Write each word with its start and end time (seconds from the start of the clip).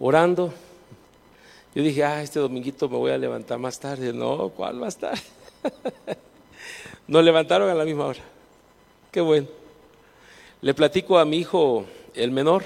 orando. 0.00 0.52
Yo 1.74 1.82
dije, 1.82 2.04
ah, 2.04 2.22
este 2.22 2.40
dominguito 2.40 2.88
me 2.88 2.96
voy 2.96 3.10
a 3.10 3.18
levantar 3.18 3.58
más 3.58 3.78
tarde. 3.78 4.12
No, 4.12 4.48
¿cuál 4.50 4.76
más 4.76 4.96
tarde? 4.96 5.20
Nos 7.06 7.24
levantaron 7.24 7.68
a 7.70 7.74
la 7.74 7.84
misma 7.84 8.06
hora. 8.06 8.20
Qué 9.10 9.20
bueno. 9.20 9.48
Le 10.60 10.74
platico 10.74 11.18
a 11.18 11.24
mi 11.24 11.38
hijo, 11.38 11.86
el 12.14 12.30
menor, 12.30 12.64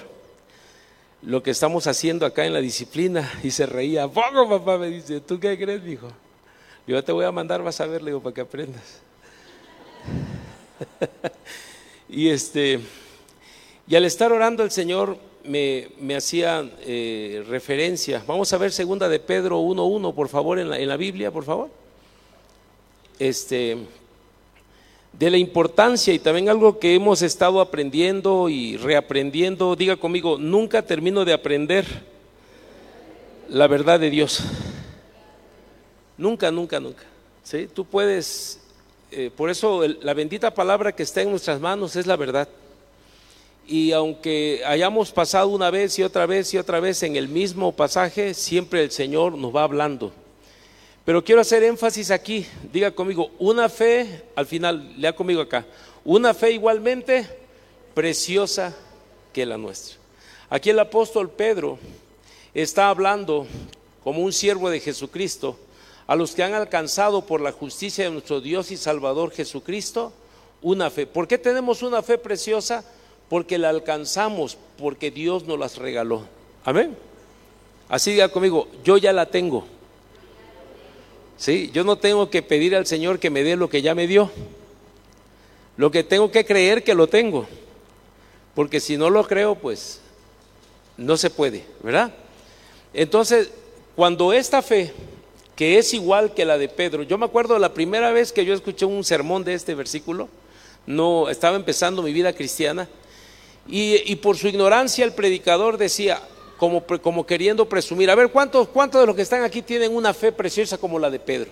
lo 1.23 1.43
que 1.43 1.51
estamos 1.51 1.87
haciendo 1.87 2.27
acá 2.27 2.47
en 2.47 2.53
la 2.53 2.61
disciplina 2.61 3.31
y 3.43 3.51
se 3.51 3.67
reía. 3.67 4.09
Poco, 4.09 4.49
papá, 4.49 4.79
me 4.79 4.89
dice, 4.89 5.21
¿tú 5.21 5.39
qué 5.39 5.59
crees, 5.59 5.87
hijo? 5.87 6.09
Yo 6.87 7.03
te 7.05 7.13
voy 7.13 7.25
a 7.25 7.33
mandar, 7.33 7.63
vas 7.63 7.81
a 7.81 7.87
ver, 7.87 8.03
le 8.03 8.11
digo, 8.11 8.23
para 8.23 8.35
que 8.35 8.41
aprendas. 8.41 9.01
y 12.09 12.29
este, 12.29 12.81
y 13.87 13.95
al 13.95 14.05
estar 14.05 14.33
orando 14.33 14.65
el 14.65 14.71
Señor 14.71 15.17
me, 15.45 16.15
hacía 16.17 16.69
eh, 16.85 17.45
referencia. 17.49 18.23
Vamos 18.27 18.53
a 18.53 18.59
ver 18.59 18.73
segunda 18.73 19.09
de 19.09 19.19
Pedro 19.19 19.61
1.1, 19.61 20.15
por 20.15 20.29
favor, 20.29 20.59
en 20.59 20.71
la, 20.71 20.79
en 20.79 20.89
la 20.89 20.97
Biblia, 20.97 21.31
por 21.31 21.45
favor. 21.45 21.71
Este, 23.19 23.77
de 25.13 25.31
la 25.31 25.37
importancia 25.37 26.13
y 26.13 26.19
también 26.19 26.49
algo 26.49 26.79
que 26.79 26.95
hemos 26.95 27.23
estado 27.23 27.61
aprendiendo 27.61 28.49
y 28.49 28.77
reaprendiendo. 28.77 29.77
Diga 29.77 29.97
conmigo, 29.97 30.39
nunca 30.39 30.83
termino 30.83 31.25
de 31.25 31.33
aprender 31.33 31.85
la 33.49 33.67
verdad 33.67 34.01
de 34.01 34.11
Dios. 34.11 34.43
Nunca, 36.17 36.51
nunca, 36.51 36.81
nunca. 36.81 37.03
¿Sí? 37.43 37.69
Tú 37.73 37.85
puedes, 37.85 38.61
eh, 39.11 39.31
por 39.37 39.51
eso 39.51 39.83
la 39.87 40.15
bendita 40.15 40.55
palabra 40.55 40.93
que 40.93 41.03
está 41.03 41.23
en 41.23 41.31
nuestras 41.31 41.61
manos 41.61 41.97
es 41.97 42.07
la 42.07 42.17
verdad. 42.17 42.49
Y 43.67 43.93
aunque 43.93 44.63
hayamos 44.67 45.13
pasado 45.13 45.49
una 45.49 45.71
vez 45.71 45.99
y 45.99 46.03
otra 46.03 46.27
vez 46.27 46.53
y 46.53 46.59
otra 46.59 46.81
vez 46.81 47.03
en 47.03 47.17
el 47.17 47.29
mismo 47.29 47.73
pasaje, 47.73 48.35
siempre 48.35 48.83
el 48.83 48.91
Señor 48.91 49.37
nos 49.37 49.55
va 49.55 49.63
hablando. 49.63 50.13
Pero 51.05 51.25
quiero 51.25 51.41
hacer 51.41 51.63
énfasis 51.63 52.11
aquí, 52.11 52.47
diga 52.73 52.93
conmigo, 52.93 53.31
una 53.39 53.69
fe, 53.69 54.25
al 54.37 54.47
final, 54.47 54.95
lea 55.01 55.15
conmigo 55.15 55.41
acá, 55.41 55.67
una 56.05 56.35
fe 56.35 56.53
igualmente 56.53 57.27
preciosa 57.95 58.75
que 59.33 59.47
la 59.47 59.59
nuestra. 59.59 59.97
Aquí 60.49 60.71
el 60.71 60.79
apóstol 60.79 61.31
Pedro 61.31 61.79
está 62.55 62.89
hablando 62.89 63.47
como 64.05 64.23
un 64.23 64.33
siervo 64.33 64.71
de 64.71 64.81
Jesucristo 64.81 65.59
a 66.07 66.17
los 66.17 66.35
que 66.35 66.43
han 66.43 66.55
alcanzado 66.55 67.25
por 67.25 67.41
la 67.41 67.53
justicia 67.53 68.05
de 68.05 68.11
nuestro 68.11 68.41
Dios 68.41 68.71
y 68.71 68.77
Salvador 68.77 69.31
Jesucristo 69.31 70.13
una 70.61 70.91
fe. 70.91 71.07
¿Por 71.07 71.27
qué 71.27 71.39
tenemos 71.39 71.83
una 71.83 72.03
fe 72.03 72.19
preciosa? 72.19 72.85
Porque 73.33 73.57
la 73.57 73.71
alcanzamos, 73.71 74.59
porque 74.77 75.11
Dios 75.11 75.47
nos 75.47 75.59
las 75.59 75.79
regaló. 75.79 76.25
Amén. 76.67 76.95
Así 77.89 78.11
diga 78.11 78.29
conmigo, 78.29 78.69
yo 78.85 78.99
ya 78.99 79.11
la 79.15 79.25
tengo. 79.25 79.65
¿Sí? 81.39 81.71
Yo 81.73 81.83
no 81.83 81.97
tengo 81.97 82.29
que 82.29 82.43
pedir 82.43 82.77
al 82.77 82.85
Señor 82.85 83.19
que 83.19 83.31
me 83.31 83.43
dé 83.43 83.57
lo 83.57 83.71
que 83.71 83.81
ya 83.81 83.95
me 83.95 84.07
dio. 84.07 84.31
Lo 85.79 85.91
que 85.91 86.05
tengo 86.05 86.31
que 86.31 86.45
creer 86.45 86.85
que 86.85 86.95
lo 86.95 87.07
tengo. 87.07 87.47
Porque 88.55 88.81
si 88.81 88.99
no 88.99 89.09
lo 89.09 89.27
creo, 89.27 89.55
pues 89.55 90.03
no 90.99 91.17
se 91.17 91.31
puede, 91.31 91.65
¿verdad? 91.83 92.13
Entonces, 92.93 93.51
cuando 93.97 94.35
esta 94.35 94.61
fe, 94.61 94.93
que 95.57 95.79
es 95.79 95.95
igual 95.95 96.35
que 96.35 96.45
la 96.45 96.59
de 96.59 96.69
Pedro, 96.69 97.03
yo 97.03 97.17
me 97.17 97.25
acuerdo 97.25 97.59
la 97.59 97.73
primera 97.73 98.11
vez 98.13 98.31
que 98.31 98.45
yo 98.45 98.53
escuché 98.53 98.85
un 98.85 99.03
sermón 99.03 99.43
de 99.43 99.55
este 99.55 99.75
versículo, 99.75 100.29
no 100.87 101.31
estaba 101.31 101.57
empezando 101.57 102.03
mi 102.03 102.13
vida 102.13 102.35
cristiana, 102.35 102.91
y, 103.67 104.17
por 104.17 104.37
su 104.37 104.49
ignorancia 104.49 105.05
el 105.05 105.13
predicador 105.13 105.79
decía, 105.79 106.21
como, 106.59 107.27
queriendo 107.27 107.69
presumir. 107.69 108.11
A 108.11 108.15
ver, 108.15 108.31
¿cuántos, 108.31 108.69
¿cuántos 108.69 109.01
de 109.01 109.07
los 109.07 109.17
que 109.17 109.23
están 109.23 109.45
aquí 109.45 109.63
tienen 109.63 109.95
una 109.95 110.13
fe 110.13 110.33
preciosa 110.33 110.79
como 110.79 110.99
la 110.99 111.11
de 111.11 111.19
Pedro? 111.19 111.51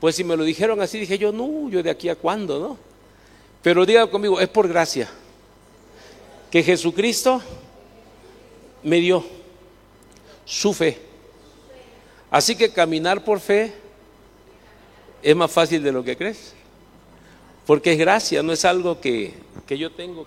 Pues 0.00 0.16
si 0.16 0.24
me 0.24 0.36
lo 0.36 0.44
dijeron 0.44 0.80
así, 0.80 0.98
dije 0.98 1.18
yo, 1.18 1.32
no, 1.32 1.68
yo 1.70 1.82
de 1.82 1.90
aquí 1.90 2.08
a 2.08 2.16
cuándo, 2.16 2.58
¿no? 2.58 2.78
Pero 3.62 3.86
diga 3.86 4.06
conmigo, 4.08 4.40
es 4.40 4.48
por 4.48 4.68
gracia 4.68 5.08
que 6.50 6.62
Jesucristo 6.62 7.42
me 8.82 9.00
dio 9.00 9.24
su 10.44 10.72
fe. 10.72 10.98
Así 12.30 12.54
que 12.54 12.72
caminar 12.72 13.24
por 13.24 13.40
fe 13.40 13.72
es 15.22 15.34
más 15.34 15.50
fácil 15.50 15.82
de 15.82 15.92
lo 15.92 16.04
que 16.04 16.16
crees. 16.16 16.52
Porque 17.66 17.92
es 17.92 17.98
gracia, 17.98 18.42
no 18.42 18.52
es 18.52 18.64
algo 18.64 19.00
que, 19.00 19.34
que 19.66 19.76
yo 19.76 19.90
tengo 19.90 20.26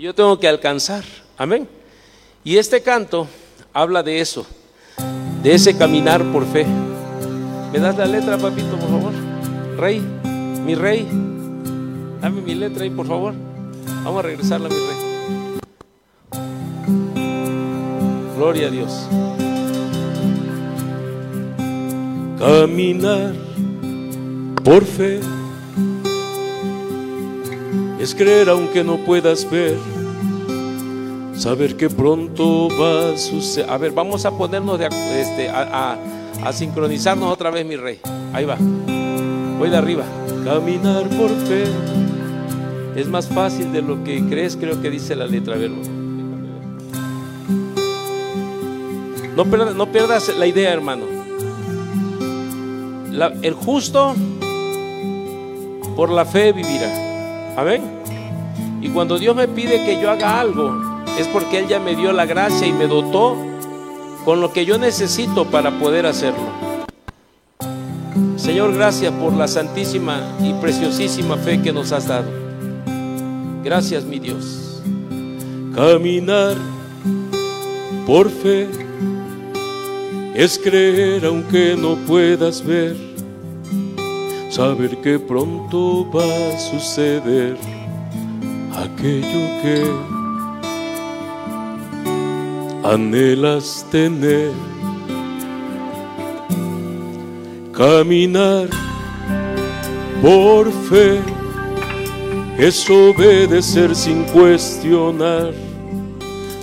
yo 0.00 0.14
tengo 0.14 0.38
que 0.38 0.48
alcanzar. 0.48 1.04
Amén. 1.38 1.68
Y 2.44 2.58
este 2.58 2.82
canto 2.82 3.26
habla 3.72 4.02
de 4.02 4.20
eso, 4.20 4.46
de 5.42 5.54
ese 5.54 5.76
caminar 5.76 6.22
por 6.32 6.46
fe. 6.46 6.66
¿Me 7.72 7.78
das 7.78 7.96
la 7.96 8.06
letra, 8.06 8.38
papito, 8.38 8.76
por 8.76 8.88
favor? 8.88 9.12
Rey, 9.76 10.00
mi 10.64 10.74
rey, 10.74 11.06
dame 12.20 12.40
mi 12.40 12.54
letra 12.54 12.84
ahí, 12.84 12.90
por 12.90 13.06
favor. 13.06 13.34
Vamos 14.04 14.18
a 14.20 14.22
regresarla, 14.22 14.68
mi 14.68 14.76
rey. 14.76 14.96
Gloria 18.36 18.68
a 18.68 18.70
Dios. 18.70 19.08
Caminar 22.38 23.32
por 24.62 24.84
fe 24.84 25.20
es 28.06 28.14
creer 28.14 28.48
aunque 28.48 28.84
no 28.84 28.98
puedas 28.98 29.50
ver 29.50 29.76
saber 31.36 31.76
que 31.76 31.90
pronto 31.90 32.68
va 32.80 33.10
a 33.10 33.18
suceder. 33.18 33.68
A 33.68 33.76
ver, 33.78 33.90
vamos 33.90 34.24
a 34.24 34.30
ponernos 34.30 34.78
de, 34.78 34.86
este, 35.20 35.48
a, 35.50 35.98
sincronizarnos 36.52 37.32
otra 37.32 37.50
vez, 37.50 37.66
mi 37.66 37.74
rey. 37.74 37.98
Ahí 38.32 38.44
va. 38.44 38.56
Voy 39.58 39.68
de 39.68 39.76
arriba. 39.76 40.04
Caminar 40.44 41.08
por 41.08 41.30
fe 41.48 41.64
es 42.94 43.08
más 43.08 43.26
fácil 43.26 43.72
de 43.72 43.82
lo 43.82 44.04
que 44.04 44.24
crees, 44.24 44.56
creo 44.56 44.80
que 44.80 44.88
dice 44.88 45.16
la 45.16 45.26
letra. 45.26 45.56
A 45.56 45.58
ver, 45.58 45.72
no, 49.36 49.44
pierdas, 49.46 49.74
no 49.74 49.90
pierdas 49.90 50.36
la 50.38 50.46
idea, 50.46 50.72
hermano. 50.72 51.06
el 53.42 53.54
justo 53.54 54.14
por 55.96 56.08
la 56.10 56.24
fe 56.24 56.52
vivirá. 56.52 57.56
Amén. 57.56 57.95
Y 58.80 58.88
cuando 58.90 59.18
Dios 59.18 59.34
me 59.34 59.48
pide 59.48 59.84
que 59.84 60.00
yo 60.00 60.10
haga 60.10 60.40
algo, 60.40 61.04
es 61.18 61.26
porque 61.28 61.58
Él 61.58 61.68
ya 61.68 61.80
me 61.80 61.96
dio 61.96 62.12
la 62.12 62.26
gracia 62.26 62.66
y 62.66 62.72
me 62.72 62.86
dotó 62.86 63.36
con 64.24 64.40
lo 64.40 64.52
que 64.52 64.64
yo 64.64 64.76
necesito 64.76 65.46
para 65.46 65.78
poder 65.78 66.06
hacerlo. 66.06 66.66
Señor, 68.36 68.74
gracias 68.74 69.12
por 69.14 69.32
la 69.32 69.48
santísima 69.48 70.20
y 70.40 70.52
preciosísima 70.54 71.36
fe 71.36 71.62
que 71.62 71.72
nos 71.72 71.92
has 71.92 72.06
dado. 72.06 72.30
Gracias, 73.64 74.04
mi 74.04 74.18
Dios. 74.18 74.82
Caminar 75.74 76.54
por 78.06 78.30
fe 78.30 78.68
es 80.34 80.58
creer 80.58 81.24
aunque 81.24 81.76
no 81.76 81.96
puedas 82.06 82.64
ver, 82.64 82.96
saber 84.50 84.98
que 84.98 85.18
pronto 85.18 86.08
va 86.10 86.24
a 86.24 86.58
suceder 86.58 87.56
aquello 88.86 89.42
que 89.62 89.78
anhelas 92.84 93.84
tener. 93.90 94.52
Caminar 97.72 98.68
por 100.22 100.72
fe 100.88 101.20
es 102.58 102.88
obedecer 102.88 103.94
sin 103.94 104.24
cuestionar. 104.24 105.52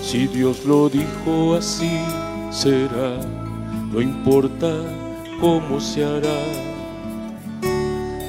Si 0.01 0.27
Dios 0.27 0.65
lo 0.65 0.89
dijo 0.89 1.55
así 1.55 1.99
será, 2.51 3.19
no 3.91 4.01
importa 4.01 4.71
cómo 5.39 5.79
se 5.79 6.03
hará, 6.03 6.41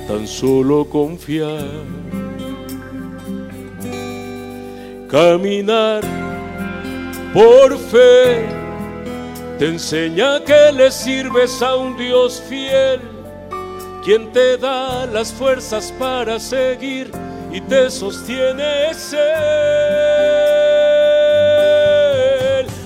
tan 0.09 0.27
solo 0.27 0.85
confiar. 0.85 2.24
Caminar 5.15 6.01
por 7.33 7.79
fe 7.79 8.49
te 9.61 9.69
enseña 9.69 10.43
que 10.43 10.73
le 10.73 10.91
sirves 10.91 11.63
a 11.63 11.77
un 11.77 11.97
Dios 11.97 12.43
fiel, 12.49 13.01
quien 14.05 14.33
te 14.33 14.59
da 14.59 15.07
las 15.07 15.33
fuerzas 15.33 15.95
para 16.01 16.41
seguir 16.41 17.13
y 17.53 17.61
te 17.61 17.91
sostiene. 17.91 18.91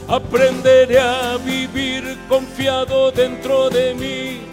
Aprenderé 0.06 0.98
a 0.98 1.38
vivir 1.38 2.18
confiado 2.28 3.10
dentro 3.10 3.70
de 3.70 3.94
mí, 3.94 4.47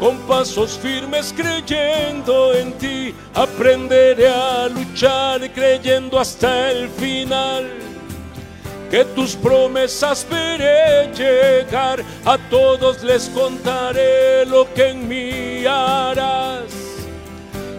con 0.00 0.18
pasos 0.26 0.78
firmes 0.78 1.34
creyendo 1.36 2.54
en 2.54 2.72
ti. 2.74 3.14
Aprenderé 3.34 4.28
a 4.28 4.68
luchar 4.68 5.52
creyendo 5.52 6.18
hasta 6.18 6.70
el 6.70 6.88
final 6.88 7.86
que 8.90 9.04
tus 9.04 9.34
promesas 9.34 10.26
veré 10.30 11.12
llegar, 11.12 12.02
a 12.24 12.38
todos 12.50 13.02
les 13.02 13.28
contaré 13.30 14.46
lo 14.46 14.72
que 14.74 14.90
en 14.90 15.08
mí 15.08 15.66
harás 15.66 16.72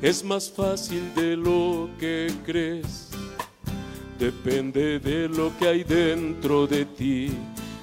es 0.00 0.24
más 0.24 0.50
fácil 0.50 1.14
de 1.14 1.36
lo 1.36 1.90
que 2.00 2.32
crees. 2.46 3.10
Depende 4.18 4.98
de 4.98 5.28
lo 5.28 5.52
que 5.58 5.68
hay 5.68 5.84
dentro 5.84 6.66
de 6.66 6.86
ti 6.86 7.32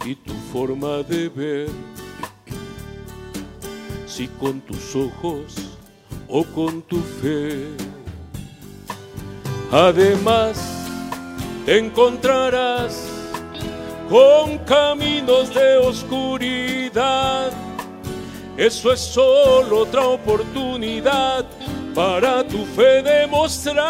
y 0.03 0.15
tu 0.15 0.33
forma 0.51 1.03
de 1.03 1.29
ver 1.29 1.69
si 4.07 4.27
con 4.27 4.59
tus 4.61 4.95
ojos 4.95 5.55
o 6.27 6.43
con 6.43 6.81
tu 6.81 6.97
fe. 7.21 7.67
Además, 9.71 10.57
te 11.67 11.77
encontrarás 11.77 13.12
con 14.13 14.59
caminos 14.59 15.51
de 15.51 15.77
oscuridad. 15.77 17.51
Eso 18.55 18.93
es 18.93 18.99
solo 18.99 19.79
otra 19.79 20.05
oportunidad 20.05 21.43
para 21.95 22.43
tu 22.43 22.63
fe 22.63 23.01
demostrar. 23.01 23.83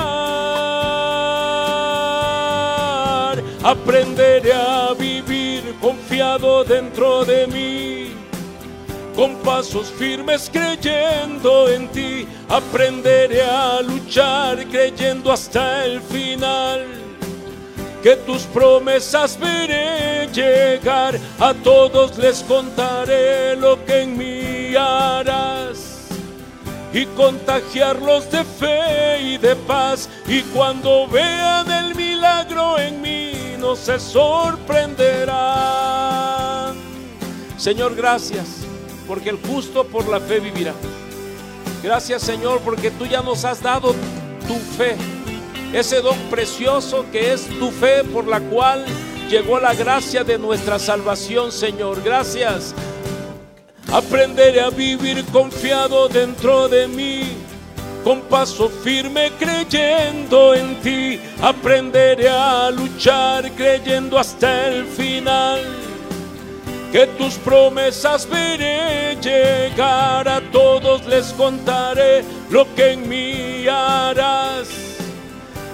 Aprenderé 3.61 4.53
a 4.53 4.93
vivir 4.97 5.75
confiado 5.81 6.63
dentro 6.63 7.25
de 7.25 7.45
mí 7.47 8.13
con 9.17 9.35
pasos 9.43 9.91
firmes 9.91 10.49
creyendo 10.51 11.67
en 11.67 11.89
ti, 11.89 12.25
aprenderé 12.47 13.43
a 13.43 13.81
luchar 13.81 14.65
creyendo 14.69 15.33
hasta 15.33 15.83
el 15.83 15.99
final. 16.01 17.02
Que 18.03 18.15
tus 18.17 18.43
promesas 18.43 19.39
veré 19.39 20.27
llegar, 20.27 21.17
a 21.39 21.53
todos 21.53 22.17
les 22.17 22.43
contaré 22.43 23.55
lo 23.55 23.83
que 23.85 24.01
en 24.01 24.17
mí 24.17 24.75
harás. 24.75 26.09
Y 26.91 27.05
contagiarlos 27.07 28.29
de 28.29 28.43
fe 28.43 29.21
y 29.21 29.37
de 29.37 29.55
paz, 29.55 30.09
y 30.27 30.41
cuando 30.41 31.07
vean 31.07 31.71
el 31.71 31.95
milagro 31.95 32.77
en 32.77 33.01
mí, 33.01 33.55
no 33.57 33.75
se 33.75 33.99
sorprenderán. 33.99 36.75
Señor, 37.57 37.95
gracias 37.95 38.63
porque 39.07 39.29
el 39.29 39.37
justo 39.37 39.85
por 39.85 40.07
la 40.07 40.19
fe 40.19 40.39
vivirá. 40.39 40.73
Gracias 41.81 42.21
Señor, 42.21 42.59
porque 42.61 42.91
tú 42.91 43.05
ya 43.05 43.21
nos 43.21 43.43
has 43.45 43.61
dado 43.61 43.93
tu 44.47 44.55
fe, 44.77 44.95
ese 45.73 46.01
don 46.01 46.17
precioso 46.29 47.05
que 47.11 47.33
es 47.33 47.47
tu 47.59 47.71
fe 47.71 48.03
por 48.03 48.27
la 48.27 48.39
cual 48.39 48.85
llegó 49.29 49.59
la 49.59 49.73
gracia 49.73 50.23
de 50.23 50.37
nuestra 50.37 50.77
salvación, 50.77 51.51
Señor. 51.51 52.03
Gracias. 52.03 52.75
Aprenderé 53.91 54.61
a 54.61 54.69
vivir 54.69 55.25
confiado 55.25 56.07
dentro 56.07 56.69
de 56.69 56.87
mí, 56.87 57.23
con 58.03 58.21
paso 58.21 58.69
firme 58.69 59.31
creyendo 59.39 60.53
en 60.53 60.75
ti. 60.81 61.19
Aprenderé 61.41 62.29
a 62.29 62.69
luchar 62.69 63.51
creyendo 63.51 64.19
hasta 64.19 64.67
el 64.67 64.85
final 64.85 65.59
que 66.91 67.07
tus 67.17 67.33
promesas 67.35 68.29
veré 68.29 69.17
llegar, 69.19 70.27
a 70.27 70.39
todos 70.51 71.03
les 71.07 71.33
contaré 71.33 72.23
lo 72.51 72.67
que 72.75 72.91
en 72.91 73.09
mí 73.09 73.67
harás 73.67 74.92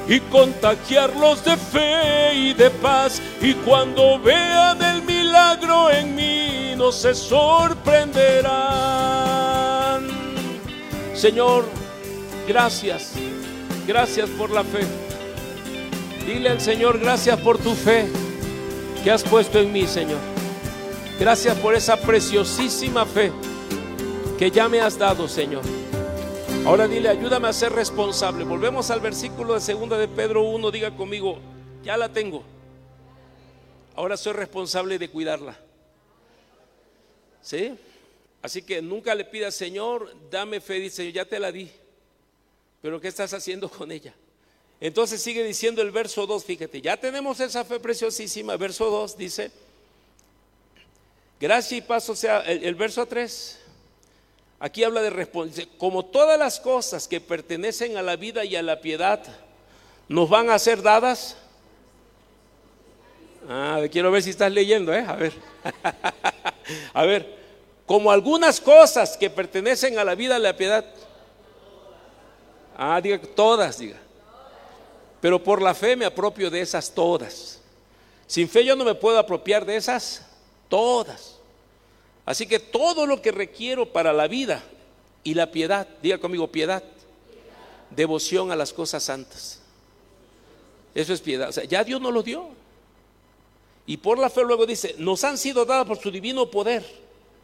y 0.10 0.20
contagiarlos 0.22 1.46
de 1.46 1.56
fe 1.56 2.34
y 2.34 2.54
de 2.56 2.72
paz 2.72 3.22
y 3.40 3.54
cuando 3.54 4.20
vean 4.20 4.82
el 4.82 5.04
milagro 5.04 5.92
en 5.92 6.16
mí 6.16 6.74
no 6.76 6.92
se 6.92 7.14
sorprenderán. 7.14 10.08
Señor, 11.14 11.66
gracias, 12.48 13.14
gracias 13.86 14.28
por 14.32 14.50
la 14.50 14.64
fe. 14.64 14.80
Dile 16.26 16.50
al 16.50 16.60
Señor, 16.60 17.00
gracias 17.00 17.40
por 17.40 17.60
tu 17.60 17.76
fe 17.76 18.08
que 19.04 19.12
has 19.12 19.22
puesto 19.24 19.60
en 19.60 19.72
mí, 19.72 19.86
Señor. 19.86 20.18
Gracias 21.20 21.56
por 21.58 21.76
esa 21.76 21.98
preciosísima 21.98 23.06
fe 23.06 23.32
que 24.40 24.50
ya 24.50 24.68
me 24.68 24.82
has 24.82 24.98
dado, 24.98 25.28
Señor. 25.28 25.79
Ahora 26.70 26.88
dile, 26.88 27.10
ayúdame 27.10 27.48
a 27.48 27.54
ser 27.54 27.72
responsable. 27.72 28.44
Volvemos 28.44 28.92
al 28.92 29.00
versículo 29.00 29.56
de 29.56 29.60
segunda 29.60 29.98
de 29.98 30.08
Pedro 30.08 30.44
1, 30.44 30.70
diga 30.70 30.96
conmigo, 30.96 31.40
ya 31.84 31.98
la 31.98 32.14
tengo. 32.14 32.44
Ahora 33.96 34.16
soy 34.16 34.34
responsable 34.34 35.00
de 35.00 35.10
cuidarla. 35.10 35.58
¿Sí? 37.42 37.76
Así 38.44 38.62
que 38.62 38.84
nunca 38.84 39.16
le 39.16 39.26
pidas, 39.26 39.56
Señor, 39.56 40.16
dame 40.30 40.62
fe, 40.62 40.76
dice, 40.76 41.12
ya 41.12 41.26
te 41.26 41.40
la 41.40 41.52
di. 41.52 41.72
Pero 42.84 43.02
¿qué 43.02 43.08
estás 43.08 43.34
haciendo 43.34 43.68
con 43.68 43.92
ella? 43.92 44.14
Entonces 44.80 45.24
sigue 45.24 45.44
diciendo 45.44 45.82
el 45.82 45.90
verso 45.90 46.28
2, 46.28 46.46
fíjate, 46.46 46.82
ya 46.82 46.98
tenemos 46.98 47.40
esa 47.40 47.66
fe 47.66 47.80
preciosísima. 47.80 48.58
Verso 48.58 48.92
2 48.92 49.18
dice, 49.18 49.52
Gracia 51.40 51.80
y 51.80 51.82
paz, 51.82 52.08
o 52.10 52.16
sea, 52.16 52.42
el, 52.42 52.76
verso 52.76 53.08
3, 53.08 53.59
aquí 54.60 54.84
habla 54.84 55.02
de 55.02 55.10
responsabilidad. 55.10 55.78
Como 55.78 56.06
todas 56.06 56.38
las 56.38 56.60
cosas 56.60 57.08
que 57.08 57.22
pertenecen 57.22 57.98
a 57.98 58.02
la 58.02 58.16
vida 58.16 58.46
y 58.46 58.56
a 58.56 58.62
la 58.62 58.82
piedad 58.82 59.24
nos 60.08 60.30
van 60.30 60.50
a 60.50 60.60
ser 60.60 60.82
dadas. 60.82 61.38
Ah, 63.48 63.82
quiero 63.92 64.12
ver 64.12 64.22
si 64.22 64.32
estás 64.32 64.52
leyendo, 64.52 64.94
¿eh? 64.94 65.06
A 65.08 65.16
ver. 65.16 65.34
a 66.94 67.06
ver, 67.06 67.38
como 67.86 68.12
algunas 68.12 68.60
cosas 68.60 69.18
que 69.18 69.30
pertenecen 69.30 69.98
a 69.98 70.04
la 70.04 70.16
vida 70.16 70.36
y 70.36 70.38
a 70.38 70.40
la 70.40 70.58
piedad. 70.58 70.86
Ah, 72.78 73.00
diga 73.02 73.20
todas, 73.36 73.80
diga. 73.80 73.98
Pero 75.22 75.44
por 75.44 75.62
la 75.62 75.74
fe 75.74 75.96
me 75.96 76.06
apropio 76.06 76.50
de 76.50 76.62
esas 76.62 76.92
todas. 76.92 77.60
Sin 78.28 78.48
fe 78.48 78.64
yo 78.64 78.76
no 78.76 78.86
me 78.86 78.96
puedo 78.96 79.18
apropiar 79.18 79.66
de 79.66 79.76
esas 79.76 80.26
todas. 80.70 81.39
Así 82.30 82.46
que 82.46 82.60
todo 82.60 83.08
lo 83.08 83.24
que 83.24 83.32
requiero 83.32 83.92
para 83.92 84.14
la 84.14 84.28
vida 84.28 84.64
y 85.24 85.34
la 85.34 85.50
piedad, 85.50 85.88
diga 86.00 86.20
conmigo 86.20 86.52
piedad, 86.52 86.84
devoción 87.90 88.52
a 88.52 88.56
las 88.56 88.72
cosas 88.72 89.02
santas. 89.02 89.60
Eso 90.94 91.12
es 91.12 91.22
piedad. 91.22 91.50
O 91.50 91.52
sea, 91.52 91.64
ya 91.64 91.84
Dios 91.84 92.00
nos 92.00 92.14
lo 92.14 92.22
dio. 92.22 92.50
Y 93.88 93.98
por 93.98 94.20
la 94.20 94.30
fe 94.30 94.44
luego 94.44 94.68
dice, 94.68 94.94
nos 95.00 95.24
han 95.24 95.40
sido 95.40 95.66
dadas 95.66 95.88
por 95.88 95.98
su 95.98 96.12
divino 96.12 96.52
poder. 96.52 96.86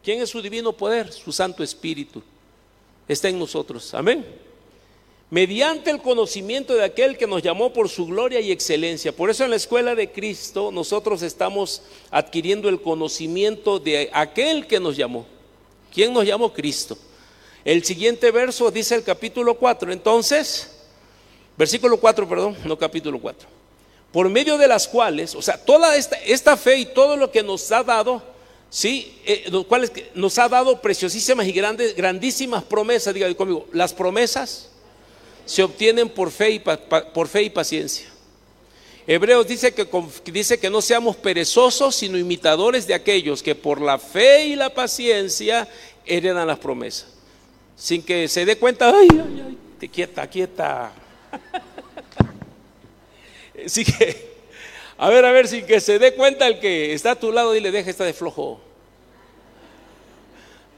¿Quién 0.04 0.22
es 0.22 0.30
su 0.30 0.40
divino 0.40 0.72
poder? 0.72 1.12
Su 1.12 1.32
Santo 1.32 1.64
Espíritu. 1.64 2.22
Está 3.08 3.28
en 3.30 3.40
nosotros. 3.40 3.92
Amén 3.96 4.45
mediante 5.30 5.90
el 5.90 6.02
conocimiento 6.02 6.76
de 6.76 6.84
aquel 6.84 7.18
que 7.18 7.28
nos 7.28 7.42
llamó 7.42 7.74
por 7.74 7.90
su 7.90 8.06
gloria 8.06 8.40
y 8.40 8.52
excelencia. 8.52 9.12
Por 9.12 9.30
eso 9.30 9.44
en 9.44 9.50
la 9.50 9.56
escuela 9.56 9.96
de 9.96 10.12
Cristo 10.12 10.72
nosotros 10.72 11.22
estamos 11.22 11.82
adquiriendo 12.12 12.70
el 12.70 12.82
conocimiento 12.82 13.80
de 13.80 14.10
aquel 14.14 14.68
que 14.68 14.80
nos 14.80 14.96
llamó. 14.96 15.26
¿Quién 15.94 16.14
nos 16.14 16.26
llamó? 16.26 16.54
Cristo. 16.54 16.98
El 17.64 17.84
siguiente 17.84 18.30
verso 18.30 18.70
dice 18.70 18.96
el 18.96 19.04
capítulo 19.04 19.56
4. 19.56 19.92
Entonces, 19.92 20.72
versículo 21.58 21.98
4, 21.98 22.30
perdón, 22.30 22.56
no 22.64 22.78
capítulo 22.78 23.20
4. 23.20 23.48
Por 24.12 24.30
medio 24.30 24.58
de 24.58 24.68
las 24.68 24.88
cuales, 24.88 25.34
o 25.34 25.42
sea, 25.42 25.58
toda 25.58 25.96
esta, 25.96 26.56
fe 26.56 26.78
y 26.78 26.86
todo 26.86 27.18
lo 27.18 27.32
que 27.32 27.42
nos 27.42 27.72
ha 27.72 27.84
dado, 27.84 28.22
sí, 28.70 29.20
eh, 29.26 29.46
los 29.50 29.66
cuales 29.66 29.92
nos 30.14 30.38
ha 30.38 30.48
dado 30.48 30.80
preciosísimas 30.80 31.48
y 31.48 31.52
grandes, 31.52 31.96
grandísimas 31.96 32.64
promesas, 32.64 33.14
diga 33.14 33.34
conmigo, 33.34 33.68
las 33.74 33.94
promesas 33.94 34.70
se 35.46 35.64
obtienen 35.64 36.10
por 36.10 36.32
fe 36.32 36.52
y, 36.52 36.60
por 36.60 37.28
fe 37.28 37.44
y 37.44 37.50
paciencia. 37.50 38.08
Hebreos 39.08 39.48
dice 39.48 39.74
que, 39.74 39.88
dice 40.32 40.60
que 40.60 40.70
no 40.70 40.82
seamos 40.82 41.16
perezosos, 41.16 41.96
sino 41.96 42.18
imitadores 42.18 42.88
de 42.88 42.96
aquellos 42.96 43.44
que 43.44 43.54
por 43.54 43.80
la 43.80 44.00
fe 44.00 44.48
y 44.48 44.56
la 44.56 44.74
paciencia 44.74 45.68
heredan 46.06 46.48
las 46.48 46.58
promesas. 46.58 47.08
Sin 47.76 48.02
que 48.02 48.28
se 48.28 48.46
dé 48.46 48.58
cuenta, 48.58 48.92
ay, 48.98 49.08
te 49.80 49.90
quieta, 49.90 50.28
quieta. 50.28 50.92
Así 53.66 53.86
que, 53.86 54.34
a 54.98 55.10
ver, 55.10 55.26
a 55.26 55.32
ver, 55.32 55.48
sin 55.48 55.68
que 55.68 55.80
se 55.80 56.00
dé 56.00 56.16
cuenta 56.16 56.48
el 56.48 56.60
que 56.60 56.94
está 56.94 57.12
a 57.12 57.20
tu 57.20 57.32
lado, 57.32 57.52
dile, 57.52 57.72
deja 57.72 57.92
esta 57.92 58.06
de 58.06 58.14
flojo. 58.14 58.60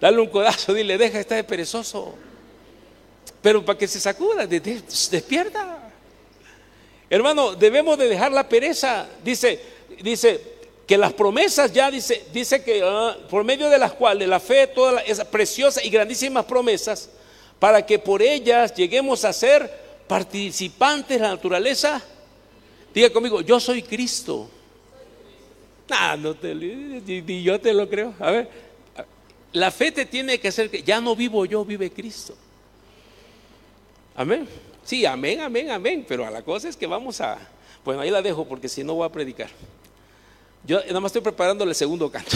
Dale 0.02 0.20
un 0.20 0.28
codazo, 0.28 0.74
dile, 0.74 0.98
deja 0.98 1.20
esta 1.20 1.36
de 1.36 1.46
perezoso 1.46 2.14
pero 3.48 3.64
para 3.64 3.80
que 3.80 3.88
se 3.88 4.02
sacuda, 4.02 4.46
despierta. 4.46 5.90
Hermano, 7.10 7.56
debemos 7.56 7.98
de 7.98 8.10
dejar 8.10 8.30
la 8.30 8.50
pereza. 8.50 9.08
Dice, 9.24 9.58
dice 10.02 10.42
que 10.86 10.98
las 10.98 11.14
promesas 11.14 11.72
ya 11.72 11.90
dice, 11.90 12.26
dice 12.34 12.62
que 12.62 12.82
ah, 12.84 13.16
por 13.30 13.46
medio 13.46 13.70
de 13.70 13.78
las 13.78 13.94
cuales 13.94 14.28
la 14.28 14.42
fe, 14.42 14.68
todas 14.68 15.02
esas 15.08 15.28
preciosas 15.28 15.86
y 15.86 15.90
grandísimas 15.90 16.44
promesas, 16.44 17.10
para 17.58 17.86
que 17.86 17.98
por 17.98 18.22
ellas 18.22 18.76
lleguemos 18.76 19.24
a 19.24 19.32
ser 19.32 19.72
participantes 20.10 21.18
de 21.18 21.24
la 21.24 21.30
naturaleza. 21.30 22.04
Diga 22.94 23.10
conmigo, 23.12 23.40
yo 23.40 23.62
soy 23.62 23.82
Cristo. 23.82 24.50
Ah, 25.90 26.18
no 26.20 26.36
te, 26.36 26.54
ni 26.54 27.44
yo 27.44 27.62
te 27.62 27.74
lo 27.74 27.88
creo. 27.88 28.14
A 28.20 28.30
ver, 28.30 28.50
la 29.54 29.72
fe 29.72 29.94
te 29.94 30.06
tiene 30.06 30.38
que 30.38 30.50
hacer 30.50 30.70
que 30.70 30.84
ya 30.84 31.00
no 31.00 31.16
vivo 31.16 31.46
yo, 31.46 31.64
vive 31.64 31.90
Cristo. 31.90 32.36
Amén. 34.18 34.48
Sí, 34.84 35.06
amén, 35.06 35.40
amén, 35.42 35.70
amén. 35.70 36.04
Pero 36.08 36.26
a 36.26 36.32
la 36.32 36.42
cosa 36.42 36.68
es 36.68 36.76
que 36.76 36.88
vamos 36.88 37.22
a. 37.22 37.38
Bueno, 37.86 38.02
ahí 38.02 38.10
la 38.10 38.24
dejo 38.24 38.46
porque 38.46 38.68
si 38.68 38.84
no 38.84 38.96
voy 38.96 39.06
a 39.06 39.12
predicar. 39.12 39.50
Yo 40.66 40.80
nada 40.80 41.00
más 41.00 41.10
estoy 41.10 41.22
preparando 41.22 41.64
el 41.64 41.76
segundo 41.76 42.12
canto. 42.12 42.36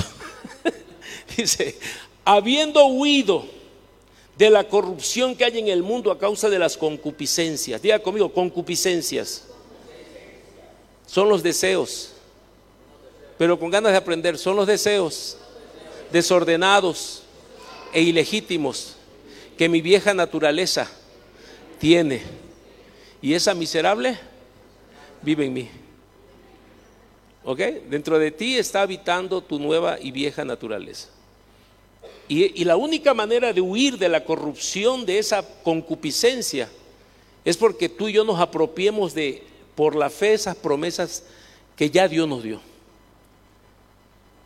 Dice, 1.35 1.75
habiendo 2.23 2.85
huido 2.85 3.45
de 4.37 4.51
la 4.51 4.63
corrupción 4.63 5.35
que 5.35 5.43
hay 5.43 5.57
en 5.57 5.69
el 5.69 5.81
mundo 5.81 6.11
a 6.11 6.19
causa 6.19 6.49
de 6.49 6.59
las 6.59 6.77
concupiscencias. 6.77 7.81
Diga 7.81 7.97
conmigo, 7.97 8.31
concupiscencias. 8.31 9.47
Son 11.07 11.27
los 11.27 11.41
deseos. 11.41 12.13
Pero 13.39 13.59
con 13.59 13.71
ganas 13.71 13.91
de 13.91 13.97
aprender, 13.97 14.37
son 14.37 14.55
los 14.55 14.67
deseos 14.67 15.35
desordenados 16.11 17.23
e 17.91 18.03
ilegítimos 18.03 18.97
que 19.57 19.67
mi 19.67 19.81
vieja 19.81 20.13
naturaleza 20.13 20.91
tiene. 21.81 22.21
Y 23.21 23.33
esa 23.33 23.55
miserable 23.55 24.17
vive 25.23 25.45
en 25.47 25.53
mí. 25.53 25.69
¿Ok? 27.43 27.59
Dentro 27.89 28.19
de 28.19 28.29
ti 28.29 28.57
está 28.57 28.83
habitando 28.83 29.41
tu 29.41 29.59
nueva 29.59 29.97
y 29.99 30.11
vieja 30.11 30.45
naturaleza. 30.45 31.09
Y, 32.27 32.63
la 32.63 32.77
única 32.77 33.13
manera 33.13 33.51
de 33.51 33.59
huir 33.59 33.97
de 33.97 34.07
la 34.07 34.23
corrupción, 34.23 35.05
de 35.05 35.17
esa 35.17 35.43
concupiscencia, 35.63 36.69
es 37.43 37.57
porque 37.57 37.89
tú 37.89 38.07
y 38.07 38.13
yo 38.13 38.23
nos 38.23 38.39
apropiemos 38.39 39.13
de, 39.13 39.43
por 39.75 39.95
la 39.95 40.09
fe, 40.09 40.33
esas 40.33 40.55
promesas 40.55 41.23
que 41.75 41.89
ya 41.89 42.07
Dios 42.07 42.29
nos 42.29 42.43
dio. 42.43 42.61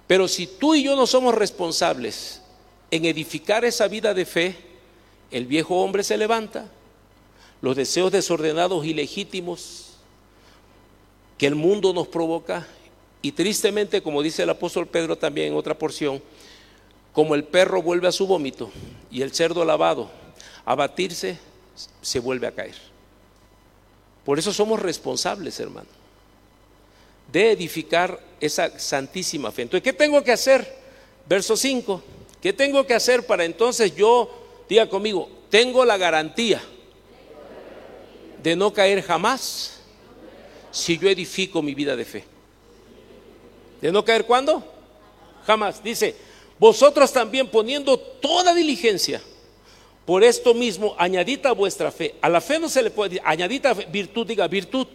Pero 0.08 0.28
si 0.28 0.48
tú 0.48 0.74
y 0.74 0.84
yo 0.84 0.96
no 0.96 1.06
somos 1.06 1.36
responsables 1.36 2.42
en 2.90 3.06
edificar 3.06 3.66
esa 3.66 3.88
vida 3.88 4.16
de 4.16 4.26
fe, 4.26 4.56
el 5.30 5.46
viejo 5.46 5.76
hombre 5.76 6.04
se 6.04 6.18
levanta, 6.18 6.72
los 7.66 7.76
deseos 7.76 8.12
desordenados 8.12 8.86
y 8.86 8.94
legítimos 8.94 9.94
que 11.36 11.48
el 11.48 11.56
mundo 11.56 11.94
nos 11.94 12.08
provoca, 12.08 12.68
y 13.24 13.32
tristemente, 13.32 14.04
como 14.04 14.22
dice 14.22 14.44
el 14.44 14.52
apóstol 14.52 14.86
Pedro 14.86 15.18
también 15.18 15.48
en 15.48 15.56
otra 15.56 15.76
porción, 15.76 16.22
como 17.12 17.34
el 17.34 17.44
perro 17.44 17.82
vuelve 17.82 18.08
a 18.08 18.12
su 18.12 18.28
vómito 18.28 18.70
y 19.10 19.24
el 19.24 19.34
cerdo 19.34 19.66
lavado 19.66 20.12
a 20.64 20.76
batirse, 20.76 21.40
se 22.04 22.20
vuelve 22.20 22.46
a 22.46 22.52
caer. 22.52 22.76
Por 24.24 24.38
eso 24.38 24.54
somos 24.54 24.80
responsables, 24.80 25.60
hermano 25.60 25.90
de 27.32 27.52
edificar 27.52 28.20
esa 28.40 28.78
santísima 28.78 29.52
fe. 29.52 29.64
Entonces, 29.64 29.84
¿qué 29.84 29.94
tengo 29.94 30.24
que 30.24 30.32
hacer? 30.32 30.72
Verso 31.28 31.58
5. 31.58 32.04
¿Qué 32.40 32.54
tengo 32.54 32.86
que 32.86 32.94
hacer 32.94 33.26
para 33.26 33.44
entonces 33.44 33.96
yo, 33.96 34.30
diga 34.70 34.88
conmigo, 34.88 35.28
tengo 35.50 35.84
la 35.84 35.98
garantía 35.98 36.62
de 38.46 38.56
no 38.56 38.72
caer 38.72 39.02
jamás 39.02 39.80
si 40.70 41.00
yo 41.00 41.10
edifico 41.10 41.64
mi 41.64 41.74
vida 41.74 41.96
de 41.96 42.06
fe? 42.06 42.24
¿De 43.82 43.92
no 43.92 44.06
caer 44.06 44.24
cuándo? 44.24 44.64
Jamás. 45.48 45.84
Dice, 45.84 46.16
vosotros 46.60 47.12
también 47.12 47.48
poniendo 47.48 47.98
toda 47.98 48.54
diligencia, 48.54 49.20
por 50.06 50.24
esto 50.24 50.54
mismo, 50.54 50.96
añadita 51.00 51.54
vuestra 51.54 51.92
fe. 51.92 52.14
A 52.22 52.30
la 52.30 52.40
fe 52.40 52.60
no 52.60 52.70
se 52.70 52.84
le 52.84 52.92
puede 52.92 53.10
decir, 53.10 53.24
añadita 53.26 53.74
virtud, 53.74 54.28
diga 54.28 54.48
virtud, 54.48 54.86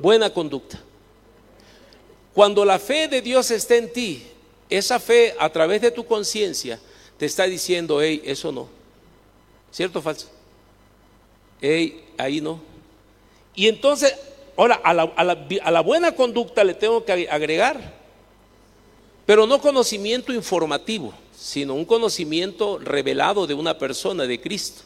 buena 0.00 0.32
conducta. 0.32 0.80
Cuando 2.32 2.64
la 2.64 2.78
fe 2.78 3.08
de 3.08 3.20
Dios 3.20 3.50
está 3.50 3.74
en 3.74 3.92
ti, 3.92 4.22
esa 4.70 5.00
fe 5.00 5.34
a 5.40 5.50
través 5.50 5.80
de 5.80 5.90
tu 5.90 6.06
conciencia 6.06 6.78
te 7.18 7.26
está 7.26 7.46
diciendo, 7.46 8.00
hey, 8.00 8.22
eso 8.24 8.52
no. 8.52 8.68
¿Cierto 9.72 9.98
o 9.98 10.02
falso? 10.02 10.33
Hey, 11.66 12.04
ahí 12.18 12.42
no. 12.42 12.60
Y 13.54 13.68
entonces, 13.68 14.14
ahora, 14.54 14.74
a 14.84 14.92
la, 14.92 15.04
a 15.04 15.70
la 15.70 15.80
buena 15.80 16.14
conducta 16.14 16.62
le 16.62 16.74
tengo 16.74 17.06
que 17.06 17.26
agregar, 17.30 17.94
pero 19.24 19.46
no 19.46 19.62
conocimiento 19.62 20.30
informativo, 20.34 21.14
sino 21.34 21.72
un 21.72 21.86
conocimiento 21.86 22.78
revelado 22.80 23.46
de 23.46 23.54
una 23.54 23.78
persona, 23.78 24.26
de 24.26 24.42
Cristo. 24.42 24.82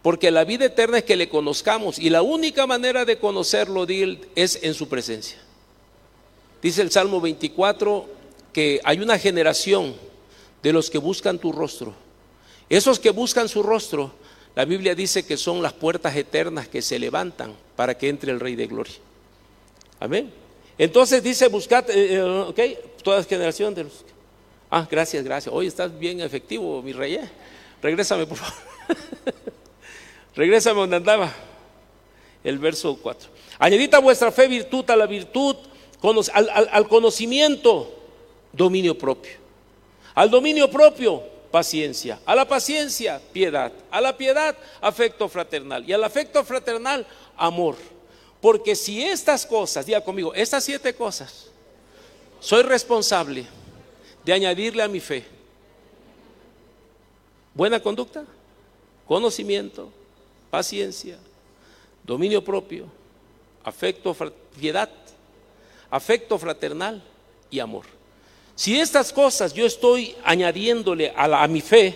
Porque 0.00 0.30
la 0.30 0.44
vida 0.44 0.64
eterna 0.64 0.98
es 0.98 1.04
que 1.04 1.16
le 1.16 1.28
conozcamos 1.28 1.98
y 1.98 2.08
la 2.08 2.22
única 2.22 2.66
manera 2.66 3.04
de 3.04 3.18
conocerlo 3.18 3.86
es 4.36 4.60
en 4.62 4.72
su 4.72 4.88
presencia. 4.88 5.36
Dice 6.62 6.80
el 6.80 6.90
Salmo 6.90 7.20
24 7.20 8.06
que 8.54 8.80
hay 8.84 9.00
una 9.00 9.18
generación 9.18 9.94
de 10.62 10.72
los 10.72 10.88
que 10.88 10.96
buscan 10.96 11.38
tu 11.38 11.52
rostro. 11.52 11.94
Esos 12.70 12.98
que 12.98 13.10
buscan 13.10 13.50
su 13.50 13.62
rostro, 13.62 14.14
la 14.58 14.64
Biblia 14.64 14.92
dice 14.92 15.24
que 15.24 15.36
son 15.36 15.62
las 15.62 15.72
puertas 15.72 16.16
eternas 16.16 16.66
que 16.66 16.82
se 16.82 16.98
levantan 16.98 17.54
para 17.76 17.96
que 17.96 18.08
entre 18.08 18.32
el 18.32 18.40
Rey 18.40 18.56
de 18.56 18.66
Gloria. 18.66 18.96
Amén. 20.00 20.32
Entonces 20.76 21.22
dice, 21.22 21.46
buscad, 21.46 21.88
eh, 21.90 22.14
eh, 22.14 22.20
ok, 22.20 22.58
toda 23.04 23.22
generación 23.22 23.72
de 23.72 23.84
los... 23.84 24.04
Ah, 24.68 24.84
gracias, 24.90 25.22
gracias. 25.22 25.54
Hoy 25.54 25.68
estás 25.68 25.96
bien 25.96 26.20
efectivo, 26.20 26.82
mi 26.82 26.92
rey. 26.92 27.14
¿eh? 27.14 27.30
Regrésame, 27.80 28.26
por 28.26 28.36
favor. 28.36 28.56
Regrésame 30.34 30.80
donde 30.80 30.96
andaba. 30.96 31.32
El 32.42 32.58
verso 32.58 32.98
4. 33.00 33.30
Añadita 33.60 34.00
vuestra 34.00 34.32
fe 34.32 34.48
virtud 34.48 34.90
a 34.90 34.96
la 34.96 35.06
virtud, 35.06 35.54
al, 36.32 36.88
conocimiento, 36.88 37.94
dominio 38.52 38.98
propio. 38.98 39.34
Al 40.16 40.28
dominio 40.28 40.68
propio, 40.68 41.22
paciencia. 41.50 42.20
A 42.26 42.34
la 42.34 42.46
paciencia, 42.46 43.20
piedad. 43.32 43.72
A 43.90 44.00
la 44.00 44.16
piedad, 44.16 44.56
afecto 44.80 45.28
fraternal. 45.28 45.88
Y 45.88 45.92
al 45.92 46.04
afecto 46.04 46.44
fraternal, 46.44 47.06
amor. 47.36 47.76
Porque 48.40 48.76
si 48.76 49.02
estas 49.02 49.44
cosas, 49.44 49.86
diga 49.86 50.02
conmigo, 50.02 50.32
estas 50.34 50.64
siete 50.64 50.94
cosas, 50.94 51.46
soy 52.40 52.62
responsable 52.62 53.46
de 54.24 54.32
añadirle 54.32 54.82
a 54.82 54.88
mi 54.88 55.00
fe 55.00 55.24
buena 57.58 57.80
conducta, 57.80 58.24
conocimiento, 59.04 59.90
paciencia, 60.48 61.18
dominio 62.04 62.44
propio, 62.44 62.86
afecto, 63.64 64.16
piedad, 64.56 64.88
afecto 65.90 66.38
fraternal 66.38 67.02
y 67.50 67.58
amor. 67.58 67.97
Si 68.58 68.76
estas 68.76 69.12
cosas 69.12 69.54
yo 69.54 69.64
estoy 69.64 70.16
añadiéndole 70.24 71.12
a, 71.14 71.46
mi 71.46 71.60
fe, 71.60 71.94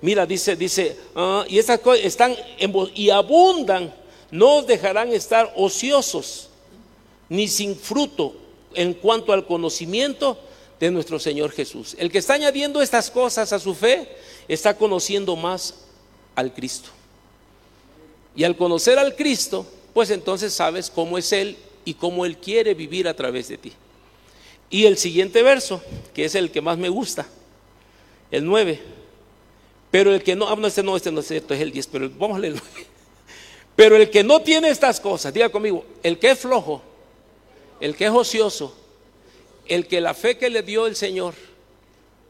mira, 0.00 0.24
dice, 0.24 0.54
dice, 0.54 0.96
ah, 1.16 1.44
y 1.48 1.58
estas 1.58 1.80
cosas 1.80 2.04
están 2.04 2.36
y 2.94 3.10
abundan, 3.10 3.92
no 4.30 4.58
os 4.58 4.66
dejarán 4.68 5.12
estar 5.12 5.52
ociosos 5.56 6.50
ni 7.28 7.48
sin 7.48 7.74
fruto 7.74 8.32
en 8.74 8.94
cuanto 8.94 9.32
al 9.32 9.44
conocimiento 9.44 10.38
de 10.78 10.92
nuestro 10.92 11.18
Señor 11.18 11.50
Jesús. 11.50 11.96
El 11.98 12.12
que 12.12 12.18
está 12.18 12.34
añadiendo 12.34 12.80
estas 12.80 13.10
cosas 13.10 13.52
a 13.52 13.58
su 13.58 13.74
fe 13.74 14.06
está 14.46 14.76
conociendo 14.76 15.34
más 15.34 15.74
al 16.36 16.54
Cristo. 16.54 16.90
Y 18.36 18.44
al 18.44 18.56
conocer 18.56 19.00
al 19.00 19.16
Cristo, 19.16 19.66
pues 19.92 20.10
entonces 20.10 20.52
sabes 20.52 20.90
cómo 20.90 21.18
es 21.18 21.32
Él 21.32 21.56
y 21.84 21.94
cómo 21.94 22.24
Él 22.24 22.38
quiere 22.38 22.72
vivir 22.74 23.08
a 23.08 23.16
través 23.16 23.48
de 23.48 23.58
ti. 23.58 23.72
Y 24.74 24.86
el 24.86 24.98
siguiente 24.98 25.40
verso, 25.44 25.80
que 26.12 26.24
es 26.24 26.34
el 26.34 26.50
que 26.50 26.60
más 26.60 26.76
me 26.76 26.88
gusta, 26.88 27.28
el 28.32 28.44
9. 28.44 28.80
Pero 29.92 30.12
el 30.12 30.20
que 30.24 30.34
no, 30.34 30.48
ah, 30.48 30.56
no, 30.56 30.66
este 30.66 30.82
no, 30.82 30.96
este 30.96 31.12
no 31.12 31.20
es 31.20 31.28
cierto, 31.28 31.54
es 31.54 31.60
el 31.60 31.70
10, 31.70 31.86
pero 31.86 32.10
vamos 32.10 32.38
a 32.38 32.40
leer 32.40 32.54
el 32.54 32.60
9. 32.74 32.86
Pero 33.76 33.94
el 33.94 34.10
que 34.10 34.24
no 34.24 34.42
tiene 34.42 34.70
estas 34.70 34.98
cosas, 34.98 35.32
diga 35.32 35.48
conmigo, 35.48 35.84
el 36.02 36.18
que 36.18 36.32
es 36.32 36.40
flojo, 36.40 36.82
el 37.78 37.94
que 37.94 38.06
es 38.06 38.10
ocioso, 38.10 38.76
el 39.68 39.86
que 39.86 40.00
la 40.00 40.12
fe 40.12 40.38
que 40.38 40.50
le 40.50 40.64
dio 40.64 40.88
el 40.88 40.96
Señor, 40.96 41.34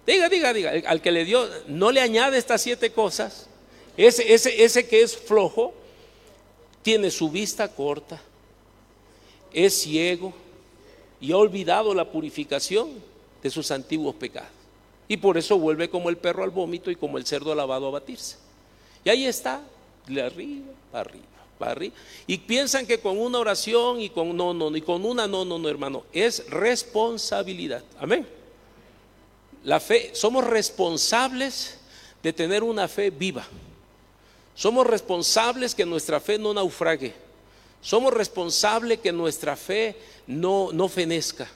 diga, 0.07 0.29
diga, 0.29 0.53
diga, 0.53 0.73
al 0.87 1.01
que 1.01 1.13
le 1.13 1.25
dio, 1.25 1.49
no 1.67 1.93
le 1.93 2.03
añade 2.03 2.37
estas 2.37 2.61
siete 2.61 2.93
cosas, 2.93 3.47
ese, 3.97 4.35
ese, 4.35 4.63
ese 4.63 4.87
que 4.87 5.01
es 5.01 5.17
flojo, 5.17 5.73
tiene 6.83 7.11
su 7.11 7.31
vista 7.31 7.69
corta, 7.69 8.21
es 9.51 9.81
ciego 9.81 10.44
y 11.25 11.33
ha 11.33 11.39
olvidado 11.39 11.95
la 11.95 12.11
purificación 12.11 12.91
de 13.43 13.49
sus 13.49 13.71
antiguos 13.71 14.15
pecados. 14.15 14.51
Y 15.09 15.17
por 15.17 15.39
eso 15.39 15.59
vuelve 15.59 15.89
como 15.89 16.11
el 16.11 16.19
perro 16.19 16.45
al 16.45 16.51
vómito 16.51 16.91
y 16.91 16.97
como 16.97 17.17
el 17.17 17.25
cerdo 17.25 17.55
lavado 17.55 17.87
a 17.87 17.93
batirse. 17.93 18.37
Y 19.03 19.09
ahí 19.09 19.25
está, 19.25 19.63
de 20.07 20.21
arriba 20.21 20.67
para 20.93 21.71
arriba, 21.71 21.95
Y 22.27 22.37
piensan 22.37 22.87
que 22.87 23.01
con 23.01 23.19
una 23.19 23.39
oración 23.39 24.03
y 24.03 24.11
con 24.11 24.37
no, 24.37 24.53
no, 24.53 24.77
y 24.77 24.83
con 24.83 25.03
una 25.07 25.27
no, 25.27 25.47
no, 25.47 25.59
no, 25.59 25.67
hermano. 25.67 26.05
Es 26.13 26.47
responsabilidad. 26.51 27.83
Amén. 27.99 28.27
La 29.65 29.81
fe, 29.81 30.11
somos 30.13 30.45
responsables 30.45 31.79
de 32.23 32.35
tener 32.35 32.63
una 32.63 32.87
fe 32.87 33.09
viva. 33.09 33.47
Somos 34.55 34.87
responsables 34.87 35.75
que 35.75 35.87
nuestra 35.87 36.21
fe 36.21 36.39
no 36.39 36.53
naufrague. 36.53 37.15
Somos 37.85 38.13
responsables 38.13 38.99
que 38.99 39.13
nuestra 39.13 39.55
fe 39.55 39.95
no, 40.27 40.71
no 40.73 40.89
fenezca 40.89 41.49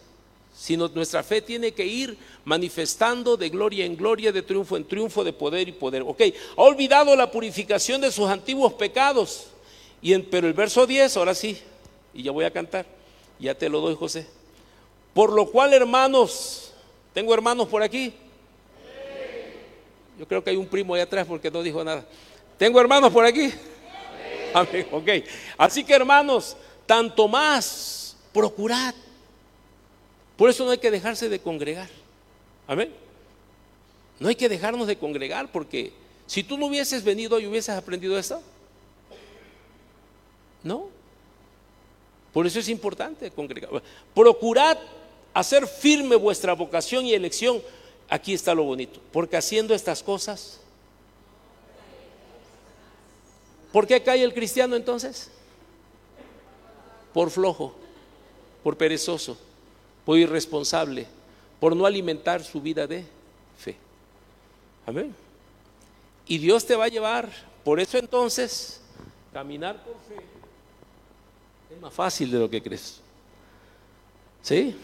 sino 0.59 0.89
nuestra 0.89 1.23
fe 1.23 1.41
tiene 1.41 1.71
que 1.71 1.87
ir 1.87 2.19
manifestando 2.45 3.37
de 3.37 3.49
gloria 3.49 3.85
en 3.85 3.97
gloria, 3.97 4.33
de 4.33 4.43
triunfo 4.43 4.77
en 4.77 4.85
triunfo, 4.85 5.23
de 5.23 5.33
poder 5.33 5.69
y 5.69 5.73
poder. 5.73 6.03
Ok, 6.03 6.21
ha 6.57 6.63
olvidado 6.63 7.15
la 7.15 7.31
purificación 7.31 8.01
de 8.01 8.11
sus 8.11 8.29
antiguos 8.29 8.73
pecados. 8.73 9.47
Y 10.03 10.15
en, 10.15 10.25
pero 10.25 10.49
el 10.49 10.55
verso 10.55 10.85
10, 10.85 11.17
ahora 11.17 11.33
sí, 11.33 11.63
y 12.13 12.25
ya 12.25 12.33
voy 12.33 12.45
a 12.45 12.51
cantar, 12.51 12.87
ya 13.39 13.55
te 13.55 13.69
lo 13.69 13.81
doy 13.81 13.95
José. 13.95 14.27
Por 15.15 15.33
lo 15.33 15.47
cual, 15.47 15.73
hermanos, 15.73 16.73
tengo 17.15 17.33
hermanos 17.33 17.69
por 17.69 17.85
aquí. 17.85 18.13
Yo 20.19 20.27
creo 20.27 20.43
que 20.43 20.51
hay 20.51 20.57
un 20.57 20.67
primo 20.67 20.95
allá 20.95 21.05
atrás 21.05 21.25
porque 21.25 21.53
no 21.53 21.63
dijo 21.63 21.85
nada. 21.85 22.05
¿Tengo 22.59 22.81
hermanos 22.81 23.13
por 23.13 23.25
aquí? 23.25 23.53
Amén. 24.55 24.87
Ok. 24.93 25.09
Así 25.57 25.85
que 25.85 25.95
hermanos, 25.95 26.57
tanto 26.87 27.29
más 27.29 28.17
procurad 28.33 28.95
por 30.39 30.49
eso 30.49 30.65
no 30.65 30.71
hay 30.71 30.79
que 30.79 30.93
dejarse 30.93 31.29
de 31.29 31.41
congregar. 31.41 31.89
Amén. 32.69 32.95
No 34.21 34.29
hay 34.29 34.37
que 34.37 34.49
dejarnos 34.49 34.87
de 34.87 34.97
congregar 34.97 35.51
porque 35.51 35.93
si 36.29 36.45
tú 36.45 36.57
no 36.57 36.67
hubieses 36.67 37.03
venido 37.03 37.41
y 37.41 37.47
hubieses 37.49 37.75
aprendido 37.75 38.17
esto, 38.17 38.41
no. 40.63 40.91
Por 42.33 42.47
eso 42.47 42.61
es 42.61 42.69
importante 42.69 43.33
congregar. 43.33 43.83
Procurad 44.15 44.79
hacer 45.35 45.67
firme 45.67 46.15
vuestra 46.15 46.53
vocación 46.53 47.05
y 47.05 47.15
elección. 47.15 47.61
Aquí 48.09 48.33
está 48.33 48.55
lo 48.55 48.63
bonito. 48.63 49.01
Porque 49.11 49.37
haciendo 49.37 49.75
estas 49.75 50.05
cosas, 50.05 50.58
¿por 53.79 53.87
qué 53.87 54.03
cae 54.03 54.25
el 54.25 54.35
cristiano 54.35 54.75
entonces? 54.75 55.31
Por 57.15 57.31
flojo, 57.31 57.77
por 58.65 58.77
perezoso 58.77 59.39
por 60.05 60.19
irresponsable, 60.19 61.07
por 61.61 61.77
no 61.77 61.87
alimentar 61.87 62.43
su 62.43 62.61
vida 62.61 62.89
de 62.89 63.05
fe. 63.57 63.77
Amén. 64.85 65.15
Y 66.27 66.39
Dios 66.39 66.67
te 66.67 66.75
va 66.75 66.87
a 66.87 66.89
llevar, 66.89 67.31
por 67.63 67.79
eso 67.79 67.99
entonces, 67.99 68.81
caminar 69.33 69.85
por 69.85 69.95
fe 70.09 70.25
es 71.73 71.81
más 71.81 71.95
fácil 71.95 72.33
de 72.33 72.39
lo 72.41 72.51
que 72.51 72.61
crees. 72.61 73.01
¿Sí? 74.43 74.75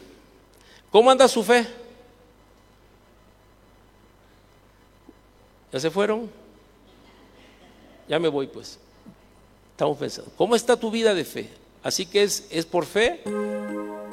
¿Cómo 0.88 1.10
anda 1.10 1.26
su 1.26 1.42
fe? 1.42 1.66
¿Ya 5.72 5.80
se 5.80 5.90
fueron? 5.90 6.30
Ya 8.06 8.20
me 8.20 8.28
voy 8.28 8.46
pues. 8.46 8.78
Estamos 9.74 9.98
pensando. 9.98 10.30
¿Cómo 10.36 10.54
está 10.54 10.76
tu 10.76 10.88
vida 10.88 11.14
de 11.14 11.24
fe? 11.24 11.48
Así 11.82 12.06
que 12.06 12.22
es, 12.22 12.46
es 12.48 12.64
por 12.64 12.86
fe, 12.86 13.20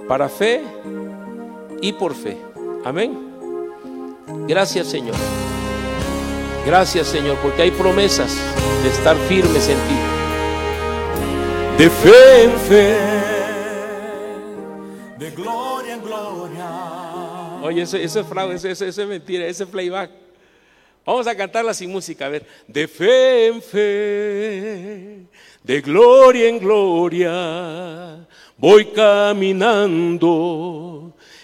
para 0.08 0.28
fe 0.28 0.64
y 1.82 1.94
por 1.94 2.16
fe. 2.16 2.36
Amén. 2.84 3.16
Gracias 4.48 4.88
Señor. 4.88 5.14
Gracias 6.66 7.06
Señor, 7.06 7.38
porque 7.44 7.62
hay 7.62 7.70
promesas 7.70 8.36
de 8.82 8.90
estar 8.90 9.16
firmes 9.28 9.70
en 9.70 9.78
ti. 9.78 10.00
De 11.78 11.90
fe 11.92 12.44
en 12.44 12.58
fe, 12.58 12.98
de 15.20 15.30
gloria 15.30 15.94
en 15.94 16.02
gloria. 16.02 17.62
Oye, 17.62 17.84
ese, 17.84 18.04
ese 18.04 18.24
fraude, 18.24 18.56
ese, 18.56 18.72
ese, 18.72 18.88
ese 18.88 19.06
mentira, 19.06 19.46
ese 19.46 19.68
playback. 19.68 20.10
Vamos 21.06 21.26
a 21.26 21.36
cantarla 21.36 21.74
sin 21.74 21.92
música, 21.92 22.28
a 22.28 22.30
ver. 22.30 22.46
De 22.68 22.88
fe 22.88 23.48
en 23.48 23.62
fe, 23.62 25.26
de 25.64 25.82
gloria 25.82 26.48
en 26.48 26.60
gloria, 26.60 28.28
voy 28.58 28.86
caminando 28.86 30.22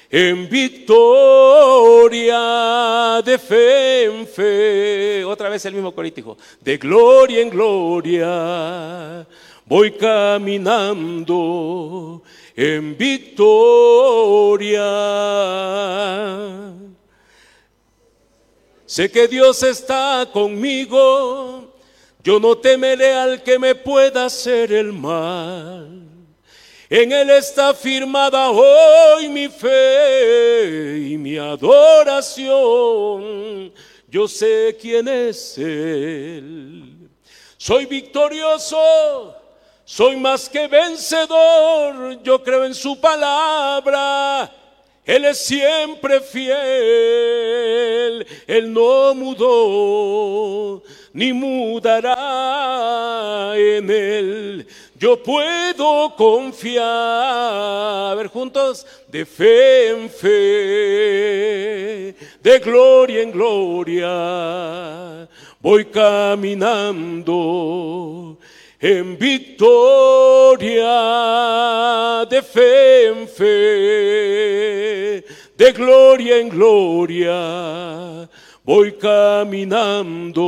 en 0.10 0.48
victoria 0.50 0.82
de 3.24 3.38
fe 3.38 4.06
en 4.06 4.26
fe. 4.28 5.26
Otra 5.26 5.50
vez 5.50 5.66
el 5.66 5.74
mismo 5.74 5.94
corito, 5.94 6.38
de 6.62 6.78
gloria 6.78 7.42
en 7.42 7.50
gloria. 7.50 9.28
Voy 9.66 9.92
caminando 9.92 10.64
en 12.56 12.98
victoria. 12.98 14.84
Sé 18.86 19.12
que 19.12 19.28
Dios 19.28 19.62
está 19.64 20.30
conmigo, 20.32 21.67
yo 22.24 22.40
no 22.40 22.58
temeré 22.58 23.14
al 23.14 23.44
que 23.44 23.60
me 23.60 23.76
pueda 23.76 24.26
hacer 24.26 24.72
el 24.72 24.92
mal. 24.94 26.04
En 26.90 27.12
Él 27.12 27.30
está 27.32 27.74
firmada 27.74 28.50
hoy 28.50 29.28
mi 29.28 29.50
fe 29.50 30.98
y 31.10 31.18
mi 31.18 31.38
adoración. 31.38 32.54
Yo 34.08 34.28
sé 34.28 34.78
quién 34.80 35.08
es 35.08 35.58
Él. 35.58 37.10
Soy 37.58 37.86
victorioso, 37.86 39.36
soy 39.84 40.16
más 40.16 40.48
que 40.48 40.68
vencedor. 40.68 42.24
Yo 42.24 42.42
creo 42.42 42.64
en 42.64 42.74
su 42.74 43.00
palabra. 43.02 44.50
Él 45.08 45.26
es 45.26 45.40
siempre 45.40 46.20
fiel, 46.20 46.56
Él 48.46 48.74
no 48.74 49.16
mudó, 49.16 50.84
ni 51.14 51.32
mudará 51.32 52.14
en 53.56 53.90
Él. 53.90 54.68
Yo 55.00 55.24
puedo 55.24 56.14
confiar, 56.18 56.84
a 58.12 58.16
ver 58.18 58.28
juntos, 58.28 58.86
de 59.08 59.26
fe 59.26 59.92
en 59.92 60.10
fe, 60.10 60.28
de 62.44 62.60
gloria 62.60 63.22
en 63.22 63.32
gloria, 63.32 65.30
voy 65.62 65.86
caminando 65.86 67.28
en 68.80 69.18
victoria, 69.18 70.86
de 72.30 72.42
fe 72.42 73.08
en 73.08 73.28
fe, 73.28 75.24
de 75.58 75.72
gloria 75.74 76.38
en 76.38 76.50
gloria 76.50 78.28
voy 78.68 78.92
caminando 78.98 80.44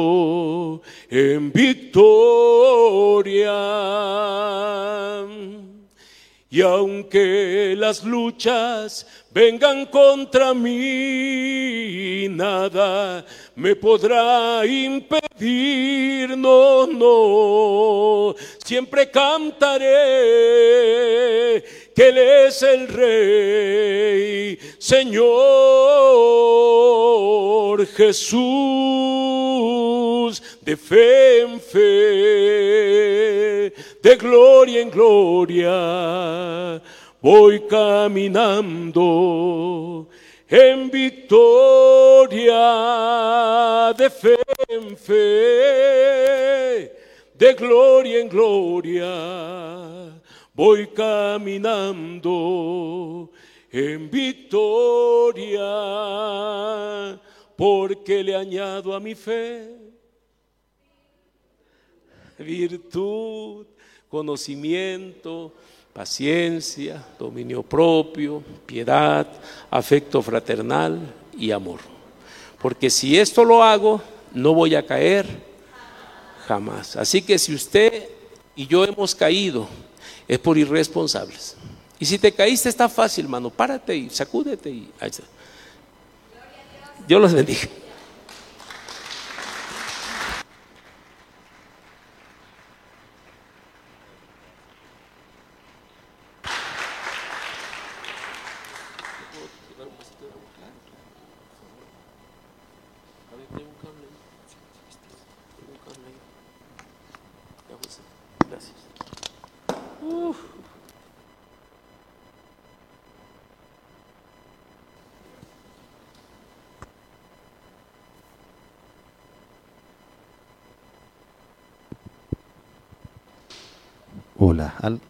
en 1.09 1.51
victoria. 1.53 1.89
Y 6.51 6.61
aunque 6.61 7.75
las 7.77 8.03
luchas 8.03 9.05
vengan 9.29 9.85
contra 9.85 10.55
mí, 10.55 12.27
nada 12.27 13.23
me 13.55 13.75
podrá 13.75 14.65
impedir, 14.65 16.35
no, 16.35 16.87
no, 16.87 18.35
siempre 18.65 19.11
cantaré 19.11 19.89
que 21.99 22.07
Él 22.07 22.17
es 22.17 22.63
el 22.63 22.87
Rey, 22.87 24.57
Señor 24.77 25.27
Jesús, 27.87 28.39
de 30.61 30.77
fe 30.77 31.41
en 31.41 31.59
fe, 31.59 31.77
de 34.01 34.15
gloria 34.15 34.79
en 34.79 34.89
gloria, 34.89 36.81
voy 37.21 37.59
caminando 37.67 38.47
en 40.47 40.89
victoria, 40.89 42.63
de 43.97 44.09
fe 44.09 44.39
en 44.69 44.95
fe, 44.95 46.93
de 47.37 47.53
gloria 47.55 48.21
en 48.21 48.29
gloria 48.29 50.18
voy 50.59 50.87
caminando 50.87 52.33
en 53.71 54.11
victoria, 54.11 55.63
porque 57.55 58.21
le 58.21 58.35
añado 58.35 58.93
a 58.93 58.99
mi 58.99 59.15
fe 59.15 59.73
virtud, 62.39 63.67
conocimiento, 64.09 65.53
paciencia, 65.93 67.05
dominio 67.17 67.63
propio, 67.63 68.43
piedad, 68.65 69.27
afecto 69.71 70.21
fraternal 70.21 70.99
y 71.37 71.51
amor. 71.51 71.79
Porque 72.61 72.89
si 72.89 73.17
esto 73.17 73.45
lo 73.45 73.63
hago, 73.63 74.01
no 74.33 74.53
voy 74.53 74.75
a 74.75 74.85
caer 74.85 75.25
jamás. 76.47 76.97
Así 76.97 77.21
que 77.21 77.39
si 77.39 77.53
usted 77.53 78.09
y 78.57 78.67
yo 78.67 78.83
hemos 78.83 79.15
caído, 79.15 79.69
es 80.29 80.37
por 80.37 80.57
irresponsables. 80.57 81.55
Y 81.97 82.05
si 82.05 82.19
te 82.19 82.31
caíste 82.31 82.69
está 82.69 82.87
fácil, 82.87 83.25
hermano, 83.25 83.49
párate 83.49 83.97
y 83.97 84.09
sacúdete 84.11 84.69
y 84.69 84.89
Dios 87.07 87.19
los 87.19 87.33
bendiga. 87.33 87.67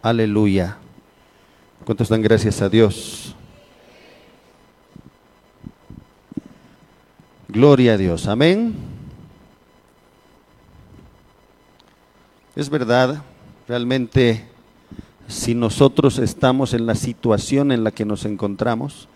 Aleluya. 0.02 0.76
¿Cuántos 1.84 2.08
dan 2.08 2.22
gracias 2.22 2.60
a 2.60 2.68
Dios? 2.68 3.34
Gloria 7.48 7.94
a 7.94 7.96
Dios, 7.96 8.26
amén. 8.26 8.74
Es 12.54 12.68
verdad, 12.68 13.22
realmente, 13.66 14.44
si 15.26 15.54
nosotros 15.54 16.18
estamos 16.18 16.74
en 16.74 16.86
la 16.86 16.94
situación 16.94 17.72
en 17.72 17.82
la 17.82 17.90
que 17.90 18.04
nos 18.04 18.24
encontramos 18.24 19.08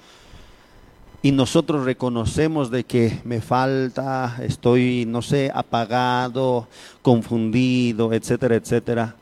y 1.22 1.32
nosotros 1.32 1.84
reconocemos 1.84 2.70
de 2.70 2.84
que 2.84 3.20
me 3.24 3.40
falta, 3.40 4.36
estoy, 4.42 5.04
no 5.06 5.22
sé, 5.22 5.50
apagado, 5.54 6.68
confundido, 7.02 8.12
etcétera, 8.12 8.56
etcétera, 8.56 9.16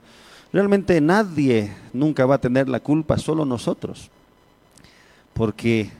Realmente 0.53 1.01
nadie 1.01 1.73
nunca 1.93 2.27
va 2.27 2.35
a 2.35 2.41
tener 2.41 2.69
la 2.69 2.81
culpa, 2.81 3.17
solo 3.17 3.45
nosotros. 3.45 4.11
Porque 5.33 5.91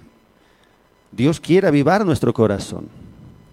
Dios 1.11 1.41
quiere 1.41 1.69
avivar 1.69 2.05
nuestro 2.05 2.35
corazón. 2.35 2.89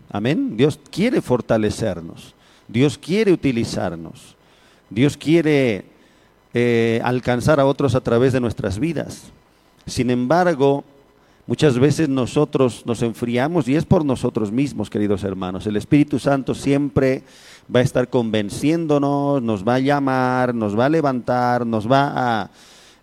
Amén. 0.09 0.57
Dios 0.57 0.79
quiere 0.91 1.21
fortalecernos. 1.21 2.35
Dios 2.67 2.97
quiere 2.97 3.31
utilizarnos. 3.31 4.35
Dios 4.89 5.15
quiere 5.15 5.85
eh, 6.53 6.99
alcanzar 7.03 7.59
a 7.59 7.65
otros 7.65 7.95
a 7.95 8.01
través 8.01 8.33
de 8.33 8.41
nuestras 8.41 8.79
vidas. 8.79 9.31
Sin 9.85 10.09
embargo, 10.09 10.83
muchas 11.49 11.79
veces 11.79 12.07
nosotros 12.07 12.83
nos 12.85 13.01
enfriamos 13.01 13.67
y 13.67 13.75
es 13.75 13.83
por 13.83 14.05
nosotros 14.05 14.51
mismos, 14.51 14.88
queridos 14.88 15.23
hermanos. 15.23 15.65
El 15.65 15.77
Espíritu 15.77 16.19
Santo 16.19 16.53
siempre 16.53 17.23
va 17.75 17.79
a 17.79 17.83
estar 17.83 18.07
convenciéndonos, 18.07 19.41
nos 19.41 19.67
va 19.67 19.75
a 19.75 19.79
llamar, 19.79 20.53
nos 20.53 20.77
va 20.77 20.85
a 20.85 20.89
levantar, 20.89 21.65
nos 21.65 21.91
va 21.91 22.41
a 22.43 22.51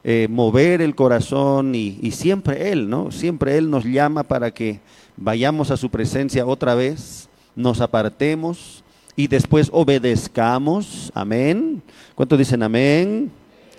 eh, 0.04 0.28
mover 0.30 0.80
el 0.80 0.94
corazón 0.94 1.74
y, 1.74 2.12
siempre 2.12 2.70
Él, 2.70 2.88
¿no? 2.88 3.10
Siempre 3.10 3.58
Él 3.58 3.68
nos 3.68 3.84
llama 3.84 4.22
para 4.22 4.52
que 4.52 4.78
vayamos 5.16 5.72
a 5.72 5.76
su 5.76 5.90
presencia 5.90 6.46
otra 6.46 6.76
vez, 6.76 7.28
nos 7.56 7.80
apartemos 7.80 8.84
y 9.16 9.26
después 9.26 9.70
obedezcamos. 9.72 11.10
Amén. 11.16 11.82
¿Cuántos 12.14 12.38
dicen 12.38 12.62
amén? 12.62 13.28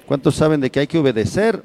¿Cuántos 0.05 0.35
saben 0.35 0.59
de 0.59 0.69
que 0.69 0.81
hay 0.81 0.87
que 0.87 0.97
obedecer? 0.97 1.63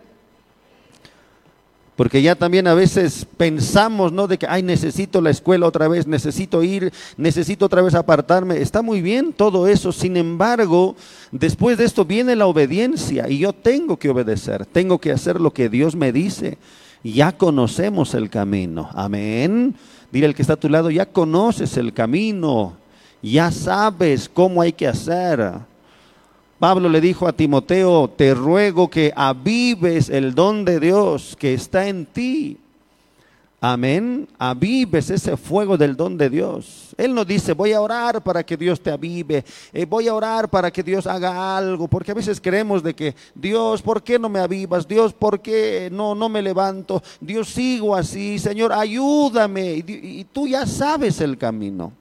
Porque 1.97 2.23
ya 2.23 2.35
también 2.35 2.67
a 2.67 2.75
veces 2.75 3.27
pensamos, 3.37 4.13
¿no? 4.13 4.27
De 4.27 4.39
que, 4.39 4.47
ay, 4.49 4.63
necesito 4.63 5.21
la 5.21 5.31
escuela 5.31 5.67
otra 5.67 5.89
vez, 5.89 6.07
necesito 6.07 6.63
ir, 6.63 6.91
necesito 7.19 7.67
otra 7.67 7.83
vez 7.83 7.95
apartarme. 7.95 8.63
Está 8.63 8.81
muy 8.81 9.03
bien 9.03 9.33
todo 9.35 9.69
eso. 9.69 9.93
Sin 9.93 10.17
embargo, 10.17 10.97
después 11.33 11.77
de 11.77 11.85
esto 11.85 12.07
viene 12.07 12.35
la 12.35 12.47
obediencia 12.47 13.29
y 13.29 13.39
yo 13.39 13.53
tengo 13.53 13.99
que 13.99 14.09
obedecer, 14.09 14.65
tengo 14.65 14.99
que 14.99 15.13
hacer 15.13 15.39
lo 15.39 15.53
que 15.53 15.69
Dios 15.69 15.95
me 15.95 16.13
dice. 16.13 16.57
Ya 17.05 17.33
conocemos 17.33 18.15
el 18.15 18.31
camino. 18.31 18.89
Amén. 18.95 19.75
Dile 20.11 20.27
al 20.27 20.35
que 20.35 20.43
está 20.43 20.55
a 20.55 20.61
tu 20.61 20.71
lado, 20.71 20.91
ya 20.91 21.07
conoces 21.07 21.77
el 21.77 21.93
camino, 21.93 22.75
ya 23.23 23.51
sabes 23.51 24.31
cómo 24.33 24.63
hay 24.63 24.73
que 24.73 24.87
hacer. 24.87 25.53
Pablo 26.63 26.89
le 26.89 27.01
dijo 27.01 27.27
a 27.27 27.33
Timoteo, 27.33 28.07
te 28.07 28.35
ruego 28.35 28.89
que 28.89 29.13
avives 29.17 30.09
el 30.09 30.33
don 30.33 30.65
de 30.65 30.79
Dios 30.79 31.35
que 31.37 31.55
está 31.55 31.89
en 31.89 32.07
ti. 32.07 32.57
Amén. 33.61 34.29
Avives 34.39 35.11
ese 35.11 35.37
fuego 35.37 35.77
del 35.77 35.97
don 35.97 36.17
de 36.17 36.31
Dios. 36.31 36.95
Él 36.97 37.17
no 37.17 37.25
dice, 37.25 37.53
voy 37.53 37.73
a 37.73 37.81
orar 37.81 38.23
para 38.23 38.47
que 38.47 38.57
Dios 38.57 38.81
te 38.81 38.93
avive, 38.93 39.45
eh, 39.73 39.87
voy 39.87 40.07
a 40.07 40.15
orar 40.15 40.49
para 40.49 40.71
que 40.71 40.85
Dios 40.85 41.09
haga 41.09 41.57
algo, 41.57 41.89
porque 41.89 42.13
a 42.13 42.15
veces 42.15 42.41
creemos 42.41 42.81
de 42.85 42.95
que, 42.95 43.17
Dios, 43.35 43.83
¿por 43.83 44.01
qué 44.01 44.21
no 44.21 44.29
me 44.29 44.39
avivas? 44.39 44.87
Dios, 44.87 45.13
¿por 45.13 45.41
qué 45.41 45.89
no, 45.91 46.15
no 46.15 46.29
me 46.29 46.43
levanto? 46.43 47.03
Dios, 47.21 47.49
sigo 47.49 47.97
así, 47.97 48.39
Señor, 48.39 48.73
ayúdame. 48.73 49.83
y 49.85 50.25
tú 50.33 50.47
ya 50.47 50.65
sabes 50.65 51.21
el 51.21 51.37
camino. 51.37 51.93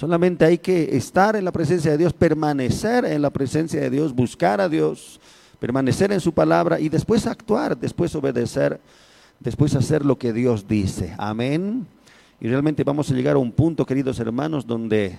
Solamente 0.00 0.46
hay 0.46 0.56
que 0.56 0.96
estar 0.96 1.36
en 1.36 1.44
la 1.44 1.52
presencia 1.52 1.90
de 1.90 1.98
Dios, 1.98 2.14
permanecer 2.14 3.04
en 3.04 3.20
la 3.20 3.28
presencia 3.28 3.82
de 3.82 3.90
Dios, 3.90 4.14
buscar 4.14 4.58
a 4.58 4.66
Dios, 4.66 5.20
permanecer 5.58 6.10
en 6.10 6.20
su 6.20 6.32
palabra 6.32 6.80
y 6.80 6.88
después 6.88 7.26
actuar, 7.26 7.76
después 7.76 8.14
obedecer, 8.14 8.80
después 9.40 9.74
hacer 9.74 10.06
lo 10.06 10.16
que 10.16 10.32
Dios 10.32 10.66
dice. 10.66 11.14
Amén. 11.18 11.86
Y 12.40 12.48
realmente 12.48 12.82
vamos 12.82 13.10
a 13.10 13.14
llegar 13.14 13.36
a 13.36 13.40
un 13.40 13.52
punto, 13.52 13.84
queridos 13.84 14.18
hermanos, 14.20 14.66
donde 14.66 15.18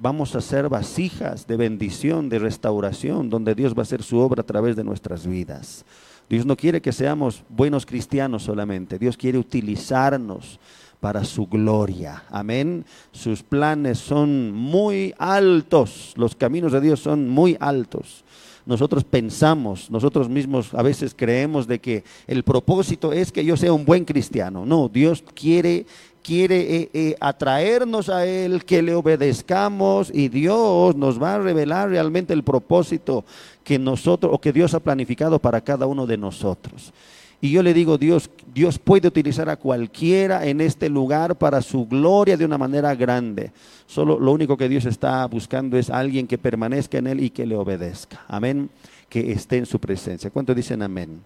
vamos 0.00 0.36
a 0.36 0.40
ser 0.40 0.68
vasijas 0.68 1.48
de 1.48 1.56
bendición, 1.56 2.28
de 2.28 2.38
restauración, 2.38 3.28
donde 3.28 3.56
Dios 3.56 3.74
va 3.74 3.80
a 3.80 3.82
hacer 3.82 4.04
su 4.04 4.18
obra 4.18 4.42
a 4.42 4.46
través 4.46 4.76
de 4.76 4.84
nuestras 4.84 5.26
vidas. 5.26 5.84
Dios 6.30 6.46
no 6.46 6.56
quiere 6.56 6.80
que 6.80 6.92
seamos 6.92 7.42
buenos 7.48 7.84
cristianos 7.84 8.44
solamente, 8.44 8.96
Dios 8.96 9.16
quiere 9.16 9.38
utilizarnos 9.38 10.60
para 11.04 11.22
su 11.22 11.46
gloria. 11.46 12.24
Amén. 12.30 12.82
Sus 13.12 13.42
planes 13.42 13.98
son 13.98 14.52
muy 14.52 15.14
altos, 15.18 16.14
los 16.16 16.34
caminos 16.34 16.72
de 16.72 16.80
Dios 16.80 16.98
son 16.98 17.28
muy 17.28 17.58
altos. 17.60 18.24
Nosotros 18.64 19.04
pensamos, 19.04 19.90
nosotros 19.90 20.30
mismos 20.30 20.72
a 20.72 20.80
veces 20.80 21.14
creemos 21.14 21.66
de 21.66 21.78
que 21.78 22.04
el 22.26 22.42
propósito 22.42 23.12
es 23.12 23.32
que 23.32 23.44
yo 23.44 23.54
sea 23.58 23.74
un 23.74 23.84
buen 23.84 24.06
cristiano. 24.06 24.64
No, 24.64 24.88
Dios 24.88 25.22
quiere 25.34 25.84
quiere 26.22 26.74
eh, 26.74 26.90
eh, 26.94 27.16
atraernos 27.20 28.08
a 28.08 28.24
Él, 28.24 28.64
que 28.64 28.80
le 28.80 28.94
obedezcamos 28.94 30.10
y 30.10 30.30
Dios 30.30 30.96
nos 30.96 31.22
va 31.22 31.34
a 31.34 31.38
revelar 31.38 31.90
realmente 31.90 32.32
el 32.32 32.42
propósito 32.42 33.26
que 33.62 33.78
nosotros 33.78 34.32
o 34.34 34.40
que 34.40 34.54
Dios 34.54 34.72
ha 34.72 34.80
planificado 34.80 35.38
para 35.38 35.60
cada 35.60 35.84
uno 35.84 36.06
de 36.06 36.16
nosotros. 36.16 36.94
Y 37.44 37.50
yo 37.50 37.62
le 37.62 37.74
digo, 37.74 37.98
Dios, 37.98 38.30
Dios 38.54 38.78
puede 38.78 39.08
utilizar 39.08 39.50
a 39.50 39.58
cualquiera 39.58 40.46
en 40.46 40.62
este 40.62 40.88
lugar 40.88 41.36
para 41.36 41.60
su 41.60 41.86
gloria 41.86 42.38
de 42.38 42.46
una 42.46 42.56
manera 42.56 42.94
grande. 42.94 43.52
Solo 43.86 44.18
lo 44.18 44.32
único 44.32 44.56
que 44.56 44.66
Dios 44.66 44.86
está 44.86 45.26
buscando 45.26 45.76
es 45.76 45.90
alguien 45.90 46.26
que 46.26 46.38
permanezca 46.38 46.96
en 46.96 47.06
Él 47.06 47.22
y 47.22 47.28
que 47.28 47.44
le 47.44 47.54
obedezca. 47.54 48.24
Amén. 48.28 48.70
Que 49.10 49.30
esté 49.30 49.58
en 49.58 49.66
su 49.66 49.78
presencia. 49.78 50.30
¿Cuántos 50.30 50.56
dicen 50.56 50.80
amén? 50.80 51.20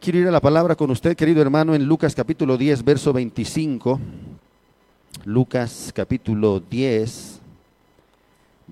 Quiero 0.00 0.20
ir 0.20 0.28
a 0.28 0.30
la 0.30 0.40
palabra 0.40 0.74
con 0.74 0.90
usted, 0.90 1.14
querido 1.14 1.42
hermano, 1.42 1.74
en 1.74 1.84
Lucas 1.84 2.14
capítulo 2.14 2.56
10, 2.56 2.82
verso 2.82 3.12
25. 3.12 4.00
Lucas 5.26 5.92
capítulo 5.94 6.60
10, 6.60 7.40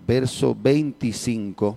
verso 0.07 0.57
25. 0.59 1.77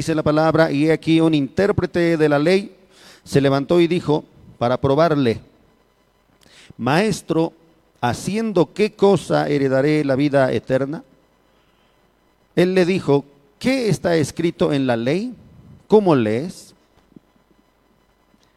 Dice 0.00 0.14
la 0.14 0.22
palabra, 0.22 0.72
y 0.72 0.88
aquí 0.88 1.20
un 1.20 1.34
intérprete 1.34 2.16
de 2.16 2.28
la 2.30 2.38
ley 2.38 2.74
se 3.22 3.38
levantó 3.38 3.82
y 3.82 3.86
dijo, 3.86 4.24
para 4.56 4.80
probarle, 4.80 5.42
Maestro, 6.78 7.52
¿haciendo 8.00 8.72
qué 8.72 8.94
cosa 8.94 9.50
heredaré 9.50 10.02
la 10.06 10.16
vida 10.16 10.50
eterna? 10.52 11.04
Él 12.56 12.72
le 12.72 12.86
dijo, 12.86 13.26
¿qué 13.58 13.90
está 13.90 14.16
escrito 14.16 14.72
en 14.72 14.86
la 14.86 14.96
ley? 14.96 15.34
¿Cómo 15.86 16.14
lees? 16.14 16.74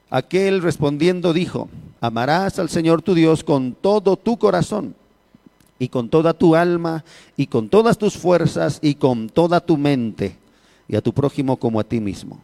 Aquel 0.10 0.62
respondiendo 0.62 1.34
dijo, 1.34 1.68
amarás 2.00 2.58
al 2.58 2.70
Señor 2.70 3.02
tu 3.02 3.16
Dios 3.16 3.44
con 3.44 3.74
todo 3.74 4.16
tu 4.16 4.38
corazón 4.38 4.96
y 5.78 5.90
con 5.90 6.08
toda 6.08 6.34
tu 6.34 6.56
alma 6.56 7.04
y 7.36 7.48
con 7.48 7.68
todas 7.68 7.98
tus 7.98 8.16
fuerzas 8.16 8.80
y 8.82 8.96
con 8.96 9.28
toda 9.28 9.60
tu 9.60 9.76
mente 9.76 10.42
y 10.88 10.96
a 10.96 11.02
tu 11.02 11.14
prójimo 11.14 11.58
como 11.58 11.80
a 11.80 11.84
ti 11.84 12.00
mismo. 12.00 12.40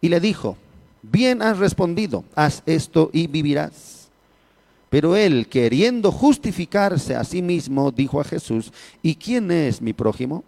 Y 0.00 0.08
le 0.08 0.20
dijo, 0.20 0.56
bien 1.02 1.42
has 1.42 1.58
respondido, 1.58 2.24
haz 2.34 2.62
esto 2.66 3.10
y 3.12 3.26
vivirás. 3.26 4.08
Pero 4.88 5.14
él, 5.14 5.46
queriendo 5.48 6.10
justificarse 6.10 7.14
a 7.14 7.24
sí 7.24 7.42
mismo, 7.42 7.92
dijo 7.92 8.20
a 8.20 8.24
Jesús, 8.24 8.72
¿y 9.02 9.14
quién 9.14 9.50
es 9.50 9.80
mi 9.80 9.92
prójimo? 9.92 10.42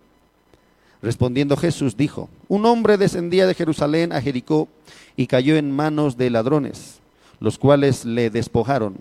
Respondiendo 1.01 1.57
Jesús 1.57 1.97
dijo, 1.97 2.29
un 2.49 2.65
hombre 2.67 2.97
descendía 2.97 3.47
de 3.47 3.55
Jerusalén 3.55 4.13
a 4.13 4.21
Jericó 4.21 4.69
y 5.17 5.27
cayó 5.27 5.57
en 5.57 5.71
manos 5.71 6.17
de 6.17 6.31
ladrones, 6.31 7.01
los 7.41 7.59
cuales 7.59 8.05
le 8.05 8.31
despojaron 8.31 8.97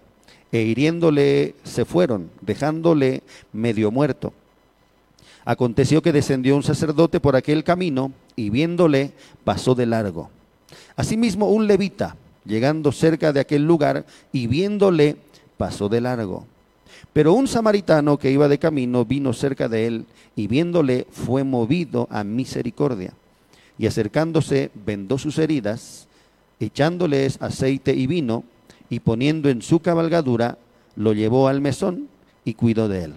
e 0.51 0.61
hiriéndole 0.61 1.55
se 1.63 1.85
fueron, 1.85 2.29
dejándole 2.41 3.23
medio 3.53 3.89
muerto. 3.89 4.33
Aconteció 5.45 6.01
que 6.01 6.11
descendió 6.11 6.55
un 6.55 6.63
sacerdote 6.63 7.19
por 7.19 7.35
aquel 7.35 7.63
camino 7.63 8.11
y 8.35 8.49
viéndole 8.49 9.11
pasó 9.43 9.75
de 9.75 9.85
largo. 9.85 10.29
Asimismo 10.95 11.49
un 11.49 11.67
levita, 11.67 12.15
llegando 12.45 12.91
cerca 12.91 13.33
de 13.33 13.39
aquel 13.39 13.65
lugar 13.65 14.05
y 14.31 14.47
viéndole 14.47 15.17
pasó 15.57 15.89
de 15.89 16.01
largo. 16.01 16.45
Pero 17.13 17.33
un 17.33 17.47
samaritano 17.47 18.17
que 18.17 18.31
iba 18.31 18.47
de 18.47 18.59
camino 18.59 19.05
vino 19.05 19.33
cerca 19.33 19.67
de 19.67 19.87
él 19.87 20.05
y 20.35 20.47
viéndole 20.47 21.07
fue 21.11 21.43
movido 21.43 22.07
a 22.11 22.23
misericordia. 22.23 23.13
Y 23.77 23.87
acercándose 23.87 24.71
vendó 24.85 25.17
sus 25.17 25.37
heridas, 25.37 26.07
echándoles 26.59 27.41
aceite 27.41 27.95
y 27.95 28.07
vino, 28.07 28.43
y 28.89 28.99
poniendo 28.99 29.49
en 29.49 29.61
su 29.61 29.79
cabalgadura, 29.79 30.57
lo 30.95 31.13
llevó 31.13 31.47
al 31.47 31.61
mesón 31.61 32.09
y 32.45 32.53
cuidó 32.53 32.87
de 32.87 33.05
él. 33.05 33.13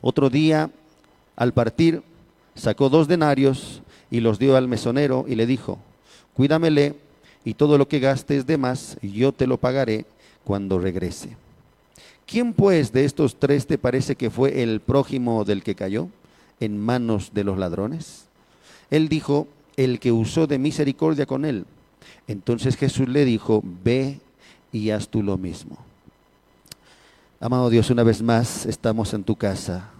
Otro 0.00 0.30
día, 0.30 0.70
al 1.38 1.52
partir, 1.52 2.02
sacó 2.56 2.90
dos 2.90 3.06
denarios 3.06 3.80
y 4.10 4.18
los 4.18 4.40
dio 4.40 4.56
al 4.56 4.66
mesonero 4.66 5.24
y 5.28 5.36
le 5.36 5.46
dijo, 5.46 5.78
cuídamele 6.34 6.96
y 7.44 7.54
todo 7.54 7.78
lo 7.78 7.86
que 7.86 8.00
gastes 8.00 8.44
de 8.44 8.58
más 8.58 8.98
yo 9.00 9.30
te 9.30 9.46
lo 9.46 9.56
pagaré 9.56 10.04
cuando 10.42 10.80
regrese. 10.80 11.36
¿Quién 12.26 12.52
pues 12.52 12.92
de 12.92 13.04
estos 13.04 13.36
tres 13.38 13.68
te 13.68 13.78
parece 13.78 14.16
que 14.16 14.30
fue 14.30 14.64
el 14.64 14.80
prójimo 14.80 15.44
del 15.44 15.62
que 15.62 15.76
cayó 15.76 16.08
en 16.58 16.78
manos 16.78 17.30
de 17.32 17.44
los 17.44 17.56
ladrones? 17.56 18.24
Él 18.90 19.08
dijo, 19.08 19.46
el 19.76 20.00
que 20.00 20.10
usó 20.10 20.48
de 20.48 20.58
misericordia 20.58 21.24
con 21.24 21.44
él. 21.44 21.66
Entonces 22.26 22.76
Jesús 22.76 23.08
le 23.08 23.24
dijo, 23.24 23.62
ve 23.84 24.18
y 24.72 24.90
haz 24.90 25.08
tú 25.08 25.22
lo 25.22 25.38
mismo. 25.38 25.78
Amado 27.38 27.70
Dios, 27.70 27.90
una 27.90 28.02
vez 28.02 28.22
más 28.22 28.66
estamos 28.66 29.14
en 29.14 29.22
tu 29.22 29.36
casa. 29.36 29.92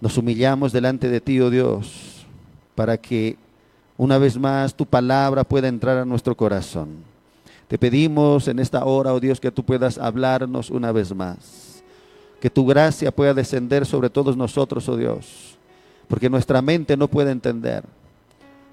Nos 0.00 0.18
humillamos 0.18 0.72
delante 0.72 1.08
de 1.08 1.20
ti, 1.20 1.40
oh 1.40 1.50
Dios, 1.50 2.26
para 2.74 2.96
que 2.96 3.36
una 3.96 4.18
vez 4.18 4.36
más 4.38 4.74
tu 4.74 4.84
palabra 4.84 5.44
pueda 5.44 5.68
entrar 5.68 5.98
a 5.98 6.04
nuestro 6.04 6.36
corazón. 6.36 6.88
Te 7.68 7.78
pedimos 7.78 8.48
en 8.48 8.58
esta 8.58 8.84
hora, 8.84 9.14
oh 9.14 9.20
Dios, 9.20 9.40
que 9.40 9.50
tú 9.50 9.64
puedas 9.64 9.98
hablarnos 9.98 10.70
una 10.70 10.92
vez 10.92 11.14
más. 11.14 11.82
Que 12.40 12.50
tu 12.50 12.66
gracia 12.66 13.10
pueda 13.10 13.32
descender 13.32 13.86
sobre 13.86 14.10
todos 14.10 14.36
nosotros, 14.36 14.88
oh 14.88 14.96
Dios, 14.96 15.56
porque 16.08 16.28
nuestra 16.28 16.60
mente 16.60 16.96
no 16.96 17.08
puede 17.08 17.30
entender. 17.30 17.84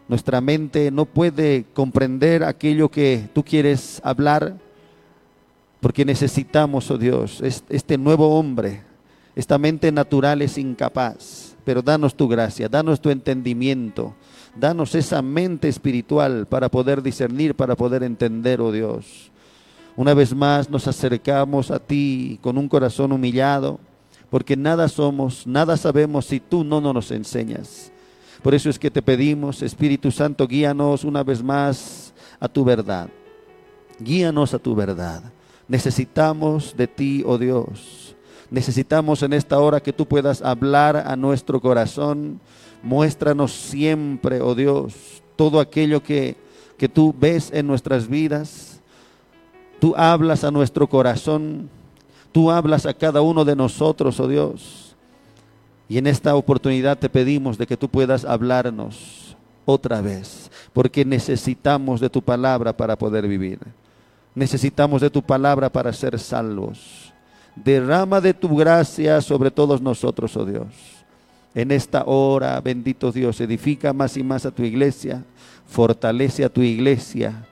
Nuestra 0.08 0.42
mente 0.42 0.92
no 0.92 1.06
puede 1.06 1.66
comprender 1.74 2.44
aquello 2.44 2.90
que 2.90 3.30
tú 3.34 3.46
quieres 3.46 4.02
hablar 4.04 4.58
porque 5.80 6.04
necesitamos, 6.04 6.92
oh 6.92 6.98
Dios, 6.98 7.42
este 7.42 7.98
nuevo 7.98 8.38
hombre. 8.38 8.91
Esta 9.36 9.58
mente 9.58 9.92
natural 9.92 10.42
es 10.42 10.58
incapaz, 10.58 11.56
pero 11.64 11.82
danos 11.82 12.16
tu 12.16 12.28
gracia, 12.28 12.68
danos 12.68 13.00
tu 13.00 13.10
entendimiento, 13.10 14.14
danos 14.56 14.94
esa 14.96 15.22
mente 15.22 15.68
espiritual 15.68 16.46
para 16.48 16.70
poder 16.70 17.02
discernir, 17.02 17.56
para 17.56 17.76
poder 17.76 18.04
entender, 18.04 18.60
oh 18.60 18.72
Dios. 18.72 19.32
Una 19.96 20.14
vez 20.14 20.34
más 20.34 20.70
nos 20.70 20.88
acercamos 20.88 21.72
a 21.72 21.80
ti 21.80 22.40
con 22.42 22.58
un 22.58 22.68
corazón 22.68 23.12
humillado, 23.12 23.80
porque 24.30 24.56
nada 24.56 24.88
somos, 24.88 25.46
nada 25.46 25.78
sabemos 25.78 26.26
si 26.26 26.40
tú 26.40 26.64
no 26.64 26.82
nos 26.82 27.12
enseñas. 27.12 27.92
Por 28.42 28.56
eso 28.56 28.70
es 28.70 28.80
que 28.80 28.90
te 28.90 29.02
pedimos, 29.02 29.62
Espíritu 29.62 30.10
Santo, 30.10 30.48
guíanos 30.48 31.04
una 31.04 31.24
vez 31.24 31.44
más 31.44 32.14
a 32.40 32.48
tu 32.48 32.64
verdad. 32.64 33.10
Guíanos 34.00 34.54
a 34.54 34.60
tu 34.60 34.74
verdad. 34.74 35.22
Necesitamos 35.68 36.76
de 36.76 36.88
ti, 36.88 37.24
oh 37.26 37.38
Dios. 37.38 38.01
Necesitamos 38.52 39.24
en 39.24 39.32
esta 39.32 39.60
hora 39.60 39.80
que 39.80 39.94
tú 39.94 40.06
puedas 40.06 40.42
hablar 40.42 40.98
a 40.98 41.16
nuestro 41.16 41.62
corazón. 41.62 42.42
Muéstranos 42.84 43.54
siempre, 43.54 44.42
oh 44.42 44.54
Dios, 44.54 45.24
todo 45.38 45.62
aquello 45.62 46.04
que, 46.04 46.36
que 46.78 46.90
tú 46.90 47.16
ves 47.18 47.50
en 47.54 47.66
nuestras 47.66 48.10
vidas. 48.10 48.82
Tú 49.80 49.96
hablas 49.96 50.44
a 50.44 50.52
nuestro 50.52 50.88
corazón. 50.88 51.70
Tú 52.34 52.52
hablas 52.52 52.86
a 52.86 52.94
cada 52.94 53.22
uno 53.22 53.46
de 53.46 53.56
nosotros, 53.56 54.20
oh 54.20 54.28
Dios. 54.28 54.96
Y 55.88 55.98
en 55.98 56.08
esta 56.08 56.36
oportunidad 56.36 57.00
te 57.00 57.10
pedimos 57.10 57.58
de 57.58 57.66
que 57.66 57.78
tú 57.78 57.88
puedas 57.88 58.26
hablarnos 58.26 59.38
otra 59.66 60.02
vez, 60.02 60.52
porque 60.74 61.06
necesitamos 61.06 62.02
de 62.02 62.10
tu 62.10 62.22
palabra 62.22 62.76
para 62.76 62.98
poder 62.98 63.28
vivir. 63.28 63.60
Necesitamos 64.36 65.02
de 65.02 65.10
tu 65.10 65.22
palabra 65.22 65.70
para 65.70 65.94
ser 65.94 66.20
salvos. 66.20 67.11
Derrama 67.56 68.22
de 68.22 68.34
tu 68.34 68.56
gracia 68.56 69.22
sobre 69.22 69.52
todos 69.52 69.82
nosotros, 69.82 70.36
oh 70.38 70.46
Dios. 70.46 70.68
En 71.54 71.72
esta 71.72 72.04
hora, 72.06 72.60
bendito 72.62 73.12
Dios, 73.12 73.42
edifica 73.42 73.92
más 73.92 74.16
y 74.16 74.24
más 74.24 74.46
a 74.46 74.52
tu 74.52 74.64
iglesia, 74.64 75.24
fortalece 75.68 76.46
a 76.46 76.50
tu 76.50 76.62
iglesia 76.62 77.46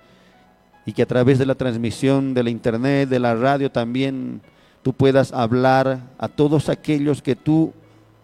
y 0.86 0.94
que 0.94 1.02
a 1.02 1.08
través 1.08 1.38
de 1.38 1.46
la 1.46 1.56
transmisión 1.56 2.34
de 2.34 2.44
la 2.44 2.50
internet, 2.50 3.10
de 3.10 3.20
la 3.20 3.36
radio 3.36 3.70
también, 3.70 4.42
tú 4.82 4.94
puedas 4.94 5.34
hablar 5.34 6.00
a 6.18 6.28
todos 6.30 6.70
aquellos 6.70 7.22
que 7.22 7.36
tú 7.36 7.74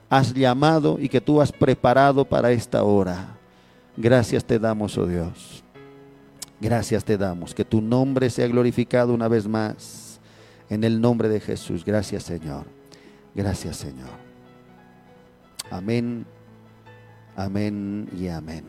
has 0.09 0.33
llamado 0.33 0.97
y 0.99 1.09
que 1.09 1.19
tú 1.19 1.41
has 1.41 1.51
preparado 1.51 2.23
para 2.23 2.51
esta 2.51 2.83
hora. 2.83 3.38
Gracias 3.97 4.45
te 4.45 4.57
damos, 4.59 4.97
oh 4.97 5.05
Dios. 5.05 5.63
Gracias 6.59 7.03
te 7.03 7.17
damos. 7.17 7.53
Que 7.53 7.65
tu 7.65 7.81
nombre 7.81 8.29
sea 8.29 8.47
glorificado 8.47 9.13
una 9.13 9.27
vez 9.27 9.47
más. 9.47 10.04
En 10.69 10.84
el 10.84 10.99
nombre 10.99 11.30
de 11.30 11.39
Jesús. 11.39 11.86
Gracias 11.86 12.23
Señor. 12.23 12.65
Gracias 13.34 13.78
Señor. 13.78 14.10
Amén. 15.69 16.25
Amén 17.36 18.10
y 18.17 18.28
amén. 18.28 18.63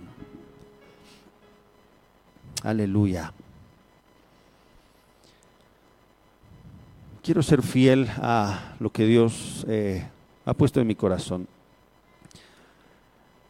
Aleluya. 2.62 3.32
Quiero 7.22 7.42
ser 7.42 7.62
fiel 7.62 8.08
a 8.18 8.76
lo 8.80 8.90
que 8.90 9.04
Dios 9.04 9.64
eh, 9.68 10.06
ha 10.44 10.54
puesto 10.54 10.80
en 10.80 10.86
mi 10.86 10.94
corazón, 10.94 11.48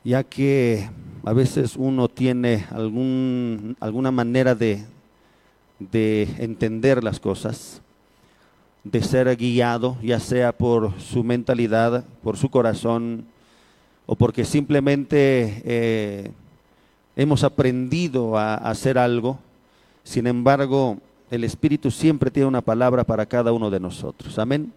ya 0.03 0.25
que 0.25 0.89
a 1.25 1.33
veces 1.33 1.77
uno 1.77 2.09
tiene 2.09 2.67
algún, 2.71 3.77
alguna 3.81 4.11
manera 4.11 4.55
de, 4.55 4.85
de 5.79 6.23
entender 6.39 7.05
las 7.05 7.21
cosas, 7.21 7.83
de 8.91 9.03
ser 9.03 9.35
guiado, 9.37 9.97
ya 10.03 10.21
sea 10.21 10.53
por 10.53 10.93
su 11.01 11.25
mentalidad, 11.25 12.05
por 12.23 12.37
su 12.37 12.49
corazón, 12.49 13.25
o 14.07 14.15
porque 14.15 14.45
simplemente 14.45 15.63
eh, 15.65 16.31
hemos 17.17 17.43
aprendido 17.43 18.39
a 18.39 18.55
hacer 18.55 18.97
algo. 18.97 19.39
Sin 20.05 20.29
embargo, 20.29 20.99
el 21.31 21.43
Espíritu 21.43 21.91
siempre 21.91 22.31
tiene 22.31 22.47
una 22.47 22.61
palabra 22.61 23.03
para 23.03 23.27
cada 23.27 23.53
uno 23.53 23.71
de 23.71 23.81
nosotros. 23.81 24.39
Amén. 24.39 24.73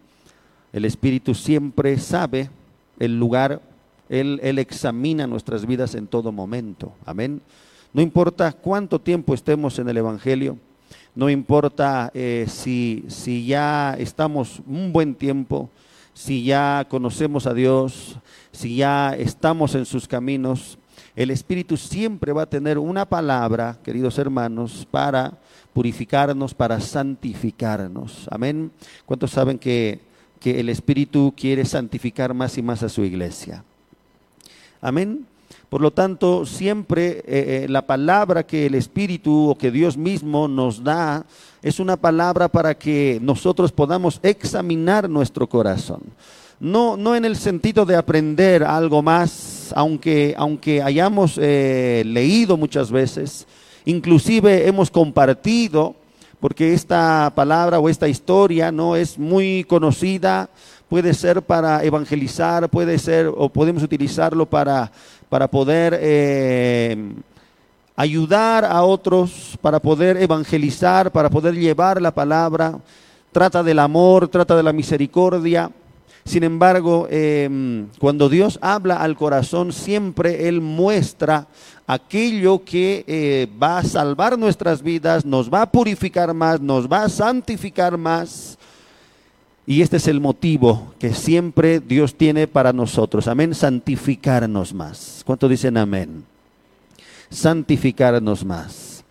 El 0.73 0.85
Espíritu 0.85 1.35
siempre 1.35 1.97
sabe 1.99 2.49
el 2.97 3.17
lugar 3.19 3.61
él, 4.09 4.57
examina 4.57 5.27
nuestras 5.27 5.67
vidas 5.67 5.93
en 5.93 6.07
todo 6.07 6.31
momento. 6.31 6.93
Amén. 7.05 7.41
No 7.93 8.01
importa 8.01 8.51
cuánto 8.51 8.99
tiempo 8.99 9.35
estemos 9.35 9.77
en 9.77 9.87
el 9.87 9.97
Evangelio, 9.97 10.57
no 11.19 11.29
importa 11.29 12.11
eh, 12.13 12.45
si, 12.47 13.03
si 13.09 13.45
ya 13.45 13.93
estamos 13.99 14.61
un 14.65 14.93
buen 14.93 15.15
tiempo, 15.15 15.69
si 16.13 16.45
ya 16.45 16.87
conocemos 16.87 17.45
a 17.45 17.53
Dios, 17.53 18.17
si 18.53 18.77
ya 18.77 19.13
estamos 19.17 19.75
en 19.75 19.85
sus 19.85 20.07
caminos, 20.07 20.77
el 21.17 21.29
Espíritu 21.31 21.75
siempre 21.75 22.31
va 22.31 22.43
a 22.43 22.49
tener 22.49 22.77
una 22.77 23.03
palabra, 23.03 23.77
queridos 23.83 24.17
hermanos, 24.17 24.87
para 24.89 25.37
purificarnos, 25.73 26.53
para 26.53 26.79
santificarnos. 26.79 28.25
Amén. 28.31 28.71
¿Cuántos 29.05 29.31
saben 29.31 29.59
que, 29.59 29.99
que 30.39 30.61
el 30.61 30.69
Espíritu 30.69 31.33
quiere 31.35 31.65
santificar 31.65 32.33
más 32.33 32.57
y 32.57 32.61
más 32.61 32.81
a 32.81 32.87
su 32.87 33.03
iglesia? 33.03 33.65
Amén. 34.79 35.27
Por 35.69 35.81
lo 35.81 35.91
tanto, 35.91 36.45
siempre 36.45 37.19
eh, 37.19 37.23
eh, 37.27 37.65
la 37.69 37.85
palabra 37.85 38.45
que 38.45 38.65
el 38.65 38.75
Espíritu 38.75 39.49
o 39.51 39.55
que 39.55 39.71
Dios 39.71 39.97
mismo 39.97 40.47
nos 40.47 40.83
da 40.83 41.25
es 41.61 41.79
una 41.79 41.95
palabra 41.95 42.47
para 42.47 42.77
que 42.77 43.19
nosotros 43.21 43.71
podamos 43.71 44.19
examinar 44.23 45.09
nuestro 45.09 45.47
corazón. 45.47 46.01
No, 46.59 46.97
no 46.97 47.15
en 47.15 47.23
el 47.23 47.35
sentido 47.35 47.85
de 47.85 47.95
aprender 47.95 48.63
algo 48.63 49.01
más, 49.01 49.71
aunque, 49.75 50.33
aunque 50.37 50.81
hayamos 50.81 51.39
eh, 51.41 52.03
leído 52.05 52.57
muchas 52.57 52.91
veces 52.91 53.47
inclusive 53.89 54.67
hemos 54.67 54.91
compartido, 54.91 55.95
porque 56.39 56.73
esta 56.73 57.31
palabra 57.35 57.79
o 57.79 57.89
esta 57.89 58.07
historia 58.07 58.71
no 58.71 58.95
es 58.95 59.17
muy 59.17 59.65
conocida, 59.65 60.49
puede 60.87 61.13
ser 61.13 61.41
para 61.41 61.83
evangelizar, 61.83 62.69
puede 62.69 62.97
ser 62.97 63.31
o 63.35 63.49
podemos 63.49 63.83
utilizarlo 63.83 64.45
para, 64.45 64.91
para 65.29 65.47
poder 65.47 65.97
eh, 66.01 67.13
ayudar 67.95 68.65
a 68.65 68.83
otros, 68.83 69.57
para 69.61 69.79
poder 69.79 70.17
evangelizar, 70.17 71.11
para 71.11 71.29
poder 71.29 71.55
llevar 71.55 72.01
la 72.01 72.11
palabra. 72.11 72.79
Trata 73.31 73.61
del 73.63 73.79
amor, 73.79 74.27
trata 74.27 74.55
de 74.55 74.63
la 74.63 74.73
misericordia. 74.73 75.71
Sin 76.25 76.43
embargo, 76.43 77.07
em, 77.09 77.87
cuando 77.97 78.29
Dios 78.29 78.59
habla 78.61 78.97
al 78.97 79.15
corazón, 79.15 79.73
siempre 79.73 80.47
Él 80.47 80.61
muestra 80.61 81.47
aquello 81.87 82.63
que 82.63 83.03
eh, 83.07 83.47
va 83.61 83.79
a 83.79 83.83
salvar 83.83 84.37
nuestras 84.37 84.83
vidas, 84.83 85.25
nos 85.25 85.51
va 85.51 85.63
a 85.63 85.71
purificar 85.71 86.35
más, 86.35 86.61
nos 86.61 86.87
va 86.87 87.05
a 87.05 87.09
santificar 87.09 87.97
más. 87.97 88.58
Y 89.69 89.83
este 89.83 89.97
es 89.97 90.07
el 90.07 90.19
motivo 90.19 90.95
que 90.97 91.13
siempre 91.13 91.79
Dios 91.79 92.15
tiene 92.15 92.47
para 92.47 92.73
nosotros. 92.73 93.27
Amén, 93.27 93.53
santificarnos 93.53 94.73
más. 94.73 95.21
¿Cuánto 95.23 95.47
dicen 95.47 95.77
amén? 95.77 96.23
Santificarnos 97.29 98.43
más. 98.43 99.03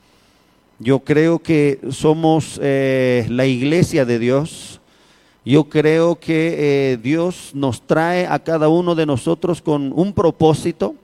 Yo 0.81 0.99
creo 0.99 1.38
que 1.38 1.79
somos 1.90 2.59
eh, 2.61 3.25
la 3.31 3.47
iglesia 3.47 4.05
de 4.05 4.18
Dios 4.18 4.79
yo 5.49 5.64
creo 5.64 6.21
que 6.21 6.92
eh, 6.92 6.99
Dios 6.99 7.53
nos 7.55 7.81
trae 7.81 8.27
a 8.27 8.38
cada 8.38 8.68
uno 8.68 8.94
de 8.94 9.07
nosotros 9.07 9.62
con 9.62 9.94
un 9.94 10.12
propósito. 10.12 10.94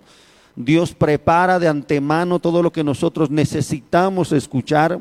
Dios 0.54 0.92
prepara 0.92 1.58
de 1.58 1.66
antemano 1.66 2.38
todo 2.38 2.62
lo 2.62 2.70
que 2.70 2.84
nosotros 2.84 3.30
necesitamos 3.30 4.32
escuchar. 4.32 5.00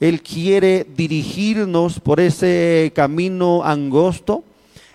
Él 0.00 0.22
quiere 0.22 0.86
dirigirnos 0.96 2.00
por 2.00 2.20
ese 2.20 2.92
camino 2.94 3.64
angosto. 3.64 4.44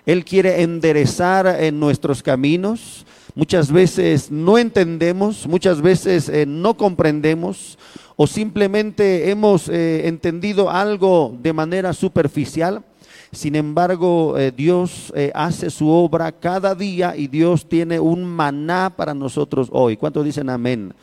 Él 0.06 0.26
quiere 0.26 0.62
enderezar 0.62 1.48
en 1.62 1.80
nuestros 1.80 2.24
caminos. 2.24 3.06
Muchas 3.36 3.72
veces 3.72 4.32
no 4.32 4.58
entendemos, 4.58 5.48
muchas 5.48 5.82
veces 5.82 6.30
eh, 6.30 6.46
no 6.46 6.76
comprendemos 6.76 7.78
o 8.22 8.28
simplemente 8.28 9.30
hemos 9.30 9.70
eh, 9.70 10.06
entendido 10.06 10.70
algo 10.70 11.38
de 11.42 11.54
manera 11.54 11.94
superficial. 11.94 12.84
Sin 13.32 13.56
embargo, 13.56 14.38
eh, 14.38 14.52
Dios 14.52 15.14
eh, 15.16 15.32
hace 15.34 15.70
su 15.70 15.88
obra 15.88 16.32
cada 16.34 16.76
día 16.76 17.16
y 17.16 17.28
Dios 17.28 17.70
tiene 17.70 17.98
un 17.98 18.26
maná 18.26 18.90
para 18.94 19.14
nosotros 19.14 19.70
hoy. 19.72 19.96
¿Cuántos 19.96 20.26
dicen 20.26 20.50
amén? 20.50 20.94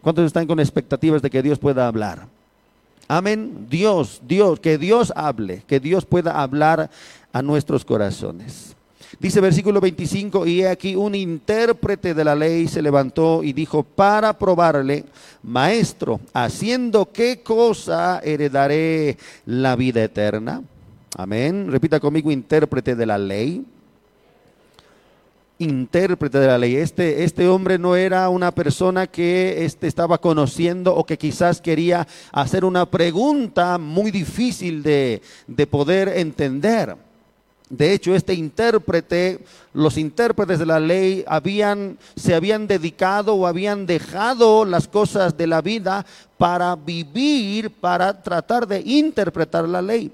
¿Cuántos 0.00 0.24
están 0.24 0.48
con 0.48 0.58
expectativas 0.58 1.22
de 1.22 1.30
que 1.30 1.40
Dios 1.40 1.60
pueda 1.60 1.86
hablar? 1.86 2.26
Amén. 3.08 3.66
Dios, 3.70 4.20
Dios, 4.26 4.60
que 4.60 4.78
Dios 4.78 5.12
hable, 5.14 5.62
que 5.66 5.80
Dios 5.80 6.04
pueda 6.04 6.42
hablar 6.42 6.90
a 7.32 7.42
nuestros 7.42 7.84
corazones. 7.84 8.74
Dice 9.20 9.40
versículo 9.40 9.80
25, 9.80 10.46
y 10.46 10.62
he 10.62 10.68
aquí 10.68 10.94
un 10.96 11.14
intérprete 11.14 12.12
de 12.12 12.24
la 12.24 12.34
ley 12.34 12.68
se 12.68 12.82
levantó 12.82 13.42
y 13.42 13.52
dijo, 13.52 13.82
para 13.82 14.36
probarle, 14.36 15.04
maestro, 15.42 16.20
haciendo 16.34 17.10
qué 17.12 17.40
cosa 17.42 18.20
heredaré 18.22 19.16
la 19.46 19.76
vida 19.76 20.02
eterna. 20.02 20.62
Amén. 21.16 21.68
Repita 21.70 21.98
conmigo, 21.98 22.30
intérprete 22.30 22.94
de 22.94 23.06
la 23.06 23.16
ley. 23.16 23.64
Intérprete 25.58 26.38
de 26.38 26.46
la 26.46 26.58
ley. 26.58 26.76
Este, 26.76 27.24
este 27.24 27.48
hombre 27.48 27.78
no 27.78 27.96
era 27.96 28.28
una 28.28 28.50
persona 28.50 29.06
que 29.06 29.64
este, 29.64 29.86
estaba 29.86 30.18
conociendo 30.18 30.94
o 30.94 31.04
que 31.04 31.16
quizás 31.16 31.62
quería 31.62 32.06
hacer 32.30 32.64
una 32.64 32.84
pregunta 32.84 33.78
muy 33.78 34.10
difícil 34.10 34.82
de, 34.82 35.22
de 35.46 35.66
poder 35.66 36.08
entender. 36.08 36.96
De 37.70 37.92
hecho, 37.94 38.14
este 38.14 38.34
intérprete, 38.34 39.44
los 39.72 39.96
intérpretes 39.96 40.58
de 40.58 40.66
la 40.66 40.78
ley 40.78 41.24
habían, 41.26 41.98
se 42.14 42.34
habían 42.34 42.66
dedicado 42.66 43.34
o 43.34 43.46
habían 43.46 43.86
dejado 43.86 44.66
las 44.66 44.86
cosas 44.86 45.36
de 45.36 45.46
la 45.46 45.62
vida 45.62 46.04
para 46.36 46.76
vivir, 46.76 47.70
para 47.70 48.22
tratar 48.22 48.68
de 48.68 48.82
interpretar 48.82 49.66
la 49.66 49.80
ley. 49.80 50.12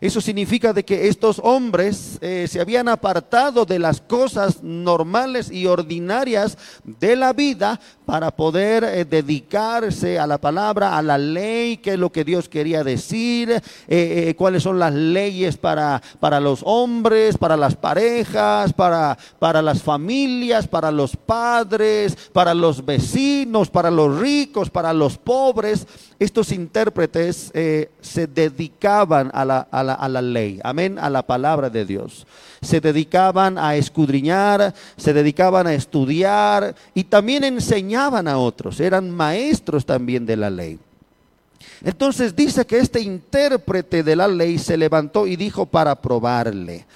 Eso 0.00 0.22
significa 0.22 0.72
de 0.72 0.82
que 0.82 1.08
estos 1.08 1.38
hombres 1.44 2.16
eh, 2.22 2.46
se 2.48 2.58
habían 2.58 2.88
apartado 2.88 3.66
de 3.66 3.78
las 3.78 4.00
cosas 4.00 4.62
normales 4.62 5.50
y 5.50 5.66
ordinarias 5.66 6.56
de 6.84 7.16
la 7.16 7.34
vida 7.34 7.78
para 8.06 8.30
poder 8.30 8.82
eh, 8.82 9.04
dedicarse 9.04 10.18
a 10.18 10.26
la 10.26 10.38
palabra, 10.38 10.96
a 10.96 11.02
la 11.02 11.18
ley, 11.18 11.76
qué 11.76 11.92
es 11.92 11.98
lo 11.98 12.10
que 12.10 12.24
Dios 12.24 12.48
quería 12.48 12.82
decir, 12.82 13.62
eh, 13.88 14.34
cuáles 14.38 14.62
son 14.62 14.78
las 14.78 14.94
leyes 14.94 15.58
para, 15.58 16.00
para 16.18 16.40
los 16.40 16.62
hombres, 16.64 17.36
para 17.36 17.58
las 17.58 17.76
parejas, 17.76 18.72
para, 18.72 19.18
para 19.38 19.60
las 19.60 19.82
familias, 19.82 20.66
para 20.66 20.90
los 20.90 21.14
padres, 21.14 22.16
para 22.32 22.54
los 22.54 22.86
vecinos, 22.86 23.68
para 23.68 23.90
los 23.90 24.18
ricos, 24.18 24.70
para 24.70 24.94
los 24.94 25.18
pobres. 25.18 25.86
Estos 26.18 26.52
intérpretes 26.52 27.50
se 27.52 28.26
dedicaban 28.26 29.30
a 29.32 29.44
la, 29.44 29.68
a 29.70 29.82
la 29.82 29.89
a 29.94 30.08
la 30.08 30.22
ley, 30.22 30.60
amén, 30.62 30.98
a 30.98 31.10
la 31.10 31.22
palabra 31.22 31.70
de 31.70 31.84
Dios. 31.84 32.26
Se 32.60 32.80
dedicaban 32.80 33.58
a 33.58 33.76
escudriñar, 33.76 34.74
se 34.96 35.12
dedicaban 35.12 35.66
a 35.66 35.74
estudiar 35.74 36.74
y 36.94 37.04
también 37.04 37.44
enseñaban 37.44 38.28
a 38.28 38.38
otros, 38.38 38.80
eran 38.80 39.10
maestros 39.10 39.86
también 39.86 40.26
de 40.26 40.36
la 40.36 40.50
ley. 40.50 40.78
Entonces 41.82 42.36
dice 42.36 42.66
que 42.66 42.78
este 42.78 43.00
intérprete 43.00 44.02
de 44.02 44.16
la 44.16 44.28
ley 44.28 44.58
se 44.58 44.76
levantó 44.76 45.26
y 45.26 45.36
dijo 45.36 45.66
para 45.66 45.94
probarle, 45.94 46.86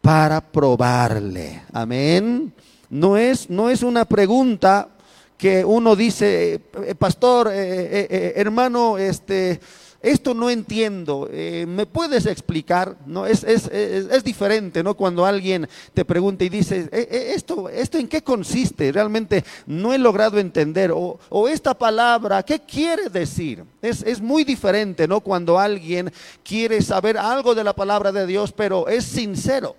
para 0.00 0.40
probarle, 0.40 1.62
amén. 1.72 2.52
No 2.90 3.16
es, 3.16 3.50
no 3.50 3.70
es 3.70 3.82
una 3.82 4.04
pregunta 4.04 4.88
que 5.36 5.64
uno 5.64 5.96
dice, 5.96 6.60
eh, 6.84 6.94
pastor, 6.96 7.48
eh, 7.52 8.06
eh, 8.08 8.32
hermano, 8.36 8.98
este, 8.98 9.60
esto 10.04 10.34
no 10.34 10.50
entiendo, 10.50 11.28
eh, 11.32 11.64
¿me 11.66 11.86
puedes 11.86 12.26
explicar? 12.26 12.96
No, 13.06 13.26
es, 13.26 13.42
es, 13.42 13.68
es, 13.68 14.22
diferente, 14.22 14.82
¿no? 14.82 14.94
Cuando 14.94 15.24
alguien 15.24 15.66
te 15.94 16.04
pregunta 16.04 16.44
y 16.44 16.50
dice, 16.50 16.90
eh, 16.92 17.08
eh, 17.10 17.32
¿esto, 17.34 17.70
¿esto 17.70 17.96
en 17.96 18.06
qué 18.06 18.22
consiste? 18.22 18.92
Realmente 18.92 19.44
no 19.66 19.94
he 19.94 19.98
logrado 19.98 20.38
entender. 20.38 20.92
O, 20.92 21.18
o 21.30 21.48
esta 21.48 21.72
palabra, 21.72 22.42
¿qué 22.42 22.60
quiere 22.60 23.08
decir? 23.08 23.64
Es, 23.80 24.02
es 24.02 24.20
muy 24.20 24.44
diferente, 24.44 25.08
¿no? 25.08 25.22
Cuando 25.22 25.58
alguien 25.58 26.12
quiere 26.42 26.82
saber 26.82 27.16
algo 27.16 27.54
de 27.54 27.64
la 27.64 27.74
palabra 27.74 28.12
de 28.12 28.26
Dios, 28.26 28.52
pero 28.52 28.88
es 28.88 29.04
sincero. 29.04 29.74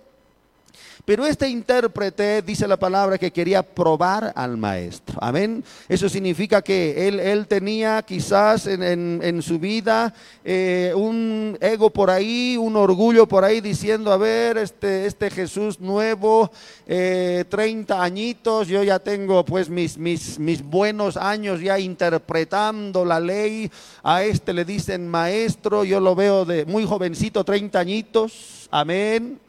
Pero 1.06 1.24
este 1.24 1.48
intérprete 1.48 2.42
dice 2.42 2.66
la 2.66 2.76
palabra 2.76 3.16
que 3.16 3.30
quería 3.30 3.62
probar 3.62 4.32
al 4.34 4.56
maestro. 4.56 5.16
Amén. 5.20 5.62
Eso 5.88 6.08
significa 6.08 6.62
que 6.62 7.06
él, 7.06 7.20
él 7.20 7.46
tenía 7.46 8.02
quizás 8.02 8.66
en, 8.66 9.40
su 9.40 9.60
vida 9.60 10.12
eh, 10.44 10.92
un 10.96 11.56
ego 11.60 11.90
por 11.90 12.10
ahí, 12.10 12.56
un 12.56 12.74
orgullo 12.74 13.28
por 13.28 13.44
ahí 13.44 13.60
diciendo, 13.60 14.12
a 14.12 14.16
ver, 14.16 14.58
este, 14.58 15.06
este 15.06 15.30
Jesús 15.30 15.78
nuevo, 15.78 16.50
30 16.86 16.88
eh, 16.88 17.98
añitos, 18.00 18.66
yo 18.66 18.82
ya 18.82 18.98
tengo 18.98 19.44
pues 19.44 19.68
mis, 19.68 19.96
mis, 19.98 20.40
mis 20.40 20.60
buenos 20.60 21.16
años 21.16 21.60
ya 21.60 21.78
interpretando 21.78 23.04
la 23.04 23.20
ley. 23.20 23.70
A 24.02 24.24
este 24.24 24.52
le 24.52 24.64
dicen 24.64 25.06
maestro, 25.06 25.84
yo 25.84 26.00
lo 26.00 26.16
veo 26.16 26.44
de 26.44 26.64
muy 26.64 26.84
jovencito, 26.84 27.44
30 27.44 27.78
añitos. 27.78 28.68
Amén. 28.72 29.45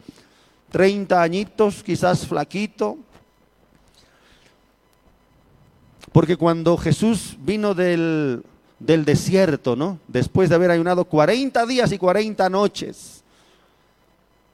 30 0.72 1.22
añitos, 1.22 1.84
quizás 1.84 2.26
flaquito. 2.26 2.97
Porque 6.11 6.36
cuando 6.36 6.78
Jesús 6.78 7.38
vino 7.39 7.74
del, 7.74 8.43
del 8.80 9.05
desierto, 9.05 9.76
¿no? 9.76 9.99
Después 10.07 10.49
de 10.49 10.55
haber 10.55 10.72
ayunado 10.72 11.05
40 11.05 11.65
días 11.65 11.91
y 11.91 11.97
40 11.97 12.49
noches. 12.49 13.24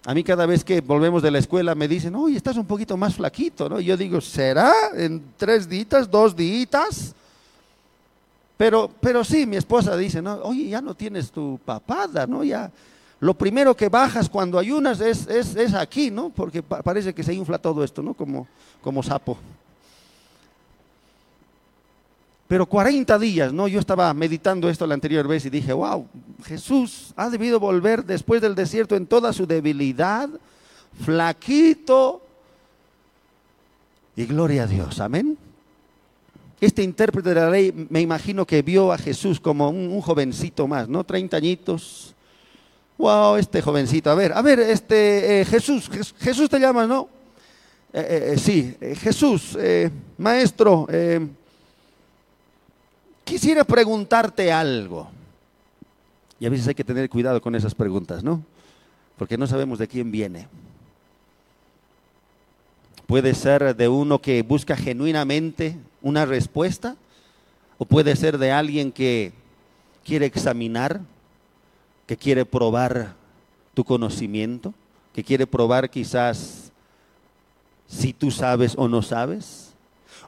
A 0.06 0.14
mí 0.14 0.24
cada 0.24 0.46
vez 0.46 0.66
que 0.66 0.82
volvemos 0.82 1.24
de 1.24 1.32
la 1.32 1.40
escuela 1.40 1.76
me 1.76 1.88
dicen, 1.88 2.14
oye, 2.16 2.36
estás 2.36 2.58
un 2.58 2.66
poquito 2.66 2.98
más 2.98 3.16
flaquito, 3.16 3.70
¿no? 3.70 3.80
Y 3.80 3.86
yo 3.86 3.96
digo, 3.96 4.20
¿será? 4.20 4.74
¿En 4.96 5.24
tres 5.38 5.70
días, 5.70 6.10
dos 6.12 6.36
días? 6.36 7.16
Pero, 8.58 8.92
pero 9.00 9.24
sí, 9.24 9.46
mi 9.46 9.56
esposa 9.56 9.96
dice, 9.96 10.22
no, 10.22 10.36
oye, 10.44 10.68
ya 10.68 10.82
no 10.82 10.94
tienes 10.94 11.32
tu 11.32 11.58
papada, 11.64 12.28
¿no? 12.28 12.44
Ya, 12.44 12.70
lo 13.24 13.34
primero 13.34 13.74
que 13.74 13.88
bajas 13.88 14.28
cuando 14.28 14.60
ayunas 14.60 15.00
es, 15.00 15.28
es, 15.28 15.74
aquí, 15.74 16.12
¿no? 16.12 16.30
Porque 16.30 16.62
parece 16.62 17.14
que 17.14 17.24
se 17.24 17.34
infla 17.34 17.58
todo 17.58 17.82
esto, 17.82 18.04
¿no? 18.04 18.14
Como, 18.14 18.46
como 18.82 19.02
sapo. 19.02 19.38
Pero 22.50 22.66
40 22.66 23.18
días, 23.20 23.54
¿no? 23.54 23.70
Yo 23.70 23.80
estaba 23.80 24.14
meditando 24.14 24.68
esto 24.68 24.86
la 24.86 24.96
anterior 24.96 25.26
vez 25.26 25.46
y 25.46 25.50
dije, 25.50 25.72
wow, 25.72 26.06
Jesús 26.44 27.14
ha 27.16 27.30
debido 27.30 27.62
volver 27.62 28.04
después 28.04 28.42
del 28.42 28.56
desierto 28.56 28.98
en 28.98 29.08
toda 29.08 29.32
su 29.32 29.48
debilidad, 29.48 30.30
flaquito. 31.06 32.22
Y 34.18 34.26
gloria 34.26 34.64
a 34.64 34.68
Dios, 34.68 35.00
amén. 35.00 35.38
este 36.60 36.84
intérprete 36.84 37.30
de 37.30 37.36
la 37.36 37.50
ley 37.50 37.88
me 37.90 38.02
imagino 38.02 38.46
que 38.46 38.62
vio 38.64 38.92
a 38.92 38.98
Jesús 38.98 39.40
como 39.40 39.70
un, 39.70 40.02
jovencito 40.02 40.68
más, 40.68 40.90
¿no? 40.90 41.06
Treinta 41.06 41.38
añitos. 41.38 42.13
Wow, 42.98 43.38
este 43.38 43.62
jovencito. 43.62 44.10
A 44.10 44.16
ver, 44.16 44.34
a 44.34 44.42
ver, 44.42 44.60
este 44.60 45.42
eh, 45.42 45.46
Jesús, 45.46 45.90
Jesús 46.20 46.50
te 46.50 46.60
llama, 46.60 46.86
¿no? 46.86 47.10
Eh, 47.92 48.34
eh, 48.34 48.38
sí, 48.38 48.76
Jesús, 48.98 49.58
maestro, 50.18 50.88
quisiera 53.24 53.64
preguntarte 53.64 54.52
algo. 54.52 55.10
Y 56.40 56.46
a 56.46 56.50
veces 56.50 56.68
hay 56.68 56.76
que 56.76 56.84
tener 56.84 57.10
cuidado 57.10 57.42
con 57.42 57.56
esas 57.56 57.74
preguntas, 57.76 58.24
¿no? 58.24 58.44
Porque 59.18 59.38
no 59.38 59.48
sabemos 59.48 59.80
de 59.80 59.88
quién 59.88 60.12
viene. 60.12 60.48
Puede 63.06 63.34
ser 63.36 63.76
de 63.76 63.88
uno 63.88 64.20
que 64.20 64.42
busca 64.42 64.76
genuinamente 64.76 65.78
una 66.02 66.26
respuesta 66.26 66.96
o 67.78 67.86
puede 67.86 68.16
ser 68.16 68.38
de 68.38 68.52
alguien 68.52 68.92
que 68.92 69.34
quiere 70.04 70.26
examinar, 70.26 71.02
que 72.14 72.18
quiere 72.18 72.46
probar 72.46 73.16
tu 73.74 73.84
conocimiento, 73.84 74.72
que 75.16 75.24
quiere 75.24 75.48
probar 75.48 75.90
quizás 75.90 76.72
si 77.88 78.14
tú 78.14 78.30
sabes 78.30 78.76
o 78.78 78.88
no 78.88 79.02
sabes, 79.02 79.74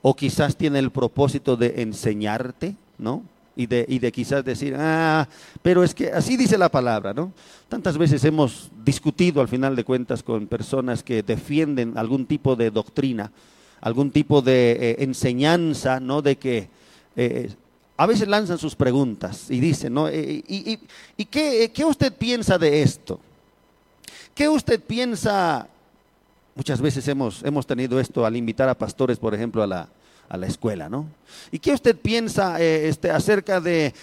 o 0.01 0.15
quizás 0.15 0.55
tiene 0.55 0.79
el 0.79 0.89
propósito 0.89 1.55
de 1.55 1.83
enseñarte, 1.83 2.75
¿no? 2.97 3.21
y 3.55 3.67
de, 3.67 3.85
y 3.87 3.99
de 3.99 4.11
quizás 4.11 4.43
decir, 4.43 4.75
ah, 4.75 5.27
pero 5.61 5.83
es 5.83 5.93
que 5.93 6.11
así 6.11 6.35
dice 6.37 6.57
la 6.57 6.69
palabra, 6.69 7.13
¿no? 7.13 7.31
Tantas 7.69 7.99
veces 7.99 8.23
hemos 8.25 8.71
discutido 8.83 9.39
al 9.39 9.47
final 9.47 9.75
de 9.75 9.83
cuentas 9.83 10.23
con 10.23 10.47
personas 10.47 11.03
que 11.03 11.21
defienden 11.21 11.99
algún 11.99 12.25
tipo 12.25 12.55
de 12.55 12.71
doctrina, 12.71 13.31
algún 13.79 14.09
tipo 14.09 14.41
de 14.41 14.71
eh, 14.71 14.95
enseñanza, 15.03 15.99
¿no? 15.99 16.23
De 16.23 16.37
que 16.37 16.67
eh, 17.15 17.51
a 17.97 18.05
veces 18.05 18.27
lanzan 18.27 18.57
sus 18.57 18.75
preguntas 18.75 19.49
y 19.49 19.59
dicen, 19.59 19.93
¿no? 19.93 20.07
Eh, 20.07 20.43
¿Y, 20.47 20.79
y, 21.17 21.25
qué, 21.25 21.71
qué 21.73 21.85
usted 21.85 22.13
piensa 22.13 22.57
de 22.57 22.81
esto? 22.81 23.19
¿Qué 24.33 24.49
usted 24.49 24.81
piensa? 24.81 25.67
Muchas 26.55 26.81
veces 26.81 27.07
hemos, 27.07 27.43
hemos 27.43 27.65
tenido 27.65 27.99
esto 27.99 28.25
al 28.25 28.35
invitar 28.35 28.67
a 28.67 28.77
pastores, 28.77 29.17
por 29.17 29.33
ejemplo, 29.33 29.63
a 29.63 29.67
la, 29.67 29.87
a 30.29 30.37
la 30.37 30.47
escuela, 30.47 30.89
¿no? 30.89 31.07
¿Y 31.51 31.59
qué 31.59 31.71
usted 31.71 31.95
piensa 31.95 32.59
eh, 32.59 32.89
este, 32.89 33.11
acerca 33.11 33.61
de, 33.61 33.93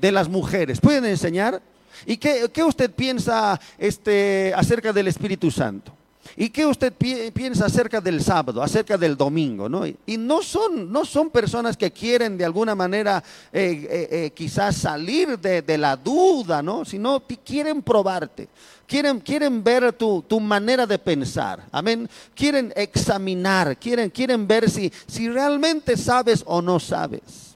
las 0.00 0.28
mujeres? 0.28 0.80
¿Pueden 0.80 1.04
enseñar? 1.04 1.60
¿Y 2.06 2.16
qué, 2.16 2.64
usted 2.64 2.90
piensa 2.90 3.60
este, 3.78 4.52
acerca 4.56 4.92
del 4.92 5.08
Espíritu 5.08 5.50
Santo? 5.50 5.92
¿Y 6.36 6.50
qué 6.50 6.66
usted 6.66 6.92
piensa 7.32 7.66
acerca 7.66 8.00
del 8.00 8.22
sábado, 8.22 8.62
acerca 8.62 8.96
del 8.96 9.16
domingo? 9.16 9.68
¿no? 9.68 9.86
Y 9.86 10.16
no 10.16 10.42
son, 10.42 10.90
no 10.90 11.04
son 11.04 11.30
personas 11.30 11.76
que 11.76 11.90
quieren 11.90 12.38
de 12.38 12.44
alguna 12.44 12.74
manera 12.74 13.22
eh, 13.52 14.08
eh, 14.10 14.30
quizás 14.34 14.76
salir 14.76 15.38
de, 15.38 15.62
de, 15.62 15.78
la 15.78 15.96
duda, 15.96 16.62
¿no? 16.62 16.84
sino 16.84 17.22
quieren 17.44 17.82
probarte. 17.82 18.48
Quieren, 18.86 19.20
quieren 19.20 19.64
ver 19.64 19.92
tu, 19.94 20.22
manera 20.38 20.86
de 20.86 20.98
pensar. 20.98 21.64
Amén. 21.72 22.06
Quieren 22.34 22.72
examinar, 22.76 23.78
quieren, 23.78 24.10
quieren 24.10 24.46
ver 24.46 24.68
si, 24.68 24.92
si 25.06 25.30
realmente 25.30 25.96
sabes 25.96 26.42
o 26.46 26.60
no 26.60 26.78
sabes. 26.78 27.51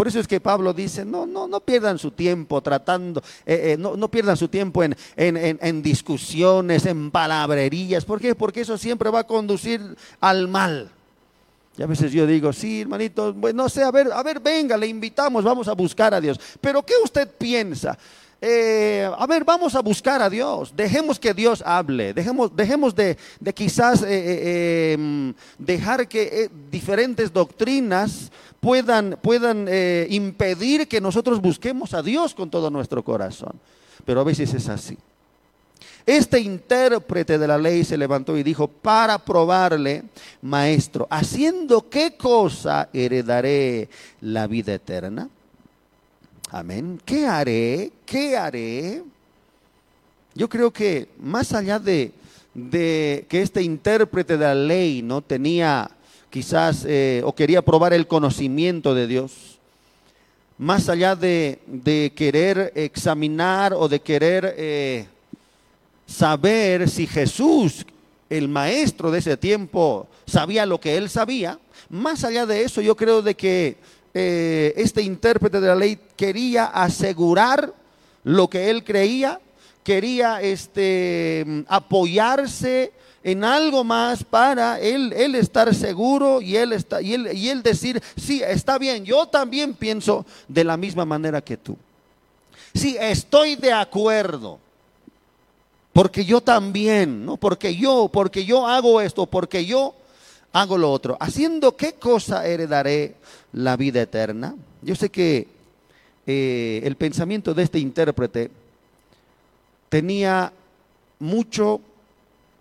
Por 0.00 0.08
eso 0.08 0.18
es 0.18 0.26
que 0.26 0.40
Pablo 0.40 0.72
dice, 0.72 1.04
no, 1.04 1.26
no, 1.26 1.46
no 1.46 1.60
pierdan 1.60 1.98
su 1.98 2.12
tiempo 2.12 2.62
tratando, 2.62 3.20
eh, 3.44 3.72
eh, 3.72 3.76
no, 3.78 3.98
no, 3.98 4.10
pierdan 4.10 4.34
su 4.34 4.48
tiempo 4.48 4.82
en, 4.82 4.96
en, 5.14 5.82
discusiones, 5.82 6.86
en 6.86 7.10
palabrerías. 7.10 8.06
¿Por 8.06 8.18
qué? 8.18 8.34
Porque 8.34 8.62
eso 8.62 8.78
siempre 8.78 9.10
va 9.10 9.18
a 9.18 9.26
conducir 9.26 9.94
al 10.18 10.48
mal. 10.48 10.90
Y 11.76 11.82
a 11.82 11.86
veces 11.86 12.12
yo 12.12 12.26
digo, 12.26 12.50
sí, 12.50 12.80
hermanito, 12.80 13.36
no 13.52 13.68
sé, 13.68 13.82
a 13.82 13.90
ver, 13.90 14.10
a 14.10 14.22
ver, 14.22 14.40
venga, 14.40 14.74
le 14.78 14.86
invitamos, 14.86 15.44
vamos 15.44 15.68
a 15.68 15.74
buscar 15.74 16.14
a 16.14 16.20
Dios. 16.22 16.40
Pero 16.62 16.82
¿qué 16.82 16.94
usted 17.04 17.28
piensa? 17.36 17.98
Eh, 18.42 19.06
a 19.18 19.26
ver, 19.26 19.44
vamos 19.44 19.74
a 19.74 19.82
buscar 19.82 20.22
a 20.22 20.30
Dios, 20.30 20.72
dejemos 20.74 21.20
que 21.20 21.34
Dios 21.34 21.62
hable, 21.66 22.14
dejemos, 22.14 22.56
dejemos 22.56 22.94
de, 22.94 23.18
quizás 23.54 24.02
eh, 24.02 24.06
eh, 24.08 24.92
em, 24.94 25.34
dejar 25.58 26.08
que 26.08 26.50
diferentes 26.70 27.30
doctrinas 27.34 28.32
puedan, 28.60 29.18
puedan 29.20 29.68
impedir 30.08 30.86
que 30.86 31.00
nosotros 31.00 31.40
busquemos 31.40 31.94
a 31.94 32.02
Dios 32.02 32.34
con 32.34 32.50
todo 32.50 32.70
nuestro 32.70 33.02
corazón. 33.02 33.52
Pero 34.04 34.20
a 34.20 34.24
veces 34.24 34.54
es 34.54 34.68
así. 34.68 34.96
Este 36.06 36.40
intérprete 36.40 37.38
de 37.38 37.46
la 37.46 37.58
ley 37.58 37.84
se 37.84 37.96
levantó 37.96 38.36
y 38.36 38.42
dijo, 38.42 38.68
para 38.68 39.18
probarle, 39.18 40.04
maestro, 40.42 41.06
¿haciendo 41.10 41.88
qué 41.88 42.16
cosa 42.16 42.88
heredaré 42.92 43.88
la 44.20 44.46
vida 44.46 44.74
eterna? 44.74 45.28
Amén. 46.50 47.00
¿Qué 47.04 47.26
haré? 47.26 47.92
¿Qué 48.04 48.36
haré? 48.36 49.04
Yo 50.34 50.48
creo 50.48 50.72
que 50.72 51.08
más 51.18 51.52
allá 51.52 51.78
de, 51.78 52.12
que 52.60 53.42
este 53.42 53.62
intérprete 53.62 54.36
de 54.36 54.44
la 54.44 54.54
ley 54.54 55.02
no 55.02 55.22
tenía 55.22 55.90
quizás 56.30 56.84
eh, 56.88 57.22
o 57.24 57.34
quería 57.34 57.62
probar 57.62 57.92
el 57.92 58.06
conocimiento 58.06 58.94
de 58.94 59.06
Dios, 59.06 59.58
más 60.56 60.88
allá 60.88 61.16
de, 61.16 61.58
querer 62.14 62.72
examinar 62.74 63.74
o 63.74 63.88
de 63.88 64.00
querer 64.00 64.54
eh, 64.56 65.06
saber 66.06 66.88
si 66.88 67.06
Jesús, 67.06 67.84
el 68.28 68.48
maestro 68.48 69.10
de 69.10 69.18
ese 69.18 69.36
tiempo, 69.36 70.06
sabía 70.26 70.66
lo 70.66 70.80
que 70.80 70.96
él 70.96 71.10
sabía, 71.10 71.58
más 71.88 72.24
allá 72.24 72.46
de 72.46 72.62
eso 72.62 72.80
yo 72.80 72.96
creo 72.96 73.22
de 73.22 73.34
que 73.34 73.76
eh, 74.14 74.72
este 74.76 75.02
intérprete 75.02 75.60
de 75.60 75.68
la 75.68 75.74
ley 75.74 75.98
quería 76.16 76.66
asegurar 76.66 77.72
lo 78.22 78.48
que 78.48 78.70
él 78.70 78.84
creía, 78.84 79.40
quería 79.82 80.40
este, 80.42 81.64
apoyarse 81.68 82.92
en 83.22 83.44
algo 83.44 83.84
más 83.84 84.24
para 84.24 84.80
él, 84.80 85.12
él 85.12 85.34
estar 85.34 85.74
seguro 85.74 86.40
y 86.40 86.56
él, 86.56 86.72
está, 86.72 87.02
y, 87.02 87.14
él, 87.14 87.30
y 87.34 87.48
él 87.48 87.62
decir, 87.62 88.02
sí, 88.16 88.42
está 88.42 88.78
bien, 88.78 89.04
yo 89.04 89.26
también 89.26 89.74
pienso 89.74 90.24
de 90.48 90.64
la 90.64 90.76
misma 90.76 91.04
manera 91.04 91.40
que 91.40 91.56
tú. 91.56 91.76
Sí, 92.74 92.96
estoy 92.98 93.56
de 93.56 93.72
acuerdo. 93.72 94.58
Porque 95.92 96.24
yo 96.24 96.40
también, 96.40 97.24
¿no? 97.26 97.36
Porque 97.36 97.74
yo, 97.74 98.08
porque 98.12 98.44
yo 98.44 98.66
hago 98.66 99.00
esto, 99.00 99.26
porque 99.26 99.64
yo 99.64 99.94
hago 100.52 100.78
lo 100.78 100.92
otro. 100.92 101.16
Haciendo 101.20 101.76
qué 101.76 101.94
cosa 101.94 102.46
heredaré 102.46 103.16
la 103.52 103.76
vida 103.76 104.02
eterna. 104.02 104.54
Yo 104.82 104.94
sé 104.94 105.10
que 105.10 105.48
eh, 106.26 106.80
el 106.84 106.96
pensamiento 106.96 107.54
de 107.54 107.64
este 107.64 107.80
intérprete 107.80 108.50
tenía 109.88 110.52
mucho 111.18 111.80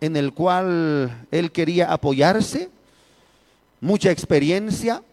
en 0.02 0.16
el 0.16 0.34
cual 0.34 1.28
él 1.32 1.52
quería 1.52 1.92
apoyarse, 1.92 2.70
mucha 3.82 4.12
experiencia, 4.12 5.04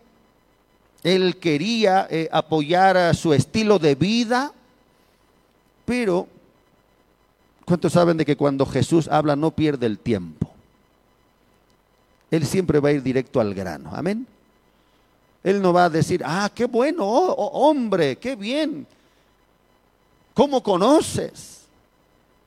él 1.02 1.36
quería 1.36 2.06
eh, 2.10 2.28
apoyar 2.32 2.96
a 2.96 3.14
su 3.14 3.32
estilo 3.32 3.78
de 3.78 3.94
vida, 3.94 4.52
pero 5.84 6.26
¿cuántos 7.64 7.92
saben 7.92 8.16
de 8.16 8.24
que 8.24 8.36
cuando 8.36 8.66
Jesús 8.66 9.08
habla 9.08 9.36
no 9.36 9.50
pierde 9.52 9.86
el 9.86 9.98
tiempo? 9.98 10.50
Él 12.30 12.44
siempre 12.44 12.80
va 12.80 12.88
a 12.88 12.92
ir 12.92 13.02
directo 13.02 13.40
al 13.40 13.54
grano. 13.54 13.90
Amén. 13.94 14.26
Él 15.44 15.62
no 15.62 15.72
va 15.72 15.84
a 15.84 15.90
decir, 15.90 16.22
ah, 16.24 16.50
qué 16.52 16.64
bueno, 16.64 17.06
oh, 17.06 17.32
oh, 17.32 17.68
hombre, 17.68 18.16
qué 18.16 18.34
bien. 18.34 18.84
¿Cómo 20.34 20.60
conoces? 20.60 21.55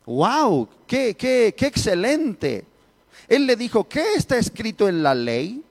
¡Wow! 0.09 0.67
Qué, 0.87 1.13
qué, 1.13 1.53
¡Qué 1.55 1.67
excelente! 1.67 2.65
Él 3.27 3.45
le 3.45 3.55
dijo, 3.55 3.87
¿qué 3.87 4.15
está 4.15 4.39
escrito 4.39 4.89
en 4.89 5.03
la 5.03 5.13
ley? 5.13 5.63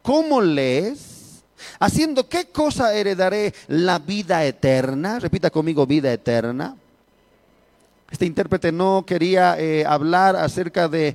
¿Cómo 0.00 0.40
lees? 0.40 1.42
¿Haciendo 1.78 2.30
qué 2.30 2.46
cosa 2.46 2.94
heredaré 2.94 3.52
la 3.68 3.98
vida 3.98 4.42
eterna? 4.46 5.18
Repita 5.18 5.50
conmigo, 5.50 5.86
vida 5.86 6.10
eterna. 6.10 6.76
Este 8.10 8.26
intérprete 8.26 8.72
no 8.72 9.04
quería 9.06 9.56
eh, 9.58 9.84
hablar 9.86 10.34
acerca 10.34 10.88
de, 10.88 11.14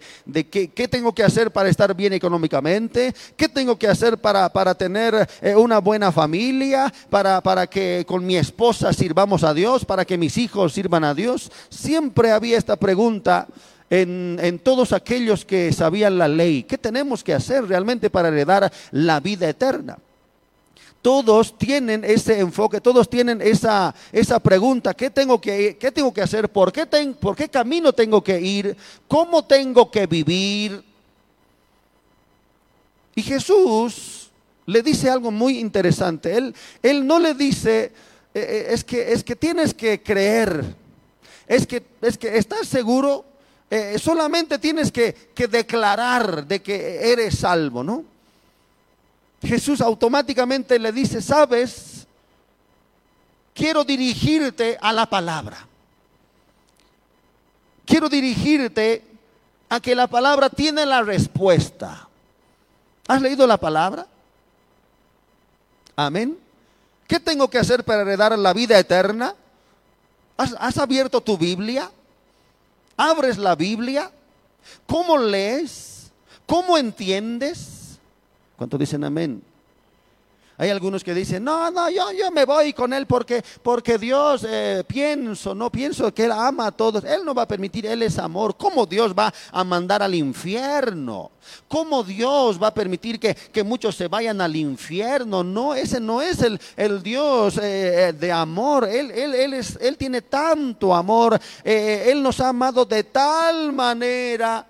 qué, 0.49 0.87
tengo 0.87 1.13
que 1.13 1.23
hacer 1.23 1.51
para 1.51 1.67
estar 1.67 1.93
bien 1.93 2.13
económicamente, 2.13 3.13
qué 3.35 3.49
tengo 3.49 3.77
que 3.77 3.87
hacer 3.87 4.17
para, 4.17 4.49
tener 4.75 5.27
eh, 5.41 5.55
una 5.55 5.79
buena 5.79 6.13
familia, 6.13 6.93
para, 7.09 7.67
que 7.67 8.05
con 8.07 8.25
mi 8.25 8.37
esposa 8.37 8.93
sirvamos 8.93 9.43
a 9.43 9.53
Dios, 9.53 9.83
para 9.83 10.05
que 10.05 10.17
mis 10.17 10.37
hijos 10.37 10.73
sirvan 10.73 11.03
a 11.03 11.13
Dios. 11.13 11.51
Siempre 11.69 12.31
había 12.31 12.57
esta 12.57 12.77
pregunta 12.77 13.47
en 13.89 14.59
todos 14.63 14.93
aquellos 14.93 15.45
que 15.45 15.71
sabían 15.71 16.17
la 16.17 16.27
ley. 16.27 16.63
¿Qué 16.63 16.77
tenemos 16.77 17.23
que 17.23 17.33
hacer 17.33 17.65
realmente 17.65 18.09
para 18.09 18.29
heredar 18.29 18.71
la 18.91 19.19
vida 19.19 19.47
eterna? 19.47 19.97
Todos 21.05 21.55
tienen 21.55 22.03
ese 22.03 22.39
enfoque, 22.39 22.81
todos 22.81 23.07
tienen 23.07 23.39
esa, 23.39 23.93
esa 24.11 24.39
pregunta, 24.39 24.95
¿qué 24.95 25.11
tengo 25.11 25.39
que, 25.39 25.77
qué 25.77 25.91
tengo 25.91 26.11
que 26.11 26.23
hacer? 26.23 26.49
¿Por 26.49 26.73
qué, 26.73 26.87
¿Por 27.21 27.35
qué 27.35 27.47
camino 27.47 27.93
tengo 27.93 28.23
que 28.23 28.41
ir? 28.41 28.75
¿Cómo 29.07 29.45
tengo 29.45 29.91
que 29.91 30.07
vivir? 30.07 30.83
Y 33.13 33.21
Jesús 33.21 34.31
le 34.65 34.81
dice 34.81 35.07
algo 35.07 35.29
muy 35.29 35.59
interesante. 35.59 36.35
Él, 36.35 36.55
él 36.81 37.05
no 37.05 37.19
le 37.19 37.35
dice, 37.35 37.83
eh, 37.83 37.91
eh, 38.33 38.67
es, 38.71 38.83
que, 38.83 39.13
es 39.13 39.23
que 39.23 39.35
tienes 39.35 39.75
que 39.75 40.01
creer, 40.01 40.65
es 41.45 41.67
que, 41.67 41.83
es 42.01 42.17
que 42.17 42.35
estás 42.35 42.67
seguro, 42.67 43.25
eh, 43.69 43.99
solamente 43.99 44.57
tienes 44.57 44.91
que, 44.91 45.13
que 45.35 45.47
declarar 45.47 46.47
de 46.47 46.63
que 46.63 47.11
eres 47.11 47.37
salvo, 47.37 47.83
¿no? 47.83 48.14
Jesús 49.45 49.81
automáticamente 49.81 50.79
le 50.79 50.91
dice, 50.91 51.21
sabes, 51.21 52.07
quiero 53.53 53.83
dirigirte 53.83 54.77
a 54.81 54.91
la 54.93 55.05
palabra. 55.05 55.67
Quiero 57.85 58.09
dirigirte 58.09 59.03
a 59.69 59.79
que 59.79 59.95
la 59.95 60.07
palabra 60.07 60.49
tiene 60.49 60.85
la 60.85 61.01
respuesta. 61.01 62.07
¿Has 63.07 63.21
leído 63.21 63.45
la 63.45 63.57
palabra? 63.57 64.07
Amén. 65.95 66.37
¿Qué 67.07 67.19
tengo 67.19 67.49
que 67.49 67.59
hacer 67.59 67.83
para 67.83 68.01
heredar 68.01 68.37
la 68.37 68.53
vida 68.53 68.77
eterna? 68.79 69.35
¿Has, 70.37 70.77
abierto 70.77 71.21
tu 71.21 71.37
Biblia? 71.37 71.89
¿Abres 72.97 73.37
la 73.37 73.55
Biblia? 73.55 74.11
¿Cómo 74.87 75.17
lees? 75.17 76.11
¿Cómo 76.45 76.77
entiendes? 76.77 77.74
¿Cuánto 78.57 78.77
dicen 78.77 79.03
amén? 79.03 79.41
Hay 80.57 80.69
algunos 80.69 81.03
que 81.03 81.13
dicen, 81.13 81.43
no, 81.43 81.69
no, 81.69 81.89
yo, 81.89 82.13
yo 82.13 82.31
me 82.31 82.45
voy 82.45 82.71
con 82.71 82.93
él 82.93 83.05
porque, 83.05 83.43
porque 83.61 83.97
Dios, 83.97 84.45
eh, 84.47 84.85
pienso, 84.87 85.53
no 85.53 85.69
pienso 85.69 86.13
que 86.13 86.23
Él 86.23 86.31
ama 86.31 86.67
a 86.67 86.71
todos. 86.71 87.03
Él 87.03 87.25
no 87.25 87.33
va 87.33 87.41
a 87.41 87.47
permitir, 87.47 87.85
Él 87.85 88.01
es 88.03 88.17
amor. 88.17 88.55
¿Cómo 88.55 88.85
Dios 88.85 89.13
va 89.13 89.33
a 89.51 89.63
mandar 89.65 90.01
al 90.01 90.15
infierno? 90.15 91.31
¿Cómo 91.67 92.03
Dios 92.03 92.61
va 92.61 92.67
a 92.67 92.73
permitir 92.73 93.19
que, 93.19 93.63
muchos 93.65 93.95
se 93.95 94.07
vayan 94.07 94.39
al 94.39 94.55
infierno? 94.55 95.43
No, 95.43 95.75
ese 95.75 95.99
no 95.99 96.21
es 96.21 96.41
el, 96.41 96.57
el 96.77 97.03
Dios 97.03 97.57
eh, 97.57 98.07
eh, 98.07 98.13
de 98.13 98.31
amor. 98.31 98.87
Él, 98.87 99.11
él, 99.11 99.35
él, 99.35 99.53
es, 99.55 99.77
él 99.81 99.97
tiene 99.97 100.21
tanto 100.21 100.95
amor. 100.95 101.37
él 101.65 102.23
nos 102.23 102.39
ha 102.39 102.49
amado 102.49 102.85
de 102.85 103.03
tal 103.03 103.73
manera. 103.73 104.65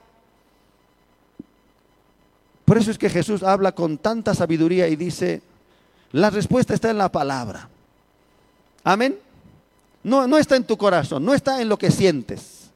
Por 2.65 2.77
eso 2.77 2.91
es 2.91 2.97
que 2.97 3.09
Jesús 3.09 3.43
habla 3.43 3.73
con 3.73 3.97
tanta 3.99 4.33
sabiduría 4.33 4.87
y 4.87 4.95
dice, 4.95 5.41
la 6.11 6.31
respuesta 6.31 6.73
está 6.73 6.89
en 6.89 6.97
la 6.97 7.11
palabra. 7.11 7.69
Amén. 8.83 9.19
No, 10.03 10.27
no 10.27 10.37
está 10.37 10.55
en 10.55 10.63
tu 10.63 10.77
corazón, 10.77 11.23
no 11.23 11.33
está 11.33 11.61
en 11.61 11.69
lo 11.69 11.77
que 11.77 11.91
sientes, 11.91 12.69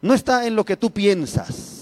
no 0.00 0.14
está 0.14 0.46
en 0.46 0.54
lo 0.54 0.64
que 0.64 0.76
tú 0.76 0.90
piensas. 0.90 1.80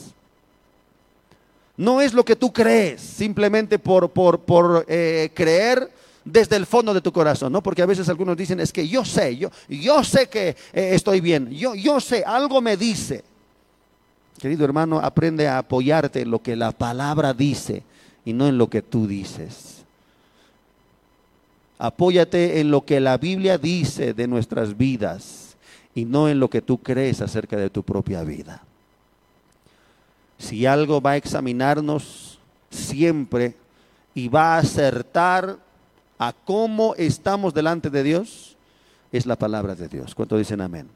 No 1.77 2.01
es 2.03 2.13
lo 2.13 2.25
que 2.25 2.37
tú 2.37 2.53
crees, 2.53 3.01
simplemente 3.01 3.79
por, 3.79 4.11
por, 4.11 4.41
por 4.41 4.85
eh, 4.89 5.31
creer 5.35 5.91
desde 6.25 6.57
el 6.57 6.67
fondo 6.67 6.93
de 6.93 7.01
tu 7.01 7.13
corazón, 7.13 7.53
¿no? 7.53 7.63
Porque 7.63 7.83
a 7.83 7.87
veces 7.87 8.09
algunos 8.09 8.37
dicen, 8.37 8.61
es 8.61 8.73
que 8.73 8.87
yo 8.87 9.05
sé, 9.05 9.37
yo, 9.37 9.51
yo 9.69 10.05
sé 10.05 10.29
que 10.29 10.49
eh, 10.49 10.91
estoy 10.93 11.21
bien, 11.21 11.51
yo, 11.51 11.75
yo 11.75 11.99
sé, 11.99 12.23
algo 12.25 12.61
me 12.61 12.77
dice. 12.77 13.25
Querido 14.43 14.65
hermano, 14.65 14.99
aprende 14.99 15.47
a 15.47 15.59
apoyarte 15.59 16.23
en 16.23 16.33
lo 16.33 16.43
que 16.43 16.57
la 16.57 16.73
palabra 16.73 17.33
dice 17.33 17.85
y 18.25 18.33
no 18.33 18.49
en 18.49 18.59
lo 18.59 18.69
que 18.69 18.83
tú 18.83 19.07
dices. 19.07 19.85
Apóyate 21.79 22.59
en 22.59 22.73
lo 22.73 22.85
que 22.85 22.99
la 22.99 23.19
Biblia 23.19 23.57
dice 23.57 24.15
de 24.15 24.27
nuestras 24.27 24.77
vidas 24.77 25.57
y 25.95 26.07
no 26.07 26.29
en 26.29 26.41
lo 26.41 26.51
que 26.51 26.61
tú 26.61 26.79
crees 26.79 27.21
acerca 27.21 27.57
de 27.57 27.71
tu 27.71 27.85
propia 27.85 28.25
vida. 28.25 28.65
Si 30.39 30.67
algo 30.67 31.01
va 31.01 31.13
a 31.13 31.19
examinarnos 31.19 32.41
siempre 32.69 33.55
y 34.13 34.27
va 34.27 34.57
a 34.57 34.59
acertar 34.59 35.57
a 36.19 36.33
cómo 36.33 36.97
estamos 36.97 37.55
delante 37.55 37.91
de 37.91 38.03
Dios, 38.03 38.57
es 39.13 39.25
la 39.25 39.37
palabra 39.37 39.77
de 39.77 39.87
Dios. 39.87 40.17
¿Cuánto 40.17 40.37
dicen 40.37 40.61
amén? 40.61 40.89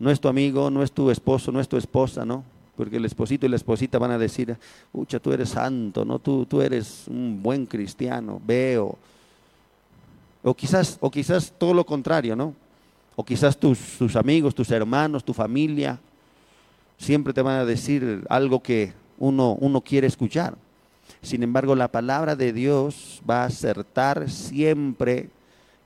No 0.00 0.10
es 0.10 0.18
tu 0.18 0.28
amigo, 0.28 0.70
no 0.70 0.82
es 0.82 0.90
tu 0.90 1.10
esposo, 1.10 1.52
no 1.52 1.60
es 1.60 1.68
tu 1.68 1.76
esposa, 1.76 2.24
¿no? 2.24 2.42
Porque 2.76 2.96
el 2.96 3.04
esposito 3.04 3.46
y 3.46 3.50
la 3.50 3.56
esposita 3.56 3.98
van 3.98 4.10
a 4.10 4.18
decir, 4.18 4.56
ucha, 4.92 5.20
tú 5.20 5.32
eres 5.32 5.50
santo, 5.50 6.04
¿no? 6.04 6.18
Tú, 6.18 6.46
tú 6.46 6.62
eres 6.62 7.04
un 7.06 7.42
buen 7.42 7.66
cristiano, 7.66 8.40
veo, 8.44 8.98
o 10.42 10.54
quizás, 10.54 10.96
o 11.00 11.10
quizás 11.10 11.52
todo 11.56 11.74
lo 11.74 11.84
contrario, 11.84 12.34
¿no? 12.34 12.54
O 13.14 13.24
quizás 13.24 13.56
tus, 13.58 13.78
tus 13.98 14.16
amigos, 14.16 14.54
tus 14.54 14.70
hermanos, 14.70 15.22
tu 15.22 15.34
familia, 15.34 15.98
siempre 16.96 17.32
te 17.32 17.42
van 17.42 17.58
a 17.58 17.64
decir 17.64 18.24
algo 18.28 18.62
que 18.62 18.94
uno, 19.18 19.52
uno 19.60 19.82
quiere 19.82 20.06
escuchar. 20.06 20.56
Sin 21.20 21.42
embargo, 21.42 21.74
la 21.74 21.88
palabra 21.88 22.36
de 22.36 22.52
Dios 22.52 23.20
va 23.28 23.42
a 23.42 23.46
acertar 23.46 24.30
siempre 24.30 25.28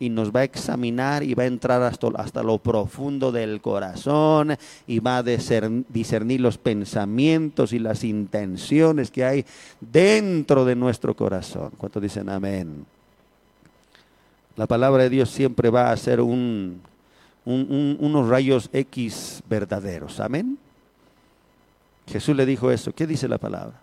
y 0.04 0.10
nos 0.10 0.30
va 0.30 0.40
a 0.40 0.44
examinar 0.44 1.22
y 1.22 1.32
va 1.32 1.44
a 1.44 1.46
entrar 1.46 1.82
hasta, 1.82 2.08
hasta 2.16 2.42
lo 2.42 2.58
profundo 2.58 3.32
del 3.32 3.62
corazón 3.62 4.54
y 4.86 4.98
va 4.98 5.18
a 5.18 5.22
discernir 5.22 6.42
los 6.42 6.58
pensamientos 6.58 7.72
y 7.72 7.78
las 7.78 8.04
intenciones 8.04 9.10
que 9.10 9.24
hay 9.24 9.46
dentro 9.80 10.66
de 10.66 10.76
nuestro 10.76 11.16
corazón. 11.16 11.70
¿Cuántos 11.78 12.02
dicen 12.02 12.28
amén? 12.28 12.84
La 14.56 14.66
palabra 14.66 15.04
de 15.04 15.10
Dios 15.10 15.30
siempre 15.30 15.70
va 15.70 15.90
a 15.90 15.96
ser 15.96 16.20
un, 16.20 16.82
unos 17.46 18.28
rayos 18.28 18.68
X 18.74 19.42
verdaderos. 19.48 20.20
Amén. 20.20 20.58
Jesús 22.06 22.36
le 22.36 22.44
dijo 22.44 22.70
eso. 22.70 22.92
¿Qué 22.92 23.06
dice 23.06 23.26
la 23.26 23.38
palabra? 23.38 23.80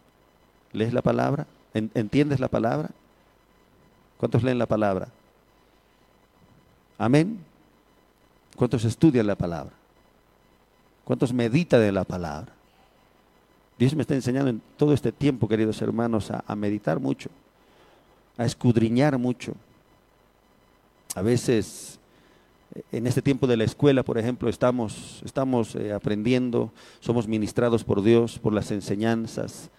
¿Lees 0.71 0.93
la 0.93 1.01
palabra? 1.01 1.47
¿Entiendes 1.73 2.39
la 2.39 2.47
palabra? 2.47 2.91
¿Cuántos 4.17 4.43
leen 4.43 4.59
la 4.59 4.67
palabra? 4.67 5.07
Amén. 7.01 7.39
¿Cuántos 8.55 8.85
estudian 8.85 9.25
la 9.25 9.35
palabra? 9.35 9.73
¿Cuántos 11.03 11.33
meditan 11.33 11.79
de 11.81 11.91
la 11.91 12.03
palabra? 12.03 12.53
Dios 13.79 13.95
me 13.95 14.03
está 14.03 14.13
enseñando 14.13 14.51
en 14.51 14.61
todo 14.77 14.93
este 14.93 15.11
tiempo, 15.11 15.47
queridos 15.47 15.81
hermanos, 15.81 16.29
a, 16.29 16.55
meditar 16.55 16.99
mucho, 16.99 17.31
a 18.37 18.45
escudriñar 18.45 19.17
mucho 19.17 19.53
a 21.15 21.23
veces 21.23 21.97
en 22.91 23.07
este 23.07 23.23
tiempo 23.23 23.47
de 23.47 23.57
la 23.57 23.63
escuela, 23.63 24.03
por 24.03 24.19
ejemplo, 24.19 24.47
estamos, 24.47 25.23
estamos 25.25 25.73
eh, 25.73 25.93
aprendiendo, 25.93 26.71
somos 26.99 27.27
ministrados 27.27 27.83
por 27.83 28.03
Dios, 28.03 28.37
por 28.37 28.53
las 28.53 28.69
enseñanzas, 28.69 29.71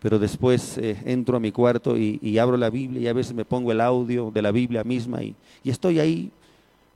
pero 0.00 0.18
después 0.18 0.76
eh, 0.78 1.00
entro 1.04 1.36
a 1.36 1.40
mi 1.40 1.52
cuarto 1.52 1.96
y, 1.96 2.36
abro 2.36 2.56
la 2.56 2.68
Biblia 2.68 3.00
y 3.00 3.06
a 3.06 3.12
veces 3.12 3.32
me 3.32 3.44
pongo 3.44 3.70
el 3.70 3.80
audio 3.80 4.32
de 4.32 4.42
la 4.42 4.50
Biblia 4.50 4.82
misma 4.82 5.22
y 5.22 5.36
estoy 5.62 6.00
ahí, 6.00 6.32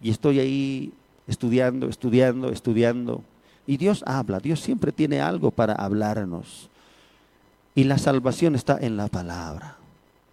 y 0.02 0.10
estoy 0.10 0.40
ahí 0.40 0.92
estudiando, 1.26 1.88
estudiando, 1.88 2.50
estudiando. 2.50 3.22
Y 3.66 3.76
Dios 3.76 4.02
habla, 4.06 4.40
Dios 4.40 4.60
siempre 4.60 4.92
tiene 4.92 5.20
algo 5.20 5.50
para 5.50 5.74
hablarnos. 5.74 6.68
Y 7.74 7.84
la 7.84 7.98
salvación 7.98 8.54
está 8.54 8.76
en 8.80 8.96
la 8.96 9.08
palabra. 9.08 9.76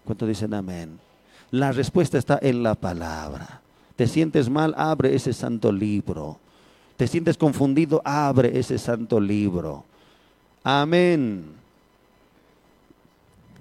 ¿Cuánto 0.03 0.25
dicen 0.25 0.53
amén? 0.53 0.99
La 1.51 1.71
respuesta 1.71 2.17
está 2.17 2.39
en 2.41 2.63
la 2.63 2.75
palabra. 2.75 3.61
¿Te 3.95 4.07
sientes 4.07 4.49
mal? 4.49 4.73
Abre 4.77 5.15
ese 5.15 5.33
santo 5.33 5.71
libro. 5.71 6.39
¿Te 6.97 7.07
sientes 7.07 7.37
confundido? 7.37 8.01
Abre 8.03 8.57
ese 8.59 8.77
santo 8.77 9.19
libro. 9.19 9.85
Amén. 10.63 11.45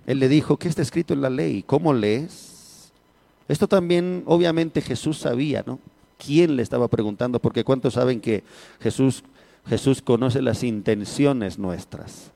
Él 0.07 0.19
le 0.19 0.29
dijo, 0.29 0.57
¿qué 0.57 0.69
está 0.69 0.83
escrito 0.83 1.13
en 1.13 1.21
la 1.21 1.31
ley? 1.31 1.63
¿Cómo 1.63 1.93
lees? 1.93 2.91
Esto 3.47 3.69
también 3.69 4.23
obviamente 4.27 4.81
Jesús 4.81 5.19
sabía, 5.19 5.63
¿no? 5.67 5.79
¿Quién 6.19 6.57
le 6.57 6.63
estaba 6.63 6.89
preguntando? 6.89 7.39
Porque 7.39 7.65
¿cuántos 7.65 7.95
saben 7.95 8.21
que 8.21 8.43
Jesús, 8.81 9.23
Jesús 9.67 10.03
conoce 10.03 10.43
las 10.43 10.63
intenciones 10.65 11.59
nuestras? 11.59 12.33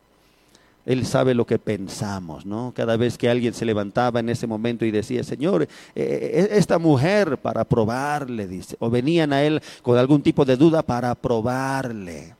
Él 0.84 1.06
sabe 1.06 1.34
lo 1.34 1.46
que 1.46 1.58
pensamos, 1.58 2.44
¿no? 2.44 2.72
Cada 2.74 2.96
vez 2.96 3.16
que 3.16 3.28
alguien 3.28 3.54
se 3.54 3.64
levantaba 3.64 4.20
en 4.20 4.28
ese 4.28 4.48
momento 4.48 4.84
y 4.84 4.90
decía, 4.90 5.22
Señor, 5.22 5.62
eh, 5.62 5.68
eh, 5.94 6.48
esta 6.52 6.78
mujer 6.78 7.38
para 7.38 7.64
probarle, 7.64 8.48
dice, 8.48 8.76
o 8.80 8.90
venían 8.90 9.32
a 9.32 9.42
Él 9.44 9.60
con 9.82 9.96
algún 9.96 10.22
tipo 10.22 10.44
de 10.44 10.56
duda 10.56 10.82
para 10.82 11.14
probarle. 11.14 12.34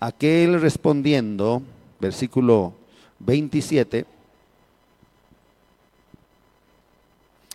Aquel 0.00 0.60
respondiendo, 0.60 1.62
versículo 2.00 2.72
27, 3.20 4.04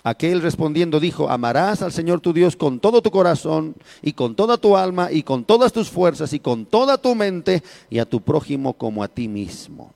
Aquel 0.03 0.41
respondiendo 0.41 0.99
dijo, 0.99 1.29
amarás 1.29 1.81
al 1.81 1.93
Señor 1.93 2.19
tu 2.19 2.33
Dios 2.33 2.57
con 2.57 2.81
todo 2.81 3.01
tu 3.01 3.09
corazón 3.09 3.73
y 4.01 4.11
con 4.11 4.35
toda 4.35 4.57
tu 4.57 4.75
alma 4.75 5.09
y 5.09 5.23
con 5.23 5.45
todas 5.45 5.71
tus 5.71 5.89
fuerzas 5.89 6.33
y 6.33 6.39
con 6.39 6.65
toda 6.65 6.97
tu 6.97 7.15
mente 7.15 7.63
y 7.89 7.99
a 7.99 8.05
tu 8.05 8.19
prójimo 8.19 8.73
como 8.73 9.01
a 9.01 9.07
ti 9.07 9.29
mismo. 9.29 9.93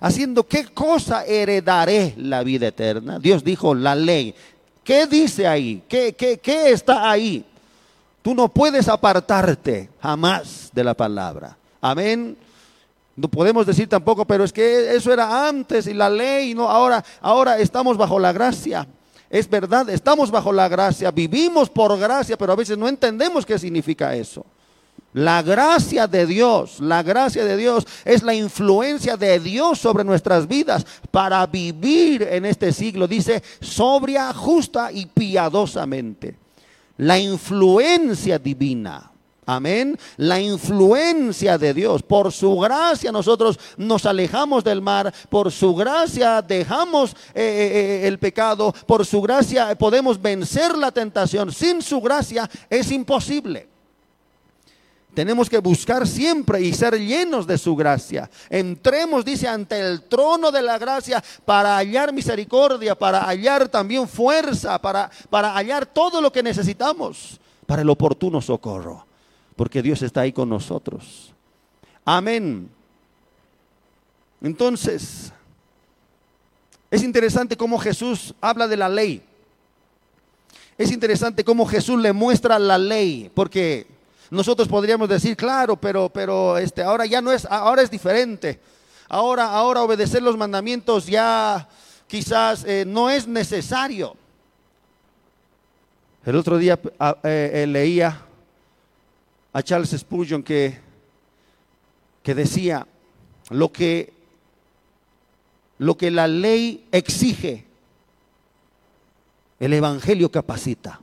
Haciendo 0.00 0.46
qué 0.46 0.64
cosa 0.64 1.24
heredaré 1.24 2.14
la 2.16 2.42
vida 2.42 2.68
eterna. 2.68 3.20
Dios 3.20 3.44
dijo 3.44 3.72
la 3.72 3.94
ley. 3.94 4.34
¿Qué 4.82 5.06
dice 5.06 5.46
ahí? 5.46 5.82
¿Qué, 5.88 6.14
qué, 6.14 6.38
qué 6.38 6.70
está 6.70 7.08
ahí? 7.08 7.44
Tú 8.22 8.34
no 8.34 8.48
puedes 8.48 8.88
apartarte 8.88 9.90
jamás 10.00 10.70
de 10.72 10.82
la 10.82 10.94
palabra. 10.94 11.56
Amén. 11.80 12.36
No 13.18 13.26
podemos 13.26 13.66
decir 13.66 13.88
tampoco, 13.88 14.24
pero 14.24 14.44
es 14.44 14.52
que 14.52 14.94
eso 14.94 15.12
era 15.12 15.48
antes 15.48 15.88
y 15.88 15.92
la 15.92 16.08
ley, 16.08 16.54
no, 16.54 16.70
ahora, 16.70 17.04
ahora 17.20 17.58
estamos 17.58 17.96
bajo 17.96 18.16
la 18.16 18.32
gracia. 18.32 18.86
Es 19.28 19.50
verdad, 19.50 19.90
estamos 19.90 20.30
bajo 20.30 20.52
la 20.52 20.68
gracia, 20.68 21.10
vivimos 21.10 21.68
por 21.68 21.98
gracia, 21.98 22.38
pero 22.38 22.52
a 22.52 22.56
veces 22.56 22.78
no 22.78 22.86
entendemos 22.86 23.44
qué 23.44 23.58
significa 23.58 24.14
eso. 24.14 24.46
La 25.14 25.42
gracia 25.42 26.06
de 26.06 26.26
Dios, 26.26 26.78
la 26.78 27.02
gracia 27.02 27.44
de 27.44 27.56
Dios 27.56 27.88
es 28.04 28.22
la 28.22 28.36
influencia 28.36 29.16
de 29.16 29.40
Dios 29.40 29.80
sobre 29.80 30.04
nuestras 30.04 30.46
vidas 30.46 30.86
para 31.10 31.44
vivir 31.46 32.22
en 32.22 32.46
este 32.46 32.72
siglo. 32.72 33.08
Dice, 33.08 33.42
sobria, 33.60 34.32
justa 34.32 34.92
y 34.92 35.06
piadosamente. 35.06 36.36
La 36.98 37.18
influencia 37.18 38.38
divina. 38.38 39.10
Amén. 39.48 39.98
La 40.18 40.38
influencia 40.38 41.56
de 41.56 41.72
Dios. 41.72 42.02
Por 42.02 42.30
su 42.32 42.58
gracia 42.58 43.10
nosotros 43.10 43.58
nos 43.78 44.04
alejamos 44.04 44.62
del 44.62 44.82
mar. 44.82 45.10
Por 45.30 45.50
su 45.50 45.74
gracia 45.74 46.42
dejamos 46.42 47.12
eh, 47.12 47.16
eh, 47.34 48.02
eh, 48.04 48.06
el 48.08 48.18
pecado. 48.18 48.74
Por 48.86 49.06
su 49.06 49.22
gracia 49.22 49.74
podemos 49.74 50.20
vencer 50.20 50.76
la 50.76 50.92
tentación. 50.92 51.50
Sin 51.50 51.80
su 51.80 51.98
gracia 52.02 52.46
es 52.68 52.90
imposible. 52.90 53.66
Tenemos 55.14 55.48
que 55.48 55.60
buscar 55.60 56.06
siempre 56.06 56.60
y 56.60 56.74
ser 56.74 56.98
llenos 57.00 57.46
de 57.46 57.56
su 57.56 57.74
gracia. 57.74 58.28
Entremos, 58.50 59.24
dice, 59.24 59.48
ante 59.48 59.80
el 59.80 60.02
trono 60.02 60.50
de 60.50 60.60
la 60.60 60.76
gracia 60.76 61.24
para 61.46 61.78
hallar 61.78 62.12
misericordia, 62.12 62.94
para 62.94 63.24
hallar 63.24 63.66
también 63.66 64.06
fuerza, 64.06 64.78
para, 64.78 65.10
para 65.30 65.54
hallar 65.54 65.86
todo 65.86 66.20
lo 66.20 66.30
que 66.30 66.42
necesitamos 66.42 67.40
para 67.68 67.82
el 67.82 67.90
oportuno 67.90 68.40
socorro. 68.40 69.07
Porque 69.58 69.82
Dios 69.82 70.02
está 70.02 70.20
ahí 70.20 70.32
con 70.32 70.48
nosotros. 70.48 71.34
Amén. 72.04 72.70
Entonces, 74.40 75.32
es 76.92 77.02
interesante 77.02 77.56
cómo 77.56 77.76
Jesús 77.76 78.36
habla 78.40 78.68
de 78.68 78.76
la 78.76 78.88
ley. 78.88 79.20
Es 80.78 80.92
interesante 80.92 81.42
cómo 81.42 81.66
Jesús 81.66 82.00
le 82.00 82.12
muestra 82.12 82.56
la 82.60 82.78
ley, 82.78 83.32
porque 83.34 83.88
nosotros 84.30 84.68
podríamos 84.68 85.08
decir, 85.08 85.36
claro, 85.36 85.74
pero, 85.74 86.08
pero 86.08 86.56
este, 86.56 86.84
ahora 86.84 87.04
ya 87.04 87.20
no 87.20 87.32
es, 87.32 87.44
ahora 87.44 87.82
es 87.82 87.90
diferente. 87.90 88.60
Ahora, 89.08 89.50
ahora 89.50 89.82
obedecer 89.82 90.22
los 90.22 90.36
mandamientos 90.36 91.08
ya 91.08 91.68
quizás 92.06 92.62
eh, 92.64 92.84
no 92.86 93.10
es 93.10 93.26
necesario. 93.26 94.14
El 96.24 96.36
otro 96.36 96.58
día 96.58 96.78
eh, 97.24 97.50
eh, 97.54 97.66
leía 97.66 98.27
a 99.52 99.62
Charles 99.62 99.90
Spurgeon 99.90 100.42
que, 100.42 100.78
que 102.22 102.34
decía 102.34 102.86
lo 103.50 103.72
que, 103.72 104.12
lo 105.78 105.96
que 105.96 106.10
la 106.10 106.26
ley 106.28 106.86
exige, 106.92 107.64
el 109.60 109.72
Evangelio 109.72 110.30
capacita 110.30 111.00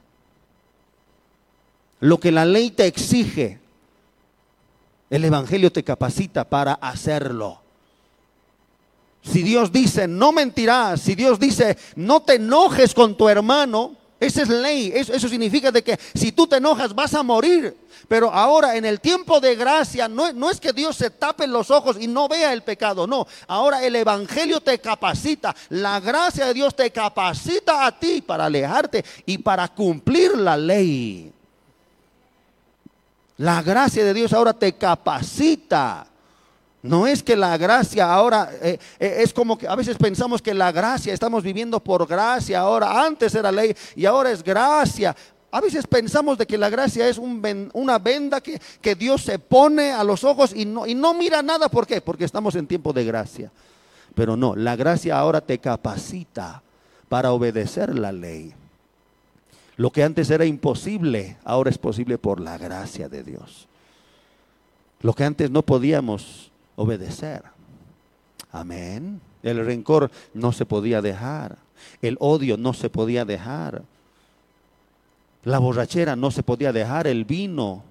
lo 2.06 2.20
que 2.20 2.32
la 2.32 2.46
ley 2.46 2.72
te 2.72 2.86
exige, 2.86 3.60
el 5.10 5.26
Evangelio 5.26 5.72
te 5.72 5.84
capacita 5.84 6.44
para 6.44 6.74
hacerlo. 6.74 7.62
Si 9.24 9.42
Dios 9.42 9.72
dice, 9.72 10.08
no 10.08 10.32
mentirás, 10.32 11.02
si 11.02 11.16
Dios 11.16 11.40
dice, 11.40 11.78
no 11.96 12.22
te 12.22 12.36
enojes 12.36 12.94
con 12.94 13.18
tu 13.18 13.28
hermano, 13.28 13.96
esa 14.20 14.44
es 14.44 14.50
ley. 14.50 14.92
Eso, 14.96 15.28
significa 15.28 15.72
de 15.72 15.84
que 15.84 16.00
si 16.14 16.32
tú 16.32 16.48
te 16.48 16.58
enojas 16.58 16.94
vas 16.94 17.14
a 17.14 17.24
morir. 17.24 17.76
Pero 18.08 18.32
ahora 18.32 18.76
en 18.76 18.86
el 18.86 19.00
tiempo 19.00 19.40
de 19.40 19.56
gracia 19.56 20.08
no, 20.08 20.32
no, 20.32 20.52
es 20.52 20.60
que 20.60 20.74
Dios 20.74 20.96
se 20.96 21.10
tape 21.10 21.48
los 21.48 21.72
ojos 21.72 21.98
y 22.00 22.08
no 22.08 22.28
vea 22.28 22.54
el 22.54 22.62
pecado. 22.62 23.08
No, 23.08 23.28
ahora 23.48 23.84
el 23.84 23.96
Evangelio 23.96 24.62
te 24.62 24.80
capacita. 24.80 25.56
La 25.70 26.00
gracia 26.00 26.46
de 26.48 26.54
Dios 26.54 26.76
te 26.76 26.92
capacita 26.92 27.86
a 27.86 28.00
ti 28.00 28.22
para 28.22 28.46
alejarte 28.46 29.04
y 29.26 29.38
para 29.40 29.68
cumplir 29.68 30.38
la 30.38 30.56
ley. 30.56 31.32
La 33.38 33.62
gracia 33.62 34.06
de 34.06 34.14
Dios 34.14 34.32
ahora 34.34 34.54
te 34.54 34.74
capacita. 34.74 36.08
No 36.86 37.08
es 37.08 37.24
que 37.24 37.36
la 37.36 37.58
gracia 37.58 38.14
ahora 38.14 38.50
eh, 38.62 38.78
eh, 39.00 39.18
es 39.20 39.34
como 39.34 39.58
que 39.58 39.68
a 39.68 39.76
veces 39.76 39.98
pensamos 39.98 40.42
que 40.42 40.54
la 40.54 40.72
gracia, 40.72 41.14
estamos 41.14 41.44
viviendo 41.44 41.80
por 41.80 42.08
gracia 42.08 42.60
ahora, 42.60 43.04
antes 43.06 43.34
era 43.34 43.52
ley 43.52 43.76
y 43.96 44.06
ahora 44.06 44.32
es 44.32 44.44
gracia. 44.44 45.16
A 45.52 45.62
veces 45.62 45.88
pensamos 45.88 46.38
de 46.38 46.46
que 46.46 46.58
la 46.58 46.70
gracia 46.70 47.08
es 47.08 47.18
una 47.18 47.98
venda 47.98 48.42
que, 48.42 48.60
que, 48.82 48.94
Dios 48.94 49.24
se 49.24 49.40
pone 49.40 49.92
a 49.92 50.04
los 50.04 50.24
ojos 50.24 50.54
y 50.54 50.66
no, 50.66 50.86
y 50.86 50.94
no 50.94 51.14
mira 51.14 51.42
nada. 51.42 51.70
¿Por 51.70 51.88
qué? 51.88 52.02
Porque 52.02 52.26
estamos 52.26 52.56
en 52.56 52.68
tiempo 52.68 52.92
de 52.94 53.06
gracia. 53.06 53.52
Pero 54.14 54.36
no, 54.36 54.56
la 54.56 54.76
gracia 54.76 55.18
ahora 55.18 55.42
te 55.42 55.60
capacita 55.60 56.62
para 57.08 57.32
obedecer 57.32 57.98
la 57.98 58.12
ley. 58.12 58.54
Lo 59.78 59.92
que 59.92 60.04
antes 60.04 60.30
era 60.30 60.46
imposible, 60.46 61.38
ahora 61.44 61.70
es 61.70 61.78
posible 61.78 62.18
por 62.18 62.42
la 62.42 62.58
gracia 62.58 63.10
de 63.10 63.24
Dios. 63.24 63.68
Lo 65.02 65.14
que 65.14 65.24
antes 65.24 65.50
no 65.52 65.62
podíamos 65.62 66.52
obedecer. 66.76 67.44
Amén. 68.52 69.22
El 69.44 69.66
rencor 69.66 70.12
no 70.34 70.52
se 70.52 70.66
podía 70.66 71.02
dejar. 71.02 71.58
El 72.02 72.18
odio 72.20 72.58
no 72.58 72.74
se 72.74 72.90
podía 72.90 73.26
dejar. 73.26 73.84
La 75.44 75.60
borrachera 75.60 76.16
no 76.16 76.32
se 76.32 76.42
podía 76.42 76.74
dejar. 76.74 77.08
El 77.08 77.26
vino 77.26 77.84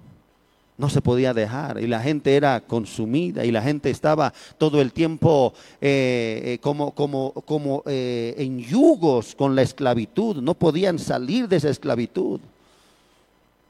no 0.77 0.89
se 0.89 1.01
podía 1.01 1.33
dejar 1.33 1.79
y 1.79 1.87
la 1.87 2.01
gente 2.01 2.35
era 2.35 2.61
consumida 2.61 3.45
y 3.45 3.51
la 3.51 3.61
gente 3.61 3.89
estaba 3.89 4.33
todo 4.57 4.81
el 4.81 4.91
tiempo 4.91 5.53
eh, 5.79 6.41
eh, 6.45 6.57
como, 6.61 6.91
como, 6.91 7.31
como 7.45 7.83
eh, 7.85 8.35
en 8.37 8.59
yugos 8.59 9.35
con 9.35 9.55
la 9.55 9.61
esclavitud, 9.61 10.37
no 10.37 10.53
podían 10.53 10.99
salir 10.99 11.47
de 11.47 11.57
esa 11.57 11.69
esclavitud. 11.69 12.39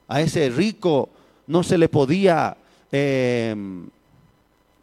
A 0.07 0.21
ese 0.21 0.49
rico 0.49 1.09
no 1.47 1.63
se 1.63 1.77
le 1.77 1.89
podía, 1.89 2.57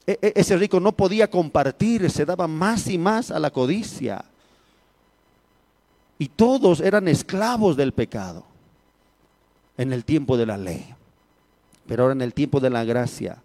ese 0.07 0.57
rico 0.57 0.81
no 0.81 0.93
podía 0.93 1.31
compartir, 1.31 2.11
se 2.11 2.25
daba 2.25 2.49
más 2.49 2.89
y 2.89 2.99
más 2.99 3.31
a 3.31 3.39
la 3.39 3.51
codicia. 3.51 4.25
Y 6.19 6.29
todos 6.29 6.81
eran 6.81 7.09
esclavos 7.09 7.77
del 7.77 7.93
pecado 7.93 8.45
en 9.77 9.93
el 9.93 10.05
tiempo 10.05 10.37
de 10.37 10.47
la 10.47 10.57
ley. 10.57 10.95
Pero 11.87 12.05
ahora 12.05 12.15
en 12.15 12.23
el 12.23 12.35
tiempo 12.35 12.61
de 12.61 12.71
la 12.71 12.85
gracia, 12.85 13.43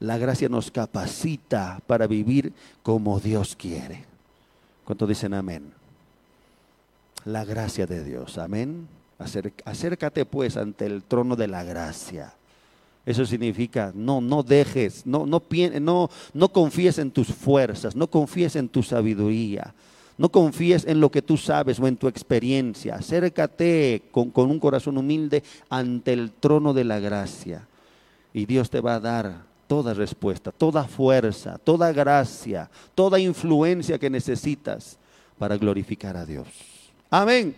la 0.00 0.18
gracia 0.18 0.48
nos 0.48 0.70
capacita 0.70 1.80
para 1.86 2.06
vivir 2.06 2.52
como 2.82 3.20
Dios 3.20 3.56
quiere. 3.56 4.04
¿Cuánto 4.84 5.06
dicen 5.06 5.34
amén? 5.34 5.72
La 7.24 7.44
gracia 7.44 7.86
de 7.86 8.02
Dios, 8.02 8.38
amén. 8.38 8.88
Acércate 9.64 10.24
pues 10.26 10.56
ante 10.56 10.86
el 10.86 11.04
trono 11.04 11.36
de 11.36 11.46
la 11.46 11.62
gracia. 11.62 12.34
Eso 13.04 13.26
significa 13.26 13.92
no, 13.94 14.20
no 14.20 14.42
dejes, 14.42 15.04
no, 15.04 15.26
no, 15.26 15.42
no, 15.80 16.10
no 16.32 16.48
confíes 16.50 16.98
en 16.98 17.10
tus 17.10 17.28
fuerzas, 17.28 17.96
no 17.96 18.08
confíes 18.08 18.54
en 18.54 18.68
tu 18.68 18.82
sabiduría, 18.82 19.74
no 20.16 20.30
confíes 20.30 20.84
en 20.86 21.00
lo 21.00 21.10
que 21.10 21.22
tú 21.22 21.36
sabes 21.36 21.80
o 21.80 21.88
en 21.88 21.96
tu 21.96 22.06
experiencia. 22.06 22.94
Acércate 22.94 24.02
con, 24.12 24.30
con 24.30 24.50
un 24.50 24.60
corazón 24.60 24.98
humilde 24.98 25.42
ante 25.68 26.12
el 26.12 26.30
trono 26.30 26.72
de 26.72 26.84
la 26.84 27.00
gracia 27.00 27.66
y 28.32 28.46
Dios 28.46 28.70
te 28.70 28.80
va 28.80 28.94
a 28.94 29.00
dar 29.00 29.42
toda 29.66 29.94
respuesta, 29.94 30.52
toda 30.52 30.84
fuerza, 30.84 31.58
toda 31.58 31.92
gracia, 31.92 32.70
toda 32.94 33.18
influencia 33.18 33.98
que 33.98 34.10
necesitas 34.10 34.98
para 35.38 35.56
glorificar 35.56 36.16
a 36.16 36.24
Dios. 36.24 36.46
Amén. 37.10 37.56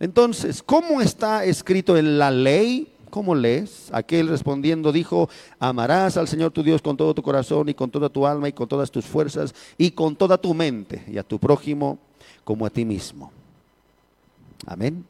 Entonces, 0.00 0.62
¿cómo 0.62 1.00
está 1.00 1.44
escrito 1.44 1.96
en 1.96 2.18
la 2.18 2.30
ley? 2.30 2.86
¿Cómo 3.10 3.34
lees? 3.34 3.88
Aquel 3.92 4.28
respondiendo 4.28 4.92
dijo, 4.92 5.28
amarás 5.58 6.16
al 6.16 6.28
Señor 6.28 6.50
tu 6.50 6.62
Dios 6.62 6.82
con 6.82 6.96
todo 6.96 7.14
tu 7.14 7.22
corazón 7.22 7.68
y 7.68 7.74
con 7.74 7.90
toda 7.90 8.08
tu 8.08 8.26
alma 8.26 8.48
y 8.48 8.52
con 8.52 8.68
todas 8.68 8.90
tus 8.90 9.04
fuerzas 9.04 9.54
y 9.76 9.90
con 9.90 10.16
toda 10.16 10.38
tu 10.38 10.54
mente 10.54 11.04
y 11.08 11.18
a 11.18 11.22
tu 11.22 11.38
prójimo 11.38 11.98
como 12.44 12.66
a 12.66 12.70
ti 12.70 12.84
mismo. 12.84 13.32
Amén. 14.66 15.04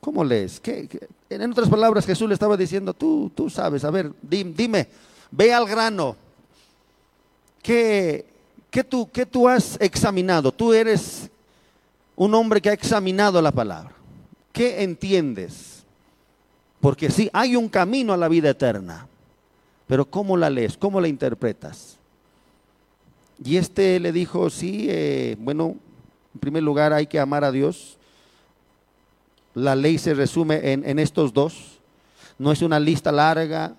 ¿Cómo 0.00 0.22
lees? 0.22 0.60
En 1.30 1.50
otras 1.50 1.68
palabras, 1.68 2.04
Jesús 2.04 2.28
le 2.28 2.34
estaba 2.34 2.56
diciendo, 2.56 2.92
tú, 2.92 3.30
tú 3.34 3.48
sabes, 3.48 3.84
a 3.84 3.90
ver, 3.90 4.12
dime, 4.22 4.86
ve 5.30 5.52
al 5.52 5.66
grano. 5.66 6.16
¿Qué, 7.62 8.26
qué, 8.70 8.84
tú, 8.84 9.08
¿Qué 9.10 9.24
tú 9.24 9.48
has 9.48 9.80
examinado? 9.80 10.52
Tú 10.52 10.74
eres 10.74 11.30
un 12.16 12.34
hombre 12.34 12.60
que 12.60 12.68
ha 12.68 12.74
examinado 12.74 13.40
la 13.40 13.50
palabra. 13.50 13.94
¿Qué 14.52 14.82
entiendes? 14.82 15.73
Porque 16.84 17.10
sí, 17.10 17.30
hay 17.32 17.56
un 17.56 17.68
camino 17.70 18.12
a 18.12 18.16
la 18.18 18.28
vida 18.28 18.50
eterna, 18.50 19.08
pero 19.86 20.04
¿cómo 20.04 20.36
la 20.36 20.50
lees? 20.50 20.76
¿Cómo 20.76 21.00
la 21.00 21.08
interpretas? 21.08 21.96
Y 23.42 23.56
este 23.56 23.98
le 23.98 24.12
dijo, 24.12 24.50
sí, 24.50 24.86
eh, 24.90 25.34
bueno, 25.40 25.76
en 26.34 26.40
primer 26.40 26.62
lugar 26.62 26.92
hay 26.92 27.06
que 27.06 27.18
amar 27.18 27.42
a 27.42 27.50
Dios 27.50 27.96
la 29.54 29.76
ley 29.76 29.98
se 29.98 30.14
resume 30.14 30.72
en, 30.72 30.98
estos 30.98 31.32
dos. 31.32 31.78
No 32.38 32.52
es 32.52 32.60
una 32.60 32.78
lista 32.78 33.10
larga, 33.10 33.76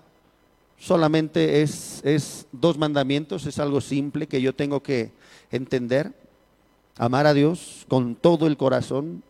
Solamente 0.78 1.62
es, 1.62 2.01
es 2.03 2.47
dos 2.51 2.78
mandamientos, 2.78 3.45
es 3.45 3.60
algo 3.60 3.80
simple 3.80 4.28
que 4.28 4.41
yo 4.41 4.53
tengo 4.53 4.84
que 4.84 5.12
entender. 5.49 6.12
Amar 6.97 7.28
a 7.28 7.34
Dios 7.34 7.86
con 7.88 8.16
todo 8.16 8.45
el 8.45 8.58
corazón, 8.58 9.24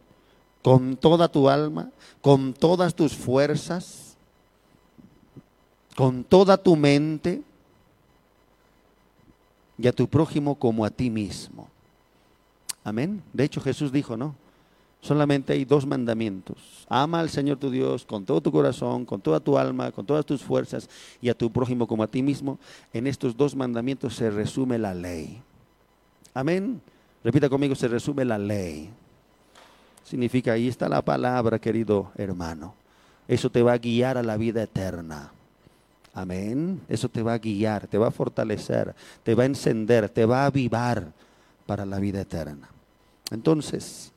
con 0.66 0.98
toda 0.98 1.28
tu 1.28 1.48
alma, 1.48 1.92
con 2.22 2.52
todas 2.52 2.96
tus 2.96 3.14
fuerzas, 3.14 4.18
con 5.96 6.24
toda 6.24 6.58
tu 6.58 6.76
mente 6.76 7.44
y 9.78 9.86
a 9.86 9.92
tu 9.92 10.08
prójimo 10.08 10.56
como 10.56 10.84
a 10.84 10.90
ti 10.90 11.12
mismo. 11.12 11.68
Amén. 12.84 13.22
De 13.32 13.44
hecho 13.44 13.62
Jesús 13.62 13.92
dijo, 13.92 14.18
¿no? 14.18 14.34
Solamente 15.02 15.54
hay 15.54 15.66
dos 15.66 15.86
mandamientos. 15.86 16.88
Ama 16.90 17.20
al 17.20 17.30
Señor 17.30 17.60
tu 17.60 17.70
Dios 17.70 18.04
con 18.04 18.26
todo 18.26 18.42
tu 18.42 18.52
corazón, 18.52 19.06
con 19.06 19.22
toda 19.22 19.40
tu 19.40 19.60
alma, 19.60 19.92
con 19.92 20.04
todas 20.04 20.26
tus 20.26 20.42
fuerzas 20.42 20.90
y 21.22 21.30
a 21.30 21.38
tu 21.38 21.52
prójimo 21.52 21.86
como 21.86 22.02
a 22.02 22.08
ti 22.08 22.24
mismo. 22.24 22.58
En 22.92 23.06
estos 23.06 23.38
dos 23.38 23.56
mandamientos 23.56 24.16
se 24.16 24.32
resume 24.32 24.80
la 24.80 24.96
ley. 24.96 25.40
Amén. 26.34 26.82
Repita 27.24 27.50
conmigo, 27.50 27.76
se 27.76 27.88
resume 27.88 28.26
la 28.26 28.40
ley. 28.40 28.90
Significa, 30.06 30.54
ahí 30.54 30.68
está 30.68 30.88
la 30.88 31.02
palabra, 31.02 31.60
querido 31.60 32.12
hermano. 32.16 32.76
Eso 33.28 33.50
te 33.50 33.64
va 33.64 33.74
a 33.74 33.78
guiar 33.80 34.18
a 34.18 34.24
la 34.24 34.38
vida 34.38 34.62
eterna. 34.64 35.32
Amén. 36.14 36.80
Eso 36.88 37.10
te 37.10 37.24
va 37.24 37.34
a 37.34 37.40
guiar, 37.40 37.88
te 37.88 37.98
va 37.98 38.08
a 38.08 38.12
fortalecer, 38.12 38.96
te 39.24 39.36
va 39.36 39.44
a 39.44 39.48
encender, 39.48 40.08
te 40.10 40.26
va 40.26 40.44
a 40.44 40.46
avivar 40.46 41.12
para 41.66 41.86
la 41.86 42.00
vida 42.00 42.22
eterna. 42.22 42.70
Entonces, 43.32 44.12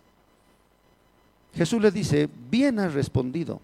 Jesús 1.55 1.81
le 1.81 1.91
dice, 1.91 2.29
bien 2.51 2.79
has 2.79 2.93
respondido, 2.93 3.61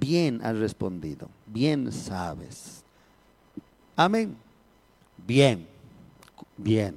bien 0.00 0.40
has 0.44 0.56
respondido, 0.56 1.28
bien 1.46 1.90
sabes. 1.90 2.84
Amén. 3.96 4.36
Bien, 5.26 5.66
bien, 6.56 6.96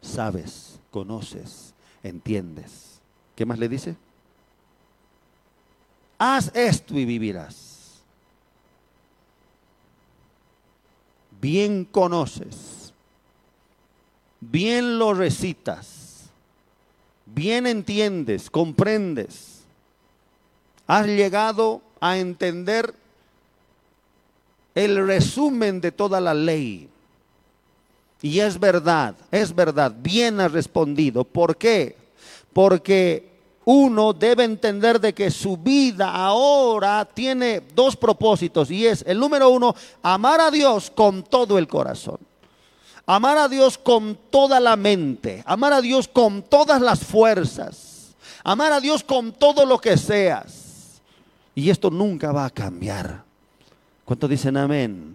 sabes, 0.00 0.80
conoces, 0.90 1.74
entiendes. 2.02 2.85
¿Qué 3.36 3.46
más 3.46 3.58
le 3.58 3.68
dice? 3.68 3.94
Haz 6.18 6.50
esto 6.54 6.98
y 6.98 7.04
vivirás. 7.04 8.02
Bien 11.40 11.84
conoces, 11.84 12.92
bien 14.40 14.98
lo 14.98 15.14
recitas 15.14 16.06
bien 17.26 17.66
entiendes, 17.66 18.48
comprendes, 18.48 19.64
has 20.86 21.06
llegado 21.06 21.82
a 22.00 22.18
entender 22.18 22.94
el 24.74 25.06
resumen 25.06 25.80
de 25.80 25.92
toda 25.92 26.20
la 26.20 26.32
ley. 26.32 26.88
Y 28.22 28.40
es 28.40 28.58
verdad, 28.58 29.14
es 29.30 29.54
verdad, 29.54 29.94
bien 29.98 30.40
has 30.40 30.52
respondido. 30.52 31.24
¿Por 31.24 31.56
qué? 31.56 31.96
Porque 32.56 33.60
uno 33.66 34.14
debe 34.14 34.44
entender 34.44 34.98
de 34.98 35.12
que 35.12 35.30
su 35.30 35.58
vida 35.58 36.10
ahora 36.10 37.04
tiene 37.04 37.60
dos 37.74 37.94
propósitos 37.94 38.70
y 38.70 38.86
es 38.86 39.04
el 39.06 39.18
número 39.18 39.50
uno, 39.50 39.74
amar 40.02 40.40
a 40.40 40.50
Dios 40.50 40.90
con 40.90 41.22
todo 41.22 41.58
el 41.58 41.68
corazón. 41.68 42.16
Amar 43.04 43.36
a 43.36 43.48
Dios 43.48 43.76
con 43.76 44.16
toda 44.30 44.58
la 44.58 44.74
mente, 44.74 45.42
amar 45.44 45.74
a 45.74 45.82
Dios 45.82 46.08
con 46.08 46.40
todas 46.40 46.80
las 46.80 47.00
fuerzas, 47.00 48.14
amar 48.42 48.72
a 48.72 48.80
Dios 48.80 49.04
con 49.04 49.32
todo 49.32 49.66
lo 49.66 49.78
que 49.78 49.98
seas. 49.98 51.02
Y 51.54 51.68
esto 51.68 51.90
nunca 51.90 52.32
va 52.32 52.46
a 52.46 52.50
cambiar. 52.50 53.22
¿Cuántos 54.06 54.30
dicen 54.30 54.56
amén? 54.56 55.14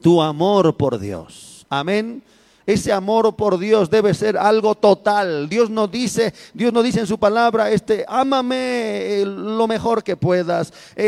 Tu 0.00 0.22
amor 0.22 0.76
por 0.76 1.00
Dios. 1.00 1.66
Amén. 1.68 2.22
Ese 2.66 2.92
amor 2.92 3.36
por 3.36 3.58
Dios 3.58 3.90
debe 3.90 4.14
ser 4.14 4.38
algo 4.38 4.74
total. 4.74 5.48
Dios 5.48 5.68
nos 5.68 5.90
dice, 5.90 6.32
Dios 6.54 6.72
nos 6.72 6.82
dice 6.82 7.00
en 7.00 7.06
su 7.06 7.18
palabra, 7.18 7.70
este, 7.70 8.04
ámame 8.08 8.56
eh, 8.56 9.24
lo 9.26 9.66
mejor 9.66 10.02
que 10.02 10.16
puedas, 10.16 10.72
eh, 10.96 11.04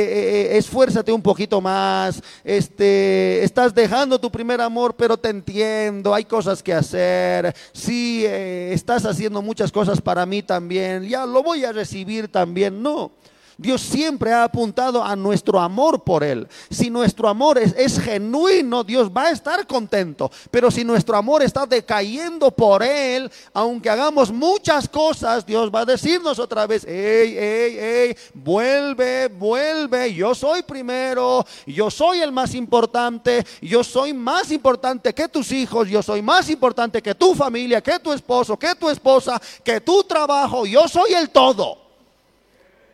eh, 0.52 0.56
esfuérzate 0.58 1.12
un 1.12 1.22
poquito 1.22 1.60
más, 1.60 2.22
este, 2.44 3.42
estás 3.42 3.74
dejando 3.74 4.18
tu 4.18 4.30
primer 4.30 4.60
amor, 4.60 4.94
pero 4.96 5.16
te 5.16 5.30
entiendo, 5.30 6.14
hay 6.14 6.24
cosas 6.24 6.62
que 6.62 6.74
hacer, 6.74 7.54
sí, 7.72 8.26
estás 8.26 9.06
haciendo 9.06 9.40
muchas 9.40 9.72
cosas 9.72 10.00
para 10.00 10.26
mí 10.26 10.42
también, 10.42 11.04
ya 11.08 11.24
lo 11.24 11.42
voy 11.42 11.64
a 11.64 11.72
recibir 11.72 12.28
también, 12.28 12.82
no. 12.82 13.12
Dios 13.58 13.80
siempre 13.80 14.32
ha 14.32 14.44
apuntado 14.44 15.02
a 15.02 15.16
nuestro 15.16 15.58
amor 15.58 16.02
por 16.02 16.22
Él. 16.22 16.46
Si 16.70 16.90
nuestro 16.90 17.26
amor 17.28 17.58
es, 17.58 17.98
genuino, 17.98 18.84
Dios 18.84 19.10
va 19.10 19.24
a 19.24 19.30
estar 19.30 19.66
contento. 19.66 20.30
Pero 20.50 20.70
si 20.70 20.84
nuestro 20.84 21.16
amor 21.16 21.42
está 21.42 21.64
decayendo 21.64 22.50
por 22.50 22.82
Él, 22.82 23.30
aunque 23.54 23.88
hagamos 23.88 24.30
muchas 24.30 24.86
cosas, 24.88 25.46
Dios 25.46 25.70
va 25.74 25.80
a 25.80 25.84
decirnos 25.86 26.38
otra 26.38 26.66
vez, 26.66 26.84
hey, 26.86 27.34
hey, 27.38 27.76
hey, 27.80 28.16
vuelve, 28.34 29.28
vuelve, 29.28 30.12
yo 30.12 30.34
soy 30.34 30.62
primero, 30.62 31.46
yo 31.66 31.90
soy 31.90 32.20
el 32.20 32.32
más 32.32 32.54
importante, 32.54 33.44
yo 33.62 33.82
soy 33.82 34.12
más 34.12 34.50
importante 34.50 35.14
que 35.14 35.28
tus 35.28 35.50
hijos, 35.52 35.88
yo 35.88 36.02
soy 36.02 36.20
más 36.20 36.50
importante 36.50 37.00
que 37.00 37.14
tu 37.14 37.34
familia, 37.34 37.80
que 37.80 37.98
tu 37.98 38.12
esposo, 38.12 38.58
que 38.58 38.74
tu 38.74 38.90
esposa, 38.90 39.40
que 39.64 39.80
tu 39.80 40.04
trabajo, 40.04 40.66
yo 40.66 40.86
soy 40.88 41.14
el 41.14 41.30
todo. 41.30 41.85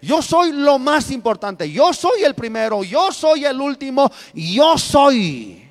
Yo 0.02 0.20
soy 0.20 0.50
lo 0.50 0.80
más 0.80 1.12
importante. 1.12 1.70
Yo 1.70 1.92
soy 1.94 2.24
el 2.24 2.34
primero. 2.34 2.82
Yo 2.82 3.12
soy 3.12 3.44
el 3.44 3.60
último. 3.60 4.10
Yo 4.34 4.76
soy. 4.76 5.62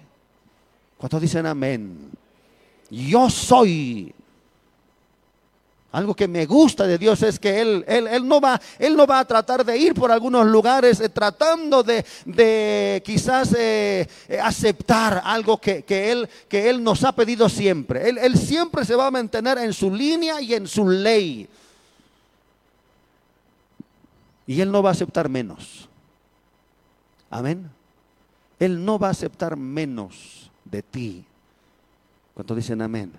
¿Cuántos 0.97 1.21
dicen 1.21 1.45
amén? 1.45 2.09
Yo 2.89 3.29
soy. 3.29 4.13
Algo 5.91 6.15
que 6.15 6.29
me 6.29 6.45
gusta 6.45 6.87
de 6.87 6.97
Dios 6.97 7.21
es 7.23 7.37
que 7.37 7.59
Él, 7.59 7.83
él, 7.85 8.25
no, 8.25 8.39
va, 8.39 8.61
él 8.79 8.95
no 8.95 9.05
va 9.05 9.19
a 9.19 9.25
tratar 9.25 9.65
de 9.65 9.77
ir 9.77 9.93
por 9.93 10.09
algunos 10.09 10.47
lugares 10.47 11.01
eh, 11.01 11.09
tratando 11.09 11.83
de, 11.83 13.01
quizás 13.03 13.53
eh, 13.57 14.07
eh, 14.29 14.39
aceptar 14.39 15.21
algo 15.25 15.57
que, 15.59 15.83
él, 15.89 16.29
que 16.47 16.69
Él 16.69 16.81
nos 16.81 17.03
ha 17.03 17.11
pedido 17.11 17.49
siempre. 17.49 18.07
Él, 18.07 18.17
él 18.19 18.37
siempre 18.37 18.85
se 18.85 18.95
va 18.95 19.07
a 19.07 19.11
mantener 19.11 19.57
en 19.57 19.73
su 19.73 19.93
línea 19.93 20.39
y 20.39 20.53
en 20.53 20.65
su 20.65 20.87
ley. 20.87 21.49
Y 24.51 24.59
Él 24.59 24.69
no 24.69 24.83
va 24.83 24.89
a 24.89 24.91
aceptar 24.91 25.29
menos. 25.29 25.87
Amén. 27.29 27.71
Él 28.59 28.83
no 28.83 28.99
va 28.99 29.07
a 29.07 29.11
aceptar 29.11 29.55
menos 29.55 30.51
de 30.65 30.83
ti. 30.83 31.23
Cuando 32.33 32.55
dicen 32.55 32.81
amén? 32.81 33.13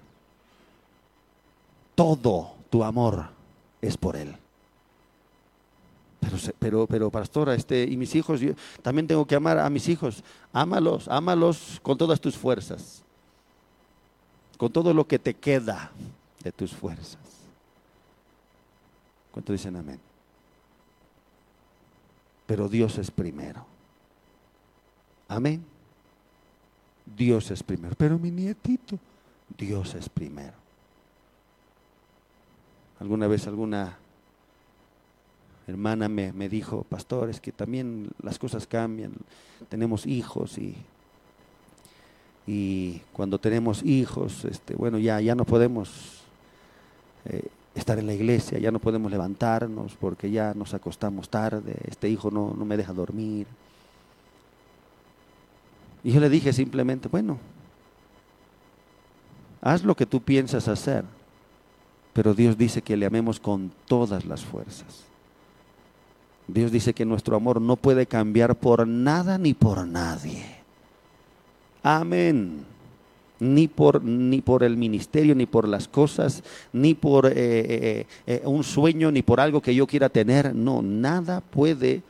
Todo 1.95 2.53
tu 2.69 2.85
amor 2.85 3.31
es 3.81 3.97
por 3.97 4.15
Él. 4.15 4.37
Pero, 6.21 6.37
pero, 6.59 6.87
pero 6.87 7.11
pastora, 7.11 7.55
este, 7.55 7.83
y 7.83 7.97
mis 7.97 8.15
hijos, 8.15 8.39
yo 8.39 8.53
también 8.83 9.07
tengo 9.07 9.25
que 9.25 9.35
amar 9.35 9.59
a 9.59 9.71
mis 9.71 9.89
hijos. 9.89 10.23
Ámalos, 10.53 11.09
ámalos 11.09 11.81
con 11.83 11.97
todas 11.97 12.21
tus 12.21 12.37
fuerzas. 12.37 13.03
Con 14.59 14.71
todo 14.71 14.93
lo 14.93 15.07
que 15.07 15.19
te 15.19 15.33
queda 15.33 15.93
de 16.45 16.53
tus 16.53 16.73
fuerzas. 16.73 17.17
¿Cuánto 19.33 19.51
dicen 19.51 19.77
amén? 19.77 20.12
Pero 22.53 22.69
Dios 22.69 22.99
es 22.99 23.11
primero. 23.11 23.65
Amén. 25.27 25.65
Dios 27.17 27.51
es 27.51 27.63
primero. 27.63 27.95
Pero 27.97 28.19
mi 28.19 28.31
nietito, 28.31 28.99
Dios 29.57 29.95
es 29.95 30.11
primero. 30.11 30.53
Alguna 33.01 33.27
vez 33.27 33.47
alguna 33.47 33.97
hermana 35.67 36.11
me, 36.11 36.35
me, 36.35 36.51
dijo, 36.51 36.83
pastor, 36.83 37.31
es 37.31 37.41
que 37.41 37.53
también 37.53 38.11
las 38.23 38.39
cosas 38.39 38.67
cambian, 38.67 39.15
tenemos 39.71 40.05
hijos 40.05 40.59
y, 40.59 40.77
y 42.47 43.01
cuando 43.15 43.39
tenemos 43.39 43.83
hijos, 43.83 44.45
este, 44.45 44.75
bueno, 44.75 44.99
ya, 44.99 45.23
ya 45.23 45.35
no 45.35 45.47
podemos 45.47 46.21
eh, 47.25 47.49
estar 47.75 47.99
en 47.99 48.07
la 48.07 48.15
iglesia, 48.15 48.59
ya 48.59 48.71
no 48.71 48.79
podemos 48.79 49.11
levantarnos 49.11 49.95
porque 49.97 50.31
ya 50.31 50.53
nos 50.55 50.75
acostamos 50.75 51.29
tarde, 51.29 51.77
este 51.89 52.09
hijo 52.09 52.31
no, 52.31 52.55
no 52.57 52.65
me 52.65 52.77
deja 52.77 52.93
dormir. 52.93 53.47
Y 56.05 56.13
yo 56.13 56.21
le 56.21 56.29
dije 56.29 56.53
simplemente, 56.53 57.09
bueno, 57.09 57.39
haz 59.61 59.85
lo 59.85 59.95
que 59.95 60.07
tú 60.07 60.21
piensas 60.21 60.69
hacer, 60.69 61.05
pero 62.13 62.35
Dios 62.35 62.59
dice 62.59 62.83
que 62.83 62.97
le 62.97 63.07
amemos 63.07 63.41
con 63.41 63.73
todas 63.87 64.27
las 64.27 64.45
fuerzas. 64.45 65.05
Dios 66.49 66.73
dice 66.73 66.93
que 66.93 67.07
nuestro 67.07 67.37
amor 67.37 67.61
no 67.61 67.77
puede 67.77 68.07
cambiar 68.07 68.57
por 68.57 68.87
nada 68.87 69.39
ni 69.39 69.55
por 69.55 69.87
nadie. 69.87 70.45
Amén 71.83 72.72
ni 73.43 73.67
por, 73.67 74.05
ni 74.05 74.41
por 74.41 74.63
el 74.63 74.77
ministerio, 74.77 75.35
ni 75.35 75.47
por 75.47 75.67
las 75.67 75.89
cosas, 75.89 76.45
ni 76.73 76.95
por 76.95 77.27
eh, 77.27 77.33
eh, 77.37 78.07
eh, 78.27 78.43
un 78.45 78.63
sueño, 78.63 79.11
ni 79.11 79.23
por 79.23 79.41
algo 79.41 79.61
que 79.61 79.75
yo 79.75 79.87
quiera 79.87 80.09
tener. 80.09 80.55
No, 80.55 80.81
nada 80.81 81.41
puede 81.41 82.03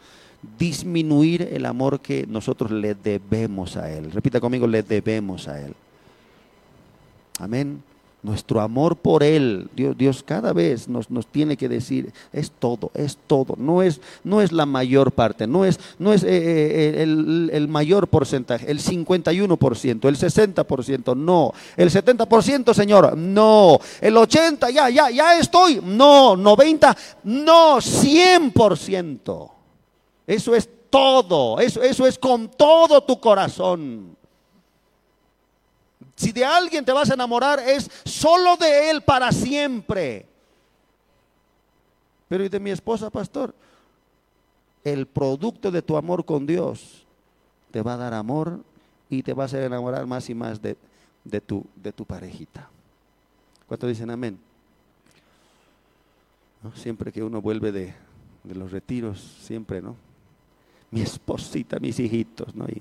disminuir 0.59 1.49
el 1.51 1.64
amor 1.64 2.01
que 2.01 2.26
nosotros 2.26 2.70
le 2.70 2.95
debemos 2.95 3.78
a 3.78 3.91
Él. 3.91 4.12
Repita 4.12 4.41
conmigo, 4.41 4.66
le 4.66 4.83
debemos 4.83 5.49
a 5.49 5.64
Él. 5.64 5.74
Amén. 7.39 7.83
Nuestro 8.23 8.61
amor 8.61 8.95
por 8.97 9.25
Él, 9.25 9.68
Dios, 9.75 9.99
Dios 9.99 10.23
cada 10.23 10.53
vez 10.53 10.89
nos, 10.89 11.11
nos, 11.11 11.27
tiene 11.27 11.57
que 11.57 11.68
decir, 11.68 12.12
es 12.33 12.53
todo, 12.53 12.93
es 12.95 13.18
todo, 13.27 13.57
no 13.59 13.83
es, 13.83 14.01
no 14.23 14.41
es 14.41 14.53
la 14.53 14.64
mayor 14.64 15.11
parte, 15.11 15.49
no 15.49 15.64
es, 15.64 15.81
no 15.99 16.12
es 16.12 16.23
eh, 16.23 16.29
eh, 16.31 17.03
el, 17.03 17.51
el, 17.53 17.66
mayor 17.66 18.07
porcentaje, 18.07 18.70
el 18.70 18.81
51%, 18.81 20.09
el 20.09 20.16
60%, 20.16 21.16
no, 21.16 21.53
el 21.77 21.91
70%, 21.91 22.75
Señor, 22.75 23.16
no, 23.16 23.81
el 24.01 24.14
80%, 24.14 24.73
ya, 24.73 24.89
ya, 24.89 25.11
ya 25.11 25.37
estoy, 25.37 25.81
no, 25.83 26.37
90%, 26.37 26.97
no, 27.25 27.79
100%. 27.79 29.51
Eso 30.29 30.55
es 30.55 30.68
todo, 30.91 31.59
eso, 31.59 31.83
eso 31.83 32.07
es 32.07 32.18
con 32.18 32.49
todo 32.51 33.03
tu 33.03 33.18
corazón. 33.18 34.16
Si 36.23 36.31
de 36.31 36.45
alguien 36.45 36.85
te 36.85 36.93
vas 36.93 37.11
a 37.11 37.14
enamorar 37.14 37.59
es 37.59 37.91
solo 38.05 38.57
de 38.57 38.91
él 38.91 39.03
para 39.03 39.33
siempre. 39.33 40.25
Pero 42.29 42.45
¿y 42.45 42.49
de 42.49 42.61
mi 42.61 42.70
esposa, 42.70 43.11
pastor? 43.11 43.53
El 44.85 45.07
producto 45.07 45.73
de 45.73 45.83
tu 45.83 45.97
amor 45.97 46.25
con 46.25 46.47
Dios 46.47 47.05
te 47.73 47.83
va 47.83 47.95
a 47.95 47.97
dar 47.97 48.14
amor 48.14 48.61
y 49.11 49.25
te 49.25 49.35
va 49.35 49.43
a 49.43 49.47
hacer 49.47 49.64
enamorar 49.64 50.07
más 50.07 50.31
y 50.31 50.35
más 50.37 50.62
de, 50.62 50.77
de 51.25 51.41
tu, 51.41 51.66
de 51.75 51.93
tu 51.93 52.05
parejita. 52.05 52.68
¿Cuántos 53.66 53.89
dicen 53.89 54.09
amén? 54.09 54.39
Siempre 56.77 57.11
que 57.11 57.25
uno 57.25 57.43
vuelve 57.43 57.73
de, 57.73 57.95
de, 58.45 58.55
los 58.55 58.70
retiros, 58.70 59.18
siempre, 59.43 59.83
¿no? 59.83 59.97
Mi 60.93 61.01
esposita, 61.01 61.81
mis 61.81 61.99
hijitos, 61.99 62.55
¿no? 62.55 62.66
Y, 62.68 62.81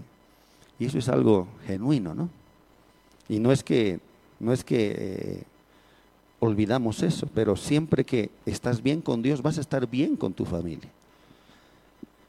y 0.78 0.86
eso 0.86 1.00
es 1.00 1.10
algo 1.10 1.48
genuino, 1.66 2.14
¿no? 2.14 2.41
Y 3.32 3.40
no 3.40 3.54
es 3.54 3.64
que, 3.64 4.02
no 4.42 4.52
es 4.52 4.66
que 4.66 4.94
eh, 4.98 5.44
olvidamos 6.42 7.02
eso, 7.02 7.30
pero 7.34 7.56
siempre 7.56 8.04
que 8.04 8.30
estás 8.46 8.84
bien 8.84 9.00
con 9.00 9.22
Dios, 9.22 9.42
vas 9.42 9.58
a 9.58 9.62
estar 9.62 9.88
bien 9.88 10.18
con 10.18 10.34
tu 10.34 10.44
familia. 10.44 10.90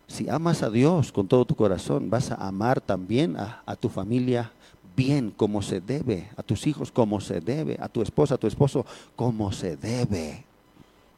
Si 0.07 0.29
amas 0.29 0.63
a 0.63 0.71
Dios 0.71 1.11
con 1.11 1.27
todo 1.27 1.45
tu 1.45 1.57
corazón, 1.57 2.09
vas 2.09 2.31
a 2.31 2.37
amar 2.37 2.81
también 2.81 3.37
a, 3.37 3.65
a 3.67 3.75
tu 3.75 3.89
familia 3.89 4.53
bien 4.95 5.33
como 5.33 5.61
se 5.61 5.81
debe, 5.81 6.29
a 6.37 6.45
tus 6.45 6.69
hijos 6.69 6.93
como 6.93 7.21
se 7.21 7.41
debe, 7.41 7.77
a 7.81 7.89
tu 7.89 8.01
esposa, 8.01 8.37
a 8.37 8.39
tu 8.39 8.47
esposo 8.47 8.87
como 9.17 9.51
se 9.51 9.77
debe, 9.77 10.45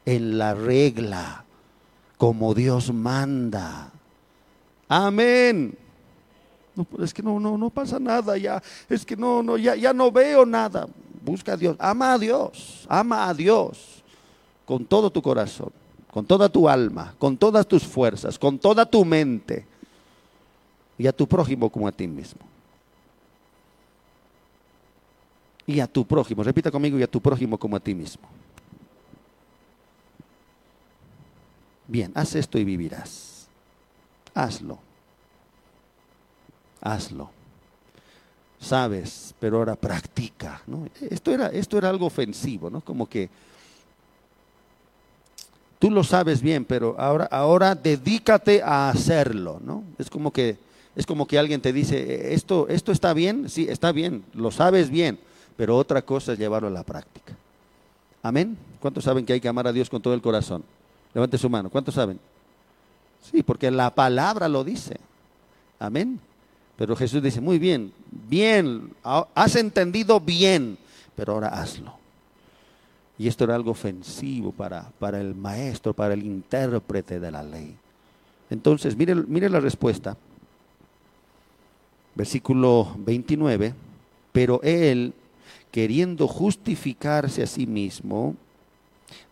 en 0.03 0.39
la 0.39 0.55
regla, 0.55 1.45
como 2.17 2.55
Dios 2.55 2.91
manda. 2.91 3.91
Amén. 4.89 5.77
No, 6.75 6.87
es 7.03 7.13
que 7.13 7.23
no, 7.23 7.39
no, 7.39 7.57
no 7.57 7.69
pasa 7.69 7.99
nada 7.99 8.37
ya. 8.37 8.61
Es 8.89 9.05
que 9.05 9.15
no, 9.15 9.41
no, 9.41 9.57
ya, 9.57 9.75
ya 9.75 9.93
no 9.93 10.11
veo 10.11 10.45
nada. 10.45 10.87
Busca 11.23 11.53
a 11.53 11.57
Dios. 11.57 11.75
Ama 11.79 12.13
a 12.13 12.19
Dios. 12.19 12.85
Ama 12.89 13.29
a 13.29 13.33
Dios 13.33 13.95
con 14.65 14.83
todo 14.85 15.11
tu 15.11 15.21
corazón, 15.21 15.71
con 16.11 16.25
toda 16.25 16.49
tu 16.49 16.67
alma, 16.67 17.13
con 17.17 17.37
todas 17.37 17.67
tus 17.67 17.83
fuerzas, 17.83 18.37
con 18.37 18.57
toda 18.57 18.85
tu 18.85 19.05
mente. 19.05 19.65
Y 20.97 21.07
a 21.07 21.11
tu 21.11 21.27
prójimo 21.27 21.69
como 21.69 21.87
a 21.87 21.91
ti 21.91 22.07
mismo. 22.07 22.41
Y 25.67 25.79
a 25.79 25.87
tu 25.87 26.05
prójimo. 26.05 26.41
Repita 26.43 26.71
conmigo, 26.71 26.97
y 26.97 27.03
a 27.03 27.07
tu 27.07 27.21
prójimo 27.21 27.57
como 27.57 27.75
a 27.75 27.79
ti 27.79 27.93
mismo. 27.93 28.27
Bien, 31.87 32.11
haz 32.15 32.35
esto 32.35 32.57
y 32.57 32.63
vivirás. 32.63 33.47
Hazlo 34.33 34.79
hazlo. 36.85 37.29
Sabes, 38.59 39.33
pero 39.39 39.57
ahora 39.57 39.75
practica. 39.75 40.61
Esto, 41.09 41.31
era, 41.31 41.47
esto 41.47 41.77
era 41.77 41.89
algo 41.89 42.05
ofensivo, 42.05 42.69
¿no? 42.69 42.81
Como 42.81 43.07
que 43.07 43.29
tú 45.79 45.91
lo 45.91 46.03
sabes 46.03 46.41
bien, 46.41 46.63
pero 46.63 46.95
ahora, 46.97 47.25
ahora 47.25 47.75
dedícate 47.75 48.61
a 48.63 48.89
hacerlo, 48.89 49.59
¿no? 49.63 49.83
Es 49.97 50.09
como 50.09 50.31
que, 50.31 50.57
es 50.95 51.05
como 51.05 51.27
que 51.27 51.37
alguien 51.37 51.61
te 51.61 51.73
dice, 51.73 52.33
esto, 52.33 52.67
esto 52.69 52.91
está 52.91 53.13
bien, 53.13 53.49
sí, 53.49 53.67
está 53.69 53.91
bien, 53.91 54.23
lo 54.33 54.51
sabes 54.51 54.89
bien, 54.89 55.19
pero 55.57 55.77
otra 55.77 56.01
cosa 56.01 56.33
es 56.33 56.39
llevarlo 56.39 56.69
a 56.69 56.71
la 56.71 56.83
práctica. 56.83 57.35
Amén. 58.23 58.57
¿Cuántos 58.79 59.03
saben 59.03 59.25
que 59.25 59.33
hay 59.33 59.41
que 59.41 59.47
amar 59.47 59.67
a 59.67 59.73
Dios 59.73 59.89
con 59.89 60.01
todo 60.01 60.13
el 60.13 60.21
corazón? 60.21 60.63
Levante 61.13 61.37
su 61.37 61.49
mano. 61.49 61.69
¿Cuántos 61.69 61.93
saben? 61.93 62.19
Sí, 63.31 63.43
porque 63.43 63.69
la 63.69 63.93
palabra 63.93 64.47
lo 64.47 64.63
dice. 64.63 64.97
Amén. 65.77 66.19
Pero 66.77 66.95
Jesús 66.95 67.23
dice, 67.23 67.39
muy 67.39 67.57
bien, 67.57 67.91
bien, 68.11 68.91
has 69.03 69.55
entendido 69.55 70.19
bien, 70.19 70.77
pero 71.15 71.33
ahora 71.33 71.47
hazlo. 71.47 71.93
Y 73.17 73.29
esto 73.29 73.45
era 73.45 73.55
algo 73.55 73.71
ofensivo 73.71 74.51
para, 74.51 74.89
para 74.99 75.21
el 75.21 75.35
maestro, 75.35 75.93
para 75.93 76.13
el 76.13 76.23
intérprete 76.25 77.19
de 77.19 77.31
la 77.31 77.43
ley. 77.43 77.73
Entonces, 78.49 78.97
mire, 78.97 79.15
mire 79.15 79.49
la 79.49 79.61
respuesta. 79.61 80.17
Versículo 82.13 82.93
29. 82.97 83.73
Pero 84.33 84.61
él, 84.63 85.13
queriendo 85.71 86.27
justificarse 86.27 87.41
a 87.41 87.47
sí 87.47 87.65
mismo, 87.65 88.35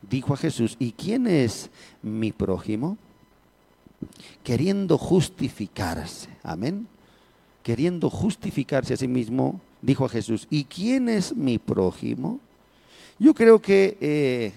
dijo 0.01 0.33
a 0.33 0.37
Jesús, 0.37 0.77
¿y 0.79 0.93
quién 0.93 1.27
es 1.27 1.69
mi 2.01 2.31
prójimo? 2.31 2.97
Queriendo 4.45 4.97
justificarse. 4.97 6.29
Amén 6.41 6.87
queriendo 7.63 8.09
justificarse 8.09 8.93
a 8.93 8.97
sí 8.97 9.07
mismo, 9.07 9.59
dijo 9.81 10.05
a 10.05 10.09
Jesús, 10.09 10.47
¿y 10.49 10.65
quién 10.65 11.09
es 11.09 11.35
mi 11.35 11.57
prójimo? 11.57 12.39
Yo 13.17 13.33
creo 13.33 13.59
que 13.61 13.97
eh, 14.01 14.51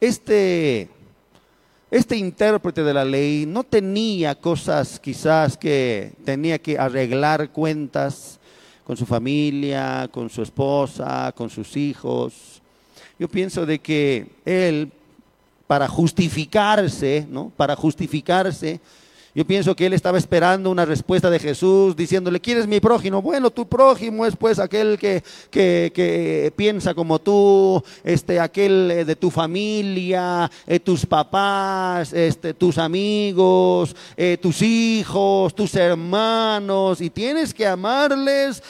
este, 0.00 0.88
este 1.90 2.16
intérprete 2.16 2.82
de 2.82 2.94
la 2.94 3.04
ley 3.04 3.46
no 3.46 3.64
tenía 3.64 4.34
cosas 4.34 5.00
quizás 5.00 5.56
que 5.56 6.12
tenía 6.24 6.58
que 6.58 6.78
arreglar 6.78 7.50
cuentas 7.50 8.38
con 8.84 8.96
su 8.96 9.06
familia, 9.06 10.08
con 10.12 10.30
su 10.30 10.42
esposa, 10.42 11.32
con 11.34 11.50
sus 11.50 11.76
hijos. 11.76 12.62
Yo 13.18 13.28
pienso 13.28 13.64
de 13.66 13.78
que 13.78 14.26
él, 14.44 14.92
para 15.66 15.88
justificarse, 15.88 17.26
¿no? 17.28 17.50
Para 17.56 17.74
justificarse, 17.74 18.80
yo 19.36 19.44
pienso 19.44 19.76
que 19.76 19.84
él 19.84 19.92
estaba 19.92 20.16
esperando 20.16 20.70
una 20.70 20.86
respuesta 20.86 21.28
de 21.28 21.38
Jesús 21.38 21.94
diciéndole, 21.94 22.40
¿quién 22.40 22.56
es 22.56 22.66
mi 22.66 22.80
prójimo? 22.80 23.20
Bueno, 23.20 23.50
tu 23.50 23.68
prójimo 23.68 24.24
es 24.24 24.34
pues 24.34 24.58
aquel 24.58 24.98
que, 24.98 25.22
que, 25.50 26.50
piensa 26.56 26.94
como 26.94 27.18
tú, 27.18 27.84
este, 28.02 28.40
aquel 28.40 28.90
eh, 28.90 29.04
de 29.04 29.14
tu 29.14 29.30
familia, 29.30 30.50
eh, 30.66 30.80
tus 30.80 31.04
papás, 31.04 32.14
este, 32.14 32.54
tus 32.54 32.78
amigos, 32.78 33.94
eh, 34.16 34.38
tus 34.40 34.62
hijos, 34.62 35.54
tus 35.54 35.74
hermanos, 35.74 37.02
y 37.02 37.10
tienes 37.10 37.52
que 37.52 37.66
amarles 37.66 38.62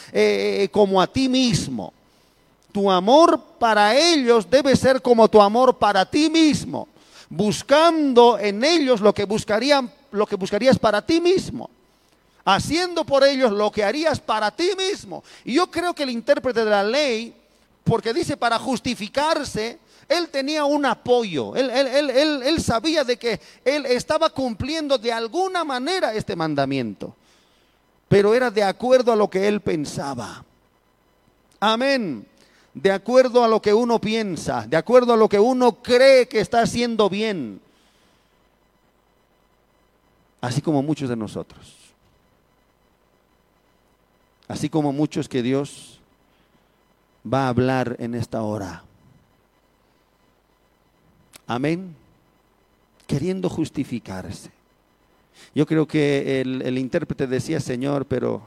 como 0.73 1.01
a 1.01 1.07
ti 1.07 1.29
mismo. 1.29 1.93
Tu 2.73 2.91
amor 2.91 3.41
para 3.61 3.97
ellos 3.97 4.51
debe 4.51 4.75
ser 4.75 5.01
como 5.01 5.29
tu 5.29 5.41
amor 5.41 5.77
para 5.77 6.05
ti 6.05 6.29
mismo 6.29 6.89
buscando 7.29 8.39
en 8.39 8.63
ellos 8.63 9.01
lo 9.01 9.13
que 9.13 9.25
buscarían 9.25 9.91
lo 10.17 10.27
que 10.27 10.37
buscarías 10.37 10.79
para 10.79 11.05
ti 11.05 11.21
mismo, 11.21 11.71
haciendo 12.45 13.05
por 13.05 13.25
ellos 13.25 13.53
lo 13.53 13.71
que 13.71 13.85
harías 13.85 14.21
para 14.21 14.51
ti 14.51 14.71
mismo. 14.77 15.23
Y 15.45 15.55
yo 15.55 15.71
creo 15.71 15.95
que 15.95 16.05
el 16.05 16.11
intérprete 16.11 16.65
de 16.65 16.71
la 16.71 16.83
ley, 16.83 17.35
porque 17.85 18.13
dice 18.13 18.37
para 18.37 18.59
justificarse, 18.59 19.79
él 20.09 20.29
tenía 20.29 20.65
un 20.65 20.87
apoyo, 20.87 21.57
él, 21.57 21.71
él, 21.71 22.63
sabía 22.63 23.03
de 23.03 23.17
que 23.17 23.41
él 23.65 23.87
estaba 23.87 24.31
cumpliendo 24.31 24.99
de 24.99 25.13
alguna 25.13 25.65
manera 25.65 26.15
este 26.15 26.37
mandamiento, 26.37 27.15
pero 28.09 28.35
era 28.35 28.51
de 28.51 28.63
acuerdo 28.63 29.13
a 29.13 29.17
lo 29.17 29.29
que 29.29 29.49
él 29.49 29.61
pensaba. 29.61 30.45
Amén. 31.59 32.25
De 32.73 32.93
acuerdo 32.93 33.43
a 33.43 33.49
lo 33.49 33.61
que 33.61 33.75
uno 33.75 34.01
piensa, 34.01 34.67
de 34.69 34.77
acuerdo 34.77 35.15
a 35.15 35.17
lo 35.17 35.29
que 35.29 35.41
uno 35.41 35.83
cree 35.83 36.29
que 36.29 36.41
está 36.41 36.61
haciendo 36.61 37.09
bien 37.09 37.61
así 40.47 40.63
como 40.63 40.81
muchos 40.81 41.09
de 41.09 41.17
nosotros. 41.17 41.75
Así 44.47 44.69
como 44.69 44.93
muchos 44.93 45.29
que 45.29 45.43
Dios 45.43 46.01
va 47.33 47.47
a 47.47 47.49
hablar 47.49 47.97
en 47.99 48.15
esta 48.15 48.43
hora. 48.43 48.85
Amén. 51.49 51.97
Queriendo 53.09 53.49
justificarse. 53.49 54.51
Yo 55.53 55.67
creo 55.67 55.89
que 55.89 56.41
el, 56.41 56.79
intérprete 56.79 57.27
decía, 57.27 57.59
Señor, 57.59 58.07
pero 58.07 58.47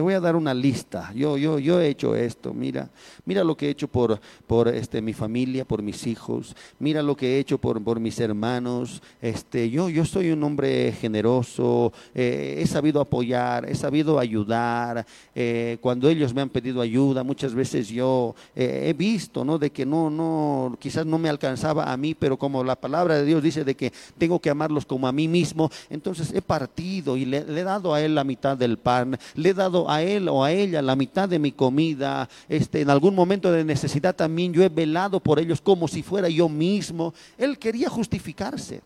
te 0.00 0.02
voy 0.02 0.14
a 0.14 0.20
dar 0.20 0.34
una 0.34 0.54
lista. 0.54 1.12
Yo, 1.14 1.36
yo, 1.36 1.58
yo 1.58 1.78
he 1.78 1.88
hecho 1.88 2.16
esto. 2.16 2.54
Mira, 2.54 2.88
mira 3.26 3.44
lo 3.44 3.54
que 3.54 3.66
he 3.66 3.68
hecho 3.68 3.86
por, 3.86 4.18
por 4.46 4.66
este, 4.68 5.02
mi 5.02 5.12
familia, 5.12 5.66
por 5.66 5.82
mis 5.82 6.06
hijos. 6.06 6.56
Mira 6.78 7.02
lo 7.02 7.14
que 7.14 7.36
he 7.36 7.38
hecho 7.38 7.58
por, 7.58 7.84
por 7.84 8.00
mis 8.00 8.18
hermanos. 8.18 9.02
Este, 9.20 9.68
yo, 9.68 9.90
yo 9.90 10.06
soy 10.06 10.30
un 10.30 10.42
hombre 10.42 10.92
generoso. 10.98 11.92
eh, 12.14 12.60
he 12.62 12.66
sabido 12.66 13.02
apoyar, 13.02 13.68
he 13.68 13.74
sabido 13.74 14.18
ayudar. 14.18 15.04
eh, 15.34 15.76
cuando 15.82 16.08
ellos 16.08 16.32
me 16.32 16.40
han 16.40 16.48
pedido 16.48 16.80
ayuda, 16.80 17.22
muchas 17.22 17.52
veces 17.52 17.86
yo 17.88 18.34
eh, 18.56 18.86
he 18.88 18.94
visto, 18.94 19.44
¿no? 19.44 19.58
De 19.58 19.68
que 19.68 19.84
no, 19.84 20.08
no, 20.08 20.78
quizás 20.80 21.04
no 21.04 21.18
me 21.18 21.28
alcanzaba 21.28 21.92
a 21.92 21.96
mí, 21.98 22.14
pero 22.14 22.38
como 22.38 22.64
la 22.64 22.74
palabra 22.74 23.16
de 23.16 23.26
Dios 23.26 23.42
dice 23.42 23.64
de 23.64 23.74
que 23.74 23.92
tengo 24.16 24.40
que 24.40 24.48
amarlos 24.48 24.86
como 24.86 25.06
a 25.06 25.12
mí 25.12 25.28
mismo, 25.28 25.70
entonces 25.90 26.32
he 26.32 26.40
partido 26.40 27.18
y 27.18 27.26
le, 27.26 27.44
le 27.44 27.60
he 27.60 27.64
dado 27.64 27.92
a 27.92 28.00
él 28.00 28.14
la 28.14 28.24
mitad 28.24 28.56
del 28.56 28.78
pan, 28.78 29.18
le 29.34 29.50
he 29.50 29.54
dado 29.54 29.89
a 29.90 30.02
él 30.02 30.28
o 30.28 30.44
a 30.44 30.52
ella 30.52 30.80
la 30.80 30.94
mitad 30.94 31.28
de 31.28 31.38
mi 31.38 31.50
comida, 31.50 32.28
este, 32.48 32.82
en 32.82 32.90
algún 32.90 33.14
momento 33.14 33.50
de 33.50 33.64
necesidad 33.64 34.14
también 34.14 34.52
yo 34.52 34.62
he 34.62 34.68
velado 34.68 35.18
por 35.18 35.40
ellos 35.40 35.60
como 35.60 35.88
si 35.88 36.02
fuera 36.02 36.28
yo 36.28 36.48
mismo. 36.48 37.12
Él 37.36 37.58
quería 37.58 37.88
justificarse. 37.88 38.82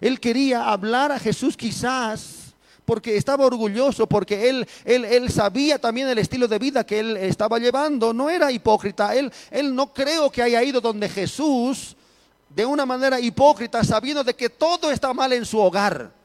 Él 0.00 0.18
quería 0.18 0.68
hablar 0.68 1.12
a 1.12 1.18
Jesús 1.18 1.56
quizás 1.56 2.54
porque 2.84 3.16
estaba 3.16 3.46
orgulloso, 3.46 4.06
porque 4.06 4.48
él, 4.48 4.66
él, 4.84 5.04
él 5.04 5.30
sabía 5.30 5.78
también 5.78 6.08
el 6.08 6.18
estilo 6.18 6.48
de 6.48 6.58
vida 6.58 6.84
que 6.84 6.98
él 6.98 7.16
estaba 7.16 7.58
llevando. 7.58 8.12
No 8.12 8.28
era 8.28 8.50
hipócrita. 8.50 9.14
Él, 9.14 9.32
él 9.50 9.74
no 9.74 9.92
creo 9.92 10.30
que 10.30 10.42
haya 10.42 10.62
ido 10.62 10.80
donde 10.80 11.08
Jesús 11.08 11.96
de 12.50 12.66
una 12.66 12.84
manera 12.84 13.20
hipócrita, 13.20 13.82
sabiendo 13.84 14.22
de 14.22 14.34
que 14.34 14.50
todo 14.50 14.90
está 14.90 15.14
mal 15.14 15.32
en 15.32 15.46
su 15.46 15.58
hogar. 15.58 16.23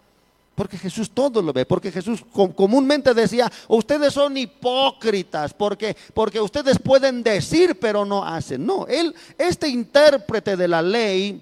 Porque 0.60 0.78
Jesús 0.78 1.10
todo 1.10 1.42
lo 1.42 1.54
ve, 1.54 1.66
porque 1.66 1.90
Jesús 1.90 2.22
com- 2.34 2.52
comúnmente 2.52 3.14
decía, 3.14 3.50
ustedes 3.70 4.12
son 4.14 4.36
hipócritas, 4.36 5.54
porque, 5.54 5.96
porque 6.14 6.42
ustedes 6.42 6.78
pueden 6.78 7.24
decir 7.24 7.80
pero 7.80 8.04
no 8.04 8.26
hacen. 8.26 8.66
No, 8.66 8.86
él, 8.86 9.16
este 9.38 9.70
intérprete 9.70 10.58
de 10.58 10.68
la 10.68 10.82
ley, 10.82 11.42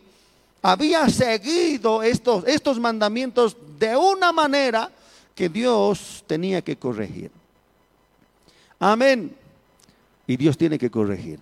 había 0.62 1.10
seguido 1.10 2.04
estos, 2.04 2.46
estos 2.46 2.80
mandamientos 2.80 3.58
de 3.80 3.98
una 3.98 4.32
manera 4.32 4.92
que 5.34 5.50
Dios 5.50 6.24
tenía 6.28 6.62
que 6.62 6.76
corregir. 6.76 7.32
Amén. 8.78 9.36
Y 10.28 10.38
Dios 10.38 10.56
tiene 10.56 10.78
que 10.78 10.92
corregir. 10.92 11.40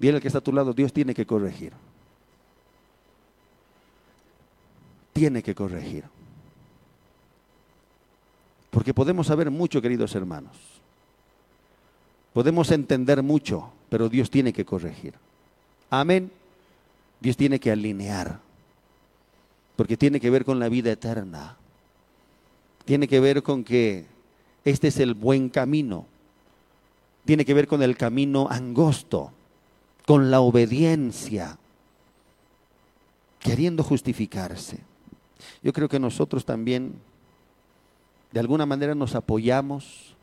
Dile 0.00 0.16
al 0.16 0.20
que 0.20 0.26
está 0.26 0.38
a 0.38 0.40
tu 0.40 0.52
lado, 0.52 0.72
Dios 0.72 0.92
tiene 0.92 1.14
que 1.14 1.24
corregir. 1.24 1.72
Tiene 5.14 5.42
que 5.42 5.54
corregir. 5.54 6.04
Porque 8.70 8.92
podemos 8.92 9.28
saber 9.28 9.50
mucho, 9.50 9.80
queridos 9.80 10.14
hermanos. 10.16 10.56
Podemos 12.32 12.72
entender 12.72 13.22
mucho, 13.22 13.70
pero 13.88 14.08
Dios 14.08 14.28
tiene 14.28 14.52
que 14.52 14.64
corregir. 14.64 15.14
Amén. 15.88 16.32
Dios 17.20 17.36
tiene 17.36 17.60
que 17.60 17.70
alinear. 17.70 18.40
Porque 19.76 19.96
tiene 19.96 20.18
que 20.18 20.30
ver 20.30 20.44
con 20.44 20.58
la 20.58 20.68
vida 20.68 20.90
eterna. 20.90 21.56
Tiene 22.84 23.06
que 23.06 23.20
ver 23.20 23.44
con 23.44 23.62
que 23.62 24.06
este 24.64 24.88
es 24.88 24.98
el 24.98 25.14
buen 25.14 25.48
camino. 25.48 26.06
Tiene 27.24 27.44
que 27.44 27.54
ver 27.54 27.68
con 27.68 27.82
el 27.84 27.96
camino 27.96 28.48
angosto, 28.50 29.30
con 30.04 30.32
la 30.32 30.40
obediencia, 30.40 31.56
queriendo 33.38 33.84
justificarse. 33.84 34.80
Yo 35.62 35.72
creo 35.72 35.88
que 35.88 35.98
nosotros 35.98 36.44
también, 36.44 36.94
de 38.32 38.40
alguna 38.40 38.66
manera, 38.66 38.94
nos 38.94 39.14
apoyamos 39.14 40.14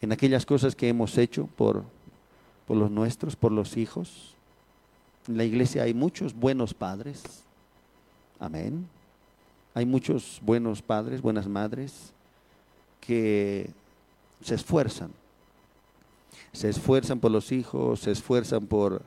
en 0.00 0.12
aquellas 0.12 0.46
cosas 0.46 0.74
que 0.74 0.88
hemos 0.88 1.18
hecho 1.18 1.48
por, 1.56 1.84
por 2.66 2.76
los 2.76 2.90
nuestros, 2.90 3.36
por 3.36 3.52
los 3.52 3.76
hijos. 3.76 4.34
En 5.28 5.36
la 5.36 5.44
iglesia 5.44 5.82
hay 5.82 5.94
muchos 5.94 6.34
buenos 6.34 6.74
padres. 6.74 7.22
Amén. 8.38 8.88
Hay 9.74 9.86
muchos 9.86 10.40
buenos 10.42 10.82
padres, 10.82 11.20
buenas 11.20 11.46
madres 11.46 12.12
que 13.00 13.70
se 14.42 14.54
esfuerzan. 14.54 15.10
Se 16.52 16.68
esfuerzan 16.68 17.20
por 17.20 17.30
los 17.30 17.52
hijos, 17.52 18.00
se 18.00 18.10
esfuerzan 18.10 18.66
por 18.66 19.02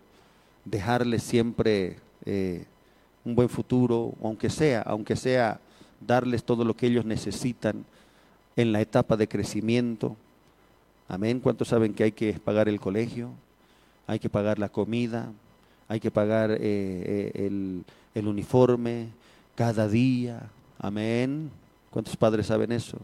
dejarles 0.65 1.23
siempre 1.23 1.97
eh, 2.25 2.65
un 3.26 3.36
buen 3.36 3.49
futuro, 3.49 4.13
aunque 4.21 4.49
sea, 4.49 4.82
aunque 4.82 5.15
sea 5.15 5.59
darles 6.05 6.43
todo 6.43 6.65
lo 6.65 6.74
que 6.76 6.88
ellos 6.88 7.05
necesitan 7.05 7.86
en 8.55 8.71
la 8.71 8.82
etapa 8.82 9.15
de 9.17 9.28
crecimiento. 9.28 10.15
Amén. 11.07 11.39
¿Cuántos 11.39 11.67
saben 11.69 11.93
que 11.93 12.03
hay 12.03 12.11
que 12.11 12.34
pagar 12.34 12.67
el 12.69 12.80
colegio? 12.80 13.30
Hay 14.07 14.19
que 14.19 14.30
pagar 14.30 14.59
la 14.59 14.69
comida, 14.69 15.32
hay 15.88 15.99
que 15.99 16.11
pagar 16.11 16.51
eh, 16.51 16.59
eh, 16.61 17.84
el, 18.15 18.28
uniforme 18.28 19.07
cada 19.55 19.88
día. 19.88 20.49
Amén. 20.80 21.49
¿Cuántos 21.89 22.15
padres 22.17 22.47
saben 22.47 22.71
eso? 22.71 22.97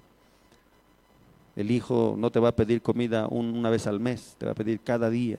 El 1.55 1.72
hijo 1.72 2.15
no 2.17 2.32
te 2.32 2.39
va 2.39 2.49
a 2.49 2.55
pedir 2.55 2.82
comida 2.82 3.28
un- 3.28 3.57
una 3.57 3.70
vez 3.70 3.88
al 3.88 3.99
mes, 3.99 4.36
te 4.38 4.45
va 4.45 4.53
a 4.53 4.55
pedir 4.55 4.80
cada 4.80 5.09
día. 5.09 5.38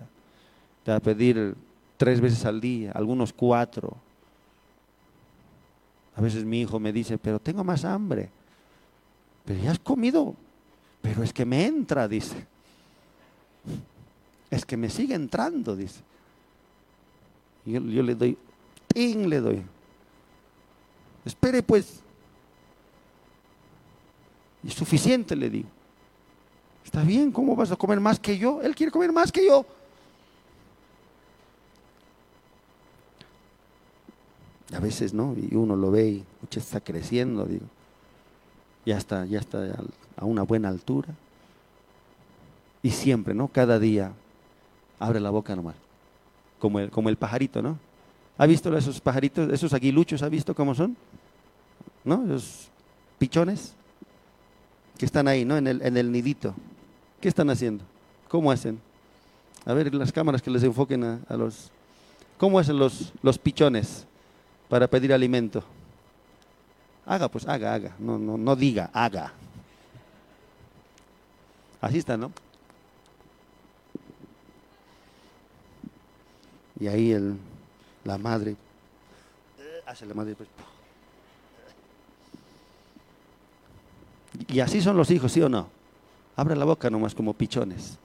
Te 0.85 0.91
va 0.91 0.97
a 0.99 1.01
pedir 1.01 1.55
tres 1.97 2.21
veces 2.21 2.45
al 2.45 2.61
día, 2.61 2.93
algunos 2.93 3.33
cuatro. 3.33 3.97
A 6.17 6.21
veces 6.21 6.45
mi 6.45 6.61
hijo 6.61 6.79
me 6.79 6.93
dice, 6.93 7.19
pero 7.19 7.39
tengo 7.39 7.65
más 7.65 7.85
hambre. 7.85 8.31
Pero 9.45 9.63
ya 9.63 9.71
has 9.71 9.79
comido. 9.79 10.35
Pero 11.01 11.23
es 11.23 11.33
que 11.33 11.45
me 11.45 11.67
entra, 11.67 12.09
dice. 12.09 12.47
Es 14.51 14.65
que 14.65 14.77
me 14.77 14.91
sigue 14.91 15.15
entrando, 15.15 15.77
dice. 15.77 16.01
Yo, 17.65 17.81
yo 17.81 18.03
le 18.03 18.15
doy, 18.15 18.37
¡ting! 18.89 19.27
le 19.27 19.41
doy. 19.41 19.63
Espere 21.25 21.63
pues. 21.63 22.01
Y 24.63 24.71
suficiente 24.71 25.37
le 25.37 25.49
digo. 25.49 25.69
Está 26.85 27.03
bien, 27.03 27.31
¿cómo 27.31 27.55
vas 27.55 27.71
a 27.71 27.77
comer 27.77 28.01
más 28.01 28.19
que 28.19 28.37
yo? 28.37 28.61
Él 28.63 28.75
quiere 28.75 28.91
comer 28.91 29.13
más 29.13 29.31
que 29.31 29.47
yo. 29.47 29.65
A 34.81 34.83
veces, 34.83 35.13
¿no? 35.13 35.37
Y 35.37 35.55
uno 35.57 35.77
lo 35.77 35.91
ve 35.91 36.09
y 36.09 36.25
está 36.57 36.81
creciendo, 36.81 37.45
digo. 37.45 37.67
Ya 38.87 38.97
está, 38.97 39.27
ya 39.27 39.39
está 39.39 39.77
a 40.17 40.25
una 40.25 40.43
buena 40.43 40.71
altura. 40.71 41.09
Y 42.83 42.91
siempre, 42.91 43.35
¿no? 43.35 43.49
Cada 43.49 43.79
día 43.79 44.13
abre 44.99 45.21
la 45.21 45.29
boca 45.29 45.55
nomás. 45.55 45.75
Como 46.59 46.81
el, 46.81 46.91
como 46.91 47.11
el 47.11 47.17
pajarito, 47.17 47.61
¿no? 47.61 47.79
¿Ha 48.39 48.47
visto 48.47 48.75
esos 48.75 49.03
pajaritos, 49.03 49.53
esos 49.53 49.75
aguiluchos, 49.75 50.23
ha 50.23 50.31
visto 50.31 50.55
cómo 50.55 50.75
son? 50.75 50.97
¿No? 52.03 52.25
Esos 52.25 52.71
pichones 53.19 53.75
que 54.97 55.05
están 55.05 55.29
ahí, 55.29 55.45
¿no? 55.45 55.59
En 55.59 55.67
el, 55.67 55.83
en 55.83 55.99
el 55.99 56.11
nidito. 56.11 56.55
¿Qué 57.21 57.29
están 57.29 57.51
haciendo? 57.51 57.85
¿Cómo 58.29 58.51
hacen? 58.51 58.81
A 59.67 59.75
ver, 59.75 59.95
las 59.95 60.11
cámaras 60.11 60.41
que 60.41 60.51
les 60.51 60.63
enfoquen 60.63 61.05
a, 61.05 61.21
a 61.29 61.37
los... 61.37 61.71
¿Cómo 62.39 62.59
hacen 62.59 62.79
los, 62.79 63.13
los 63.21 63.37
pichones 63.37 64.07
para 64.71 64.87
pedir 64.87 65.13
alimento? 65.13 65.65
Haga, 67.05 67.29
pues 67.29 67.47
haga, 67.47 67.75
haga. 67.75 67.97
No, 67.99 68.17
no, 68.17 68.39
no 68.39 68.55
diga, 68.55 68.89
haga. 68.93 69.33
Así 71.81 71.99
está, 71.99 72.17
¿no? 72.17 72.31
Y 76.79 76.87
ahí 76.87 77.11
el, 77.11 77.37
la 78.05 78.17
madre, 78.17 78.53
eh, 79.59 79.83
hace 79.85 80.07
la 80.07 80.15
madre, 80.15 80.37
pues. 80.37 80.49
Y 84.49 84.61
así 84.61 84.81
son 84.81 84.97
los 84.97 85.11
hijos, 85.11 85.33
¿sí 85.33 85.43
o 85.43 85.49
no? 85.49 85.69
Abre 86.37 86.55
la 86.55 86.65
boca 86.65 86.89
nomás 86.89 87.15
como 87.15 87.35
pichones. 87.35 87.99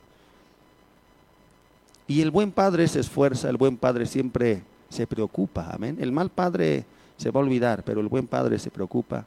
Y 2.08 2.22
el 2.22 2.32
buen 2.32 2.52
padre 2.52 2.88
se 2.88 3.00
esfuerza, 3.00 3.50
el 3.50 3.58
buen 3.58 3.78
padre 3.78 4.08
siempre 4.08 4.64
se 4.96 5.06
preocupa, 5.08 5.70
amén. 5.72 5.98
El 6.00 6.12
mal 6.12 6.30
padre 6.30 6.86
se 7.18 7.30
va 7.32 7.40
a 7.40 7.44
olvidar, 7.44 7.84
pero 7.84 8.00
el 8.02 8.08
buen 8.08 8.28
padre 8.28 8.58
se 8.60 8.72
preocupa. 8.72 9.26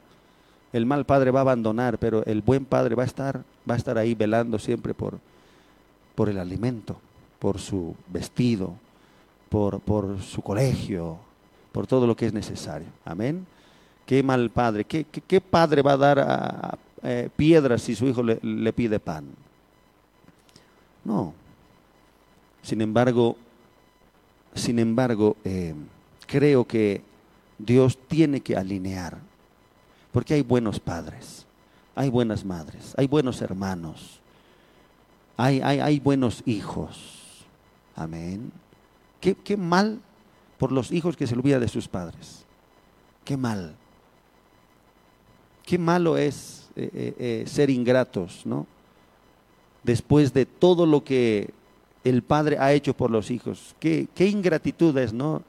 El 0.73 0.85
mal 0.85 1.05
padre 1.05 1.31
va 1.31 1.39
a 1.39 1.41
abandonar, 1.41 1.97
pero 1.97 2.23
el 2.25 2.41
buen 2.41 2.65
padre 2.65 2.95
va 2.95 3.03
a 3.03 3.05
estar, 3.05 3.43
va 3.69 3.73
a 3.75 3.77
estar 3.77 3.97
ahí 3.97 4.13
velando 4.15 4.59
siempre 4.59 4.93
por, 4.93 5.17
por 6.15 6.29
el 6.29 6.37
alimento, 6.37 6.97
por 7.39 7.59
su 7.59 7.95
vestido, 8.07 8.73
por, 9.49 9.79
por 9.79 10.21
su 10.21 10.41
colegio, 10.41 11.17
por 11.71 11.87
todo 11.87 12.05
lo 12.05 12.15
que 12.15 12.25
es 12.27 12.33
necesario. 12.33 12.87
Amén. 13.05 13.47
Qué 14.05 14.21
mal 14.23 14.49
padre, 14.49 14.83
qué, 14.85 15.41
padre 15.41 15.81
va 15.81 15.93
a 15.93 15.97
dar 15.97 16.19
a- 16.19 16.77
eh, 17.01 17.29
piedras 17.35 17.81
si 17.81 17.95
su 17.95 18.05
hijo 18.07 18.21
le, 18.21 18.39
le 18.41 18.73
pide 18.73 18.99
pan. 18.99 19.25
No. 21.05 21.33
Sin 22.61 22.81
embargo, 22.81 23.37
sin 24.59 24.79
embargo, 24.79 25.35
eh, 25.43 25.73
creo 26.27 26.65
que 26.65 27.01
Dios 27.57 27.97
tiene 28.07 28.41
que 28.41 28.55
alinear, 28.55 29.17
porque 30.11 30.35
hay 30.35 30.41
buenos 30.41 30.79
padres, 30.79 31.45
hay 31.95 32.09
buenas 32.09 32.45
madres, 32.45 32.93
hay 32.97 33.07
buenos 33.07 33.41
hermanos, 33.41 34.19
hay, 35.37 35.61
hay, 35.61 35.99
buenos 35.99 36.43
hijos. 36.45 37.45
Amén. 37.95 38.51
¿Qué, 39.21 39.35
qué 39.35 39.55
mal 39.55 40.01
por 40.59 40.71
los 40.73 40.91
hijos 40.91 41.15
que 41.17 41.25
se 41.25 41.33
olvidan 41.33 41.61
de 41.61 41.67
sus 41.69 41.87
padres. 41.87 42.45
Qué 43.23 43.37
mal. 43.37 43.73
Qué 45.65 45.79
malo 45.79 46.17
es 46.17 46.69
eh, 46.75 47.15
eh, 47.17 47.43
ser 47.47 47.69
ingratos, 47.69 48.45
¿no? 48.45 48.67
Después 49.83 50.33
de 50.33 50.45
todo 50.45 50.85
lo 50.85 51.03
que 51.03 51.51
el 52.03 52.21
padre 52.23 52.57
ha 52.59 52.73
hecho 52.73 52.93
por 52.93 53.11
los 53.11 53.31
hijos. 53.31 53.75
Qué, 53.79 54.07
qué 54.15 54.27
ingratitud 54.27 54.97
es, 54.97 55.13
¿no? 55.13 55.43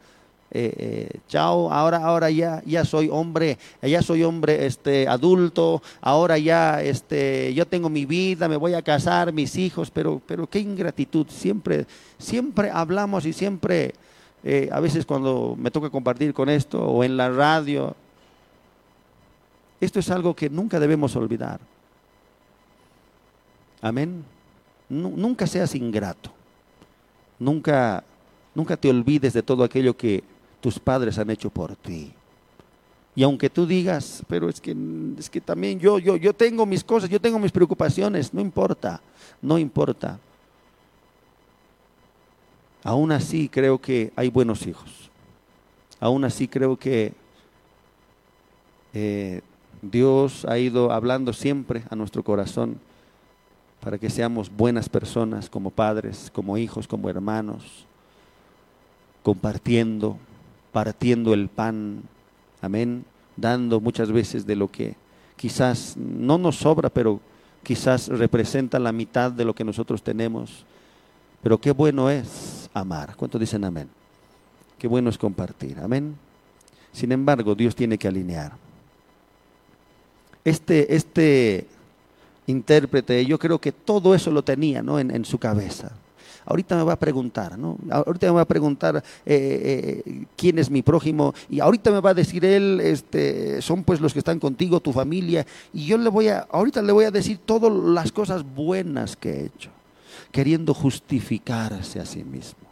chao, 1.29 1.73
ahora, 1.73 1.99
ahora 1.99 2.29
ya, 2.31 2.61
ya 2.67 2.85
soy 2.85 3.09
hombre, 3.11 3.57
ya 3.83 4.03
soy 4.03 4.25
hombre 4.25 4.67
este, 4.67 5.07
adulto, 5.07 5.81
ahora 6.01 6.39
ya 6.39 6.83
este, 6.83 7.55
yo 7.55 7.67
tengo 7.67 7.89
mi 7.89 8.05
vida, 8.05 8.49
me 8.49 8.57
voy 8.57 8.75
a 8.75 8.83
casar, 8.83 9.33
mis 9.33 9.57
hijos, 9.57 9.91
pero, 9.91 10.21
pero 10.27 10.49
qué 10.49 10.59
ingratitud. 10.59 11.27
Siempre, 11.29 11.87
siempre 12.19 12.71
hablamos 12.71 13.27
y 13.27 13.33
siempre 13.33 13.95
eh, 14.43 14.69
a 14.73 14.81
veces 14.81 15.07
cuando 15.07 15.55
me 15.57 15.71
toca 15.71 15.91
compartir 15.91 16.35
con 16.35 16.49
esto 16.49 16.81
o 16.85 17.05
en 17.05 17.17
la 17.17 17.31
radio, 17.31 17.95
esto 19.81 20.01
es 20.01 20.11
algo 20.11 20.35
que 20.35 20.51
nunca 20.51 20.81
debemos 20.81 21.15
olvidar. 21.15 21.61
Amén. 23.83 24.25
nunca 24.89 25.47
seas 25.47 25.75
ingrato. 25.75 26.40
Nunca, 27.41 28.05
nunca 28.55 28.77
te 28.77 28.91
olvides 28.91 29.33
de 29.33 29.43
todo 29.43 29.65
aquello 29.65 29.97
que 29.97 30.23
tus 30.61 30.79
padres 30.79 31.19
han 31.19 31.31
hecho 31.31 31.51
por 31.51 31.75
ti. 31.75 32.13
Y 33.17 33.23
aunque 33.23 33.51
tú 33.51 33.67
digas, 33.67 34.23
pero 34.29 34.49
es 34.49 34.61
que, 34.61 34.77
es 35.19 35.29
que 35.29 35.41
también 35.41 35.81
yo, 35.81 35.99
yo, 35.99 36.17
yo 36.17 36.33
tengo 36.33 36.65
mis 36.67 36.85
cosas, 36.85 37.11
yo 37.11 37.21
tengo 37.21 37.39
mis 37.39 37.51
preocupaciones, 37.51 38.33
no 38.33 38.41
importa, 38.41 39.01
no 39.43 39.59
importa. 39.59 40.21
Aún 42.85 43.11
así 43.11 43.49
creo 43.49 43.79
que 43.79 44.13
hay 44.15 44.29
buenos 44.29 44.67
hijos. 44.67 45.11
Aún 45.99 46.25
así 46.25 46.47
creo 46.47 46.77
que 46.77 47.13
eh, 48.93 49.41
Dios 49.83 50.45
ha 50.45 50.59
ido 50.59 50.93
hablando 50.93 51.33
siempre 51.33 51.85
a 51.91 51.97
nuestro 51.97 52.23
corazón 52.23 52.79
para 53.81 53.99
que 53.99 54.11
seamos 54.11 54.51
buenas 54.55 54.89
personas 54.89 55.49
como 55.49 55.71
padres, 55.71 56.31
como 56.35 56.59
hijos, 56.59 56.87
como 56.87 57.09
hermanos, 57.09 57.87
compartiendo, 59.23 60.19
partiendo 60.73 61.33
el 61.35 61.49
pan, 61.49 62.03
amén, 62.61 63.05
dando 63.37 63.81
muchas 63.81 64.13
veces 64.13 64.47
de 64.47 64.57
lo 64.57 64.69
que 64.69 64.97
quizás 65.37 65.97
no 65.97 66.37
nos 66.37 66.57
sobra, 66.57 66.91
pero 66.91 67.21
quizás 67.63 68.09
representa 68.09 68.79
la 68.79 68.93
mitad 68.93 69.33
de 69.33 69.45
lo 69.45 69.55
que 69.55 69.65
nosotros 69.65 70.03
tenemos. 70.03 70.65
Pero 71.43 71.59
qué 71.59 71.73
bueno 71.73 72.11
es 72.11 72.69
amar. 72.75 73.17
¿Cuántos 73.17 73.41
dicen 73.41 73.65
amén? 73.65 73.89
Qué 74.79 74.87
bueno 74.87 75.09
es 75.09 75.17
compartir. 75.17 75.79
Amén. 75.79 76.17
Sin 76.93 77.13
embargo, 77.13 77.55
Dios 77.55 77.75
tiene 77.75 77.97
que 77.97 78.09
alinear. 78.09 78.53
Este, 80.45 80.95
este 80.95 81.67
intérprete, 82.51 83.25
yo 83.25 83.39
creo 83.39 83.59
que 83.59 83.73
todo 83.73 84.15
eso 84.15 84.31
lo 84.31 84.43
tenía 84.43 84.83
¿no? 84.83 84.99
en, 84.99 85.25
su 85.25 85.39
cabeza. 85.39 85.93
Ahorita 86.45 86.77
me 86.77 86.83
va 86.83 86.95
a 86.95 86.99
preguntar, 86.99 87.59
¿no? 87.59 87.77
Ahorita 87.91 88.27
me 88.27 88.33
va 88.33 88.41
a 88.41 88.49
preguntar 88.49 88.97
eh, 88.97 90.03
eh, 90.07 90.25
quién 90.37 90.59
es 90.59 90.71
mi 90.71 90.83
prójimo 90.83 91.35
y 91.49 91.61
ahorita 91.61 91.91
me 91.91 92.01
va 92.01 92.11
a 92.11 92.15
decir 92.15 92.45
él, 92.45 92.81
este, 92.83 93.63
son 93.63 93.85
pues 93.85 94.01
los 94.01 94.13
que 94.13 94.19
están 94.19 94.41
contigo, 94.41 94.81
tu 94.81 94.93
familia, 94.93 95.47
y 95.73 95.87
yo 95.87 95.99
le 95.99 96.09
voy 96.09 96.29
a, 96.29 96.47
ahorita 96.51 96.83
le 96.83 96.93
voy 96.93 97.05
a 97.05 97.11
decir 97.11 97.39
todas 97.45 97.73
las 97.73 98.11
cosas 98.11 98.43
buenas 98.43 99.17
que 99.17 99.31
he 99.31 99.45
hecho 99.47 99.71
queriendo 100.31 100.75
justificarse 100.75 102.01
a 102.01 102.07
sí 102.07 102.25
mismo. 102.25 102.70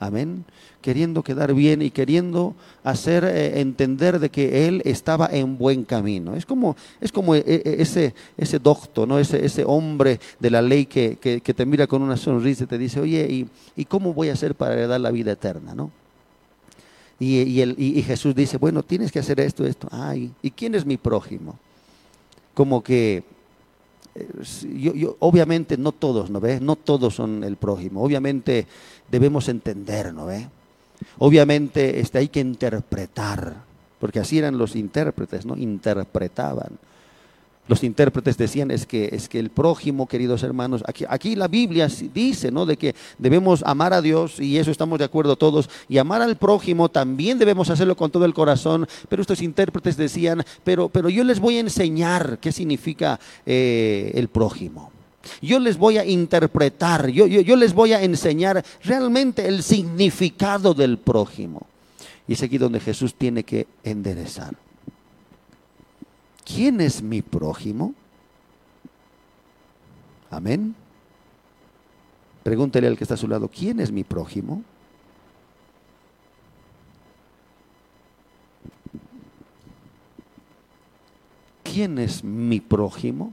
Amén. 0.00 0.44
Queriendo 0.80 1.24
quedar 1.24 1.54
bien 1.54 1.82
y 1.82 1.90
queriendo 1.90 2.54
hacer 2.84 3.24
eh, 3.24 3.60
entender 3.60 4.20
de 4.20 4.30
que 4.30 4.68
él 4.68 4.80
estaba 4.84 5.28
en 5.32 5.58
buen 5.58 5.84
camino. 5.84 6.36
Es 6.36 6.46
como, 6.46 6.76
es 7.00 7.10
como 7.10 7.34
eh, 7.34 7.42
eh, 7.44 7.76
ese, 7.80 8.14
ese 8.36 8.60
docto, 8.60 9.04
¿no? 9.04 9.18
ese, 9.18 9.44
ese 9.44 9.64
hombre 9.64 10.20
de 10.38 10.50
la 10.50 10.62
ley 10.62 10.86
que, 10.86 11.16
te 11.18 11.66
mira 11.66 11.88
con 11.88 12.02
una 12.02 12.16
sonrisa 12.16 12.64
y 12.64 12.66
te 12.68 12.78
dice, 12.78 13.00
oye, 13.00 13.26
¿y, 13.28 13.48
¿y, 13.74 13.84
cómo 13.86 14.14
voy 14.14 14.28
a 14.28 14.34
hacer 14.34 14.54
para 14.54 14.74
heredar 14.74 15.00
la 15.00 15.10
vida 15.10 15.32
eterna? 15.32 15.74
¿no? 15.74 15.90
Y, 17.18 17.42
y, 17.42 17.60
el, 17.60 17.74
y, 17.76 18.00
Jesús 18.02 18.36
dice, 18.36 18.56
bueno, 18.56 18.84
tienes 18.84 19.10
que 19.10 19.18
hacer 19.18 19.40
esto, 19.40 19.66
esto. 19.66 19.88
Ay, 19.90 20.30
¿y 20.42 20.52
quién 20.52 20.76
es 20.76 20.86
mi 20.86 20.96
prójimo? 20.96 21.58
Como 22.54 22.82
que 22.84 23.24
yo, 24.74 25.16
obviamente 25.20 25.76
no 25.76 25.92
todos, 25.92 26.30
¿no 26.30 26.40
ves? 26.40 26.60
No 26.60 26.76
todos 26.76 27.14
son 27.14 27.44
el 27.44 27.56
prójimo. 27.56 28.02
Obviamente 28.02 28.66
debemos 29.10 29.48
entender, 29.48 30.12
¿no 30.12 30.26
ves? 30.26 30.46
Obviamente 31.18 32.00
este, 32.00 32.18
hay 32.18 32.28
que 32.28 32.40
interpretar, 32.40 33.56
porque 33.98 34.20
así 34.20 34.38
eran 34.38 34.58
los 34.58 34.76
intérpretes, 34.76 35.46
¿no? 35.46 35.56
Interpretaban. 35.56 36.78
Los 37.68 37.84
intérpretes 37.84 38.38
decían 38.38 38.70
es 38.70 38.86
que, 38.86 39.10
es 39.12 39.28
que 39.28 39.38
el 39.38 39.50
prójimo, 39.50 40.08
queridos 40.08 40.42
hermanos, 40.42 40.82
aquí, 40.86 41.04
aquí 41.06 41.36
la 41.36 41.48
Biblia 41.48 41.86
dice, 42.14 42.50
¿no? 42.50 42.64
De 42.64 42.78
que 42.78 42.94
debemos 43.18 43.62
amar 43.62 43.92
a 43.92 44.00
Dios 44.00 44.40
y 44.40 44.56
eso 44.56 44.70
estamos 44.70 44.98
de 44.98 45.04
acuerdo 45.04 45.36
todos. 45.36 45.68
Y 45.86 45.98
amar 45.98 46.22
al 46.22 46.36
prójimo 46.36 46.88
también 46.88 47.38
debemos 47.38 47.68
hacerlo 47.68 47.94
con 47.94 48.10
todo 48.10 48.24
el 48.24 48.32
corazón. 48.32 48.88
Pero 49.10 49.20
estos 49.20 49.42
intérpretes 49.42 49.98
decían, 49.98 50.42
pero, 50.64 50.88
pero 50.88 51.10
yo 51.10 51.22
les 51.24 51.40
voy 51.40 51.58
a 51.58 51.60
enseñar 51.60 52.38
qué 52.40 52.52
significa 52.52 53.20
eh, 53.44 54.12
el 54.14 54.28
prójimo. 54.28 54.90
Yo 55.40 55.58
les 55.58 55.76
voy 55.76 55.98
a 55.98 56.04
interpretar, 56.04 57.08
yo, 57.08 57.26
yo, 57.26 57.40
yo 57.40 57.56
les 57.56 57.74
voy 57.74 57.92
a 57.92 58.02
enseñar 58.02 58.64
realmente 58.82 59.46
el 59.46 59.62
significado 59.62 60.74
del 60.74 60.98
prójimo. 60.98 61.66
Y 62.26 62.34
es 62.34 62.42
aquí 62.42 62.58
donde 62.58 62.80
Jesús 62.80 63.14
tiene 63.14 63.44
que 63.44 63.66
enderezar. 63.82 64.54
¿quién 66.48 66.80
es 66.80 67.02
mi 67.02 67.20
prójimo? 67.20 67.94
Amén. 70.30 70.74
Pregúntele 72.42 72.86
al 72.86 72.96
que 72.96 73.04
está 73.04 73.14
a 73.14 73.18
su 73.18 73.28
lado, 73.28 73.48
¿quién 73.48 73.80
es 73.80 73.92
mi 73.92 74.04
prójimo? 74.04 74.62
¿Quién 81.62 81.98
es 81.98 82.24
mi 82.24 82.60
prójimo? 82.60 83.32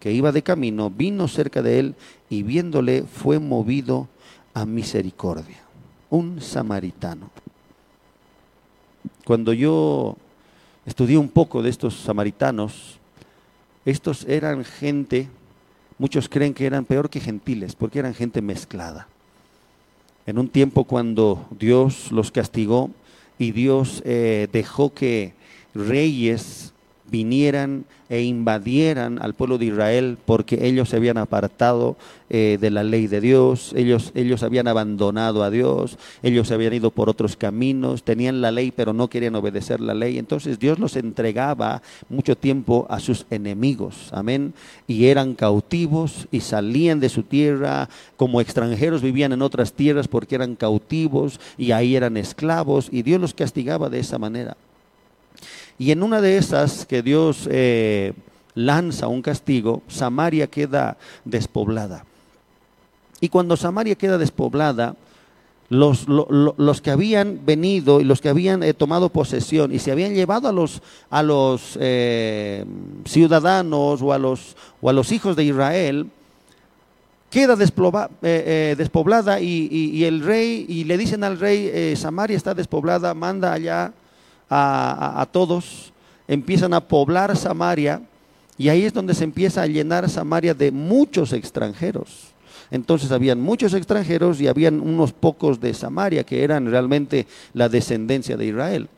que 0.00 0.12
iba 0.12 0.32
de 0.32 0.42
camino 0.42 0.90
vino 0.90 1.28
cerca 1.28 1.62
de 1.62 1.78
él 1.78 1.94
y 2.30 2.42
viéndole 2.42 3.02
fue 3.02 3.38
movido 3.38 4.08
a 4.54 4.64
misericordia. 4.64 5.62
Un 6.10 6.40
samaritano. 6.40 7.30
Cuando 9.24 9.52
yo 9.52 10.16
estudié 10.88 11.18
un 11.18 11.28
poco 11.28 11.62
de 11.62 11.68
estos 11.68 11.94
samaritanos. 11.94 12.98
Estos 13.84 14.24
eran 14.24 14.64
gente, 14.64 15.28
muchos 15.98 16.30
creen 16.30 16.54
que 16.54 16.64
eran 16.64 16.86
peor 16.86 17.10
que 17.10 17.20
gentiles, 17.20 17.74
porque 17.74 17.98
eran 17.98 18.14
gente 18.14 18.40
mezclada. 18.40 19.06
En 20.26 20.38
un 20.38 20.48
tiempo 20.48 20.84
cuando 20.84 21.46
Dios 21.58 22.10
los 22.10 22.30
castigó 22.30 22.90
y 23.38 23.52
Dios 23.52 24.02
eh, 24.06 24.48
dejó 24.50 24.94
que 24.94 25.34
reyes 25.74 26.72
vinieran 27.10 27.84
e 28.08 28.22
invadieran 28.22 29.20
al 29.20 29.34
pueblo 29.34 29.58
de 29.58 29.66
Israel 29.66 30.18
porque 30.24 30.66
ellos 30.66 30.88
se 30.88 30.96
habían 30.96 31.18
apartado 31.18 31.96
eh, 32.30 32.58
de 32.60 32.70
la 32.70 32.82
ley 32.82 33.06
de 33.06 33.20
Dios, 33.20 33.72
ellos, 33.74 34.12
ellos 34.14 34.42
habían 34.42 34.68
abandonado 34.68 35.42
a 35.42 35.50
Dios, 35.50 35.98
ellos 36.22 36.48
se 36.48 36.54
habían 36.54 36.74
ido 36.74 36.90
por 36.90 37.08
otros 37.08 37.36
caminos, 37.36 38.02
tenían 38.02 38.40
la 38.40 38.50
ley 38.50 38.70
pero 38.70 38.92
no 38.92 39.08
querían 39.08 39.34
obedecer 39.34 39.80
la 39.80 39.94
ley. 39.94 40.18
Entonces 40.18 40.58
Dios 40.58 40.78
los 40.78 40.96
entregaba 40.96 41.82
mucho 42.08 42.36
tiempo 42.36 42.86
a 42.90 43.00
sus 43.00 43.26
enemigos, 43.30 44.10
amén, 44.12 44.52
y 44.86 45.06
eran 45.06 45.34
cautivos 45.34 46.28
y 46.30 46.40
salían 46.40 47.00
de 47.00 47.08
su 47.08 47.22
tierra. 47.22 47.88
Como 48.16 48.40
extranjeros, 48.40 49.02
vivían 49.02 49.32
en 49.32 49.42
otras 49.42 49.72
tierras 49.72 50.08
porque 50.08 50.34
eran 50.34 50.56
cautivos 50.56 51.40
y 51.56 51.72
ahí 51.72 51.96
eran 51.96 52.16
esclavos. 52.16 52.88
Y 52.90 53.02
Dios 53.02 53.20
los 53.20 53.34
castigaba 53.34 53.88
de 53.88 54.00
esa 54.00 54.18
manera. 54.18 54.56
Y 55.78 55.92
en 55.92 56.02
una 56.02 56.20
de 56.20 56.36
esas 56.36 56.84
que 56.84 57.02
Dios 57.02 57.48
eh, 57.50 58.12
lanza 58.54 59.06
un 59.06 59.22
castigo, 59.22 59.82
Samaria 59.86 60.48
queda 60.48 60.98
despoblada. 61.24 62.04
Y 63.20 63.28
cuando 63.28 63.56
Samaria 63.56 63.94
queda 63.94 64.18
despoblada, 64.18 64.96
los, 65.70 66.06
los, 66.08 66.80
que 66.80 66.90
habían 66.90 67.40
venido 67.44 68.00
y 68.00 68.04
los 68.04 68.22
que 68.22 68.30
habían 68.30 68.62
eh, 68.62 68.72
tomado 68.72 69.10
posesión 69.10 69.72
y 69.72 69.78
se 69.78 69.92
habían 69.92 70.14
llevado 70.14 70.48
a 70.48 70.52
los, 70.52 70.80
a 71.10 71.22
los 71.22 71.76
eh, 71.78 72.64
ciudadanos 73.04 74.00
o 74.00 74.12
a 74.12 74.18
los, 74.18 74.56
o 74.80 74.88
a 74.88 74.92
los 74.94 75.12
hijos 75.12 75.36
de 75.36 75.44
Israel, 75.44 76.08
queda 77.30 77.54
despoblada 77.54 79.40
y, 79.40 80.04
el 80.04 80.24
rey, 80.24 80.64
y 80.66 80.84
le 80.84 80.96
dicen 80.96 81.22
al 81.22 81.38
rey, 81.38 81.94
Samaria 81.94 82.38
está 82.38 82.54
despoblada, 82.54 83.12
manda 83.12 83.52
allá 83.52 83.92
a, 84.50 85.26
todos, 85.30 85.92
empiezan 86.26 86.74
a 86.74 86.80
poblar 86.80 87.36
Samaria 87.36 88.02
y 88.56 88.68
ahí 88.68 88.84
es 88.84 88.92
donde 88.92 89.14
se 89.14 89.24
empieza 89.24 89.62
a 89.62 89.66
llenar 89.66 90.08
Samaria 90.08 90.54
de 90.54 90.70
muchos 90.70 91.32
extranjeros. 91.32 92.28
Entonces 92.70 93.12
habían 93.12 93.40
muchos 93.40 93.72
extranjeros 93.72 94.40
y 94.40 94.48
habían 94.48 94.80
unos 94.80 95.12
pocos 95.12 95.60
de 95.60 95.72
Samaria 95.72 96.24
que 96.24 96.42
eran 96.42 96.70
realmente 96.70 97.26
la 97.54 97.68
descendencia 97.68 98.36
de 98.36 98.46
Israel. 98.46 98.88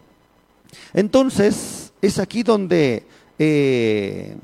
Entonces 0.93 1.93
es 2.01 2.19
aquí 2.19 2.43
donde 2.43 3.05
eh, 3.39 4.37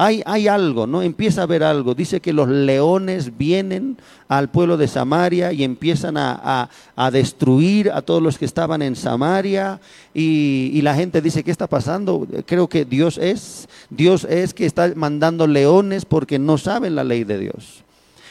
hay, 0.00 0.46
algo, 0.46 0.86
¿no? 0.86 1.02
Empieza 1.02 1.40
a 1.40 1.44
haber 1.44 1.64
algo. 1.64 1.92
Dice 1.92 2.20
que 2.20 2.32
los 2.32 2.48
leones 2.48 3.36
vienen 3.36 3.96
al 4.28 4.48
pueblo 4.48 4.76
de 4.76 4.86
Samaria 4.86 5.52
y 5.52 5.64
empiezan 5.64 6.16
a, 6.16 6.70
destruir 7.10 7.90
a 7.90 8.00
todos 8.02 8.22
los 8.22 8.38
que 8.38 8.44
estaban 8.44 8.80
en 8.80 8.94
Samaria. 8.94 9.80
Y, 10.14 10.70
y, 10.72 10.82
la 10.82 10.94
gente 10.94 11.20
dice, 11.20 11.42
¿qué 11.42 11.50
está 11.50 11.66
pasando? 11.66 12.28
Creo 12.46 12.68
que 12.68 12.84
Dios 12.84 13.18
es. 13.18 13.68
Dios 13.90 14.24
es 14.24 14.54
que 14.54 14.66
está 14.66 14.92
mandando 14.94 15.48
leones 15.48 16.04
porque 16.04 16.38
no 16.38 16.58
saben 16.58 16.94
la 16.94 17.02
ley 17.02 17.24
de 17.24 17.38
Dios. 17.38 17.82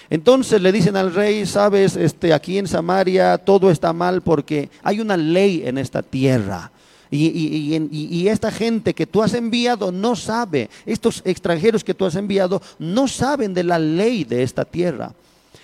Entonces 0.09 0.61
le 0.61 0.71
dicen 0.71 0.95
al 0.95 1.13
rey, 1.13 1.45
sabes, 1.45 1.97
este, 1.97 2.33
aquí 2.33 2.57
en 2.57 2.67
Samaria 2.67 3.37
todo 3.37 3.69
está 3.71 3.91
mal 3.91 4.21
porque 4.21 4.69
hay 4.83 5.01
una 5.01 5.17
ley 5.17 5.63
en 5.65 5.77
esta 5.77 6.01
tierra. 6.01 6.71
Y, 7.09 8.27
esta 8.27 8.51
gente 8.51 8.93
que 8.93 9.05
tú 9.05 9.23
has 9.23 9.33
enviado 9.33 9.91
no 9.91 10.15
sabe, 10.15 10.69
estos 10.85 11.21
extranjeros 11.25 11.83
que 11.83 11.93
tú 11.93 12.05
has 12.05 12.15
enviado 12.15 12.61
no 12.79 13.07
saben 13.07 13.53
de 13.53 13.63
la 13.63 13.79
ley 13.79 14.23
de 14.23 14.43
esta 14.43 14.65
tierra. 14.65 15.13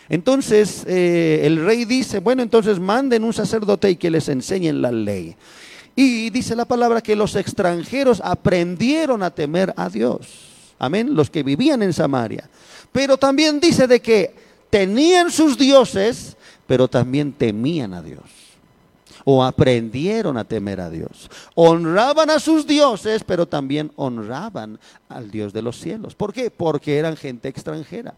Entonces 0.09 0.83
eh, 0.87 1.41
el 1.43 1.65
rey 1.65 1.85
dice, 1.85 2.19
bueno, 2.19 2.43
entonces 2.43 2.79
manden 2.79 3.23
un 3.23 3.33
sacerdote 3.33 3.89
y 3.89 3.95
que 3.95 4.11
les 4.11 4.29
enseñen 4.29 4.81
la 4.81 4.91
ley. 4.91 5.35
Y 5.95 6.29
dice 6.29 6.55
la 6.55 6.65
palabra 6.65 7.01
que 7.01 7.15
los 7.15 7.35
extranjeros 7.35 8.21
aprendieron 8.23 9.21
a 9.23 9.31
temer 9.31 9.73
a 9.77 9.89
Dios. 9.89 10.27
Amén, 10.79 11.15
los 11.15 11.29
que 11.29 11.43
vivían 11.43 11.83
en 11.83 11.93
Samaria. 11.93 12.49
Pero 12.91 13.17
también 13.17 13.59
dice 13.59 13.87
de 13.87 14.01
que 14.01 14.33
tenían 14.69 15.31
sus 15.31 15.57
dioses, 15.57 16.35
pero 16.67 16.87
también 16.87 17.31
temían 17.31 17.93
a 17.93 18.01
Dios. 18.01 18.42
O 19.25 19.43
aprendieron 19.43 20.37
a 20.37 20.43
temer 20.43 20.81
a 20.81 20.89
Dios. 20.89 21.29
Honraban 21.55 22.29
a 22.29 22.39
sus 22.39 22.67
dioses, 22.67 23.23
pero 23.23 23.45
también 23.45 23.91
honraban 23.95 24.79
al 25.09 25.31
Dios 25.31 25.53
de 25.53 25.61
los 25.61 25.79
cielos. 25.79 26.15
¿Por 26.15 26.33
qué? 26.33 26.51
Porque 26.51 26.97
eran 26.97 27.15
gente 27.15 27.47
extranjera. 27.47 28.15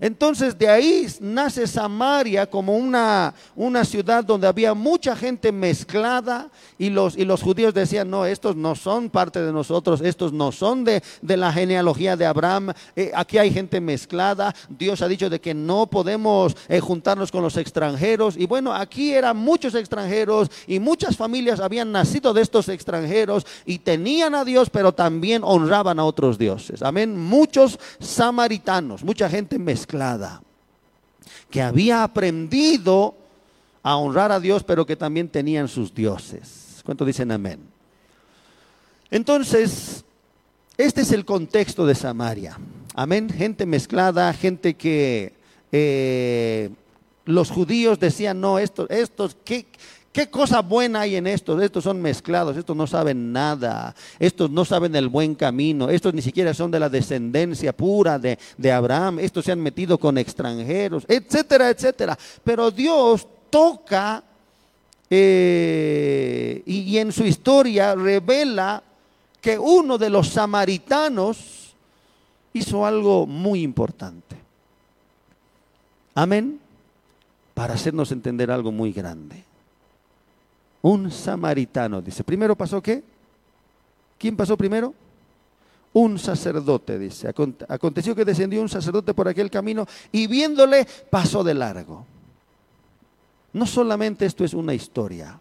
Entonces 0.00 0.58
de 0.58 0.68
ahí 0.68 1.06
nace 1.20 1.66
Samaria 1.66 2.46
como 2.46 2.76
una, 2.76 3.34
una 3.54 3.84
ciudad 3.84 4.24
donde 4.24 4.46
había 4.46 4.74
mucha 4.74 5.16
gente 5.16 5.52
mezclada 5.52 6.50
y 6.78 6.90
los, 6.90 7.16
y 7.16 7.24
los 7.24 7.42
judíos 7.42 7.72
decían, 7.72 8.10
no, 8.10 8.26
estos 8.26 8.56
no 8.56 8.74
son 8.74 9.08
parte 9.08 9.40
de 9.40 9.52
nosotros, 9.52 10.00
estos 10.02 10.32
no 10.32 10.52
son 10.52 10.84
de, 10.84 11.02
la 11.22 11.52
genealogía 11.52 12.16
de 12.16 12.26
Abraham, 12.26 12.72
eh, 12.94 13.10
aquí 13.14 13.38
hay 13.38 13.50
gente 13.50 13.80
mezclada, 13.80 14.54
Dios 14.68 15.02
ha 15.02 15.08
dicho 15.08 15.30
de 15.30 15.40
que 15.40 15.54
no 15.54 15.86
podemos 15.86 16.56
eh, 16.68 16.80
juntarnos 16.80 17.30
con 17.30 17.42
los 17.42 17.56
extranjeros 17.56 18.36
y 18.36 18.46
bueno, 18.46 18.74
aquí 18.74 19.12
eran 19.12 19.36
muchos 19.36 19.74
extranjeros 19.74 20.50
y 20.66 20.78
muchas 20.78 21.16
familias 21.16 21.60
habían 21.60 21.92
nacido 21.92 22.34
de 22.34 22.42
estos 22.42 22.68
extranjeros 22.68 23.46
y 23.64 23.78
tenían 23.78 24.34
a 24.34 24.44
Dios, 24.44 24.70
pero 24.70 24.92
también 24.92 25.42
honraban 25.44 25.98
a 25.98 26.04
otros 26.04 26.38
dioses. 26.38 26.82
Amén, 26.82 27.18
muchos 27.18 27.78
samaritanos, 27.98 29.02
mucha 29.02 29.28
gente 29.28 29.58
mezclada 29.58 29.85
que 31.50 31.62
había 31.62 32.02
aprendido 32.02 33.14
a 33.82 33.96
honrar 33.96 34.32
a 34.32 34.40
Dios, 34.40 34.64
pero 34.64 34.84
que 34.84 34.96
también 34.96 35.28
tenían 35.28 35.68
sus 35.68 35.94
dioses. 35.94 36.82
¿Cuánto 36.84 37.04
dicen 37.04 37.30
amén? 37.30 37.60
Entonces, 39.10 40.04
este 40.76 41.02
es 41.02 41.12
el 41.12 41.24
contexto 41.24 41.86
de 41.86 41.94
Samaria. 41.94 42.58
Amén. 42.94 43.30
Gente 43.30 43.66
mezclada, 43.66 44.32
gente 44.32 44.74
que 44.74 45.32
eh, 45.72 46.70
los 47.24 47.50
judíos 47.50 47.98
decían, 47.98 48.40
no, 48.40 48.58
estos, 48.58 48.90
estos, 48.90 49.36
¿qué, 49.44 49.66
¿Qué 50.16 50.30
cosa 50.30 50.62
buena 50.62 51.00
hay 51.00 51.16
en 51.16 51.26
estos? 51.26 51.62
Estos 51.62 51.84
son 51.84 52.00
mezclados, 52.00 52.56
estos 52.56 52.74
no 52.74 52.86
saben 52.86 53.34
nada, 53.34 53.94
estos 54.18 54.50
no 54.50 54.64
saben 54.64 54.96
el 54.96 55.10
buen 55.10 55.34
camino, 55.34 55.90
estos 55.90 56.14
ni 56.14 56.22
siquiera 56.22 56.54
son 56.54 56.70
de 56.70 56.80
la 56.80 56.88
descendencia 56.88 57.76
pura 57.76 58.18
de, 58.18 58.72
Abraham, 58.72 59.18
estos 59.18 59.44
se 59.44 59.52
han 59.52 59.60
metido 59.60 59.98
con 59.98 60.16
extranjeros, 60.16 61.04
etcétera, 61.06 61.68
etcétera. 61.68 62.18
Pero 62.42 62.70
Dios 62.70 63.28
toca 63.50 64.24
eh, 65.10 66.62
y 66.64 66.96
en 66.96 67.12
su 67.12 67.24
historia 67.24 67.94
revela 67.94 68.82
que 69.38 69.58
uno 69.58 69.98
de 69.98 70.08
los 70.08 70.28
samaritanos 70.30 71.74
hizo 72.54 72.86
algo 72.86 73.26
muy 73.26 73.60
importante. 73.60 74.34
Amén. 76.14 76.58
Para 77.52 77.74
hacernos 77.74 78.10
entender 78.12 78.50
algo 78.50 78.72
muy 78.72 78.94
grande 78.94 79.45
un 80.86 81.10
samaritano, 81.10 82.00
dice. 82.00 82.22
Primero 82.22 82.54
pasó 82.56 82.80
qué? 82.80 83.02
¿Quién 84.18 84.36
pasó 84.36 84.56
primero? 84.56 84.94
Un 85.92 86.16
sacerdote, 86.16 86.96
dice. 86.96 87.28
Aconteció 87.68 88.14
que 88.14 88.24
descendió 88.24 88.62
un 88.62 88.68
sacerdote 88.68 89.12
por 89.12 89.26
aquel 89.26 89.50
camino 89.50 89.84
y 90.12 90.28
viéndole 90.28 90.86
pasó 91.10 91.42
de 91.42 91.54
largo. 91.54 92.06
No 93.52 93.66
solamente 93.66 94.26
esto 94.26 94.44
es 94.44 94.54
una 94.54 94.74
historia. 94.74 95.40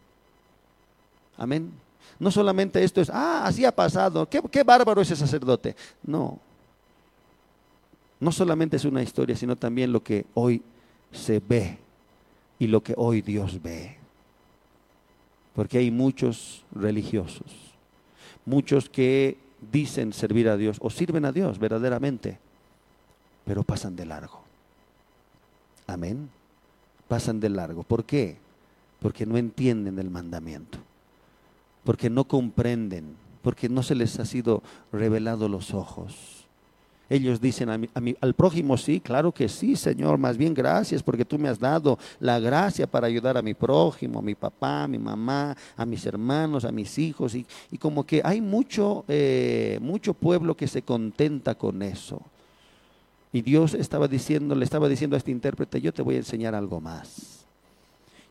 Amén. 1.38 1.72
No 2.18 2.32
solamente 2.32 2.84
esto 2.84 3.02
es, 3.02 3.12
ah, 3.12 3.46
así 3.46 3.66
ha 3.66 3.76
pasado. 3.76 4.28
Qué, 4.28 4.42
qué 4.50 4.64
bárbaro 4.64 5.02
ese 5.02 5.16
sacerdote. 5.16 5.76
No. 6.02 6.40
No 8.20 8.32
solamente 8.32 8.78
es 8.78 8.86
una 8.86 9.04
historia, 9.04 9.36
sino 9.36 9.56
también 9.56 9.92
lo 9.92 10.02
que 10.02 10.26
hoy 10.34 10.64
se 11.12 11.40
ve 11.40 11.78
y 12.58 12.66
lo 12.66 12.82
que 12.82 12.96
hoy 12.98 13.22
Dios 13.22 13.62
ve. 13.62 14.05
Porque 15.56 15.78
hay 15.78 15.90
muchos 15.90 16.64
religiosos, 16.74 17.46
muchos 18.46 18.90
que 18.90 19.38
dicen 19.72 20.14
servir 20.14 20.50
a 20.50 20.58
Dios 20.58 20.78
o 20.82 20.90
sirven 20.90 21.26
a 21.26 21.32
Dios 21.32 21.58
verdaderamente, 21.60 22.38
pero 23.46 23.64
pasan 23.64 23.96
de 23.96 24.06
largo. 24.06 24.42
Amén. 25.88 26.30
Pasan 27.08 27.40
de 27.40 27.50
largo. 27.50 27.84
¿Por 27.84 28.04
qué? 28.04 28.38
Porque 29.00 29.26
no 29.26 29.38
entienden 29.38 29.98
el 30.00 30.10
mandamiento, 30.10 30.80
porque 31.84 32.10
no 32.10 32.26
comprenden, 32.26 33.16
porque 33.42 33.70
no 33.70 33.82
se 33.82 33.96
les 33.96 34.20
ha 34.20 34.26
sido 34.26 34.62
revelado 34.92 35.48
los 35.48 35.74
ojos 35.74 36.35
ellos 37.10 37.40
dicen 37.40 37.70
a 37.70 37.80
al 38.22 38.34
prójimo, 38.34 38.78
sí, 38.78 39.00
claro 39.00 39.32
que 39.32 39.48
sí, 39.48 39.76
Señor, 39.76 40.18
más 40.18 40.38
bien 40.38 40.54
gracias 40.54 41.04
porque 41.04 41.24
tú 41.24 41.38
me 41.38 41.50
has 41.50 41.60
dado 41.60 42.00
la 42.20 42.40
gracia 42.40 42.88
para 42.88 43.08
ayudar 43.08 43.38
a 43.38 43.42
mi 43.42 43.54
prójimo, 43.54 44.20
a 44.20 44.22
mi 44.22 44.34
papá, 44.34 44.84
a 44.84 44.88
mi 44.88 44.98
mamá, 44.98 45.56
a 45.78 45.86
mis 45.86 46.06
hermanos, 46.06 46.66
a 46.66 46.72
mis 46.72 46.98
hijos. 46.98 47.36
Y, 47.36 47.46
como 47.78 48.06
que 48.06 48.22
hay 48.24 48.42
mucho, 48.42 49.06
eh, 49.08 49.78
mucho 49.82 50.14
pueblo 50.14 50.56
que 50.56 50.68
se 50.68 50.82
contenta 50.82 51.56
con 51.56 51.82
eso. 51.84 52.22
Y 53.32 53.42
Dios 53.42 53.74
estaba 53.74 54.08
diciendo, 54.08 54.56
le 54.56 54.64
estaba 54.64 54.88
diciendo 54.88 55.16
a 55.16 55.20
este 55.20 55.32
intérprete, 55.32 55.82
yo 55.82 55.94
te 55.94 56.02
voy 56.02 56.16
a 56.16 56.20
enseñar 56.20 56.56
algo 56.56 56.82
más. 56.82 57.46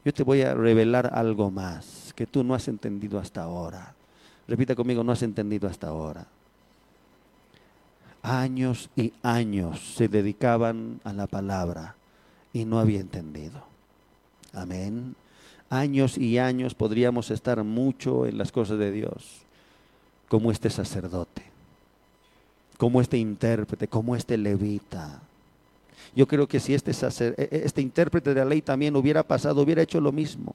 Yo 0.05 0.13
te 0.13 0.23
voy 0.23 0.43
a 0.43 0.55
revelar 0.55 1.11
algo 1.15 1.51
más 1.51 2.13
que 2.15 2.27
tú 2.27 2.43
no 2.43 2.55
has 2.55 2.69
entendido 2.69 3.19
hasta 3.19 3.43
ahora. 3.43 3.95
Repita 4.49 4.75
conmigo, 4.75 5.05
no 5.05 5.13
has 5.13 5.23
entendido 5.23 5.69
hasta 5.69 5.89
ahora 5.89 6.27
años 8.25 8.89
y 8.97 9.13
años 9.23 9.95
se 9.97 10.09
dedicaban 10.09 11.01
a 11.05 11.13
la 11.13 11.27
palabra 11.27 11.95
y 12.53 12.65
no 12.65 12.79
había 12.79 13.01
entendido. 13.01 13.63
Amén. 14.55 15.15
Años 15.69 16.17
y 16.17 16.39
años 16.39 16.75
podríamos 16.75 17.31
estar 17.31 17.63
mucho 17.63 18.27
en 18.27 18.39
las 18.39 18.51
cosas 18.51 18.79
de 18.79 18.91
Dios, 18.93 19.43
como 20.29 20.51
este 20.51 20.71
sacerdote, 20.71 21.43
como 22.79 23.01
este 23.01 23.19
intérprete, 23.19 23.89
como 23.89 24.17
este 24.17 24.39
levita. 24.39 25.21
Yo 26.17 26.27
creo 26.27 26.47
que 26.47 26.61
si 26.61 26.73
este, 26.73 26.93
e, 26.93 27.35
e, 27.37 27.63
este 27.65 27.83
intérprete 27.83 28.33
de 28.33 28.41
la 28.41 28.47
ley 28.47 28.63
también 28.63 28.97
hubiera 28.97 29.23
pasado, 29.23 29.61
hubiera 29.63 29.83
hecho 29.83 30.01
lo 30.01 30.13
mismo, 30.13 30.55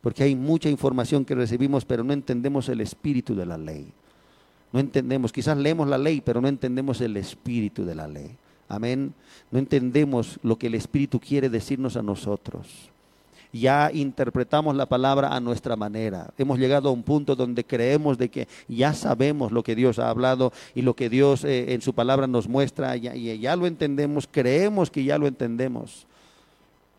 porque 0.00 0.22
hay 0.22 0.34
mucha 0.34 0.70
información 0.70 1.24
que 1.24 1.34
recibimos, 1.34 1.84
pero 1.84 2.04
no 2.04 2.14
entendemos 2.14 2.68
el 2.70 2.80
espíritu 2.80 3.34
de 3.34 3.46
la 3.46 3.58
ley. 3.58 3.92
No 4.72 4.80
entendemos, 4.80 5.32
quizás 5.32 5.56
leemos 5.56 5.88
la 5.88 5.98
ley, 5.98 6.20
pero 6.20 6.40
no 6.40 6.48
entendemos 6.48 7.00
el 7.00 7.16
espíritu 7.16 7.84
de 7.84 7.94
la 7.94 8.06
ley. 8.06 8.36
Amén. 8.68 9.14
No 9.50 9.58
entendemos 9.58 10.38
lo 10.42 10.58
que 10.58 10.66
el 10.66 10.74
espíritu 10.74 11.20
quiere 11.20 11.48
decirnos 11.48 11.96
a 11.96 12.02
nosotros. 12.02 12.90
Ya 13.52 13.90
interpretamos 13.92 14.76
la 14.76 14.86
palabra 14.86 15.34
a 15.34 15.40
nuestra 15.40 15.76
manera. 15.76 16.30
Hemos 16.36 16.58
llegado 16.58 16.88
a 16.88 16.92
un 16.92 17.02
punto 17.02 17.36
donde 17.36 17.64
creemos 17.64 18.18
de 18.18 18.28
que 18.28 18.48
ya 18.68 18.92
sabemos 18.92 19.52
lo 19.52 19.62
que 19.62 19.74
Dios 19.74 19.98
ha 19.98 20.10
hablado 20.10 20.52
y 20.74 20.82
lo 20.82 20.94
que 20.94 21.08
Dios 21.08 21.44
eh, 21.44 21.72
en 21.72 21.80
su 21.80 21.94
palabra 21.94 22.26
nos 22.26 22.48
muestra, 22.48 22.96
y 22.96 23.38
ya 23.38 23.56
lo 23.56 23.66
entendemos, 23.66 24.28
creemos 24.30 24.90
que 24.90 25.04
ya 25.04 25.16
lo 25.16 25.26
entendemos. 25.26 26.06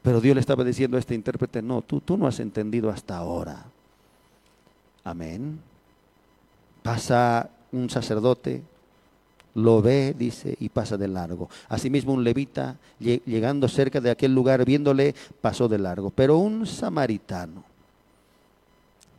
Pero 0.01 0.21
Dios 0.21 0.35
le 0.35 0.39
estaba 0.39 0.63
diciendo 0.63 0.95
a 0.97 0.99
este 0.99 1.15
intérprete, 1.15 1.61
no, 1.61 1.81
tú, 1.81 1.99
tú 1.99 2.17
no 2.17 2.27
has 2.27 2.39
entendido 2.39 2.89
hasta 2.89 3.17
ahora. 3.17 3.65
Amén. 5.03 5.59
Pasa 6.81 7.49
un 7.71 7.89
sacerdote, 7.89 8.63
lo 9.55 9.81
ve, 9.81 10.15
dice, 10.17 10.55
y 10.59 10.69
pasa 10.69 10.97
de 10.97 11.07
largo. 11.07 11.49
Asimismo 11.67 12.13
un 12.13 12.23
levita, 12.23 12.77
llegando 12.99 13.67
cerca 13.67 13.99
de 13.99 14.11
aquel 14.11 14.33
lugar, 14.33 14.63
viéndole, 14.65 15.15
pasó 15.41 15.67
de 15.67 15.79
largo. 15.79 16.11
Pero 16.11 16.37
un 16.37 16.67
samaritano, 16.67 17.63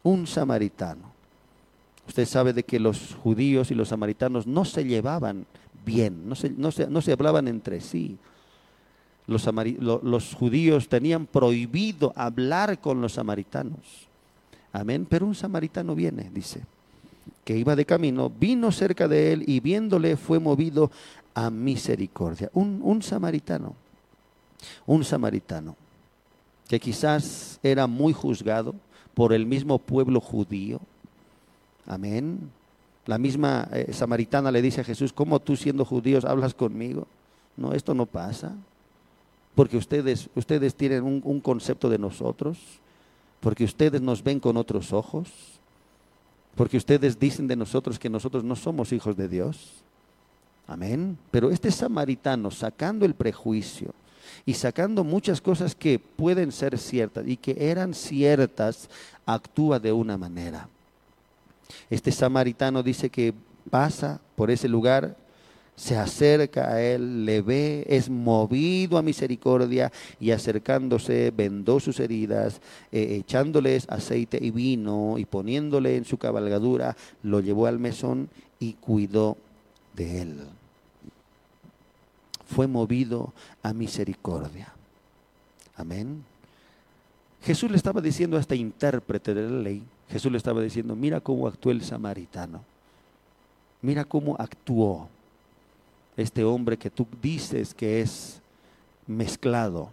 un 0.02 0.26
samaritano. 0.26 1.18
Usted 2.06 2.26
sabe 2.26 2.52
de 2.52 2.62
que 2.62 2.80
los 2.80 3.14
judíos 3.22 3.70
y 3.70 3.74
los 3.74 3.88
samaritanos 3.88 4.46
no 4.46 4.64
se 4.64 4.84
llevaban 4.84 5.44
bien, 5.84 6.28
no 6.28 6.34
se, 6.34 6.50
no 6.50 6.70
no 6.88 7.02
se 7.02 7.12
hablaban 7.12 7.48
entre 7.48 7.80
sí 7.80 8.18
los, 9.28 10.34
judíos 10.34 10.88
tenían 10.88 11.26
prohibido 11.26 12.12
hablar 12.16 12.80
con 12.80 13.00
los 13.02 13.12
samaritanos. 13.12 14.08
Amén. 14.72 15.06
Pero 15.08 15.26
un 15.26 15.34
samaritano 15.34 15.94
viene, 15.94 16.30
dice, 16.32 16.62
que 17.48 17.56
iba 17.56 17.74
de 17.74 17.86
camino, 17.86 18.28
vino 18.28 18.70
cerca 18.70 19.08
de 19.08 19.32
él 19.32 19.44
y 19.46 19.60
viéndole 19.60 20.18
fue 20.18 20.38
movido 20.38 20.90
a 21.32 21.48
misericordia. 21.48 22.50
Un, 22.52 22.80
un 22.84 23.00
samaritano, 23.00 23.74
un 24.84 25.02
samaritano, 25.02 25.74
que 26.68 26.78
quizás 26.78 27.58
era 27.62 27.86
muy 27.86 28.12
juzgado 28.12 28.74
por 29.14 29.32
el 29.32 29.46
mismo 29.46 29.78
pueblo 29.78 30.20
judío. 30.20 30.78
Amén. 31.86 32.50
La 33.06 33.16
misma 33.16 33.66
eh, 33.72 33.94
samaritana 33.94 34.50
le 34.50 34.60
dice 34.60 34.82
a 34.82 34.84
Jesús, 34.84 35.14
¿cómo 35.14 35.40
tú 35.40 35.56
siendo 35.56 35.86
judíos 35.86 36.26
hablas 36.26 36.52
conmigo? 36.52 37.06
No, 37.56 37.72
esto 37.72 37.94
no 37.94 38.04
pasa 38.04 38.52
porque 39.54 39.78
ustedes, 39.78 40.28
ustedes 40.34 40.74
tienen 40.74 41.02
un, 41.02 41.40
concepto 41.40 41.88
de 41.88 41.96
nosotros, 41.96 42.58
porque 43.40 43.64
ustedes 43.64 44.02
nos 44.02 44.22
ven 44.22 44.38
con 44.38 44.58
otros 44.58 44.92
ojos, 44.92 45.57
porque 46.58 46.76
ustedes 46.76 47.20
dicen 47.20 47.46
de 47.46 47.54
nosotros 47.54 48.00
que 48.00 48.10
nosotros 48.10 48.42
no 48.42 48.56
somos 48.56 48.92
hijos 48.92 49.16
de 49.16 49.28
Dios. 49.28 49.74
Amén. 50.66 51.16
Pero 51.30 51.52
este 51.52 51.70
samaritano, 51.70 52.50
sacando 52.50 53.06
el 53.06 53.14
prejuicio 53.14 53.94
y 54.44 54.54
sacando 54.54 55.04
muchas 55.04 55.40
cosas 55.40 55.76
que 55.76 56.00
pueden 56.00 56.50
ser 56.50 56.76
ciertas 56.76 57.28
y 57.28 57.36
que 57.36 57.56
eran 57.70 57.94
ciertas, 57.94 58.90
actúa 59.24 59.78
de 59.78 59.92
una 59.92 60.18
manera. 60.18 60.68
Este 61.88 62.10
samaritano 62.10 62.82
dice 62.82 63.08
que 63.08 63.32
pasa 63.70 64.20
por 64.34 64.50
ese 64.50 64.66
lugar 64.66 65.16
se 65.78 65.96
acerca 65.96 66.72
a 66.72 66.82
él, 66.82 67.24
le 67.24 67.40
ve, 67.40 67.84
es 67.88 68.10
movido 68.10 68.98
a 68.98 69.02
misericordia 69.02 69.92
y 70.18 70.32
acercándose 70.32 71.30
vendó 71.30 71.78
sus 71.78 72.00
heridas, 72.00 72.60
eh, 72.90 73.18
echándoles 73.20 73.88
aceite 73.88 74.40
y 74.42 74.50
vino 74.50 75.18
y 75.18 75.24
poniéndole 75.24 75.96
en 75.96 76.04
su 76.04 76.18
cabalgadura, 76.18 76.96
lo 77.22 77.38
llevó 77.38 77.66
al 77.66 77.78
mesón 77.78 78.28
y 78.58 78.72
cuidó 78.72 79.36
de 79.94 80.22
él. 80.22 80.40
Fue 82.44 82.66
movido 82.66 83.32
a 83.62 83.72
misericordia. 83.72 84.72
Amén. 85.76 86.24
Jesús 87.44 87.70
le 87.70 87.76
estaba 87.76 88.00
diciendo 88.00 88.36
a 88.36 88.40
este 88.40 88.56
intérprete 88.56 89.32
de 89.32 89.48
la 89.48 89.62
ley, 89.62 89.84
Jesús 90.10 90.32
le 90.32 90.38
estaba 90.38 90.60
diciendo, 90.60 90.96
mira 90.96 91.20
cómo 91.20 91.46
actuó 91.46 91.70
el 91.70 91.84
samaritano, 91.84 92.64
mira 93.80 94.04
cómo 94.04 94.34
actuó 94.40 95.08
este 96.18 96.42
hombre 96.42 96.76
que 96.76 96.90
tú 96.90 97.06
dices 97.22 97.72
que 97.72 98.00
es 98.00 98.40
mezclado, 99.06 99.90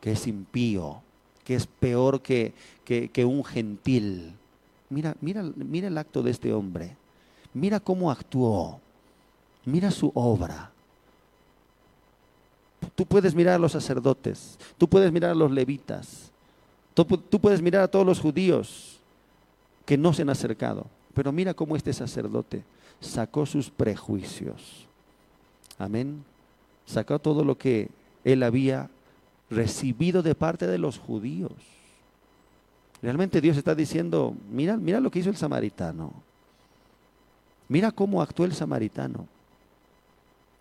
que 0.00 0.12
es 0.12 0.26
impío, 0.28 1.02
que 1.44 1.56
es 1.56 1.66
peor 1.66 2.22
que, 2.22 2.54
que, 2.84 3.24
un 3.24 3.44
gentil. 3.44 4.34
Mira, 4.88 5.16
mira, 5.20 5.42
mira 5.56 5.88
el 5.88 5.98
acto 5.98 6.22
de 6.22 6.30
este 6.30 6.52
hombre. 6.52 6.96
Mira 7.52 7.80
cómo 7.80 8.10
actuó. 8.10 8.80
Mira 9.64 9.90
su 9.90 10.12
obra. 10.14 10.70
Tú 12.94 13.04
puedes 13.04 13.34
mirar 13.34 13.54
a 13.54 13.58
los 13.58 13.72
sacerdotes, 13.72 14.58
tú 14.78 14.88
puedes 14.88 15.10
mirar 15.10 15.32
a 15.32 15.34
los 15.34 15.50
levitas, 15.50 16.30
tú, 16.94 17.04
tú, 17.04 17.40
puedes 17.40 17.60
mirar 17.60 17.82
a 17.82 17.88
todos 17.88 18.06
los 18.06 18.20
judíos 18.20 18.98
que 19.84 19.98
no 19.98 20.12
se 20.12 20.22
han 20.22 20.30
acercado, 20.30 20.86
pero 21.14 21.32
mira 21.32 21.54
cómo 21.54 21.76
este 21.76 21.92
sacerdote 21.92 22.62
sacó 23.00 23.46
sus 23.46 23.68
prejuicios 23.70 24.87
Amén. 25.78 26.24
Sacó 26.86 27.18
todo 27.18 27.44
lo 27.44 27.56
que 27.56 27.88
él 28.24 28.42
había 28.42 28.88
recibido 29.50 30.22
de 30.22 30.34
parte 30.34 30.66
de 30.66 30.78
los 30.78 30.98
judíos. 30.98 31.52
Realmente 33.00 33.40
Dios 33.40 33.56
está 33.56 33.74
diciendo, 33.74 34.34
mira, 34.50 34.76
mira 34.76 35.00
lo 35.00 35.10
que 35.10 35.20
hizo 35.20 35.30
el 35.30 35.36
samaritano. 35.36 36.12
Mira 37.68 37.92
cómo 37.92 38.20
actuó 38.20 38.44
el 38.44 38.54
samaritano. 38.54 39.26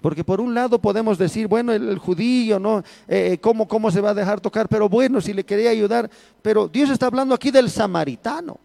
Porque 0.01 0.23
por 0.23 0.39
un 0.39 0.53
lado 0.53 0.77
podemos 0.79 1.17
decir, 1.17 1.47
bueno, 1.47 1.73
el, 1.73 1.97
judío, 1.97 2.59
¿no? 2.59 2.79
Eh, 3.07 3.33
eh, 3.33 3.37
¿cómo, 3.39 3.67
¿Cómo 3.67 3.89
se 3.89 4.01
va 4.01 4.11
a 4.11 4.13
dejar 4.13 4.39
tocar? 4.39 4.69
Pero 4.69 4.87
bueno, 4.87 5.19
si 5.19 5.33
le 5.33 5.43
quería 5.43 5.71
ayudar. 5.71 6.09
Pero 6.43 6.67
Dios 6.67 6.91
está 6.91 7.07
hablando 7.07 7.33
aquí 7.33 7.49
del 7.49 7.69
samaritano. 7.71 8.59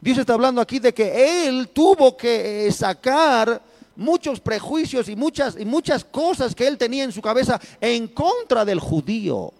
Dios 0.00 0.18
está 0.18 0.34
hablando 0.34 0.60
aquí 0.60 0.78
de 0.78 0.92
que 0.92 1.46
él 1.46 1.68
tuvo 1.68 2.16
que 2.16 2.66
eh, 2.66 2.72
sacar 2.72 3.60
muchos 3.96 4.40
prejuicios 4.40 5.08
y 5.08 5.16
muchas, 5.16 5.56
y 5.58 5.64
muchas 5.64 6.04
cosas 6.04 6.54
que 6.54 6.66
él 6.66 6.78
tenía 6.78 7.04
en 7.04 7.12
su 7.12 7.22
cabeza 7.22 7.60
en 7.80 8.08
contra 8.08 8.64
del 8.64 8.80
judío. 8.80 9.52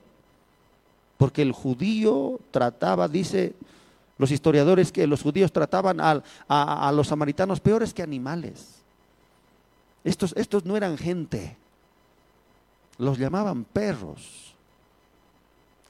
Porque 1.16 1.42
el 1.42 1.52
judío 1.52 2.40
trataba, 2.50 3.08
dice 3.08 3.54
los 4.18 4.30
historiadores, 4.30 4.92
que 4.92 5.06
los 5.06 5.22
judíos 5.22 5.52
trataban 5.52 6.00
a, 6.00 6.22
a, 6.48 6.92
los 6.92 7.08
samaritanos 7.08 7.60
peores 7.60 7.92
que 7.92 8.02
animales. 8.02 8.76
Estos, 10.04 10.34
estos 10.36 10.64
no 10.64 10.76
eran 10.76 10.96
gente, 10.96 11.56
los 12.98 13.18
llamaban 13.18 13.64
perros. 13.64 14.54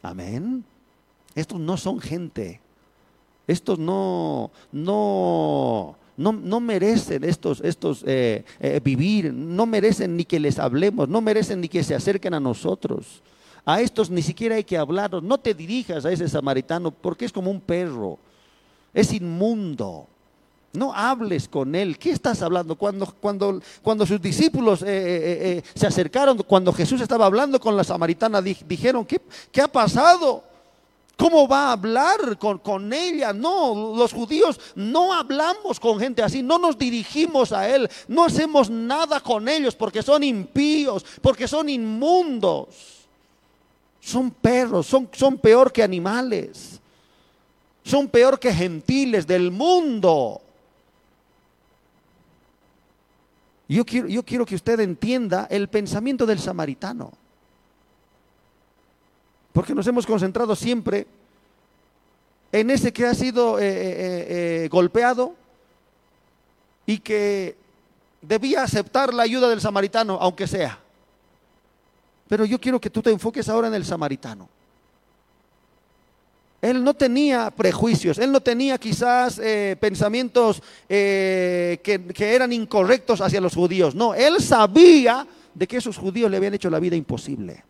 Amén. 0.03 0.65
Estos 1.35 1.59
no 1.59 1.77
son 1.77 2.01
gente. 2.01 2.61
Estos 3.47 3.79
no, 3.79 4.51
no, 4.73 5.97
no, 6.17 6.61
merecen 6.61 7.25
estos, 7.25 7.61
estos 7.61 8.05
eh, 8.07 8.45
eh, 8.61 8.81
vivir, 8.83 9.33
no 9.33 9.67
merecen 9.67 10.17
ni 10.17 10.25
que 10.25 10.39
les 10.39 10.59
hablemos, 10.59 11.09
no 11.09 11.21
merecen 11.21 11.61
ni 11.61 11.69
que 11.69 11.83
se 11.83 11.95
acerquen 11.95 12.35
a 12.35 12.41
nosotros. 12.41 13.23
A 13.65 13.81
estos 13.81 14.11
ni 14.11 14.23
siquiera 14.23 14.57
hay 14.57 14.65
que 14.65 14.77
hablarlos. 14.77 15.23
No 15.23 15.39
te 15.39 15.55
dirijas 15.55 16.05
a 16.05 16.13
ese 16.13 16.29
samaritano 16.29 16.91
porque 16.91 17.25
es 17.25 17.33
como 17.33 17.51
un 17.51 17.61
perro, 17.61 18.19
es 18.93 19.13
inmundo. 19.13 20.07
No 20.73 20.93
hables 20.93 21.49
con 21.49 21.75
él. 21.75 21.99
¿Qué 21.99 22.11
estás 22.11 22.43
hablando? 22.43 22.75
Cuando, 22.75 23.07
cuando, 23.21 23.61
cuando 23.81 24.05
sus 24.05 24.21
discípulos 24.21 24.85
eh, 24.85 25.63
se 25.73 25.87
acercaron, 25.87 26.39
cuando 26.39 26.73
Jesús 26.73 27.01
estaba 27.01 27.27
hablando 27.27 27.61
con 27.61 27.77
la 27.77 27.85
samaritana, 27.85 28.43
dijeron, 28.43 29.05
¿qué, 29.05 29.21
qué 29.53 29.61
ha 29.61 29.69
pasado? 29.69 30.43
¿Cómo 31.17 31.47
va 31.47 31.69
a 31.69 31.73
hablar 31.73 32.39
con, 32.39 32.93
ella? 32.93 33.33
No, 33.33 33.95
los 33.97 34.13
judíos 34.13 34.61
no 34.75 35.15
hablamos 35.15 35.79
con 35.79 36.01
gente 36.01 36.23
así, 36.23 36.43
no 36.43 36.59
nos 36.59 36.77
dirigimos 36.77 37.53
a 37.53 37.69
Él, 37.69 37.89
no 38.09 38.25
hacemos 38.25 38.69
nada 38.69 39.21
con 39.21 39.49
ellos 39.49 39.77
porque 39.77 40.03
son 40.03 40.25
impíos, 40.25 41.05
porque 41.23 41.47
son 41.47 41.69
inmundos. 41.69 42.69
Son 44.01 44.31
perros, 44.31 44.87
son, 44.87 45.09
son 45.13 45.39
peor 45.39 45.73
que 45.73 45.83
animales, 45.83 46.79
son 47.83 48.07
peor 48.07 48.39
que 48.39 48.53
gentiles 48.53 49.27
del 49.27 49.51
mundo. 49.51 50.43
Yo 53.67 53.83
quiero, 53.87 54.09
yo 54.09 54.23
quiero 54.23 54.45
que 54.45 54.57
usted 54.57 54.81
entienda 54.81 55.47
el 55.49 55.69
pensamiento 55.69 56.27
del 56.27 56.39
samaritano. 56.39 57.13
Porque 59.55 59.73
nos 59.73 59.87
hemos 59.87 60.05
concentrado 60.05 60.57
siempre 60.57 61.07
en 62.51 62.71
ese 62.71 62.93
que 62.93 63.07
ha 63.07 63.15
sido 63.15 63.61
eh, 63.61 63.63
eh, 63.63 64.65
eh, 64.65 64.69
golpeado 64.69 65.33
y 66.85 66.99
que 66.99 67.55
debía 68.21 68.65
aceptar 68.65 69.15
la 69.15 69.23
ayuda 69.23 69.49
del 69.49 69.61
samaritano, 69.61 70.19
aunque 70.21 70.49
sea. 70.49 70.77
Pero 72.27 72.45
yo 72.45 72.61
quiero 72.61 72.81
que 72.81 72.91
tú 72.91 73.01
te 73.01 73.13
enfoques 73.13 73.49
ahora 73.49 73.69
en 73.69 73.75
el 73.75 73.85
samaritano. 73.85 74.49
Él 76.61 76.83
no 76.83 76.93
tenía 76.93 77.53
prejuicios, 77.53 78.19
él 78.19 78.33
no 78.33 78.41
tenía 78.41 78.77
quizás 78.77 79.41
pensamientos 79.79 80.61
que 80.89 81.81
eran 82.19 82.53
incorrectos 82.53 83.21
hacia 83.21 83.41
los 83.41 83.55
judíos. 83.55 83.95
No, 83.95 84.15
él 84.15 84.43
sabía 84.43 85.25
de 85.55 85.69
que 85.69 85.77
esos 85.77 85.97
judíos 85.97 86.29
le 86.29 86.39
habían 86.39 86.55
hecho 86.55 86.71
la 86.71 86.81
vida 86.81 86.97
imposible. 86.97 87.63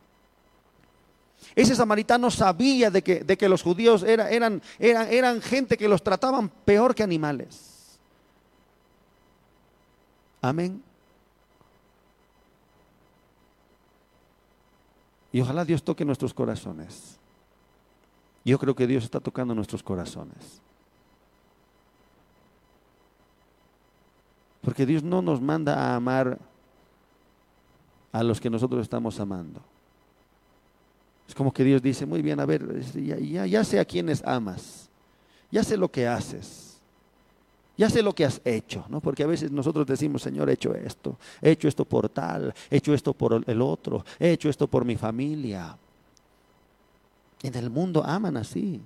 Ese 1.57 1.77
samaritano 1.77 2.31
sabía 2.31 2.91
de 2.91 3.03
que, 3.03 3.23
de 3.23 3.37
que 3.37 3.49
los 3.49 3.63
judíos 3.63 4.03
eran, 4.03 4.61
eran, 4.79 5.13
eran 5.13 5.41
gente 5.41 5.77
que 5.77 5.89
los 5.89 6.03
trataban 6.03 6.49
peor 6.49 6.95
que 6.95 7.03
animales. 7.03 7.99
Amén. 10.43 10.83
Y 15.33 15.41
ojalá 15.41 15.65
Dios 15.65 15.83
toque 15.83 16.05
nuestros 16.05 16.35
corazones. 16.35 17.19
Yo 18.45 18.59
creo 18.59 18.75
que 18.75 18.87
Dios 18.87 19.05
está 19.05 19.21
tocando 19.21 19.55
nuestros 19.55 19.83
corazones. 19.83 20.61
Porque 24.61 24.87
Dios 24.87 25.03
no 25.03 25.23
nos 25.23 25.41
manda 25.41 25.75
a 25.75 25.97
amar 25.97 26.39
a 28.13 28.23
los 28.23 28.41
que 28.41 28.51
nosotros 28.51 28.83
estamos 28.83 29.19
amando. 29.19 29.61
Es 31.29 31.35
como 31.35 31.53
que 31.53 31.65
Dios 31.65 31.81
dice, 31.81 32.07
muy 32.07 32.23
bien, 32.23 32.41
a 32.41 32.47
ver, 32.47 32.81
ya, 32.95 33.47
ya, 33.47 33.65
sé 33.65 33.81
a 33.81 33.85
quienes 33.85 34.23
amas, 34.25 34.89
ya 35.51 35.65
sé 35.65 35.77
lo 35.77 35.91
que 35.91 36.07
haces, 36.07 36.77
ya 37.77 37.89
sé 37.89 38.03
lo 38.03 38.15
que 38.15 38.25
has 38.25 38.41
hecho, 38.45 38.85
¿no? 38.89 39.01
Porque 39.01 39.23
a 39.23 39.27
veces 39.27 39.51
nosotros 39.51 39.87
decimos, 39.87 40.23
Señor, 40.23 40.51
he 40.51 40.53
hecho 40.53 40.75
esto, 40.75 41.17
he 41.41 41.53
hecho 41.53 41.67
esto 41.67 41.85
por 41.85 42.09
tal, 42.09 42.55
he 42.71 42.77
hecho 42.77 42.93
esto 42.93 43.15
por 43.15 43.43
el 43.47 43.63
otro, 43.63 44.05
he 44.19 44.33
hecho 44.33 44.49
esto 44.49 44.67
por 44.67 44.85
mi 44.85 44.97
familia. 44.97 45.77
En 47.43 47.55
el 47.55 47.71
mundo 47.71 48.05
aman 48.05 48.37
así. 48.37 48.81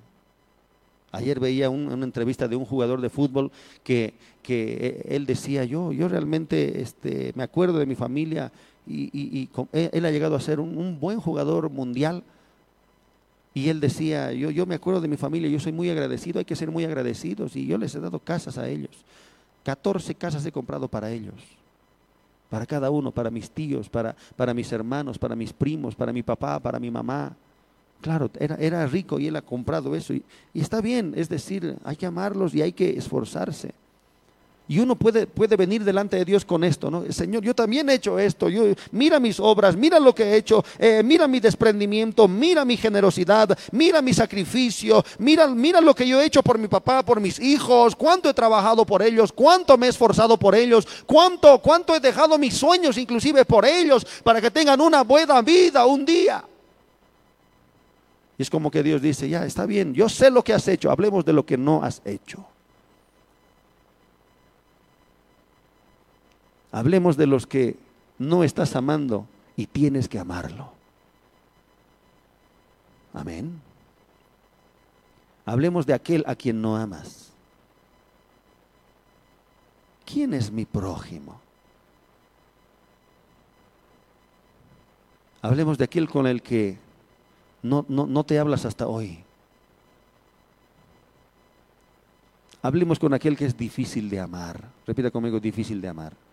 Ayer 1.10 1.40
veía 1.40 1.70
una 1.70 2.04
entrevista 2.04 2.48
de 2.48 2.56
un 2.56 2.66
jugador 2.66 3.00
de 3.00 3.08
fútbol 3.08 3.50
que, 3.82 4.12
que 4.42 5.06
él 5.08 5.24
decía, 5.24 5.64
yo, 5.64 5.90
yo 5.90 6.06
realmente 6.06 6.82
este, 6.82 7.32
me 7.34 7.44
acuerdo 7.44 7.78
de 7.78 7.86
mi 7.86 7.94
familia 7.94 8.52
y, 8.88 9.48
él 9.72 10.04
ha 10.04 10.10
llegado 10.10 10.36
a 10.36 10.40
ser 10.40 10.60
un, 10.60 10.98
buen 10.98 11.20
jugador 11.20 11.70
mundial. 11.70 12.22
Y 13.54 13.68
él 13.68 13.80
decía, 13.80 14.32
yo, 14.32 14.50
yo 14.50 14.66
me 14.66 14.76
acuerdo 14.76 15.00
de 15.00 15.08
mi 15.08 15.16
familia, 15.16 15.48
yo 15.48 15.58
soy 15.58 15.72
muy 15.72 15.90
agradecido, 15.90 16.38
hay 16.38 16.44
que 16.44 16.56
ser 16.56 16.70
muy 16.70 16.84
agradecidos. 16.84 17.56
Y 17.56 17.66
yo 17.66 17.76
les 17.78 17.94
he 17.94 18.00
dado 18.00 18.18
casas 18.18 18.58
a 18.58 18.68
ellos. 18.68 18.90
14 19.64 20.14
casas 20.14 20.44
he 20.46 20.52
comprado 20.52 20.88
para 20.88 21.10
ellos. 21.10 21.34
Para 22.50 22.64
cada 22.64 22.90
uno, 22.90 23.10
para 23.10 23.30
mis 23.30 23.50
tíos, 23.50 23.88
para, 23.88 24.16
para 24.36 24.54
mis 24.54 24.72
hermanos, 24.72 25.18
para 25.18 25.36
mis 25.36 25.52
primos, 25.52 25.94
para 25.94 26.12
mi 26.12 26.22
papá, 26.22 26.58
para 26.60 26.78
mi 26.78 26.90
mamá. 26.90 27.36
Claro, 28.00 28.30
era, 28.38 28.54
era 28.56 28.86
rico 28.86 29.18
y 29.18 29.26
él 29.26 29.36
ha 29.36 29.42
comprado 29.42 29.94
eso. 29.94 30.14
y 30.14 30.22
está 30.54 30.80
bien, 30.80 31.12
es 31.16 31.28
decir, 31.28 31.76
hay 31.84 31.96
que 31.96 32.06
amarlos 32.06 32.54
y 32.54 32.62
hay 32.62 32.72
que 32.72 32.90
esforzarse. 32.90 33.74
Y 34.70 34.80
uno 34.80 34.96
puede, 34.96 35.26
puede 35.26 35.56
venir 35.56 35.82
delante 35.82 36.18
de 36.18 36.26
Dios 36.26 36.44
con 36.44 36.62
esto, 36.62 36.90
¿no? 36.90 37.10
Señor, 37.10 37.42
yo 37.42 37.54
también 37.54 37.88
he 37.88 37.94
hecho 37.94 38.18
esto, 38.18 38.50
yo, 38.50 38.64
mira 38.92 39.18
mis 39.18 39.40
obras, 39.40 39.74
mira 39.74 39.98
lo 39.98 40.14
que 40.14 40.24
he 40.24 40.36
hecho, 40.36 40.62
eh, 40.78 41.02
mira 41.02 41.26
mi 41.26 41.40
desprendimiento, 41.40 42.28
mira 42.28 42.66
mi 42.66 42.76
generosidad, 42.76 43.58
mira 43.72 44.02
mi 44.02 44.12
sacrificio, 44.12 45.02
mira, 45.18 45.46
mira 45.48 45.80
lo 45.80 45.94
que 45.94 46.06
yo 46.06 46.20
he 46.20 46.26
hecho 46.26 46.42
por 46.42 46.58
mi 46.58 46.68
papá, 46.68 47.02
por 47.02 47.18
mis 47.18 47.40
hijos, 47.40 47.96
cuánto 47.96 48.28
he 48.28 48.34
trabajado 48.34 48.84
por 48.84 49.00
ellos, 49.00 49.32
cuánto 49.32 49.78
me 49.78 49.86
he 49.86 49.90
esforzado 49.90 50.38
por 50.38 50.54
ellos, 50.54 50.86
cuánto, 51.06 51.60
cuánto 51.60 51.96
he 51.96 52.00
dejado 52.00 52.36
mis 52.36 52.54
sueños 52.54 52.98
inclusive 52.98 53.46
por 53.46 53.64
ellos, 53.64 54.06
para 54.22 54.38
que 54.38 54.50
tengan 54.50 54.82
una 54.82 55.02
buena 55.02 55.40
vida 55.40 55.86
un 55.86 56.04
día. 56.04 56.44
Y 58.36 58.42
es 58.42 58.50
como 58.50 58.70
que 58.70 58.82
Dios 58.82 59.00
dice, 59.00 59.30
ya 59.30 59.46
está 59.46 59.64
bien, 59.64 59.94
yo 59.94 60.10
sé 60.10 60.30
lo 60.30 60.44
que 60.44 60.52
has 60.52 60.68
hecho, 60.68 60.90
hablemos 60.90 61.24
de 61.24 61.32
lo 61.32 61.46
que 61.46 61.56
no 61.56 61.82
has 61.82 62.02
hecho. 62.04 62.44
Hablemos 66.72 67.16
de 67.16 67.26
los 67.26 67.46
que 67.46 67.76
no 68.18 68.44
estás 68.44 68.76
amando 68.76 69.26
y 69.56 69.66
tienes 69.66 70.08
que 70.08 70.18
amarlo. 70.18 70.70
Amén. 73.14 73.60
Hablemos 75.46 75.86
de 75.86 75.94
aquel 75.94 76.24
a 76.26 76.34
quien 76.34 76.60
no 76.60 76.76
amas. 76.76 77.32
¿Quién 80.04 80.34
es 80.34 80.50
mi 80.50 80.64
prójimo? 80.64 81.40
Hablemos 85.40 85.78
de 85.78 85.84
aquel 85.84 86.08
con 86.08 86.26
el 86.26 86.42
que 86.42 86.78
no, 87.62 87.84
no, 87.88 88.24
te 88.24 88.38
hablas 88.38 88.64
hasta 88.64 88.86
hoy. 88.86 89.24
Hablemos 92.60 92.98
con 92.98 93.14
aquel 93.14 93.36
que 93.36 93.46
es 93.46 93.56
difícil 93.56 94.10
de 94.10 94.20
amar. 94.20 94.68
Repita 94.86 95.10
conmigo, 95.10 95.40
difícil 95.40 95.80
de 95.80 95.88
amar. 95.88 96.27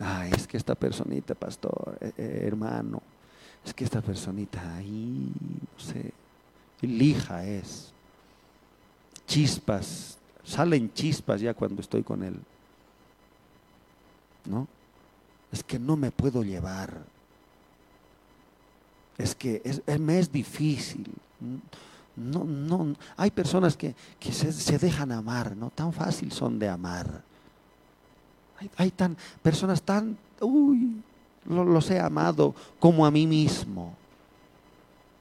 Ay, 0.00 0.32
es 0.34 0.46
que 0.46 0.56
esta 0.56 0.74
personita, 0.74 1.34
pastor, 1.34 1.96
eh, 2.00 2.12
eh, 2.16 2.42
hermano, 2.46 3.02
es 3.64 3.72
que 3.72 3.84
esta 3.84 4.00
personita 4.00 4.76
ahí, 4.76 5.32
no 5.72 5.82
sé, 5.82 6.12
lija 6.82 7.44
es. 7.46 7.92
Chispas, 9.26 10.18
salen 10.44 10.92
chispas 10.92 11.40
ya 11.40 11.54
cuando 11.54 11.80
estoy 11.80 12.02
con 12.02 12.22
él. 12.22 12.38
¿No? 14.44 14.66
Es 15.50 15.62
que 15.62 15.78
no 15.78 15.96
me 15.96 16.10
puedo 16.10 16.42
llevar. 16.42 17.02
Es 19.16 19.34
que 19.34 19.62
me 19.98 20.18
es 20.18 20.30
difícil. 20.30 21.06
No, 22.16 22.44
no, 22.44 22.94
hay 23.16 23.30
personas 23.30 23.76
que, 23.76 23.94
se, 24.20 24.52
se 24.52 24.78
dejan 24.78 25.12
amar, 25.12 25.56
¿no? 25.56 25.70
Tan 25.70 25.92
fácil 25.92 26.32
son 26.32 26.58
de 26.58 26.68
amar. 26.68 27.22
Hay, 28.76 28.90
tan, 28.90 29.16
personas 29.42 29.82
tan, 29.82 30.16
uy, 30.40 30.96
los 31.46 31.90
he 31.90 31.98
amado 31.98 32.54
como 32.78 33.04
a 33.04 33.10
mí 33.10 33.26
mismo. 33.26 33.94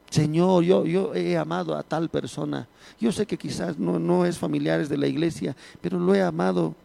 Señor, 0.10 0.64
yo, 0.64 0.85
yo 0.85 1.15
he 1.15 1.35
amado 1.38 1.76
a 1.76 1.81
tal 1.81 2.07
persona. 2.07 2.68
Yo 2.99 3.11
sé 3.11 3.26
que 3.26 3.38
quizás 3.38 3.80
no, 3.80 3.97
no 3.97 4.26
es 4.26 4.38
familiares 4.38 4.88
de 4.88 4.97
la 4.97 5.07
iglesia, 5.07 5.55
pero 5.81 5.97
lo 5.97 6.14
he 6.14 6.22
amado. 6.22 6.76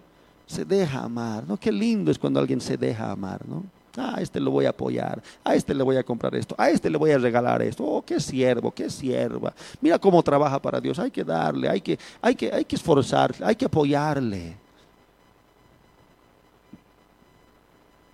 Se 0.46 0.64
deja 0.64 1.00
amar, 1.00 1.46
¿no? 1.46 1.58
Qué 1.58 1.70
lindo 1.70 2.10
es 2.10 2.18
cuando 2.18 2.40
alguien 2.40 2.58
se 2.60 2.78
deja 2.78 3.10
amar, 3.10 3.46
¿no? 3.46 3.64
A 3.98 4.22
este 4.22 4.40
lo 4.40 4.50
voy 4.50 4.64
a 4.64 4.70
apoyar, 4.70 5.22
a 5.44 5.54
este 5.54 5.74
le 5.74 5.82
voy 5.82 5.96
a 5.96 6.04
comprar 6.04 6.34
esto, 6.36 6.54
a 6.56 6.70
este 6.70 6.88
le 6.88 6.96
voy 6.96 7.10
a 7.10 7.18
regalar 7.18 7.60
esto. 7.60 7.84
Oh, 7.84 8.02
qué 8.02 8.18
siervo, 8.18 8.70
qué 8.70 8.88
sierva. 8.88 9.52
Mira 9.80 9.98
cómo 9.98 10.22
trabaja 10.22 10.60
para 10.62 10.80
Dios. 10.80 10.98
Hay 10.98 11.10
que 11.10 11.24
darle, 11.24 11.68
hay 11.68 11.80
que, 11.80 11.98
hay 12.22 12.34
que, 12.34 12.50
hay 12.50 12.64
que 12.64 12.76
esforzarse, 12.76 13.44
hay 13.44 13.56
que 13.56 13.66
apoyarle. 13.66 14.56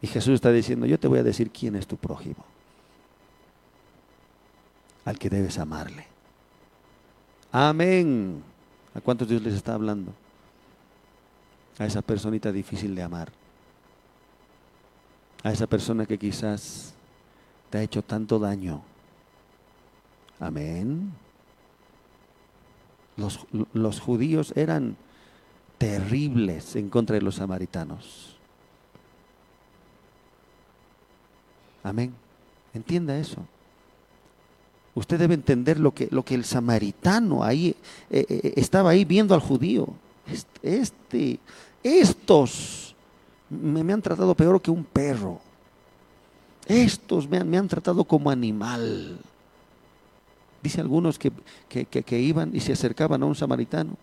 Y 0.04 0.06
Jesús 0.06 0.34
está 0.34 0.52
diciendo, 0.52 0.84
yo 0.84 1.00
te 1.00 1.08
voy 1.08 1.20
a 1.20 1.22
decir 1.22 1.50
quién 1.50 1.76
es 1.76 1.86
tu 1.86 1.96
prójimo, 1.96 2.44
al 5.06 5.18
que 5.18 5.30
debes 5.30 5.58
amarle. 5.58 6.06
Amén. 7.50 8.42
¿A 8.94 9.00
cuántos 9.00 9.26
Dios 9.26 9.40
les 9.40 9.54
está 9.54 9.72
hablando? 9.72 10.12
A 11.78 11.86
esa 11.86 12.02
personita 12.02 12.52
difícil 12.52 12.94
de 12.94 13.02
amar. 13.02 13.32
A 15.42 15.52
esa 15.52 15.66
persona 15.66 16.04
que 16.04 16.18
quizás 16.18 16.92
te 17.70 17.78
ha 17.78 17.82
hecho 17.82 18.02
tanto 18.02 18.38
daño. 18.38 18.82
Amén. 20.38 21.14
Los, 23.16 23.46
los 23.72 24.00
judíos 24.00 24.52
eran 24.54 24.98
terribles 25.78 26.76
en 26.76 26.90
contra 26.90 27.14
de 27.14 27.22
los 27.22 27.36
samaritanos. 27.36 28.33
Amén. 31.84 32.14
Entienda 32.72 33.16
eso. 33.16 33.36
Usted 34.94 35.18
debe 35.18 35.34
entender 35.34 35.78
lo 35.78 35.92
que, 35.92 36.08
lo 36.10 36.24
que 36.24 36.34
el 36.34 36.44
samaritano 36.44 37.44
ahí 37.44 37.76
eh, 38.10 38.24
eh, 38.28 38.52
estaba 38.56 38.90
ahí 38.90 39.04
viendo 39.04 39.34
al 39.34 39.40
judío. 39.40 39.88
Este, 40.62 41.38
estos 41.82 42.96
me, 43.50 43.92
han 43.92 44.02
tratado 44.02 44.34
peor 44.34 44.60
que 44.62 44.70
un 44.70 44.82
perro. 44.82 45.40
Estos 46.66 47.28
me 47.28 47.36
han, 47.36 47.50
me 47.50 47.58
han 47.58 47.68
tratado 47.68 48.04
como 48.04 48.30
animal. 48.30 49.18
Dice 50.62 50.80
algunos 50.80 51.18
que, 51.18 51.30
que 51.68 52.20
iban 52.20 52.56
y 52.56 52.60
se 52.60 52.72
acercaban 52.72 53.22
a 53.22 53.26
un 53.26 53.34
samaritano 53.34 53.98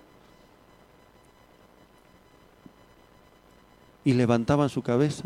y 4.04 4.14
levantaban 4.14 4.70
su 4.70 4.84
cabeza 4.84 5.26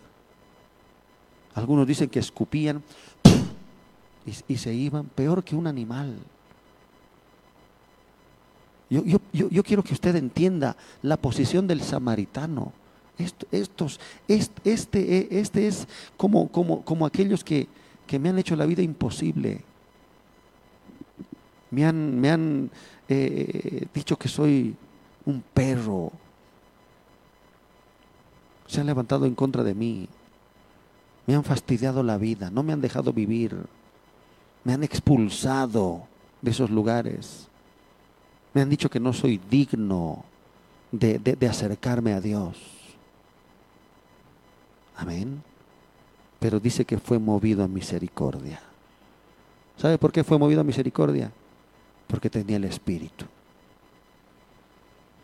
algunos 1.56 1.88
dicen 1.88 2.10
que 2.10 2.20
escupían 2.20 2.84
y, 4.48 4.58
se 4.58 4.74
iban 4.74 5.06
peor 5.06 5.44
que 5.44 5.56
un 5.56 5.68
animal. 5.68 6.18
Yo, 8.90 9.04
yo, 9.34 9.64
quiero 9.64 9.84
que 9.84 9.94
usted 9.94 10.16
entienda 10.16 10.76
la 11.02 11.18
posición 11.18 11.66
del 11.66 11.82
samaritano. 11.82 12.74
estos, 13.52 14.00
este, 14.28 14.72
este, 14.72 15.40
este, 15.40 15.68
es 15.68 15.88
como, 16.18 16.50
como, 16.50 16.84
como 16.84 17.06
aquellos 17.06 17.44
que, 17.44 17.68
que 18.06 18.20
me 18.20 18.30
han 18.30 18.38
hecho 18.38 18.56
la 18.56 18.66
vida 18.66 18.82
imposible. 18.82 19.62
Me 21.72 21.86
han, 21.86 22.20
me 22.20 22.30
han 22.30 22.70
eh, 23.08 23.88
dicho 23.94 24.18
que 24.18 24.28
soy 24.28 24.76
un 25.26 25.42
perro. 25.54 26.12
Se 28.68 28.82
han 28.82 28.88
levantado 28.88 29.26
en 29.26 29.36
contra 29.36 29.64
de 29.64 29.74
mí. 29.74 30.08
Me 31.28 31.36
han 31.36 31.44
fastidiado 31.44 32.04
la 32.04 32.18
vida. 32.18 32.50
No 32.50 32.64
me 32.64 32.74
han 32.74 32.82
dejado 32.82 33.14
vivir. 33.14 33.58
Me 34.64 34.74
han 34.74 34.84
expulsado 34.84 36.08
de 36.42 36.52
esos 36.52 36.70
lugares. 36.70 37.48
Me 38.54 38.62
han 38.62 38.70
dicho 38.70 38.90
que 38.90 39.00
no 39.00 39.14
soy 39.14 39.40
digno 39.50 40.24
de, 40.92 41.20
de 41.20 41.48
acercarme 41.48 42.14
a 42.14 42.22
Dios. 42.22 42.58
Amén. 44.96 45.44
Pero 46.40 46.60
dice 46.60 46.86
que 46.86 46.98
fue 46.98 47.20
movido 47.20 47.64
a 47.64 47.68
misericordia. 47.68 48.62
¿Sabe 49.78 49.98
por 49.98 50.12
qué 50.12 50.24
fue 50.24 50.38
movido 50.38 50.62
a 50.62 50.64
misericordia? 50.64 51.32
Porque 52.08 52.30
tenía 52.30 52.58
el 52.58 52.64
Espíritu. 52.66 53.26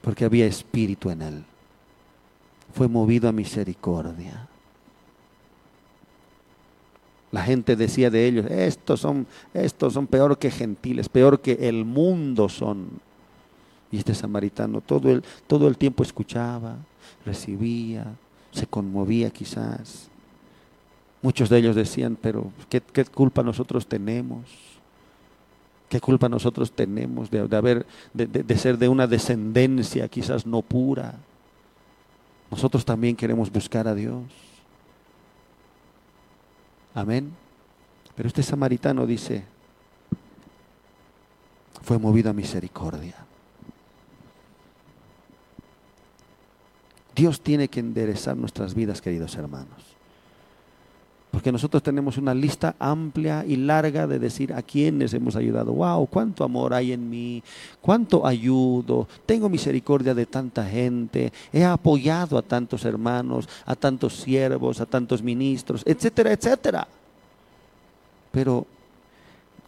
Porque 0.01 0.25
había 0.25 0.45
Espíritu 0.45 1.09
en 1.09 1.21
él. 1.21 1.43
Fue 2.73 2.87
movido 2.87 3.29
a 3.29 3.31
misericordia. 3.31 4.47
La 7.31 7.43
gente 7.43 7.75
decía 7.75 8.09
de 8.09 8.27
ellos, 8.27 8.45
estos 8.49 8.99
son, 8.99 9.25
estos 9.53 9.93
son 9.93 10.05
peor 10.07 10.37
que 10.37 10.51
gentiles, 10.51 11.07
peor 11.07 11.39
que 11.39 11.69
el 11.69 11.85
mundo 11.85 12.49
son. 12.49 12.89
Y 13.89 13.97
este 13.97 14.13
samaritano 14.13 14.81
todo 14.81 15.09
el, 15.09 15.23
todo 15.47 15.67
el 15.67 15.77
tiempo 15.77 16.03
escuchaba, 16.03 16.75
recibía, 17.25 18.05
se 18.51 18.67
conmovía 18.67 19.29
quizás. 19.29 20.09
Muchos 21.21 21.49
de 21.49 21.59
ellos 21.59 21.75
decían, 21.75 22.17
pero 22.19 22.51
¿qué, 22.67 22.81
qué 22.81 23.05
culpa 23.05 23.43
nosotros 23.43 23.87
tenemos? 23.87 24.41
¿Qué 25.87 25.99
culpa 25.99 26.27
nosotros 26.27 26.71
tenemos 26.71 27.29
de, 27.29 27.39
haber, 27.55 27.85
de, 28.13 28.25
de 28.25 28.57
ser 28.57 28.77
de 28.77 28.89
una 28.89 29.07
descendencia 29.07 30.07
quizás 30.07 30.45
no 30.45 30.61
pura? 30.61 31.15
Nosotros 32.49 32.83
también 32.83 33.15
queremos 33.15 33.51
buscar 33.51 33.87
a 33.87 33.95
Dios. 33.95 34.23
Amén. 36.93 37.31
Pero 38.15 38.27
este 38.27 38.43
samaritano 38.43 39.05
dice, 39.05 39.43
fue 41.81 41.97
movido 41.97 42.29
a 42.29 42.33
misericordia. 42.33 43.15
Dios 47.15 47.41
tiene 47.41 47.67
que 47.67 47.79
enderezar 47.79 48.35
nuestras 48.37 48.73
vidas, 48.73 49.01
queridos 49.01 49.35
hermanos. 49.35 49.90
Porque 51.31 51.51
nosotros 51.51 51.81
tenemos 51.81 52.17
una 52.17 52.33
lista 52.33 52.75
amplia 52.77 53.45
y 53.47 53.55
larga 53.55 54.05
de 54.05 54.19
decir 54.19 54.53
a 54.53 54.61
quienes 54.61 55.13
hemos 55.13 55.37
ayudado. 55.37 55.71
Wow, 55.71 56.07
cuánto 56.07 56.43
amor 56.43 56.73
hay 56.73 56.91
en 56.91 57.09
mí, 57.09 57.41
cuánto 57.79 58.27
ayudo, 58.27 59.07
tengo 59.25 59.47
misericordia 59.47 60.13
de 60.13 60.25
tanta 60.25 60.65
gente, 60.65 61.31
he 61.53 61.63
apoyado 61.63 62.37
a 62.37 62.41
tantos 62.41 62.83
hermanos, 62.83 63.47
a 63.65 63.75
tantos 63.75 64.17
siervos, 64.17 64.81
a 64.81 64.85
tantos 64.85 65.23
ministros, 65.23 65.83
etcétera, 65.85 66.33
etcétera. 66.33 66.85
Pero, 68.33 68.67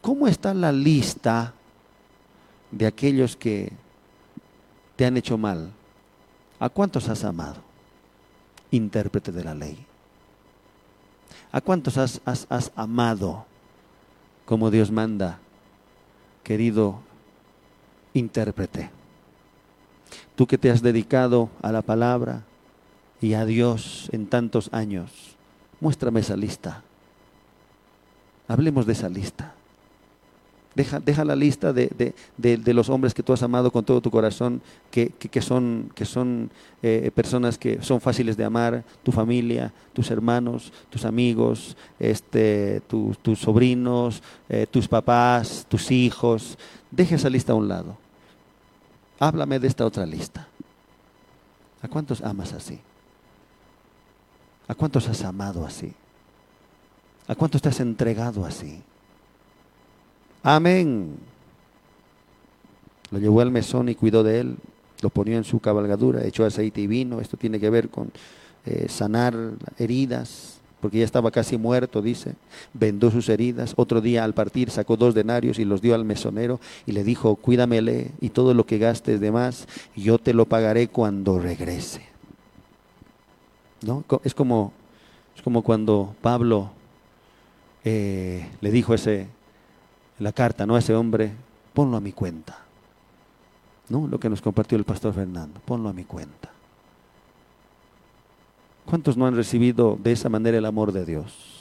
¿cómo 0.02 0.27
está 0.27 0.53
la 0.53 0.73
lista 0.73 1.53
de 2.72 2.85
aquellos 2.85 3.38
que 3.38 3.72
te 4.98 5.06
han 5.06 5.15
hecho 5.15 5.38
mal? 5.38 5.72
¿A 6.60 6.68
cuántos 6.68 7.07
has 7.07 7.23
amado? 7.23 7.61
Intérprete 8.72 9.31
de 9.31 9.44
la 9.45 9.56
ley. 9.56 9.85
¿A 11.51 11.61
cuántos 11.61 11.97
has, 11.97 12.72
amado 12.76 13.45
como 14.45 14.72
Dios 14.72 14.91
manda, 14.91 15.39
querido 16.43 16.99
intérprete? 18.14 18.89
Tú 20.35 20.47
que 20.47 20.57
te 20.57 20.72
has 20.72 20.81
dedicado 20.81 21.49
a 21.61 21.72
la 21.72 21.81
palabra 21.81 22.43
y 23.22 23.35
a 23.35 23.45
Dios 23.45 24.10
en 24.11 24.27
tantos 24.27 24.69
años, 24.73 25.11
muéstrame 25.80 26.22
esa 26.22 26.35
lista. 26.35 26.84
Hablemos 28.47 28.85
de 28.85 28.93
esa 28.93 29.10
lista. 29.10 29.53
Deja, 30.75 30.99
deja 30.99 31.23
la 31.23 31.35
lista 31.35 31.71
de, 31.71 32.13
los 32.73 32.89
hombres 32.89 33.13
que 33.13 33.21
tú 33.21 33.31
has 33.31 33.43
amado 33.43 33.71
con 33.71 33.85
todo 33.85 34.01
tu 34.01 34.09
corazón, 34.09 34.61
que, 34.89 35.11
son, 35.41 35.91
que 35.93 36.05
son 36.05 36.49
eh, 36.81 37.11
personas 37.13 37.59
que 37.59 37.81
son 37.83 38.01
fáciles 38.01 38.37
de 38.37 38.43
amar, 38.43 38.83
tu 39.03 39.11
familia, 39.11 39.71
tus 39.93 40.09
hermanos, 40.09 40.73
tus 40.89 41.05
amigos, 41.05 41.77
este, 41.99 42.81
tus 42.87 43.39
sobrinos, 43.39 44.23
eh, 44.49 44.65
tus 44.69 44.87
papás, 44.87 45.65
tus 45.69 45.91
hijos. 45.91 46.57
Deja 46.89 47.15
esa 47.15 47.29
lista 47.29 47.53
a 47.53 47.55
un 47.55 47.67
lado. 47.67 47.95
Háblame 49.19 49.59
de 49.59 49.67
esta 49.67 49.85
otra 49.85 50.07
lista. 50.07 50.47
¿A 51.83 51.87
cuántos 51.87 52.21
amas 52.21 52.53
así? 52.53 52.79
¿A 54.67 54.73
cuántos 54.73 55.07
has 55.07 55.23
amado 55.23 55.65
así? 55.65 55.93
¿A 57.27 57.35
cuántos 57.35 57.61
te 57.61 57.69
has 57.69 57.79
entregado 57.79 58.45
así? 58.45 58.81
Amén. 60.44 61.15
Lo 63.11 63.20
llevó 63.20 63.40
al 63.40 63.52
mesón 63.52 63.88
y 63.88 63.95
cuidó 63.95 64.24
de 64.24 64.41
él, 64.41 64.57
lo 65.02 65.10
ponía 65.10 65.38
en 65.38 65.45
su 65.45 65.60
cabalgadura, 65.60 66.26
echó 66.26 66.45
aceite 66.45 66.82
y 66.82 66.88
vino. 66.88 67.22
Esto 67.22 67.38
tiene 67.38 67.60
que 67.60 67.70
ver 67.70 67.90
con 67.90 68.11
eh, 68.65 68.88
sanar 68.90 69.36
heridas, 69.78 70.60
porque 70.82 70.99
ya 70.99 71.06
estaba 71.06 71.32
casi 71.32 71.57
muerto, 71.57 72.02
dice. 72.02 72.34
Vendó 72.74 73.10
sus 73.10 73.30
heridas. 73.30 73.74
Otro 73.78 74.02
día 74.02 74.26
al 74.26 74.34
partir 74.34 74.70
sacó 74.70 74.98
dos 74.98 75.14
denarios 75.14 75.60
y 75.60 75.65
los 75.65 75.82
dio 75.82 75.95
al 75.95 76.03
mesonero 76.03 76.60
y 76.86 76.91
le 76.91 77.06
dijo, 77.06 77.36
cuídamele 77.38 78.11
y 78.20 78.30
todo 78.30 78.53
lo 78.53 78.65
que 78.65 78.80
gastes 78.80 79.22
de 79.22 79.32
más, 79.32 79.68
yo 79.95 80.18
te 80.18 80.34
lo 80.34 80.45
pagaré 80.45 80.90
cuando 80.90 81.40
regrese. 81.40 82.02
¿No? 83.82 84.03
Es 84.24 84.34
como, 84.34 84.74
es 85.38 85.41
como 85.41 85.61
cuando 85.61 86.15
Pablo 86.22 86.72
eh, 87.86 88.49
le 88.60 88.72
dijo 88.72 88.94
a 88.94 88.95
ese 88.95 89.28
la 90.23 90.31
carta, 90.31 90.65
¿no? 90.65 90.75
A 90.75 90.79
ese 90.79 90.95
hombre, 90.95 91.33
ponlo 91.73 91.97
a 91.97 92.01
mi 92.01 92.11
cuenta. 92.11 92.57
¿No? 93.89 94.07
Lo 94.07 94.19
que 94.19 94.29
nos 94.29 94.41
compartió 94.41 94.77
el 94.77 94.85
pastor 94.85 95.13
Fernando, 95.13 95.59
ponlo 95.65 95.89
a 95.89 95.93
mi 95.93 96.05
cuenta. 96.05 96.49
¿Cuántos 98.85 99.17
no 99.17 99.25
han 99.27 99.35
recibido 99.35 99.97
de 100.01 100.13
esa 100.13 100.29
manera 100.29 100.57
el 100.57 100.65
amor 100.65 100.91
de 100.91 101.05
Dios? 101.05 101.52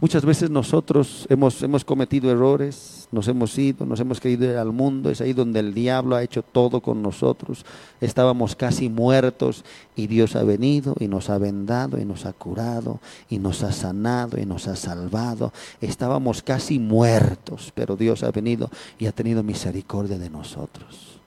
Muchas 0.00 0.24
veces 0.24 0.50
nosotros 0.50 1.26
hemos, 1.28 1.62
hemos 1.62 1.84
cometido 1.84 2.30
errores, 2.30 3.08
nos 3.10 3.26
hemos 3.28 3.56
ido, 3.58 3.86
nos 3.86 4.00
hemos 4.00 4.20
querido 4.20 4.60
al 4.60 4.72
mundo, 4.72 5.10
es 5.10 5.20
ahí 5.20 5.32
donde 5.32 5.60
el 5.60 5.72
diablo 5.72 6.14
ha 6.14 6.22
hecho 6.22 6.42
todo 6.42 6.80
con 6.80 7.00
nosotros. 7.02 7.64
Estábamos 8.00 8.54
casi 8.54 8.88
muertos 8.88 9.64
y 9.96 10.06
Dios 10.06 10.36
ha 10.36 10.42
venido 10.42 10.94
y 10.98 11.08
nos 11.08 11.30
ha 11.30 11.38
vendado 11.38 11.98
y 11.98 12.04
nos 12.04 12.26
ha 12.26 12.32
curado 12.32 13.00
y 13.30 13.38
nos 13.38 13.62
ha 13.62 13.72
sanado 13.72 14.38
y 14.38 14.46
nos 14.46 14.68
ha 14.68 14.76
salvado. 14.76 15.52
Estábamos 15.80 16.42
casi 16.42 16.78
muertos, 16.78 17.72
pero 17.74 17.96
Dios 17.96 18.22
ha 18.22 18.30
venido 18.30 18.70
y 18.98 19.06
ha 19.06 19.12
tenido 19.12 19.42
misericordia 19.42 20.18
de 20.18 20.28
nosotros. 20.30 21.18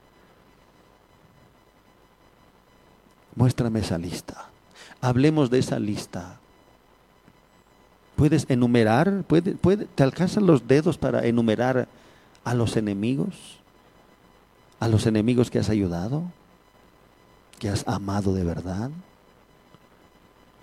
Muéstrame 3.34 3.80
esa 3.80 3.98
lista. 3.98 4.50
Hablemos 5.00 5.50
de 5.50 5.58
esa 5.58 5.78
lista 5.78 6.38
puedes 8.16 8.46
enumerar, 8.48 9.24
puede, 9.24 9.54
puede, 9.54 9.86
te 9.86 10.02
alcanzan 10.02 10.46
los 10.46 10.66
dedos 10.66 10.98
para 10.98 11.26
enumerar 11.26 11.88
a 12.44 12.54
los 12.54 12.76
enemigos, 12.76 13.58
a 14.80 14.88
los 14.88 15.06
enemigos 15.06 15.50
que 15.50 15.58
has 15.58 15.70
ayudado, 15.70 16.24
que 17.58 17.68
has 17.68 17.86
amado 17.86 18.34
de 18.34 18.44
verdad. 18.44 18.90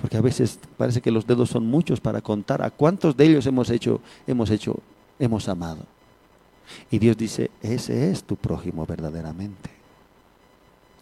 Porque 0.02 0.18
a 0.18 0.22
veces 0.22 0.60
parece 0.78 1.02
que 1.02 1.12
los 1.12 1.28
dedos 1.28 1.50
son 1.50 1.66
muchos 1.66 2.00
para 2.00 2.22
contar 2.22 2.62
a 2.62 2.72
cuántos 2.72 3.18
de 3.18 3.26
ellos 3.26 3.46
hemos 3.46 3.70
hecho, 3.70 4.02
hemos 4.28 4.50
hecho, 4.50 4.80
hemos 5.18 5.50
amado. 5.50 5.86
Y 6.92 7.00
Dios 7.00 7.18
dice, 7.18 7.52
ese 7.62 8.12
es 8.12 8.24
tu 8.24 8.36
prójimo 8.36 8.86
verdaderamente. 8.86 9.70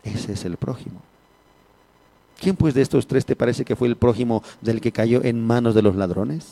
Ese 0.04 0.34
es 0.34 0.46
el 0.46 0.58
prójimo. 0.58 1.02
¿Quién 2.40 2.56
pues 2.56 2.74
de 2.74 2.82
estos 2.82 3.08
tres 3.08 3.26
te 3.26 3.36
parece 3.36 3.66
que 3.66 3.76
fue 3.76 3.88
el 3.88 3.96
prójimo 3.96 4.44
del 4.62 4.82
que 4.82 4.92
cayó 4.92 5.24
en 5.24 5.46
manos 5.46 5.74
de 5.74 5.82
los 5.82 5.96
ladrones? 5.96 6.46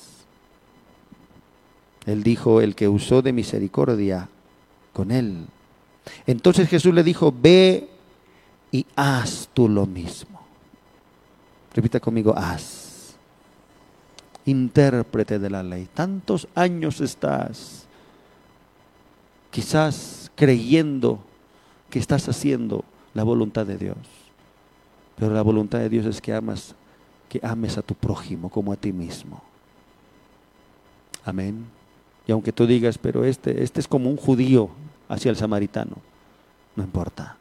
Él 2.06 2.24
dijo, 2.24 2.62
el 2.62 2.76
que 2.76 2.88
usó 2.88 3.22
de 3.22 3.34
misericordia 3.34 4.30
con 4.94 5.12
él. 5.12 5.46
Entonces 6.28 6.70
Jesús 6.70 6.94
le 6.94 7.04
dijo, 7.04 7.34
ve 7.36 7.90
y 8.72 8.86
haz 8.96 9.50
tú 9.54 9.68
lo 9.68 9.86
mismo. 9.86 10.42
Repita 11.74 12.00
conmigo, 12.00 12.34
haz. 12.36 13.16
Intérprete 14.46 15.40
de 15.40 15.50
la 15.50 15.64
ley. 15.64 15.88
Tantos 15.94 16.48
años 16.56 17.02
estás 17.02 17.86
quizás 19.52 20.32
creyendo 20.36 21.20
que 21.90 22.00
estás 22.00 22.28
haciendo 22.30 22.84
la 23.14 23.24
voluntad 23.24 23.66
de 23.66 23.78
Dios. 23.78 23.98
Pero 25.18 25.34
la 25.34 25.42
voluntad 25.42 25.80
de 25.80 25.90
Dios 25.90 26.06
es 26.06 26.22
que 26.22 26.34
amas, 26.34 26.76
que 27.30 27.40
ames 27.42 27.78
a 27.78 27.82
tu 27.82 27.94
prójimo 27.94 28.50
como 28.50 28.72
a 28.72 28.76
ti 28.76 28.92
mismo. 28.92 29.42
Amén. 31.24 31.66
Y 32.28 32.32
aunque 32.32 32.52
tú 32.52 32.66
digas, 32.68 32.98
pero 32.98 33.24
este, 33.24 33.64
este 33.64 33.80
es 33.80 33.88
como 33.88 34.10
un 34.10 34.18
judío 34.18 34.70
hacia 35.08 35.30
el 35.30 35.38
samaritano, 35.38 35.98
no 36.76 36.84
importa. 36.84 37.38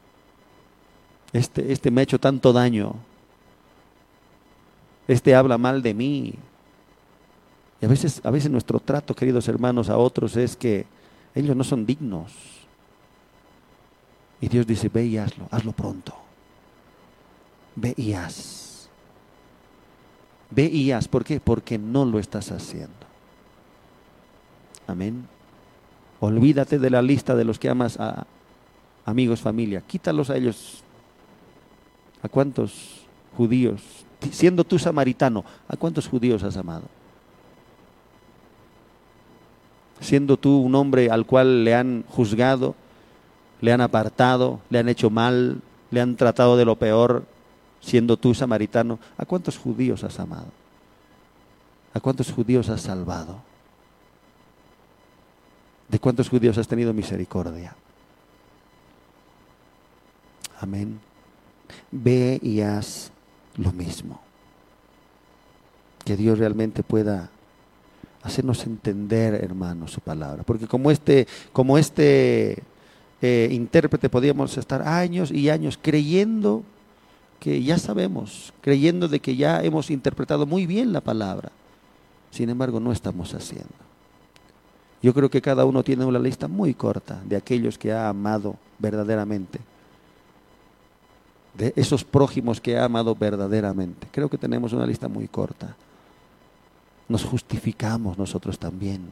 Este, 1.33 1.73
este 1.73 1.91
me 1.91 2.01
ha 2.01 2.05
hecho 2.05 2.21
tanto 2.21 2.53
daño. 2.53 2.95
Este 5.09 5.35
habla 5.35 5.59
mal 5.59 5.83
de 5.83 5.93
mí. 5.93 6.35
Y 7.81 7.85
a 7.85 7.89
veces, 7.89 8.21
a 8.25 8.31
veces 8.31 8.51
nuestro 8.51 8.79
trato, 8.79 9.15
queridos 9.15 9.49
hermanos, 9.49 9.91
a 9.91 9.99
otros 9.99 10.37
es 10.37 10.57
que 10.57 10.87
ellos 11.35 11.57
no 11.57 11.65
son 11.65 11.85
dignos. 11.85 12.33
Y 14.41 14.49
Dios 14.49 14.67
dice, 14.67 14.89
ve 14.89 15.07
y 15.07 15.19
hazlo, 15.19 15.49
hazlo 15.51 15.73
pronto. 15.73 16.24
Ve 17.77 17.95
y 17.97 18.13
haz. 18.13 18.89
Ve 20.51 20.65
y 20.65 20.93
haz. 20.93 21.09
¿Por 21.09 21.25
qué? 21.25 21.41
Porque 21.41 21.79
no 21.79 22.05
lo 22.05 22.19
estás 22.19 22.53
haciendo. 22.53 22.93
Amén. 24.87 25.27
Olvídate 26.21 26.79
de 26.79 26.91
la 26.91 27.03
lista 27.03 27.35
de 27.35 27.45
los 27.45 27.59
que 27.59 27.69
amas 27.69 27.99
a 27.99 28.27
amigos, 29.05 29.41
familia. 29.41 29.81
Quítalos 29.81 30.31
a 30.31 30.37
ellos. 30.37 30.83
¿A 32.23 32.29
cuántos 32.29 33.05
judíos? 33.37 33.83
Siendo 34.31 34.65
tú 34.65 34.79
samaritano, 34.79 35.45
¿a 35.69 35.77
cuántos 35.77 36.09
judíos 36.09 36.43
has 36.43 36.57
amado? 36.57 36.85
Siendo 40.01 40.37
tú 40.37 40.59
un 40.61 40.75
hombre 40.75 41.11
al 41.11 41.27
cual 41.27 41.65
le 41.65 41.75
han 41.75 42.05
juzgado, 42.09 42.75
le 43.61 43.73
han 43.73 43.81
apartado, 43.81 44.61
le 44.71 44.79
han 44.79 44.89
hecho 44.89 45.11
mal, 45.11 45.61
le 45.91 46.01
han 46.01 46.17
tratado 46.17 46.57
de 46.57 46.65
lo 46.65 46.77
peor, 46.77 47.25
siendo 47.85 48.17
tú 48.17 48.35
samaritano, 48.35 48.99
¿a 49.19 49.25
cuántos 49.25 49.59
judíos 49.59 50.03
has 50.05 50.19
amado? 50.19 50.47
¿A 51.93 52.01
cuántos 52.01 52.33
judíos 52.33 52.69
has 52.71 52.81
salvado? 52.81 53.41
¿De 55.89 55.99
cuántos 55.99 56.29
judíos 56.29 56.57
has 56.59 56.67
tenido 56.67 56.93
misericordia? 56.93 57.77
Amén. 60.61 60.99
Ve 61.91 62.41
y 62.43 62.63
haz 62.63 63.11
lo 63.57 63.71
mismo. 63.71 64.21
Que 66.05 66.17
Dios 66.17 66.39
realmente 66.39 66.83
pueda 66.83 67.31
hacernos 68.23 68.65
entender, 68.65 69.35
hermanos, 69.35 69.93
su 69.93 70.01
palabra. 70.01 70.43
Porque 70.43 70.67
como 70.67 70.91
este, 70.91 71.29
como 71.53 71.77
este 71.77 72.63
eh, 73.21 73.49
intérprete 73.53 74.09
podíamos 74.09 74.57
estar 74.57 74.83
años 74.83 75.31
y 75.31 75.51
años 75.51 75.79
creyendo 75.81 76.65
que 77.41 77.63
ya 77.63 77.79
sabemos, 77.79 78.53
creyendo 78.61 79.09
de 79.09 79.21
que 79.21 79.37
ya 79.37 79.63
hemos 79.63 79.91
interpretado 79.91 80.47
muy 80.47 80.67
bien 80.67 80.93
la 80.93 81.01
palabra. 81.01 81.53
Sin 82.31 82.49
embargo, 82.51 82.81
no 82.81 82.93
estamos 82.93 83.35
haciendo. 83.35 83.75
Yo 85.03 85.13
creo 85.13 85.31
que 85.31 85.43
cada 85.43 85.67
uno 85.67 85.83
tiene 85.83 86.05
una 86.05 86.19
lista 86.19 86.49
muy 86.49 86.73
corta 86.73 87.21
de 87.27 87.37
aquellos 87.37 87.77
que 87.77 87.93
ha 87.93 88.09
amado 88.09 88.57
verdaderamente. 88.79 89.61
De 91.53 91.73
esos 91.77 92.03
prójimos 92.05 92.61
que 92.61 92.79
ha 92.79 92.87
amado 92.87 93.15
verdaderamente. 93.15 94.09
Creo 94.11 94.29
que 94.29 94.39
tenemos 94.39 94.73
una 94.73 94.87
lista 94.87 95.07
muy 95.07 95.29
corta. 95.29 95.77
Nos 97.07 97.23
justificamos 97.23 98.17
nosotros 98.17 98.59
también. 98.59 99.03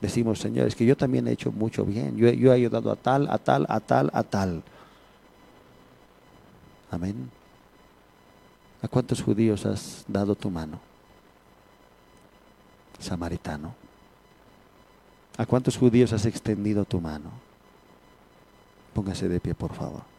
Decimos, 0.00 0.38
Señor, 0.38 0.66
es 0.66 0.74
que 0.74 0.86
yo 0.86 0.96
también 0.96 1.28
he 1.28 1.32
hecho 1.32 1.52
mucho 1.52 1.84
bien. 1.84 2.16
Yo, 2.16 2.30
yo 2.30 2.50
he 2.50 2.56
ayudado 2.56 2.90
a 2.90 2.96
tal, 2.96 3.28
a 3.30 3.38
tal, 3.38 3.66
a 3.68 3.80
tal, 3.80 4.10
a 4.12 4.22
tal. 4.22 4.62
Amén. 6.90 7.30
¿A 8.82 8.88
cuántos 8.88 9.22
judíos 9.22 9.66
has 9.66 10.04
dado 10.06 10.34
tu 10.34 10.50
mano? 10.50 10.78
Samaritano. 12.98 13.74
¿A 15.36 15.46
cuántos 15.46 15.76
judíos 15.76 16.12
has 16.12 16.26
extendido 16.26 16.84
tu 16.84 17.00
mano? 17.00 17.30
Póngase 18.92 19.28
de 19.28 19.40
pie, 19.40 19.54
por 19.54 19.74
favor. 19.74 20.13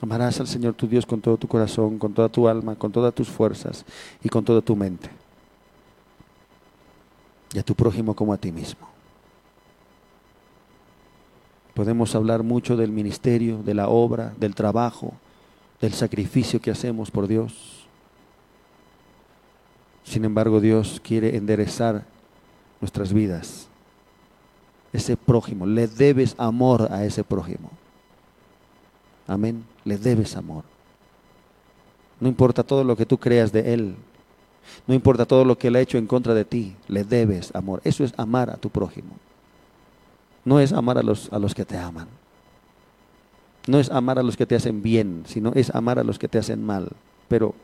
Amarás 0.00 0.40
al 0.40 0.46
Señor 0.46 0.74
tu 0.74 0.86
Dios 0.86 1.06
con 1.06 1.20
todo 1.20 1.36
tu 1.36 1.48
corazón, 1.48 1.98
con 1.98 2.12
toda 2.12 2.28
tu 2.28 2.48
alma, 2.48 2.74
con 2.74 2.92
todas 2.92 3.14
tus 3.14 3.28
fuerzas 3.28 3.84
y 4.22 4.28
con 4.28 4.44
toda 4.44 4.60
tu 4.60 4.76
mente. 4.76 5.08
Y 7.52 7.58
a 7.58 7.62
tu 7.62 7.74
prójimo 7.74 8.14
como 8.14 8.32
a 8.32 8.36
ti 8.36 8.50
mismo. 8.50 8.88
Podemos 11.74 12.14
hablar 12.14 12.42
mucho 12.42 12.76
del 12.76 12.92
ministerio, 12.92 13.62
de 13.62 13.74
la 13.74 13.88
obra, 13.88 14.32
del 14.38 14.54
trabajo, 14.54 15.12
del 15.80 15.92
sacrificio 15.92 16.60
que 16.60 16.70
hacemos 16.70 17.10
por 17.10 17.26
Dios. 17.26 17.86
Sin 20.04 20.24
embargo, 20.24 20.60
Dios 20.60 21.00
quiere 21.02 21.36
enderezar 21.36 22.04
nuestras 22.80 23.12
vidas. 23.12 23.68
Ese 24.92 25.16
prójimo, 25.16 25.66
le 25.66 25.88
debes 25.88 26.36
amor 26.38 26.92
a 26.92 27.04
ese 27.04 27.24
prójimo. 27.24 27.70
Amén. 29.26 29.73
Le 29.84 29.98
debes 29.98 30.36
amor. 30.36 30.64
No 32.20 32.28
importa 32.28 32.62
todo 32.62 32.84
lo 32.84 32.96
que 32.96 33.06
tú 33.06 33.18
creas 33.18 33.52
de 33.52 33.74
Él. 33.74 33.96
No 34.86 34.94
importa 34.94 35.26
todo 35.26 35.44
lo 35.44 35.58
que 35.58 35.68
Él 35.68 35.76
ha 35.76 35.80
hecho 35.80 35.98
en 35.98 36.06
contra 36.06 36.34
de 36.34 36.44
ti. 36.44 36.74
Le 36.88 37.04
debes 37.04 37.54
amor. 37.54 37.80
Eso 37.84 38.04
es 38.04 38.14
amar 38.16 38.50
a 38.50 38.56
tu 38.56 38.70
prójimo. 38.70 39.16
No 40.44 40.60
es 40.60 40.72
amar 40.72 40.98
a 40.98 41.02
los, 41.02 41.32
a 41.32 41.38
los 41.38 41.54
que 41.54 41.64
te 41.64 41.76
aman. 41.76 42.08
No 43.66 43.78
es 43.78 43.90
amar 43.90 44.18
a 44.18 44.22
los 44.22 44.36
que 44.36 44.46
te 44.46 44.54
hacen 44.54 44.82
bien, 44.82 45.24
sino 45.26 45.52
es 45.54 45.74
amar 45.74 45.98
a 45.98 46.04
los 46.04 46.18
que 46.18 46.28
te 46.28 46.38
hacen 46.38 46.64
mal. 46.64 46.90
Pero 47.28 47.54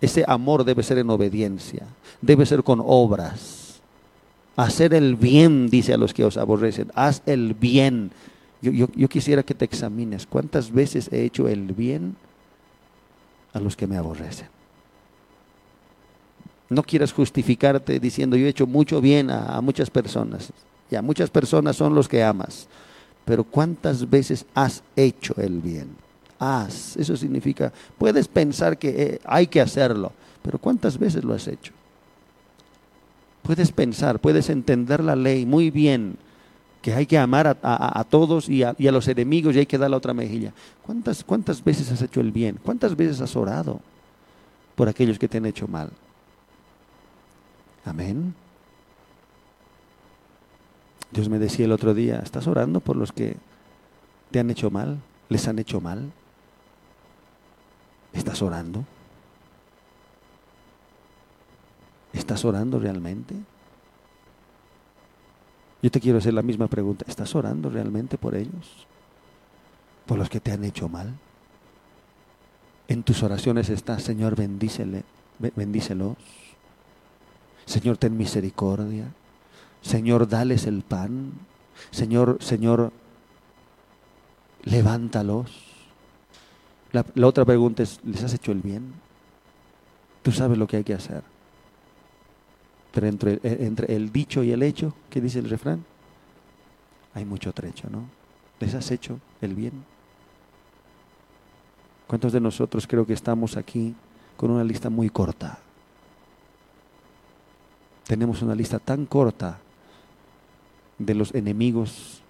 ese 0.00 0.24
amor 0.26 0.64
debe 0.64 0.82
ser 0.82 0.98
en 0.98 1.10
obediencia. 1.10 1.86
Debe 2.22 2.46
ser 2.46 2.62
con 2.62 2.82
obras. 2.82 3.80
Hacer 4.56 4.94
el 4.94 5.16
bien, 5.16 5.68
dice 5.68 5.92
a 5.92 5.98
los 5.98 6.14
que 6.14 6.24
os 6.24 6.36
aborrecen. 6.36 6.90
Haz 6.94 7.22
el 7.26 7.54
bien 7.54 8.10
yo, 8.62 9.08
quisiera 9.08 9.42
que 9.42 9.54
te 9.54 9.64
examines 9.64 10.26
cuántas 10.26 10.70
veces 10.70 11.08
he 11.12 11.24
hecho 11.24 11.48
el 11.48 11.72
bien 11.72 12.16
a 13.52 13.60
los 13.60 13.74
que 13.76 13.86
me 13.86 13.96
aborrecen. 13.96 14.48
No 16.68 16.82
quieras 16.82 17.12
justificarte 17.12 17.98
diciendo 17.98 18.36
yo 18.36 18.46
he 18.46 18.50
hecho 18.50 18.66
mucho 18.66 19.00
bien 19.00 19.30
a, 19.30 19.60
muchas 19.60 19.90
personas. 19.90 20.52
Y 20.90 20.96
a 20.96 21.02
muchas 21.02 21.30
personas 21.30 21.76
son 21.76 21.94
los 21.94 22.08
que 22.08 22.22
amas. 22.22 22.68
Pero 23.24 23.44
¿cuántas 23.44 24.08
veces 24.08 24.44
has 24.54 24.82
hecho 24.94 25.34
el 25.38 25.60
bien? 25.60 25.88
Haz. 26.38 26.96
Eso 26.96 27.16
significa, 27.16 27.72
puedes 27.98 28.28
pensar 28.28 28.78
que 28.78 28.88
eh, 28.88 29.20
hay 29.24 29.46
que 29.46 29.60
hacerlo, 29.60 30.12
pero 30.42 30.58
¿cuántas 30.58 30.98
veces 30.98 31.24
lo 31.24 31.34
has 31.34 31.46
hecho? 31.48 31.72
Puedes 33.42 33.72
pensar, 33.72 34.18
puedes 34.20 34.50
entender 34.50 35.02
la 35.02 35.16
ley 35.16 35.46
muy 35.46 35.70
bien, 35.70 36.16
que 36.82 36.94
hay 36.94 37.06
que 37.06 37.18
amar 37.18 37.58
a, 37.62 38.04
todos 38.04 38.48
y 38.48 38.62
a, 38.62 38.74
los 38.78 39.06
enemigos 39.08 39.54
y 39.54 39.60
hay 39.60 39.66
que 39.66 39.76
dar 39.76 39.90
la 39.90 39.98
otra 39.98 40.14
mejilla. 40.14 40.52
¿Cuántas, 40.84 41.22
¿Cuántas 41.22 41.62
veces 41.62 41.90
has 41.92 42.00
hecho 42.00 42.20
el 42.20 42.32
bien? 42.32 42.58
¿Cuántas 42.62 42.96
veces 42.96 43.20
has 43.20 43.36
orado 43.36 43.80
por 44.76 44.88
aquellos 44.88 45.18
que 45.18 45.28
te 45.28 45.38
han 45.38 45.46
hecho 45.46 45.68
mal? 45.68 45.90
Amén. 47.84 48.34
Dios 51.10 51.28
me 51.28 51.38
decía 51.38 51.66
el 51.66 51.72
otro 51.72 51.92
día, 51.92 52.20
¿estás 52.20 52.46
orando 52.46 52.80
por 52.80 52.96
los 52.96 53.12
que 53.12 53.36
te 54.30 54.40
han 54.40 54.50
hecho 54.50 54.70
mal? 54.70 54.98
¿Les 55.28 55.46
han 55.48 55.58
hecho 55.58 55.80
mal? 55.80 56.10
¿Estás 58.12 58.40
orando? 58.42 58.84
¿Estás 62.12 62.44
orando 62.44 62.78
realmente? 62.78 63.34
Yo 65.82 65.90
te 65.90 66.00
quiero 66.00 66.18
hacer 66.18 66.34
la 66.34 66.42
misma 66.42 66.68
pregunta. 66.68 67.04
¿Estás 67.08 67.34
orando 67.34 67.70
realmente 67.70 68.18
por 68.18 68.34
ellos? 68.34 68.86
¿Por 70.06 70.18
los 70.18 70.28
que 70.28 70.40
te 70.40 70.52
han 70.52 70.64
hecho 70.64 70.88
mal? 70.88 71.14
En 72.88 73.02
tus 73.02 73.22
oraciones 73.22 73.70
está, 73.70 73.98
Señor, 73.98 74.34
bendícelos. 74.36 76.16
Señor, 77.64 77.96
ten 77.96 78.16
misericordia. 78.16 79.06
Señor, 79.80 80.28
dales 80.28 80.66
el 80.66 80.82
pan. 80.82 81.32
Señor, 81.92 82.38
Señor, 82.40 82.92
levántalos. 84.64 85.50
La 86.92 87.26
otra 87.26 87.44
pregunta 87.44 87.84
es, 87.84 88.00
¿les 88.04 88.22
has 88.24 88.34
hecho 88.34 88.50
el 88.52 88.60
bien? 88.60 88.92
Tú 90.22 90.32
sabes 90.32 90.58
lo 90.58 90.66
que 90.66 90.78
hay 90.78 90.84
que 90.84 90.94
hacer. 90.94 91.22
Pero 92.92 93.06
entre, 93.06 93.34
eh, 93.34 93.58
entre 93.60 93.94
el 93.94 94.12
dicho 94.12 94.42
y 94.42 94.52
el 94.52 94.62
hecho, 94.62 94.94
¿qué 95.08 95.20
dice 95.20 95.38
el 95.38 95.48
refrán? 95.48 95.84
hay 97.14 97.24
mucho 97.24 97.52
trecho, 97.52 97.88
¿no? 97.90 98.04
¿Les 98.60 98.74
has 98.74 98.90
hecho 98.90 99.18
el 99.40 99.54
bien? 99.54 99.72
¿Cuántos 102.06 102.32
de 102.32 102.40
nosotros 102.40 102.86
creo 102.86 103.06
que 103.06 103.12
estamos 103.12 103.56
aquí 103.56 103.94
con 104.36 104.50
una 104.50 104.64
lista 104.64 104.90
muy 104.90 105.08
corta? 105.10 105.58
Tenemos 108.06 108.42
una 108.42 108.54
lista 108.54 108.78
tan 108.78 109.06
corta 109.06 109.58
de 110.98 111.14
los 111.14 111.34
enemigos 111.34 112.22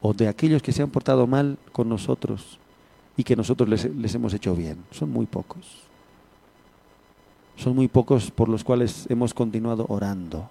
o 0.00 0.12
de 0.12 0.28
aquellos 0.28 0.62
que 0.62 0.72
se 0.72 0.82
han 0.82 0.90
portado 0.90 1.26
mal 1.26 1.58
con 1.72 1.88
nosotros 1.88 2.58
y 3.16 3.24
que 3.24 3.36
nosotros 3.36 3.68
les 3.68 4.14
hemos 4.14 4.34
hecho 4.34 4.54
bien. 4.54 4.84
Son 4.90 5.10
muy 5.10 5.26
pocos. 5.26 5.87
Son 7.58 7.74
muy 7.74 7.88
pocos 7.88 8.30
por 8.30 8.48
los 8.48 8.62
cuales 8.62 9.06
hemos 9.10 9.34
continuado 9.34 9.84
orando. 9.88 10.48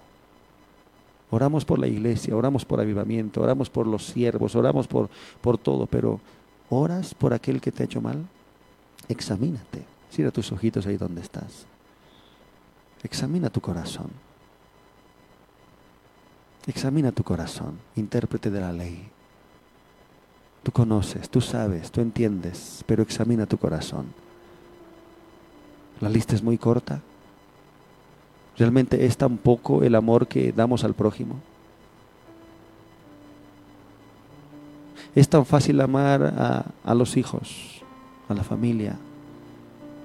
Oramos 1.30 1.64
por 1.64 1.78
la 1.78 1.86
iglesia, 1.86 2.36
oramos 2.36 2.66
por 2.66 2.80
avivamiento, 2.80 3.40
oramos 3.40 3.70
por 3.70 3.86
los 3.86 4.04
siervos, 4.04 4.54
oramos 4.54 4.86
por, 4.86 5.08
por 5.40 5.56
todo, 5.56 5.86
pero 5.86 6.20
¿oras 6.68 7.14
por 7.14 7.32
aquel 7.32 7.62
que 7.62 7.72
te 7.72 7.82
ha 7.82 7.86
hecho 7.86 8.02
mal? 8.02 8.26
Examínate. 9.08 9.84
Cierra 10.10 10.30
tus 10.30 10.52
ojitos 10.52 10.86
ahí 10.86 10.98
donde 10.98 11.22
estás. 11.22 11.66
Examina 13.02 13.48
tu 13.48 13.62
corazón. 13.62 14.10
Examina 16.66 17.10
tu 17.12 17.24
corazón, 17.24 17.78
intérprete 17.96 18.50
de 18.50 18.60
la 18.60 18.72
ley. 18.72 19.08
Tú 20.62 20.72
conoces, 20.72 21.30
tú 21.30 21.40
sabes, 21.40 21.90
tú 21.90 22.02
entiendes, 22.02 22.84
pero 22.86 23.02
examina 23.02 23.46
tu 23.46 23.56
corazón. 23.56 24.27
La 26.00 26.08
lista 26.08 26.34
es 26.34 26.42
muy 26.42 26.58
corta. 26.58 27.00
¿Realmente 28.56 29.06
es 29.06 29.16
tan 29.16 29.36
poco 29.36 29.82
el 29.82 29.94
amor 29.94 30.26
que 30.26 30.52
damos 30.52 30.84
al 30.84 30.94
prójimo? 30.94 31.36
Es 35.14 35.28
tan 35.28 35.46
fácil 35.46 35.80
amar 35.80 36.22
a, 36.84 36.94
los 36.94 37.16
hijos, 37.16 37.82
a 38.28 38.34
la 38.34 38.44
familia. 38.44 38.96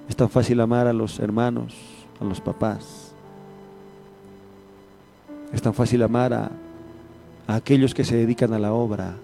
Es 0.10 0.16
tan 0.16 0.30
fácil 0.30 0.60
amar 0.60 0.88
a 0.88 0.94
los 0.94 1.20
hermanos, 1.20 1.76
a 2.20 2.24
los 2.24 2.42
papás. 2.42 3.14
Es 5.52 5.62
tan 5.62 5.74
fácil 5.74 6.02
amar 6.02 6.34
a 6.34 6.52
aquellos 7.48 7.94
que 7.94 8.04
se 8.04 8.16
dedican 8.16 8.54
a 8.54 8.60
la 8.60 8.74
obra. 8.74 9.16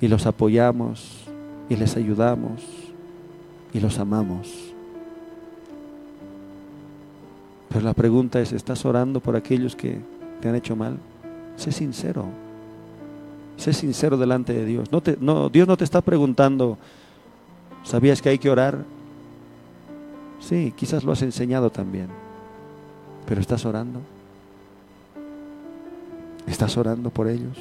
Y 0.00 0.08
los 0.08 0.26
apoyamos 0.26 1.24
y 1.68 1.76
les 1.76 1.96
ayudamos 1.96 2.77
y 3.72 3.80
los 3.80 3.98
amamos. 3.98 4.72
Pero 7.68 7.84
la 7.84 7.94
pregunta 7.94 8.40
es, 8.40 8.52
¿estás 8.52 8.84
orando 8.84 9.20
por 9.20 9.36
aquellos 9.36 9.76
que 9.76 10.00
te 10.40 10.48
han 10.48 10.54
hecho 10.54 10.74
mal? 10.74 10.98
Sé 11.56 11.72
sincero. 11.72 12.26
Sé 13.56 13.72
sincero 13.72 14.16
delante 14.16 14.52
de 14.52 14.64
Dios. 14.64 14.88
No 14.92 15.48
Dios 15.50 15.68
no 15.68 15.76
te 15.76 15.84
está 15.84 16.00
preguntando, 16.00 16.78
¿sabías 17.84 18.22
que 18.22 18.30
hay 18.30 18.38
que 18.38 18.50
orar? 18.50 18.84
Sí, 20.40 20.72
quizás 20.76 21.04
lo 21.04 21.12
has 21.12 21.22
enseñado 21.22 21.70
también. 21.70 22.08
Pero 23.26 23.40
¿estás 23.40 23.66
orando? 23.66 24.00
¿Estás 26.46 26.76
orando 26.78 27.10
por 27.10 27.28
ellos? 27.28 27.58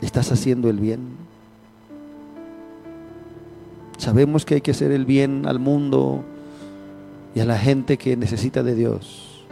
¿Estás 0.00 0.32
haciendo 0.32 0.70
el 0.70 0.78
bien? 0.78 1.25
Sabemos 3.96 4.44
que 4.44 4.56
hay 4.56 4.60
que 4.60 4.72
hacer 4.72 4.92
el 4.92 5.04
bien 5.04 5.46
al 5.46 5.58
mundo, 5.58 6.24
y 7.36 7.40
a 7.40 7.44
la 7.44 7.58
gente 7.58 7.98
que 7.98 8.16
necesita 8.16 8.62
de 8.62 8.74
Dios. 8.74 9.44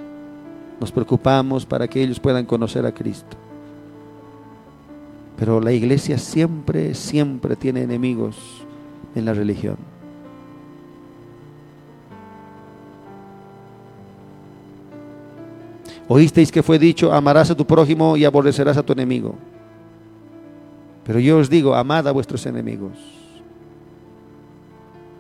Nos 0.81 0.91
preocupamos 0.91 1.67
para 1.67 1.87
que 1.87 2.03
ellos 2.03 2.19
puedan 2.19 2.47
conocer 2.47 2.87
a 2.87 2.95
Cristo. 2.95 3.37
Pero 5.37 5.61
la 5.61 5.71
iglesia 5.71 6.17
siempre, 6.17 6.95
siempre 6.95 7.57
tiene 7.57 7.83
enemigos 7.83 8.65
en 9.15 9.27
la 9.27 9.35
religión. 9.35 9.77
Oísteis 16.09 16.51
que 16.51 16.63
fue 16.63 16.79
dicho, 16.79 17.13
amarás 17.13 17.51
a 17.51 17.55
tu 17.55 17.67
prójimo 17.67 18.17
y 18.17 18.25
aborrecerás 18.25 18.79
a 18.79 18.83
tu 18.83 18.95
enemigo. 18.95 19.35
Pero 21.05 21.19
yo 21.19 21.37
os 21.37 21.51
digo, 21.51 21.75
amad 21.75 22.09
a 22.09 22.13
vuestros 22.13 22.47
enemigos. 22.47 23.24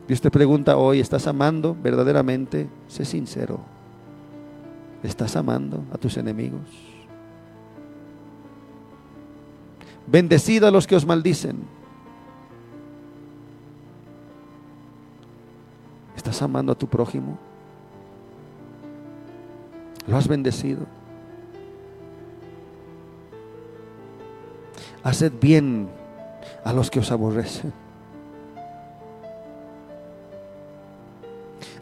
Dios 0.07 0.21
te 0.21 0.31
pregunta 0.31 0.77
hoy, 0.77 1.01
¿estás 1.01 1.27
amando 1.27 1.75
verdaderamente? 1.83 2.69
Sé 2.89 3.05
sincero. 3.05 3.61
¿Estás 5.03 5.35
amando 5.37 5.83
a 5.93 5.99
tus 5.99 6.17
enemigos? 6.19 6.61
Bendecid 10.07 10.63
a 10.65 10.71
los 10.71 10.87
que 10.87 10.97
os 10.97 11.07
maldicen. 11.07 11.63
¿Estás 16.15 16.43
amando 16.43 16.73
a 16.73 16.75
tu 16.75 16.87
prójimo? 16.87 17.39
¿Lo 20.07 20.19
has 20.19 20.29
bendecido? 20.29 20.87
Haced 25.03 25.33
bien 25.41 25.89
a 26.63 26.75
los 26.75 26.91
que 26.91 27.01
os 27.01 27.11
aborrecen. 27.11 27.84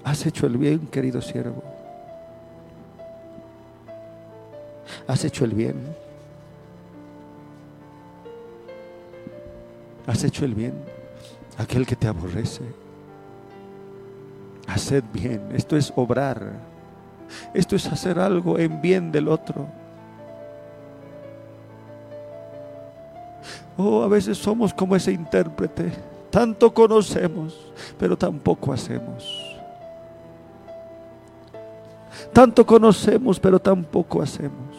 Has 0.04 0.26
hecho 0.26 0.46
el 0.46 0.56
bien, 0.56 0.86
querido 0.88 1.20
siervo. 1.20 1.62
Has 5.06 5.24
hecho 5.24 5.44
el 5.44 5.52
bien. 5.52 5.76
Has 10.06 10.24
hecho 10.24 10.44
el 10.44 10.54
bien. 10.54 10.74
Aquel 11.58 11.86
que 11.86 11.96
te 11.96 12.08
aborrece. 12.08 12.62
Haced 14.66 15.04
bien. 15.12 15.50
Esto 15.54 15.76
es 15.76 15.92
obrar. 15.96 16.52
Esto 17.54 17.76
es 17.76 17.86
hacer 17.86 18.18
algo 18.18 18.58
en 18.58 18.80
bien 18.80 19.12
del 19.12 19.28
otro. 19.28 19.66
Oh, 23.76 24.02
a 24.02 24.08
veces 24.08 24.38
somos 24.38 24.72
como 24.74 24.96
ese 24.96 25.12
intérprete. 25.12 25.92
Tanto 26.30 26.72
conocemos, 26.72 27.72
pero 27.98 28.16
tampoco 28.16 28.72
hacemos. 28.72 29.41
Tanto 32.32 32.64
conocemos, 32.64 33.38
pero 33.38 33.58
tampoco 33.58 34.22
hacemos. 34.22 34.72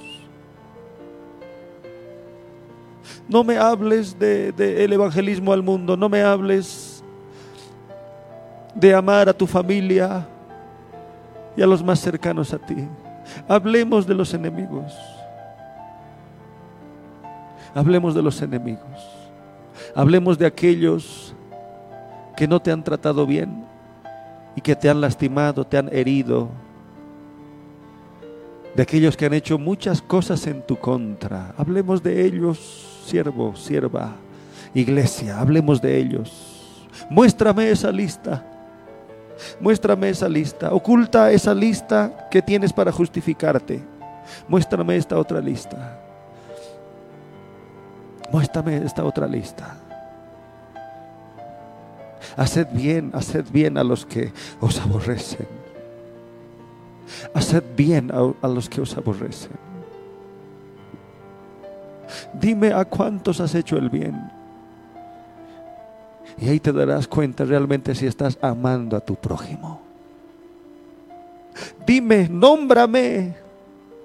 No 3.28 3.44
me 3.44 3.58
hables 3.58 4.18
del 4.18 4.56
de, 4.56 4.84
evangelismo 4.84 5.54
al 5.54 5.64
mundo, 5.64 5.96
no 5.96 6.10
me 6.10 6.22
hables 6.22 7.04
de 8.74 8.94
amar 8.94 9.30
a 9.30 9.34
tu 9.34 9.46
familia 9.46 10.28
y 11.56 11.62
a 11.62 11.68
los 11.68 11.84
más 11.84 12.00
cercanos 12.00 12.54
a 12.54 12.58
ti. 12.58 12.88
Hablemos 13.48 14.08
de 14.08 14.16
los 14.16 14.34
enemigos. 14.34 14.94
Hablemos 17.76 18.16
de 18.16 18.22
los 18.22 18.42
enemigos. 18.42 18.84
Hablemos 19.96 20.38
de 20.38 20.48
aquellos 20.48 21.36
que 22.36 22.48
no 22.48 22.60
te 22.60 22.72
han 22.72 22.84
tratado 22.84 23.26
bien 23.28 23.66
y 24.56 24.62
que 24.62 24.76
te 24.76 24.90
han 24.90 25.02
lastimado, 25.02 25.66
te 25.66 25.78
han 25.78 25.90
herido, 25.94 26.50
de 28.76 28.84
aquellos 28.84 29.16
que 29.16 29.26
han 29.26 29.34
hecho 29.34 29.58
muchas 29.58 30.02
cosas 30.02 30.46
en 30.48 30.62
tu 30.62 30.78
contra. 30.78 31.54
Hablemos 31.58 32.02
de 32.02 32.26
ellos, 32.26 33.04
siervo, 33.06 33.56
sierva, 33.56 34.16
iglesia, 34.74 35.40
hablemos 35.40 35.82
de 35.82 35.98
ellos. 35.98 36.88
Muéstrame 37.10 37.70
esa 37.70 37.92
lista. 37.92 38.44
Muéstrame 39.60 40.10
esa 40.10 40.28
lista. 40.30 40.74
Oculta 40.74 41.32
esa 41.32 41.54
lista 41.54 42.28
que 42.30 42.42
tienes 42.42 42.74
para 42.74 42.92
justificarte. 42.92 43.84
Muéstrame 44.48 44.96
esta 44.96 45.18
otra 45.18 45.40
lista. 45.40 46.00
Muéstrame 48.32 48.78
esta 48.78 49.04
otra 49.04 49.28
lista. 49.28 49.78
Haced 52.36 52.68
bien, 52.72 53.12
haced 53.14 53.46
bien 53.52 53.78
a 53.78 53.84
los 53.84 54.06
que 54.06 54.32
os 54.60 54.80
aborrecen 54.80 55.63
Haced 57.34 57.64
bien 57.76 58.12
a, 58.12 58.48
los 58.48 58.70
que 58.70 58.82
os 58.82 58.96
aborrecen. 58.98 59.52
Dime 62.34 62.74
a 62.74 62.86
cuántos 62.86 63.40
has 63.40 63.56
hecho 63.56 63.78
el 63.78 63.90
bien. 63.90 64.30
Y 66.38 66.50
ahí 66.50 66.60
te 66.60 66.72
darás 66.72 67.08
cuenta 67.08 67.46
realmente 67.46 67.94
si 67.96 68.06
estás 68.08 68.38
amando 68.42 68.98
a 68.98 69.00
tu 69.00 69.16
prójimo. 69.16 69.82
Dime, 71.86 72.28
nómbrame, 72.30 73.36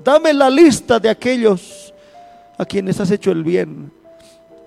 dame 0.04 0.32
la 0.34 0.50
lista 0.50 0.98
de 0.98 1.08
aquellos 1.08 1.94
a 2.58 2.64
quienes 2.64 3.00
has 3.00 3.10
hecho 3.10 3.30
el 3.30 3.44
bien, 3.44 3.90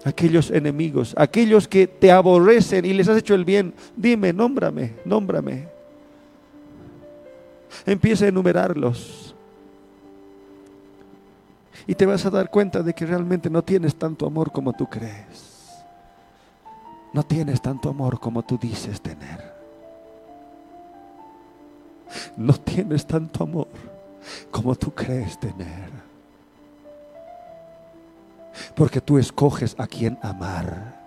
aquellos 0.04 0.50
enemigos, 0.50 1.14
aquellos 1.18 1.68
que 1.68 1.88
te 1.88 2.12
aborrecen 2.12 2.86
y 2.86 2.94
les 2.94 3.08
has 3.08 3.18
hecho 3.18 3.36
el 3.36 3.46
bien. 3.46 3.74
Dime, 3.96 4.34
nómbrame, 4.34 4.94
nómbrame. 5.06 5.70
Empieza 7.85 8.26
a 8.26 8.30
enumerarlos. 8.30 9.35
Y 11.88 11.95
te 11.95 12.06
vas 12.06 12.26
a 12.26 12.30
dar 12.30 12.49
cuenta 12.49 12.84
de 12.84 12.93
que 12.93 13.06
realmente 13.06 13.49
no 13.49 13.64
tienes 13.64 13.95
tanto 13.95 14.26
amor 14.26 14.52
como 14.52 14.73
tú 14.73 14.88
crees. 14.88 15.84
No 17.14 17.23
tienes 17.23 17.61
tanto 17.61 17.89
amor 17.89 18.19
como 18.19 18.43
tú 18.43 18.57
dices 18.57 19.02
tener. 19.02 19.52
No 22.38 22.53
tienes 22.53 23.06
tanto 23.06 23.43
amor 23.43 23.68
como 24.52 24.76
tú 24.76 24.93
crees 24.93 25.39
tener. 25.39 25.89
Porque 28.76 29.02
tú 29.02 29.18
escoges 29.18 29.76
a 29.77 29.88
quien 29.88 30.18
amar. 30.22 30.99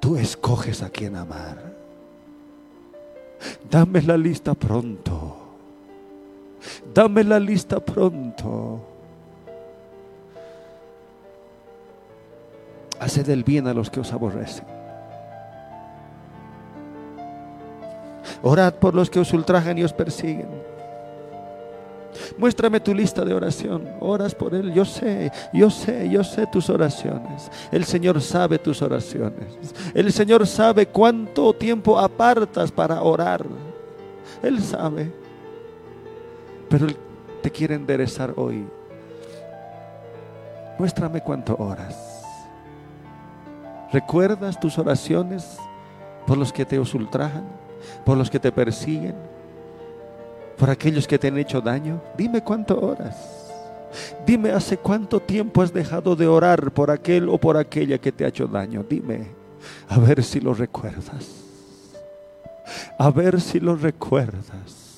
Tú 0.00 0.16
escoges 0.16 0.82
a 0.82 0.88
quien 0.88 1.16
amar. 1.16 1.77
Dame 3.70 4.02
la 4.02 4.16
lista 4.16 4.54
pronto. 4.54 5.36
Dame 6.92 7.24
la 7.24 7.38
lista 7.38 7.80
pronto. 7.80 8.80
Haced 13.00 13.28
el 13.28 13.44
bien 13.44 13.68
a 13.68 13.74
los 13.74 13.90
que 13.90 14.00
os 14.00 14.12
aborrecen. 14.12 14.64
Orad 18.42 18.74
por 18.74 18.94
los 18.94 19.10
que 19.10 19.20
os 19.20 19.32
ultrajan 19.32 19.78
y 19.78 19.84
os 19.84 19.92
persiguen. 19.92 20.67
Muéstrame 22.36 22.80
tu 22.80 22.94
lista 22.94 23.24
de 23.24 23.34
oración. 23.34 23.88
Oras 24.00 24.34
por 24.34 24.54
Él. 24.54 24.72
Yo 24.72 24.84
sé, 24.84 25.30
yo 25.52 25.70
sé, 25.70 26.08
yo 26.08 26.24
sé 26.24 26.46
tus 26.46 26.70
oraciones. 26.70 27.50
El 27.70 27.84
Señor 27.84 28.20
sabe 28.20 28.58
tus 28.58 28.82
oraciones. 28.82 29.48
El 29.94 30.12
Señor 30.12 30.46
sabe 30.46 30.86
cuánto 30.86 31.52
tiempo 31.52 31.98
apartas 31.98 32.70
para 32.70 33.02
orar. 33.02 33.44
Él 34.42 34.62
sabe. 34.62 35.12
Pero 36.68 36.86
Él 36.86 36.96
te 37.42 37.50
quiere 37.50 37.74
enderezar 37.74 38.34
hoy. 38.36 38.66
Muéstrame 40.78 41.20
cuánto 41.20 41.56
oras. 41.58 42.22
¿Recuerdas 43.92 44.60
tus 44.60 44.78
oraciones 44.78 45.58
por 46.26 46.36
los 46.36 46.52
que 46.52 46.64
te 46.64 46.78
ultrajan, 46.78 47.44
por 48.04 48.18
los 48.18 48.30
que 48.30 48.38
te 48.38 48.52
persiguen, 48.52 49.14
por 50.58 50.70
aquellos 50.70 51.06
que 51.06 51.18
te 51.18 51.28
han 51.28 51.38
hecho 51.38 51.60
daño? 51.60 52.02
Dime 52.16 52.42
cuánto 52.42 52.78
oras. 52.80 53.16
Dime 54.26 54.50
hace 54.50 54.76
cuánto 54.76 55.20
tiempo 55.20 55.62
has 55.62 55.72
dejado 55.72 56.14
de 56.14 56.26
orar 56.26 56.72
por 56.72 56.90
aquel 56.90 57.28
o 57.28 57.38
por 57.38 57.56
aquella 57.56 57.98
que 57.98 58.12
te 58.12 58.24
ha 58.24 58.28
hecho 58.28 58.46
daño. 58.46 58.84
Dime, 58.88 59.28
a 59.88 59.98
ver 59.98 60.22
si 60.22 60.40
lo 60.40 60.52
recuerdas. 60.52 61.44
A 62.98 63.10
ver 63.10 63.40
si 63.40 63.60
lo 63.60 63.76
recuerdas. 63.76 64.88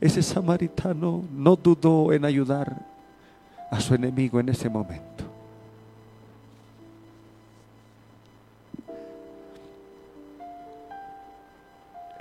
Ese 0.00 0.22
samaritano 0.22 1.24
no 1.32 1.56
dudó 1.56 2.12
en 2.12 2.24
ayudar 2.24 2.84
a 3.70 3.80
su 3.80 3.94
enemigo 3.94 4.38
en 4.38 4.50
ese 4.50 4.68
momento. 4.68 5.13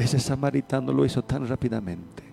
Ese 0.04 0.20
samaritano 0.20 0.92
lo 0.92 1.06
hizo 1.06 1.24
tan 1.24 1.48
rápidamente. 1.48 2.24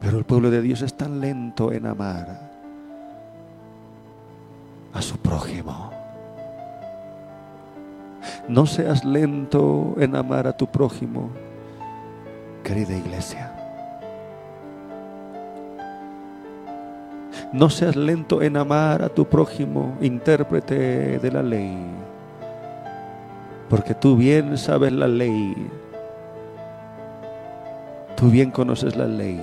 Pero 0.00 0.18
el 0.18 0.24
pueblo 0.24 0.50
de 0.50 0.62
Dios 0.62 0.82
es 0.82 0.96
tan 0.96 1.20
lento 1.20 1.72
en 1.72 1.84
amar 1.84 2.48
a 4.92 5.02
su 5.02 5.18
prójimo. 5.18 5.90
No 8.46 8.64
seas 8.64 9.04
lento 9.04 9.96
en 9.98 10.14
amar 10.14 10.46
a 10.46 10.56
tu 10.56 10.68
prójimo 10.68 11.30
querida 12.62 12.96
iglesia. 12.96 13.52
No 17.52 17.68
seas 17.68 17.96
lento 17.96 18.40
en 18.42 18.56
amar 18.56 19.02
a 19.02 19.08
tu 19.08 19.24
prójimo, 19.24 19.96
intérprete 20.00 21.18
de 21.18 21.30
la 21.32 21.42
ley, 21.42 22.01
porque 23.72 23.94
tú 23.94 24.16
bien 24.16 24.58
sabes 24.58 24.92
la 24.92 25.08
ley, 25.08 25.56
tú 28.14 28.28
bien 28.28 28.50
conoces 28.50 28.96
la 28.96 29.06
ley. 29.06 29.40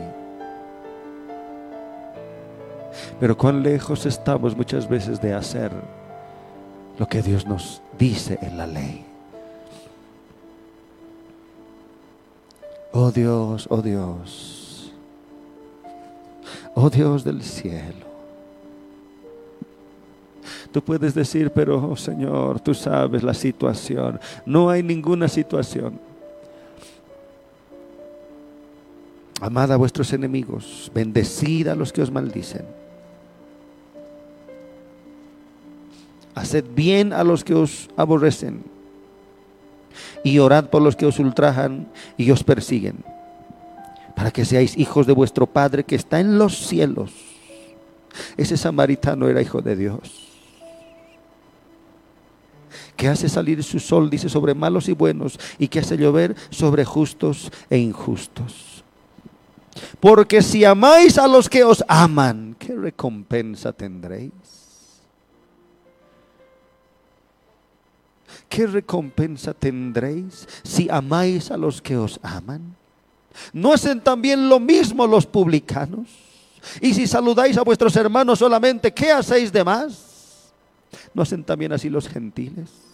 Pero 3.20 3.36
cuán 3.36 3.64
lejos 3.64 4.06
estamos 4.06 4.56
muchas 4.56 4.88
veces 4.88 5.20
de 5.20 5.34
hacer 5.34 5.72
lo 7.00 7.08
que 7.08 7.24
Dios 7.24 7.48
nos 7.48 7.82
dice 7.98 8.38
en 8.44 8.60
la 8.60 8.68
ley. 8.68 9.04
Oh 12.92 13.10
Dios, 13.10 13.66
oh 13.72 13.82
Dios, 13.82 14.94
oh 16.76 16.92
Dios 16.92 17.24
del 17.24 17.42
cielo. 17.42 18.09
Tú 20.72 20.84
puedes 20.84 21.16
decir, 21.16 21.52
pero 21.52 21.90
oh 21.92 21.96
Señor, 21.96 22.60
tú 22.60 22.74
sabes 22.74 23.24
la 23.24 23.34
situación. 23.34 24.20
No 24.46 24.70
hay 24.70 24.84
ninguna 24.84 25.28
situación. 25.28 26.00
Amad 29.42 29.72
a 29.72 29.78
vuestros 29.78 30.12
enemigos, 30.14 30.92
bendecid 30.94 31.70
a 31.70 31.76
los 31.76 31.94
que 31.94 32.02
os 32.02 32.12
maldicen. 32.12 32.66
Haced 36.36 36.66
bien 36.76 37.14
a 37.14 37.24
los 37.24 37.44
que 37.44 37.54
os 37.54 37.90
aborrecen 37.96 38.64
y 40.24 40.40
orad 40.40 40.66
por 40.66 40.82
los 40.82 40.96
que 40.96 41.06
os 41.06 41.20
ultrajan 41.20 41.88
y 42.18 42.30
os 42.32 42.44
persiguen, 42.44 43.04
para 44.16 44.32
que 44.32 44.46
seáis 44.46 44.78
hijos 44.78 45.08
de 45.08 45.14
vuestro 45.14 45.48
Padre 45.48 45.84
que 45.84 45.96
está 45.96 46.20
en 46.20 46.38
los 46.38 46.68
cielos. 46.68 47.12
Ese 48.38 48.58
samaritano 48.58 49.28
era 49.28 49.42
hijo 49.42 49.62
de 49.62 49.76
Dios, 49.76 50.29
que 53.00 53.08
hace 53.08 53.30
salir 53.30 53.64
su 53.64 53.80
sol, 53.80 54.10
dice, 54.10 54.28
sobre 54.28 54.54
malos 54.54 54.90
y 54.90 54.92
buenos, 54.92 55.40
y 55.58 55.70
que 55.70 55.80
hace 55.80 55.96
llover 55.96 56.36
sobre 56.50 56.84
justos 56.84 57.50
e 57.70 57.78
injustos. 57.78 58.84
Porque 60.02 60.42
si 60.42 60.66
amáis 60.66 61.18
a 61.18 61.26
los 61.26 61.48
que 61.48 61.64
os 61.64 61.82
aman, 61.88 62.58
¿qué 62.60 62.76
recompensa 62.76 63.72
tendréis? 63.72 64.34
¿qué 68.50 68.68
recompensa 68.68 69.54
tendréis 69.54 70.46
si 70.64 70.90
amáis 70.90 71.52
a 71.52 71.56
los 71.56 71.82
que 71.82 71.96
os 71.96 72.20
aman? 72.22 72.76
¿No 73.54 73.72
hacen 73.72 74.02
también 74.02 74.50
lo 74.50 74.60
mismo 74.60 75.08
los 75.08 75.26
publicanos? 75.26 76.10
Y 76.82 76.94
si 76.94 77.08
saludáis 77.08 77.56
a 77.58 77.64
vuestros 77.64 77.96
hermanos 77.96 78.40
solamente, 78.40 78.94
¿qué 78.94 79.10
hacéis 79.14 79.54
de 79.54 79.64
más? 79.64 80.52
¿No 81.14 81.22
hacen 81.22 81.46
también 81.46 81.72
así 81.72 81.90
los 81.90 82.10
gentiles? 82.10 82.89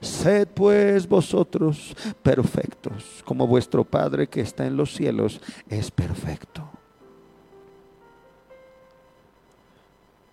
Sed 0.00 0.48
pues 0.48 1.08
vosotros 1.08 1.94
perfectos, 2.22 3.22
como 3.24 3.46
vuestro 3.46 3.84
Padre 3.84 4.28
que 4.28 4.40
está 4.40 4.66
en 4.66 4.76
los 4.76 4.94
cielos 4.94 5.40
es 5.68 5.90
perfecto. 5.90 6.68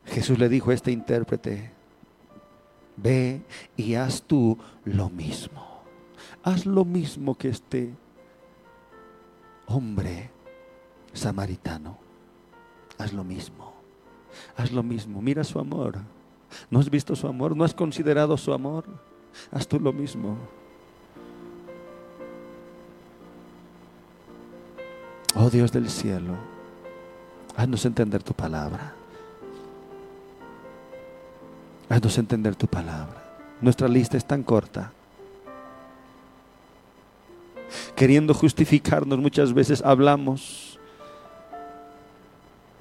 Jesús 0.05 0.37
le 0.39 0.49
dijo 0.49 0.71
a 0.71 0.73
este 0.73 0.91
intérprete, 0.91 1.71
Ve 2.97 3.41
y 3.77 3.95
haz 3.95 4.21
tú 4.21 4.57
lo 4.85 5.09
mismo. 5.09 5.81
Haz 6.43 6.65
lo 6.65 6.85
mismo 6.85 7.35
que 7.35 7.49
este 7.49 7.93
hombre 9.67 10.29
samaritano. 11.13 11.97
Haz 12.97 13.13
lo 13.13 13.23
mismo. 13.23 13.73
Haz 14.55 14.71
lo 14.71 14.83
mismo. 14.83 15.21
Mira 15.21 15.43
su 15.43 15.59
amor. 15.59 15.99
¿No 16.69 16.79
has 16.79 16.89
visto 16.89 17.15
su 17.15 17.27
amor? 17.27 17.55
¿No 17.55 17.63
has 17.63 17.73
considerado 17.73 18.37
su 18.37 18.53
amor? 18.53 18.85
Haz 19.51 19.67
tú 19.67 19.79
lo 19.79 19.91
mismo. 19.93 20.37
Oh 25.35 25.49
Dios 25.49 25.71
del 25.71 25.89
cielo, 25.89 26.35
haznos 27.55 27.85
entender 27.85 28.21
tu 28.21 28.33
palabra. 28.33 28.93
Haznos 31.89 32.17
entender 32.17 32.55
tu 32.55 32.67
palabra. 32.67 33.23
Nuestra 33.61 33.87
lista 33.87 34.17
es 34.17 34.25
tan 34.25 34.43
corta. 34.43 34.91
Queriendo 37.95 38.33
justificarnos 38.33 39.19
muchas 39.19 39.53
veces 39.53 39.81
hablamos 39.85 40.79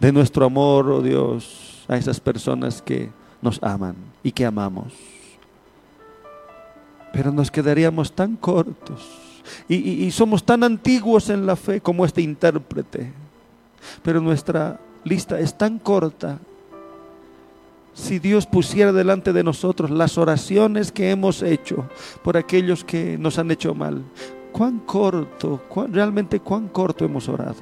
de 0.00 0.12
nuestro 0.12 0.46
amor, 0.46 0.88
oh 0.88 1.02
Dios, 1.02 1.84
a 1.86 1.96
esas 1.96 2.18
personas 2.20 2.82
que 2.82 3.10
nos 3.42 3.62
aman 3.62 3.96
y 4.22 4.32
que 4.32 4.44
amamos. 4.44 4.92
Pero 7.12 7.32
nos 7.32 7.50
quedaríamos 7.50 8.12
tan 8.12 8.36
cortos 8.36 9.30
y, 9.68 10.10
somos 10.10 10.44
tan 10.44 10.64
antiguos 10.64 11.30
en 11.30 11.46
la 11.46 11.56
fe 11.56 11.80
como 11.80 12.04
este 12.04 12.22
intérprete. 12.22 13.12
Pero 14.02 14.20
nuestra 14.20 14.78
lista 15.04 15.38
es 15.38 15.56
tan 15.56 15.78
corta 15.78 16.38
si 17.94 18.18
Dios 18.18 18.46
pusiera 18.46 18.92
delante 18.92 19.32
de 19.32 19.42
nosotros 19.42 19.90
las 19.90 20.18
oraciones 20.18 20.92
que 20.92 21.10
hemos 21.10 21.42
hecho 21.42 21.88
por 22.22 22.36
aquellos 22.36 22.84
que 22.84 23.18
nos 23.18 23.38
han 23.38 23.50
hecho 23.50 23.74
mal, 23.74 24.02
cuán 24.52 24.78
corto, 24.80 25.60
realmente 25.90 26.40
cuán 26.40 26.68
corto 26.68 27.04
hemos 27.04 27.28
orado, 27.28 27.60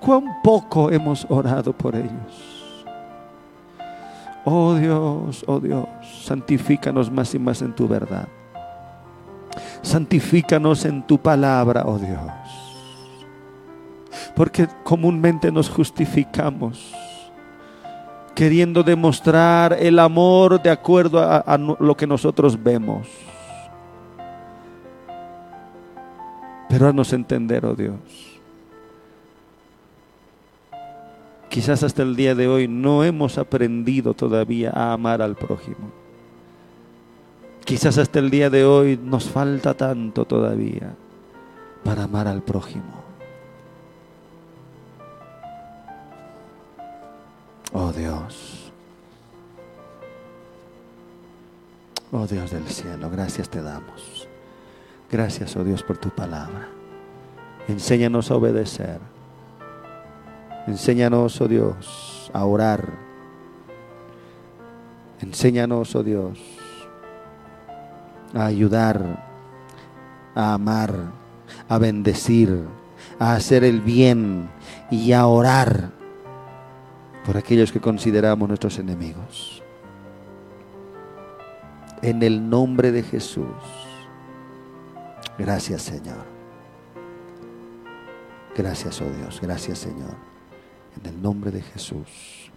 cuán 0.00 0.42
poco 0.42 0.90
hemos 0.90 1.26
orado 1.28 1.72
por 1.72 1.94
ellos. 1.94 2.74
Oh 4.44 4.74
Dios, 4.74 5.44
oh 5.46 5.58
Dios, 5.58 5.88
santifícanos 6.26 7.10
más 7.10 7.34
y 7.34 7.38
más 7.38 7.62
en 7.62 7.72
tu 7.72 7.86
verdad. 7.86 8.28
Santifícanos 9.82 10.84
en 10.84 11.06
tu 11.06 11.18
palabra, 11.18 11.84
oh 11.86 11.98
Dios. 11.98 12.20
Porque 14.34 14.68
comúnmente 14.82 15.52
nos 15.52 15.70
justificamos 15.70 16.92
queriendo 18.34 18.82
demostrar 18.82 19.76
el 19.80 19.98
amor 19.98 20.60
de 20.60 20.68
acuerdo 20.68 21.22
a, 21.22 21.56
lo 21.56 21.96
que 21.96 22.06
nosotros 22.06 22.62
vemos. 22.62 23.08
Pero 26.68 26.88
haznos 26.88 27.12
entender, 27.12 27.64
oh 27.64 27.74
Dios. 27.74 27.94
Quizás 31.48 31.82
hasta 31.82 32.02
el 32.02 32.14
día 32.16 32.34
de 32.34 32.48
hoy 32.48 32.68
no 32.68 33.04
hemos 33.04 33.38
aprendido 33.38 34.12
todavía 34.12 34.70
a 34.74 34.92
amar 34.92 35.22
al 35.22 35.36
prójimo. 35.36 36.05
Quizás 37.66 37.98
hasta 37.98 38.20
el 38.20 38.30
día 38.30 38.48
de 38.48 38.64
hoy 38.64 38.96
nos 38.96 39.28
falta 39.28 39.74
tanto 39.74 40.24
todavía 40.24 40.94
para 41.82 42.04
amar 42.04 42.28
al 42.28 42.40
prójimo. 42.40 43.02
Oh 47.72 47.90
Dios. 47.90 48.70
Oh 52.12 52.24
Dios 52.28 52.52
del 52.52 52.68
cielo, 52.68 53.10
gracias 53.10 53.50
te 53.50 53.60
damos. 53.60 54.28
Gracias, 55.10 55.56
oh 55.56 55.64
Dios, 55.64 55.82
por 55.82 55.98
tu 55.98 56.10
palabra. 56.10 56.68
Enséñanos 57.66 58.30
a 58.30 58.36
obedecer. 58.36 59.00
Enséñanos, 60.68 61.40
oh 61.40 61.48
Dios, 61.48 62.30
a 62.32 62.44
orar. 62.44 62.92
Enséñanos, 65.20 65.96
oh 65.96 66.04
Dios, 66.04 66.38
a 68.36 68.46
ayudar, 68.46 69.24
a 70.34 70.54
amar, 70.54 70.94
a 71.68 71.78
bendecir, 71.78 72.64
a 73.18 73.34
hacer 73.34 73.64
el 73.64 73.80
bien 73.80 74.48
y 74.90 75.12
a 75.12 75.26
orar 75.26 75.90
por 77.24 77.36
aquellos 77.36 77.72
que 77.72 77.80
consideramos 77.80 78.46
nuestros 78.46 78.78
enemigos. 78.78 79.62
En 82.02 82.22
el 82.22 82.48
nombre 82.48 82.92
de 82.92 83.02
Jesús. 83.02 83.46
Gracias 85.38 85.82
Señor. 85.82 86.24
Gracias, 88.54 89.00
oh 89.00 89.10
Dios. 89.10 89.40
Gracias 89.40 89.78
Señor. 89.78 90.14
En 91.00 91.06
el 91.06 91.22
nombre 91.22 91.50
de 91.50 91.62
Jesús. 91.62 92.50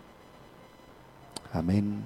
Amén. 1.53 2.03